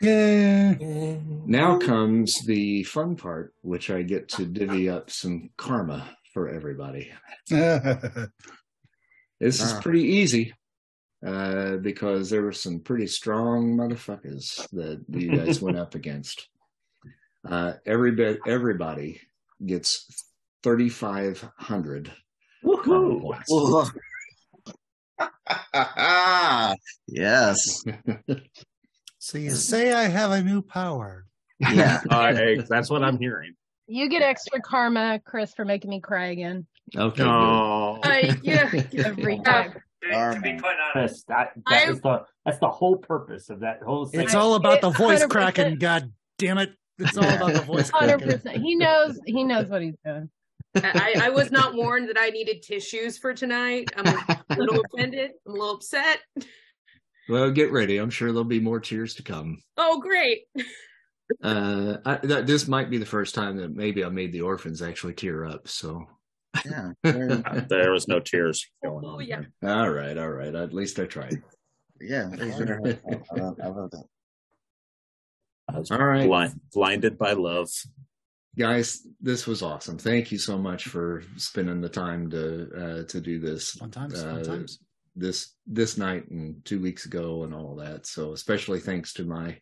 Yeah. 0.01 0.75
Now 1.45 1.79
comes 1.79 2.41
the 2.45 2.83
fun 2.83 3.15
part, 3.15 3.53
which 3.61 3.89
I 3.89 4.01
get 4.03 4.27
to 4.29 4.45
divvy 4.45 4.89
up 4.89 5.09
some 5.09 5.49
karma 5.57 6.15
for 6.33 6.49
everybody. 6.49 7.11
This 9.37 9.59
is 9.61 9.73
Ah. 9.73 9.81
pretty 9.81 10.03
easy 10.03 10.53
uh, 11.25 11.77
because 11.77 12.29
there 12.29 12.43
were 12.43 12.51
some 12.51 12.79
pretty 12.79 13.07
strong 13.07 13.75
motherfuckers 13.75 14.67
that 14.71 15.03
you 15.09 15.35
guys 15.35 15.61
went 15.61 15.77
up 15.77 15.95
against. 15.95 16.47
Uh, 17.47 17.73
everybody, 17.85 18.39
everybody 18.47 19.21
gets 19.63 20.25
3,500 20.63 22.11
karma 22.83 23.19
points. 23.19 23.91
Yes. 27.07 27.83
So 29.19 29.39
you 29.39 29.49
say 29.51 29.91
I 29.91 30.03
have 30.03 30.29
a 30.31 30.43
new 30.43 30.61
power. 30.61 31.25
Yeah. 31.59 32.01
Uh, 32.09 32.33
hey, 32.35 32.63
that's 32.69 32.91
what 32.91 33.03
I'm 33.03 33.17
hearing. 33.17 33.55
You 33.87 34.07
get 34.07 34.21
extra 34.21 34.61
karma, 34.61 35.19
Chris, 35.25 35.51
for 35.53 35.65
making 35.65 35.89
me 35.89 35.99
cry 35.99 36.27
again. 36.27 36.67
Okay. 36.95 37.17
good. 37.17 37.25
No. 37.25 37.99
I, 38.03 38.37
yeah. 38.43 38.69
Every 39.03 39.39
time. 39.39 39.73
To 40.11 40.39
be 40.41 40.53
put 40.53 40.65
on 40.65 40.75
That's, 40.95 41.23
that, 41.23 41.51
that 41.69 41.87
I- 41.87 41.89
is 41.91 41.99
the, 42.01 42.21
that's 42.45 42.59
the 42.59 42.69
whole 42.69 42.97
purpose 42.97 43.49
of 43.49 43.61
that 43.61 43.81
whole 43.83 44.05
thing. 44.05 44.21
It's 44.21 44.35
all 44.35 44.55
about 44.55 44.81
the 44.81 44.91
voice 44.91 45.23
100%. 45.23 45.29
cracking. 45.29 45.75
God 45.79 46.11
damn 46.37 46.57
it! 46.57 46.71
It's 46.99 47.17
all 47.17 47.23
about 47.27 47.53
the 47.53 47.61
voice 47.61 47.89
Hundred 47.89 48.19
cracking. 48.21 48.37
percent. 48.37 48.57
He 48.63 48.75
knows. 48.75 49.19
He 49.25 49.43
knows 49.43 49.67
what 49.67 49.81
he's 49.81 49.95
doing. 50.05 50.29
I, 50.75 51.15
I 51.23 51.29
was 51.29 51.51
not 51.51 51.73
warned 51.73 52.09
that 52.09 52.17
I 52.19 52.29
needed 52.29 52.61
tissues 52.61 53.17
for 53.17 53.33
tonight. 53.33 53.89
I'm 53.95 54.05
a 54.07 54.55
little 54.57 54.81
offended. 54.93 55.31
I'm 55.47 55.53
a 55.53 55.55
little 55.57 55.75
upset. 55.75 56.19
Well, 57.29 57.49
get 57.51 57.71
ready. 57.71 57.97
I'm 57.97 58.09
sure 58.09 58.27
there'll 58.29 58.43
be 58.43 58.59
more 58.59 58.79
tears 58.79 59.15
to 59.15 59.23
come. 59.23 59.57
Oh, 59.77 59.99
great. 60.01 60.43
Uh, 61.41 61.97
I, 62.05 62.17
th- 62.17 62.45
this 62.45 62.67
might 62.67 62.89
be 62.89 62.97
the 62.97 63.05
first 63.05 63.33
time 63.33 63.57
that 63.57 63.73
maybe 63.73 64.03
I 64.05 64.09
made 64.09 64.31
the 64.31 64.41
orphans 64.41 64.81
actually 64.81 65.13
tear 65.13 65.45
up. 65.45 65.67
So, 65.67 66.05
Yeah. 66.65 66.91
There 67.69 67.91
was 67.91 68.07
no 68.07 68.19
tears 68.19 68.65
going 68.83 69.03
Oh, 69.05 69.19
yeah. 69.19 69.41
there. 69.61 69.75
all 69.75 69.89
right, 69.89 70.17
all 70.17 70.29
right. 70.31 70.53
At 70.55 70.73
least 70.73 70.99
I 70.99 71.05
tried. 71.05 71.41
Yeah. 72.01 72.31
it 72.33 72.39
was 72.39 72.57
very- 72.57 72.97
I 73.31 73.35
love- 73.39 73.59
I 73.63 73.67
love 73.67 73.91
that. 73.91 74.03
I 75.67 75.79
was 75.79 75.89
All 75.91 75.97
right. 76.03 76.27
blind, 76.27 76.59
blinded 76.73 77.17
by 77.17 77.33
love. 77.33 77.69
guys 78.57 79.05
this 79.19 79.45
was 79.47 79.61
awesome 79.61 79.97
thank 79.97 80.31
you 80.31 80.37
so 80.37 80.57
much 80.57 80.85
for 80.85 81.21
spending 81.35 81.81
the 81.81 81.89
time 81.89 82.29
to 82.29 82.69
uh 82.83 83.03
to 83.03 83.19
do 83.19 83.37
this 83.39 83.71
Fun 83.71 83.91
times, 83.91 84.13
uh, 84.23 84.35
fun 84.35 84.43
times. 84.43 84.79
this 85.15 85.55
this 85.67 85.97
night 85.97 86.29
and 86.29 86.63
two 86.63 86.79
weeks 86.79 87.05
ago 87.05 87.43
and 87.43 87.53
all 87.53 87.75
that 87.75 88.05
so 88.05 88.31
especially 88.31 88.79
thanks 88.79 89.11
to 89.13 89.25
my 89.25 89.57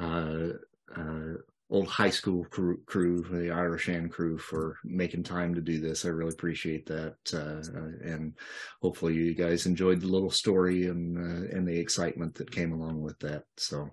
uh 0.00 0.50
uh 0.96 1.32
old 1.72 1.88
high 1.88 2.10
school 2.10 2.44
crew, 2.44 2.78
crew 2.86 3.22
the 3.30 3.48
irishan 3.48 4.10
crew 4.10 4.36
for 4.38 4.76
making 4.84 5.22
time 5.22 5.54
to 5.54 5.60
do 5.62 5.80
this 5.80 6.04
i 6.04 6.08
really 6.08 6.32
appreciate 6.32 6.84
that 6.86 7.16
uh, 7.32 7.78
uh, 7.78 8.12
and 8.12 8.34
hopefully 8.82 9.14
you 9.14 9.34
guys 9.34 9.64
enjoyed 9.66 10.00
the 10.00 10.06
little 10.06 10.30
story 10.30 10.86
and 10.86 11.16
uh, 11.16 11.56
and 11.56 11.66
the 11.66 11.76
excitement 11.76 12.34
that 12.34 12.50
came 12.50 12.72
along 12.72 13.00
with 13.00 13.18
that 13.20 13.44
so 13.56 13.88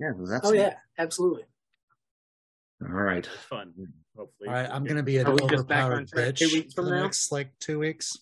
Yeah, 0.00 0.10
it 0.10 0.18
was 0.18 0.30
Oh 0.32 0.36
excellent. 0.36 0.58
yeah, 0.58 0.74
absolutely. 0.98 1.44
all 2.82 2.88
right 2.88 3.26
Fun. 3.48 3.72
Hopefully. 4.16 4.48
All 4.48 4.54
right, 4.54 4.68
I'm 4.70 4.84
going 4.84 4.96
to 4.98 5.02
be 5.02 5.16
an 5.18 5.26
Are 5.26 5.32
we 5.32 5.46
just 5.48 5.66
back 5.66 5.84
on 5.84 5.92
overpowered 5.92 6.08
track 6.08 6.24
bitch 6.34 6.38
two 6.38 6.56
weeks 6.58 6.74
for 6.74 6.84
the 6.84 6.90
now? 6.90 7.02
next 7.02 7.32
like 7.32 7.50
two 7.60 7.78
weeks. 7.78 8.12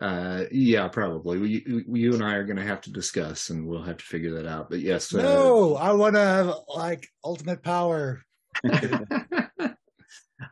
Uh, 0.00 0.44
yeah, 0.52 0.86
probably. 0.88 1.38
We, 1.38 1.84
we, 1.88 2.00
you 2.00 2.14
and 2.14 2.22
I 2.22 2.34
are 2.34 2.44
going 2.44 2.56
to 2.58 2.62
have 2.64 2.80
to 2.82 2.92
discuss, 2.92 3.50
and 3.50 3.66
we'll 3.66 3.82
have 3.82 3.96
to 3.96 4.04
figure 4.04 4.34
that 4.36 4.46
out. 4.46 4.70
But 4.70 4.80
yes, 4.80 5.12
uh, 5.14 5.20
No, 5.22 5.74
I 5.76 5.92
want 5.92 6.14
to 6.14 6.20
have 6.20 6.54
like 6.68 7.08
ultimate 7.24 7.62
power. 7.62 8.22
uh, 9.62 9.74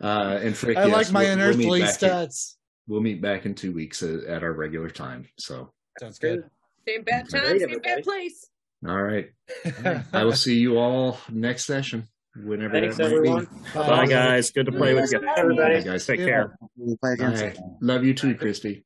and 0.01 0.57
Frick, 0.57 0.77
I 0.77 0.87
yes, 0.87 0.93
like 0.93 1.13
my 1.13 1.23
we'll- 1.23 1.37
we'll 1.37 1.55
meet 1.57 1.65
unearthly 1.67 1.81
in- 1.83 1.87
stats. 1.87 2.55
we'll 2.89 3.01
meet 3.01 3.21
back 3.23 3.47
in 3.47 3.55
two 3.55 3.73
weeks 3.73 4.03
at, 4.03 4.25
at 4.25 4.43
our 4.43 4.53
regular 4.53 4.91
time. 4.91 5.29
So, 5.39 5.73
Sounds 5.99 6.19
good. 6.19 6.45
Same 6.89 7.03
bad 7.03 7.29
time, 7.29 7.43
Great, 7.43 7.61
same 7.61 7.71
everybody. 7.71 7.95
bad 7.95 8.05
place. 8.05 8.49
all 8.89 9.03
right. 9.03 9.31
I 10.13 10.25
will 10.25 10.33
see 10.33 10.59
you 10.59 10.79
all 10.79 11.19
next 11.31 11.65
session. 11.67 12.09
Whenever 12.37 12.81
Thanks, 12.81 12.97
that 12.97 13.11
might 13.11 13.17
everyone. 13.17 13.49
Bye, 13.75 14.07
guys. 14.07 14.51
Good 14.53 14.67
to 14.67 14.73
play 14.73 14.95
with 14.95 15.11
you. 15.13 15.21
Everybody. 15.37 15.79
Bye, 15.79 15.83
guys. 15.83 16.07
Take 16.07 16.21
care. 16.21 16.57
We'll 16.77 16.97
play 16.97 17.13
again 17.15 17.33
Bye. 17.33 17.37
sometime. 17.37 17.77
Love 17.81 18.05
you 18.05 18.15
too, 18.15 18.35
Christy. 18.37 18.85